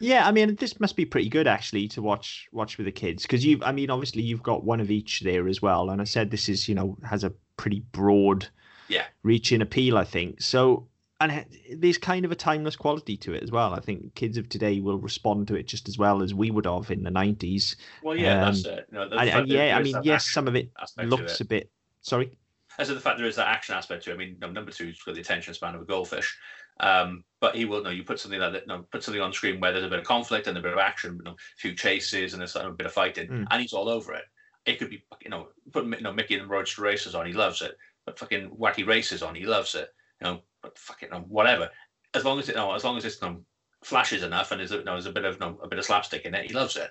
Yeah, 0.00 0.26
I 0.26 0.32
mean, 0.32 0.54
this 0.56 0.80
must 0.80 0.96
be 0.96 1.04
pretty 1.04 1.28
good 1.28 1.46
actually 1.46 1.86
to 1.88 2.02
watch 2.02 2.48
watch 2.52 2.78
with 2.78 2.86
the 2.86 2.92
kids 2.92 3.22
because 3.22 3.44
you, 3.44 3.60
I 3.62 3.70
mean, 3.70 3.90
obviously 3.90 4.22
you've 4.22 4.42
got 4.42 4.64
one 4.64 4.80
of 4.80 4.90
each 4.90 5.20
there 5.20 5.46
as 5.46 5.60
well, 5.60 5.90
and 5.90 6.00
I 6.00 6.04
said 6.04 6.30
this 6.30 6.48
is 6.48 6.68
you 6.68 6.74
know 6.74 6.96
has 7.04 7.22
a 7.22 7.32
pretty 7.58 7.80
broad, 7.92 8.48
yeah, 8.88 9.04
reaching 9.22 9.60
appeal. 9.60 9.98
I 9.98 10.04
think 10.04 10.40
so, 10.40 10.88
and 11.20 11.44
there's 11.76 11.98
kind 11.98 12.24
of 12.24 12.32
a 12.32 12.34
timeless 12.34 12.76
quality 12.76 13.16
to 13.18 13.34
it 13.34 13.42
as 13.42 13.50
well. 13.50 13.74
I 13.74 13.80
think 13.80 14.14
kids 14.14 14.38
of 14.38 14.48
today 14.48 14.80
will 14.80 14.98
respond 14.98 15.48
to 15.48 15.54
it 15.54 15.66
just 15.66 15.86
as 15.86 15.98
well 15.98 16.22
as 16.22 16.32
we 16.32 16.50
would 16.50 16.64
have 16.64 16.90
in 16.90 17.02
the 17.02 17.10
nineties. 17.10 17.76
Well, 18.02 18.16
yeah, 18.16 18.46
um, 18.46 18.54
that's 18.54 18.64
it. 18.64 18.86
No, 18.90 19.02
and, 19.02 19.30
and 19.30 19.48
yeah, 19.48 19.76
I 19.76 19.82
mean, 19.82 19.96
yes, 20.02 20.30
some 20.30 20.48
of 20.48 20.56
it 20.56 20.70
looks 20.96 21.34
it. 21.34 21.40
a 21.42 21.44
bit. 21.44 21.70
Sorry. 22.00 22.38
As 22.80 22.88
to 22.88 22.94
the 22.94 23.00
fact 23.00 23.18
there 23.18 23.26
is 23.26 23.36
that 23.36 23.46
action 23.46 23.74
aspect 23.74 24.04
to 24.04 24.10
it. 24.10 24.14
I 24.14 24.16
mean, 24.16 24.36
number 24.40 24.70
two's 24.72 25.02
got 25.02 25.14
the 25.14 25.20
attention 25.20 25.52
span 25.54 25.74
of 25.74 25.82
a 25.82 25.84
goldfish. 25.84 26.36
Um, 26.80 27.24
but 27.40 27.54
he 27.54 27.66
will 27.66 27.82
know 27.82 27.90
you 27.90 28.04
put 28.04 28.18
something 28.18 28.40
like 28.40 28.52
that, 28.52 28.90
put 28.90 29.04
something 29.04 29.20
on 29.20 29.34
screen 29.34 29.60
where 29.60 29.70
there's 29.70 29.84
a 29.84 29.88
bit 29.88 29.98
of 29.98 30.06
conflict 30.06 30.46
and 30.46 30.56
a 30.56 30.62
bit 30.62 30.72
of 30.72 30.78
action, 30.78 31.16
you 31.18 31.24
know, 31.24 31.32
a 31.32 31.58
few 31.58 31.74
chases 31.74 32.32
and 32.32 32.42
a, 32.42 32.66
a 32.66 32.72
bit 32.72 32.86
of 32.86 32.92
fighting, 32.92 33.28
mm. 33.28 33.46
and 33.50 33.60
he's 33.60 33.74
all 33.74 33.88
over 33.88 34.14
it. 34.14 34.24
It 34.64 34.78
could 34.78 34.88
be, 34.88 35.04
you 35.22 35.30
know, 35.30 35.48
put 35.72 35.84
you 35.84 36.00
know 36.00 36.12
Mickey 36.12 36.38
and 36.38 36.48
Roadster 36.48 36.82
Racers 36.82 37.14
on, 37.14 37.26
he 37.26 37.34
loves 37.34 37.60
it. 37.60 37.76
But 38.06 38.18
fucking 38.18 38.50
wacky 38.58 38.86
races 38.86 39.22
on, 39.22 39.34
he 39.34 39.44
loves 39.44 39.74
it. 39.74 39.90
You 40.22 40.28
know, 40.28 40.40
but 40.62 40.78
fucking 40.78 41.10
you 41.12 41.18
know, 41.18 41.24
whatever. 41.28 41.68
As 42.14 42.24
long 42.24 42.38
as 42.38 42.48
it, 42.48 42.52
you 42.52 42.60
know, 42.60 42.72
as 42.72 42.84
long 42.84 42.96
as 42.96 43.04
it's 43.04 43.20
you 43.20 43.28
know, 43.28 43.44
flashes 43.84 44.22
enough 44.22 44.50
and 44.50 44.60
there's, 44.60 44.70
you 44.70 44.84
know, 44.84 44.92
there's 44.92 45.06
a 45.06 45.12
bit 45.12 45.24
of 45.24 45.34
you 45.34 45.40
know, 45.40 45.58
a 45.62 45.68
bit 45.68 45.78
of 45.78 45.84
slapstick 45.84 46.24
in 46.24 46.34
it, 46.34 46.46
he 46.46 46.54
loves 46.54 46.76
it. 46.76 46.90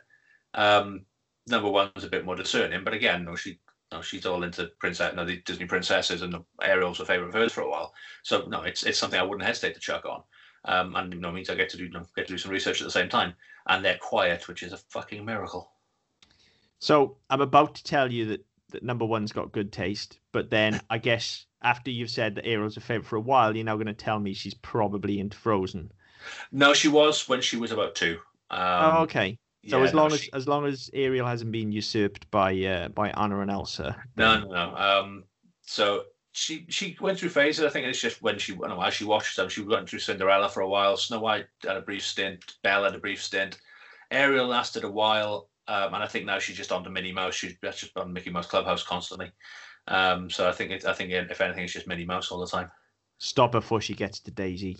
Um, 0.54 1.06
number 1.48 1.70
one 1.70 1.92
was 1.96 2.04
a 2.04 2.10
bit 2.10 2.26
more 2.26 2.36
discerning, 2.36 2.84
but 2.84 2.94
again, 2.94 3.22
you 3.22 3.26
know, 3.26 3.36
she 3.36 3.60
no, 3.92 4.02
she's 4.02 4.26
all 4.26 4.44
into 4.44 4.72
princess, 4.80 5.16
no, 5.16 5.26
the 5.26 5.38
Disney 5.38 5.66
princesses, 5.66 6.22
and 6.22 6.36
Ariel's 6.62 7.00
a 7.00 7.06
favorite 7.06 7.30
of 7.30 7.34
hers 7.34 7.54
for 7.54 7.62
a 7.62 7.70
while. 7.70 7.94
So 8.24 8.46
no, 8.48 8.62
it's 8.62 8.84
it's 8.84 9.00
something 9.00 9.20
I 9.20 9.24
wouldn't 9.24 9.48
hesitate 9.48 9.74
to 9.76 9.80
chuck 9.80 10.06
on. 10.06 10.24
Um, 10.66 10.96
and 10.96 11.14
you 11.14 11.20
know, 11.20 11.32
means 11.32 11.50
I 11.50 11.56
get 11.56 11.70
to 11.70 11.78
do 11.78 11.86
you 11.86 11.92
know, 11.92 12.06
get 12.16 12.28
to 12.28 12.34
do 12.34 12.38
some 12.38 12.52
research 12.52 12.82
at 12.82 12.86
the 12.86 12.92
same 12.92 13.10
time, 13.10 13.34
and 13.68 13.84
they're 13.84 13.98
quiet, 13.98 14.48
which 14.48 14.64
is 14.64 14.74
a 14.74 14.78
fucking 14.78 15.26
miracle. 15.26 15.72
So 16.80 17.18
I'm 17.30 17.42
about 17.42 17.76
to 17.76 17.84
tell 17.84 18.12
you 18.12 18.26
that, 18.26 18.46
that 18.70 18.84
number 18.84 19.06
one's 19.06 19.32
got 19.32 19.52
good 19.52 19.72
taste, 19.72 20.20
but 20.32 20.50
then 20.50 20.80
I 20.90 20.98
guess 20.98 21.46
after 21.62 21.92
you've 21.92 22.10
said 22.10 22.36
that 22.36 22.46
Ariel's 22.46 22.78
a 22.78 22.82
favorite 22.82 23.08
for 23.08 23.18
a 23.18 23.22
while, 23.22 23.56
you're 23.56 23.66
now 23.66 23.76
going 23.76 23.88
to 23.88 23.94
tell 23.94 24.20
me 24.20 24.34
she's 24.34 24.54
probably 24.54 25.20
into 25.20 25.36
Frozen. 25.36 25.92
No, 26.52 26.74
she 26.74 26.88
was 26.88 27.28
when 27.28 27.42
she 27.42 27.58
was 27.58 27.72
about 27.72 27.96
two. 27.96 28.20
Um, 28.50 28.60
oh, 28.62 29.02
okay. 29.04 29.38
So 29.68 29.80
yeah, 29.80 29.84
as 29.84 29.94
long 29.94 30.10
no, 30.10 30.16
as 30.16 30.22
she... 30.22 30.34
as 30.34 30.48
long 30.48 30.66
as 30.66 30.90
Ariel 30.94 31.28
hasn't 31.28 31.52
been 31.52 31.72
usurped 31.72 32.30
by 32.32 32.58
uh, 32.64 32.88
by 32.90 33.10
Anna 33.10 33.42
and 33.42 33.52
Elsa. 33.52 33.96
Then... 34.16 34.42
No, 34.42 34.48
no, 34.48 34.72
no. 34.72 34.76
Um, 34.76 35.24
so 35.62 36.04
she 36.32 36.66
she 36.70 36.96
went 37.02 37.20
through 37.20 37.30
phases. 37.30 37.66
I 37.66 37.70
think 37.70 37.86
it's 37.86 38.00
just 38.00 38.22
when 38.22 38.38
she 38.38 38.56
know, 38.56 38.82
as 38.82 38.94
she 38.94 39.04
watched 39.04 39.36
them, 39.36 39.50
she 39.50 39.62
went 39.62 39.90
through 39.90 40.00
Cinderella 40.00 40.50
for 40.50 40.62
a 40.62 40.70
while. 40.70 40.96
Snow 40.96 41.20
White 41.20 41.48
had 41.64 41.76
a 41.76 41.82
brief 41.82 42.06
stint. 42.06 42.56
Belle 42.64 42.86
had 42.86 42.96
a 42.96 43.00
brief 43.00 43.22
stint. 43.22 43.60
Ariel 44.12 44.48
lasted 44.48 44.84
a 44.84 44.90
while, 44.90 45.50
um, 45.68 45.94
and 45.94 46.04
I 46.04 46.08
think 46.08 46.26
now 46.26 46.40
she's 46.40 46.58
just 46.58 46.72
on 46.72 46.84
to 46.84 46.90
Minnie 46.90 47.12
Mouse. 47.12 47.36
She's 47.36 47.56
just 47.62 47.96
on 47.98 48.14
Mickey 48.14 48.30
Mouse 48.30 48.48
Clubhouse 48.48 48.84
constantly. 48.84 49.32
Um, 49.88 50.30
so 50.30 50.48
I 50.48 50.52
think 50.52 50.72
it, 50.72 50.86
I 50.86 50.94
think 50.94 51.12
if 51.12 51.42
anything, 51.42 51.64
it's 51.64 51.74
just 51.74 51.88
Minnie 51.88 52.06
Mouse 52.06 52.32
all 52.32 52.40
the 52.40 52.48
time. 52.48 52.72
Stop 53.18 53.52
before 53.52 53.82
she 53.82 53.94
gets 53.94 54.20
to 54.22 54.32
Daisy. 54.32 54.78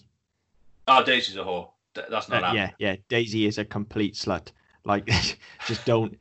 Oh, 0.88 1.04
Daisy's 1.04 1.36
a 1.36 1.40
whore. 1.40 1.70
That's 1.94 2.30
not. 2.30 2.44
Uh, 2.44 2.54
yeah, 2.54 2.72
yeah. 2.80 2.96
Daisy 3.10 3.46
is 3.46 3.58
a 3.58 3.66
complete 3.66 4.14
slut. 4.14 4.52
Like, 4.90 5.06
just 5.68 5.86
don't 5.86 6.18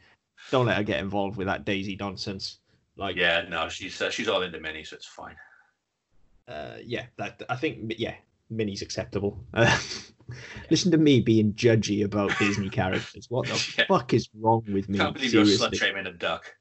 don't 0.51 0.67
let 0.67 0.77
her 0.77 0.83
get 0.83 1.01
involved 1.01 1.39
with 1.39 1.47
that 1.47 1.65
Daisy 1.65 1.97
nonsense. 1.99 2.59
Like, 2.97 3.17
yeah, 3.17 3.47
no, 3.49 3.71
she's 3.71 4.01
uh, 4.03 4.11
she's 4.11 4.29
all 4.29 4.43
into 4.43 4.61
Minnie, 4.61 4.85
so 4.85 4.97
it's 4.97 5.07
fine. 5.07 5.37
Uh, 6.47 6.77
yeah, 6.85 7.07
that 7.17 7.43
I 7.49 7.57
think 7.57 7.95
yeah, 7.97 8.15
Minnie's 8.51 8.83
acceptable. 8.83 9.43
Uh, 9.55 9.79
listen 10.71 10.91
to 10.91 10.99
me 10.99 11.21
being 11.21 11.55
judgy 11.55 12.05
about 12.05 12.39
Disney 12.39 12.69
characters. 12.69 13.27
What 13.31 13.47
the 13.47 13.75
yeah. 13.79 13.87
fuck 13.89 14.13
is 14.13 14.29
wrong 14.39 14.63
with 14.71 14.91
me? 14.91 14.99
Can't 14.99 15.15
believe 15.15 15.31
Seriously. 15.31 15.57
you're 15.57 15.71
slut 15.71 15.77
shaming 15.77 16.07
a 16.07 16.13
duck. 16.13 16.55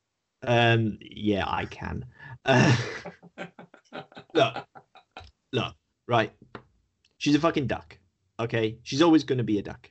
Um, 0.44 1.00
yeah, 1.02 1.44
I 1.46 1.66
can. 1.66 2.06
Uh, 2.46 2.78
look, 4.34 4.66
look, 5.52 5.76
right. 6.08 6.32
She's 7.18 7.36
a 7.36 7.40
fucking 7.40 7.68
duck. 7.68 7.98
Okay, 8.40 8.78
she's 8.84 9.02
always 9.02 9.26
going 9.26 9.40
to 9.40 9.44
be 9.44 9.60
a 9.60 9.64
duck. 9.64 9.90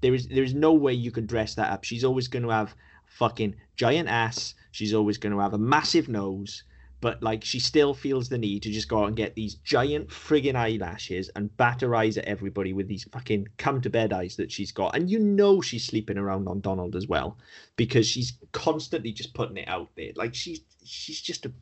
There 0.00 0.14
is 0.14 0.28
there 0.28 0.44
is 0.44 0.54
no 0.54 0.72
way 0.72 0.92
you 0.92 1.10
can 1.10 1.26
dress 1.26 1.54
that 1.54 1.70
up. 1.70 1.84
She's 1.84 2.04
always 2.04 2.28
going 2.28 2.44
to 2.44 2.50
have 2.50 2.74
fucking 3.06 3.56
giant 3.76 4.08
ass. 4.08 4.54
She's 4.70 4.94
always 4.94 5.18
going 5.18 5.32
to 5.32 5.40
have 5.40 5.54
a 5.54 5.58
massive 5.58 6.08
nose. 6.08 6.64
But 7.00 7.22
like 7.22 7.44
she 7.44 7.60
still 7.60 7.94
feels 7.94 8.28
the 8.28 8.38
need 8.38 8.64
to 8.64 8.72
just 8.72 8.88
go 8.88 9.02
out 9.02 9.06
and 9.06 9.16
get 9.16 9.36
these 9.36 9.54
giant 9.54 10.08
friggin' 10.08 10.56
eyelashes 10.56 11.30
and 11.36 11.56
batter 11.56 11.94
eyes 11.94 12.18
at 12.18 12.24
everybody 12.24 12.72
with 12.72 12.88
these 12.88 13.04
fucking 13.04 13.46
come 13.56 13.80
to 13.82 13.90
bed 13.90 14.12
eyes 14.12 14.34
that 14.34 14.50
she's 14.50 14.72
got. 14.72 14.96
And 14.96 15.08
you 15.08 15.20
know 15.20 15.60
she's 15.60 15.84
sleeping 15.84 16.18
around 16.18 16.48
on 16.48 16.60
Donald 16.60 16.96
as 16.96 17.06
well 17.06 17.38
because 17.76 18.06
she's 18.08 18.32
constantly 18.50 19.12
just 19.12 19.32
putting 19.32 19.58
it 19.58 19.68
out 19.68 19.90
there. 19.96 20.10
Like 20.16 20.34
she's 20.34 20.60
she's 20.84 21.20
just 21.20 21.46
a 21.46 21.52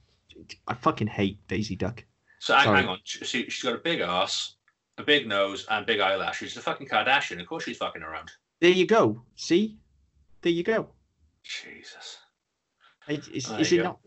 I 0.67 0.75
fucking 0.75 1.09
hate 1.09 1.47
Daisy 1.49 1.77
Duck. 1.77 2.05
So 2.39 2.55
hang, 2.55 2.75
hang 2.75 2.89
on, 2.89 2.99
she, 3.05 3.25
she's 3.25 3.63
got 3.63 3.75
a 3.75 3.79
big 3.79 4.01
ass, 4.01 4.55
a 4.98 5.02
big 5.02 5.27
nose 5.27 5.66
and 5.70 5.86
big 5.86 6.01
eyelashes. 6.01 6.51
She's 6.51 6.59
a 6.59 6.62
fucking 6.62 6.89
Kardashian. 6.89 7.40
Of 7.40 7.47
course 7.47 7.64
she's 7.64 7.77
fucking 7.77 8.02
around. 8.02 8.31
There 8.60 8.70
you 8.70 8.86
go. 8.86 9.23
See? 9.35 9.78
There 10.43 10.52
you 10.52 10.62
go. 10.62 10.89
Jesus. 11.43 12.18
Is, 13.09 13.51
is 13.51 13.73
it 13.73 13.82
not? 13.82 14.01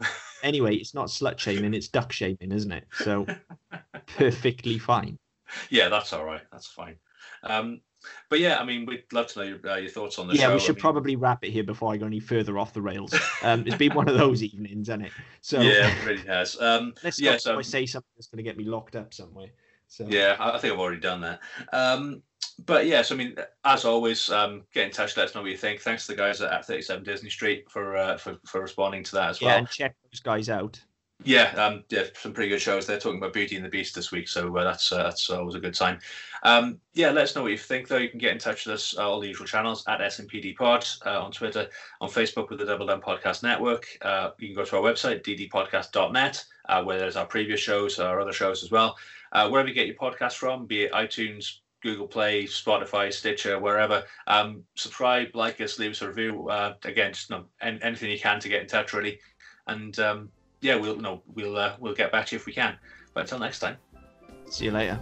Anyway, 0.43 0.75
it's 0.75 0.93
not 0.93 1.07
slut 1.07 1.37
shaming, 1.37 1.73
it's 1.73 1.89
duck 1.89 2.13
shaming, 2.13 2.51
isn't 2.51 2.71
it? 2.71 2.87
So 2.93 3.25
perfectly 4.17 4.77
fine. 4.79 5.17
Yeah, 5.69 5.89
that's 5.89 6.13
all 6.13 6.23
right. 6.23 6.41
That's 6.51 6.67
fine. 6.67 6.95
Um, 7.43 7.81
but 8.29 8.39
yeah, 8.39 8.57
I 8.57 8.63
mean, 8.63 8.85
we'd 8.85 9.03
love 9.11 9.27
to 9.27 9.39
know 9.39 9.45
your, 9.45 9.69
uh, 9.69 9.75
your 9.75 9.89
thoughts 9.89 10.17
on 10.19 10.27
the 10.27 10.35
yeah, 10.35 10.47
show. 10.47 10.53
we 10.53 10.59
should 10.59 10.69
I 10.69 10.73
mean... 10.75 10.81
probably 10.81 11.15
wrap 11.15 11.43
it 11.43 11.51
here 11.51 11.63
before 11.63 11.93
I 11.93 11.97
go 11.97 12.05
any 12.05 12.19
further 12.19 12.57
off 12.57 12.73
the 12.73 12.81
rails. 12.81 13.13
Um, 13.43 13.65
it's 13.67 13.75
been 13.75 13.93
one 13.93 14.07
of 14.07 14.17
those 14.17 14.43
evenings, 14.43 14.87
hasn't 14.87 15.07
it? 15.07 15.11
So 15.41 15.59
yeah, 15.59 15.87
it 15.87 16.05
really 16.05 16.25
has. 16.27 16.59
Um, 16.61 16.93
let's 17.03 17.19
yeah, 17.19 17.37
so... 17.37 17.57
I 17.57 17.61
say 17.61 17.85
something 17.85 18.09
that's 18.15 18.27
going 18.27 18.37
to 18.37 18.43
get 18.43 18.57
me 18.57 18.63
locked 18.63 18.95
up 18.95 19.13
somewhere. 19.13 19.49
So 19.89 20.05
yeah, 20.07 20.37
I, 20.39 20.57
think 20.59 20.71
I've 20.71 20.79
already 20.79 21.01
done 21.01 21.19
that. 21.21 21.39
Um, 21.73 22.21
but 22.65 22.85
yes, 22.85 23.11
I 23.11 23.15
mean, 23.15 23.35
as 23.65 23.85
always, 23.85 24.29
um, 24.29 24.63
get 24.71 24.85
in 24.85 24.91
touch. 24.91 25.17
Let 25.17 25.27
us 25.27 25.35
know 25.35 25.41
what 25.41 25.49
you 25.49 25.57
think. 25.57 25.81
Thanks 25.81 26.05
to 26.05 26.13
the 26.13 26.17
guys 26.17 26.41
at 26.41 26.65
37 26.65 27.03
Disney 27.03 27.29
Street 27.29 27.69
for 27.69 27.97
uh, 27.97 28.17
for 28.17 28.37
for 28.45 28.61
responding 28.61 29.03
to 29.05 29.15
that 29.15 29.29
as 29.31 29.41
well. 29.41 29.49
Yeah, 29.49 29.57
and 29.57 29.69
check 29.69 29.95
those 30.11 30.19
guys 30.19 30.47
out. 30.47 30.79
Yeah, 31.25 31.51
um, 31.57 31.83
yeah, 31.89 32.03
some 32.13 32.31
pretty 32.31 32.49
good 32.49 32.61
shows. 32.61 32.85
They're 32.85 32.99
talking 32.99 33.17
about 33.17 33.33
Beauty 33.33 33.57
and 33.57 33.65
the 33.65 33.69
Beast 33.69 33.93
this 33.93 34.09
week, 34.09 34.29
so 34.29 34.55
uh, 34.55 34.63
that's 34.63 34.91
uh, 34.91 35.03
that's 35.03 35.29
always 35.29 35.55
a 35.55 35.59
good 35.59 35.75
sign. 35.75 35.99
Um, 36.43 36.79
yeah, 36.93 37.09
let 37.09 37.23
us 37.23 37.35
know 37.35 37.41
what 37.41 37.51
you 37.51 37.57
think. 37.57 37.87
Though 37.87 37.97
you 37.97 38.09
can 38.09 38.19
get 38.19 38.31
in 38.31 38.37
touch 38.37 38.65
with 38.65 38.75
us 38.75 38.97
uh, 38.97 39.09
all 39.09 39.19
the 39.19 39.27
usual 39.27 39.47
channels 39.47 39.83
at 39.87 39.99
SMPD 39.99 40.55
Pod 40.55 40.87
uh, 41.05 41.21
on 41.21 41.31
Twitter, 41.31 41.67
on 41.99 42.09
Facebook 42.09 42.49
with 42.49 42.59
the 42.59 42.65
Double 42.65 42.85
Down 42.85 43.01
Podcast 43.01 43.41
Network. 43.41 43.87
Uh, 44.01 44.29
you 44.37 44.49
can 44.49 44.55
go 44.55 44.63
to 44.63 44.77
our 44.77 44.83
website 44.83 45.23
ddpodcast.net 45.23 46.45
uh, 46.69 46.83
whether 46.83 47.05
it's 47.05 47.15
our 47.15 47.25
previous 47.25 47.59
shows 47.59 47.99
our 47.99 48.21
other 48.21 48.31
shows 48.31 48.63
as 48.63 48.71
well. 48.71 48.95
Uh, 49.31 49.49
wherever 49.49 49.67
you 49.67 49.73
get 49.73 49.87
your 49.87 49.95
podcast 49.95 50.33
from, 50.33 50.65
be 50.65 50.83
it 50.83 50.91
iTunes, 50.91 51.59
Google 51.81 52.07
Play, 52.07 52.43
Spotify, 52.43 53.11
Stitcher, 53.13 53.59
wherever. 53.59 54.03
Um, 54.27 54.63
subscribe, 54.75 55.35
like 55.35 55.61
us, 55.61 55.79
leave 55.79 55.91
us 55.91 56.01
a 56.01 56.07
review. 56.07 56.49
Uh, 56.49 56.73
again, 56.83 57.13
just 57.13 57.31
anything 57.61 58.11
you 58.11 58.19
can 58.19 58.39
to 58.39 58.49
get 58.49 58.61
in 58.61 58.67
touch, 58.67 58.93
really. 58.93 59.19
And 59.67 59.97
um, 59.99 60.29
yeah, 60.61 60.75
we'll 60.75 60.97
no, 60.97 61.21
we'll 61.33 61.57
uh, 61.57 61.75
we'll 61.79 61.95
get 61.95 62.11
back 62.11 62.25
to 62.27 62.35
you 62.35 62.39
if 62.39 62.45
we 62.45 62.53
can. 62.53 62.77
But 63.13 63.21
until 63.21 63.39
next 63.39 63.59
time. 63.59 63.77
See 64.49 64.65
you 64.65 64.71
later. 64.71 64.99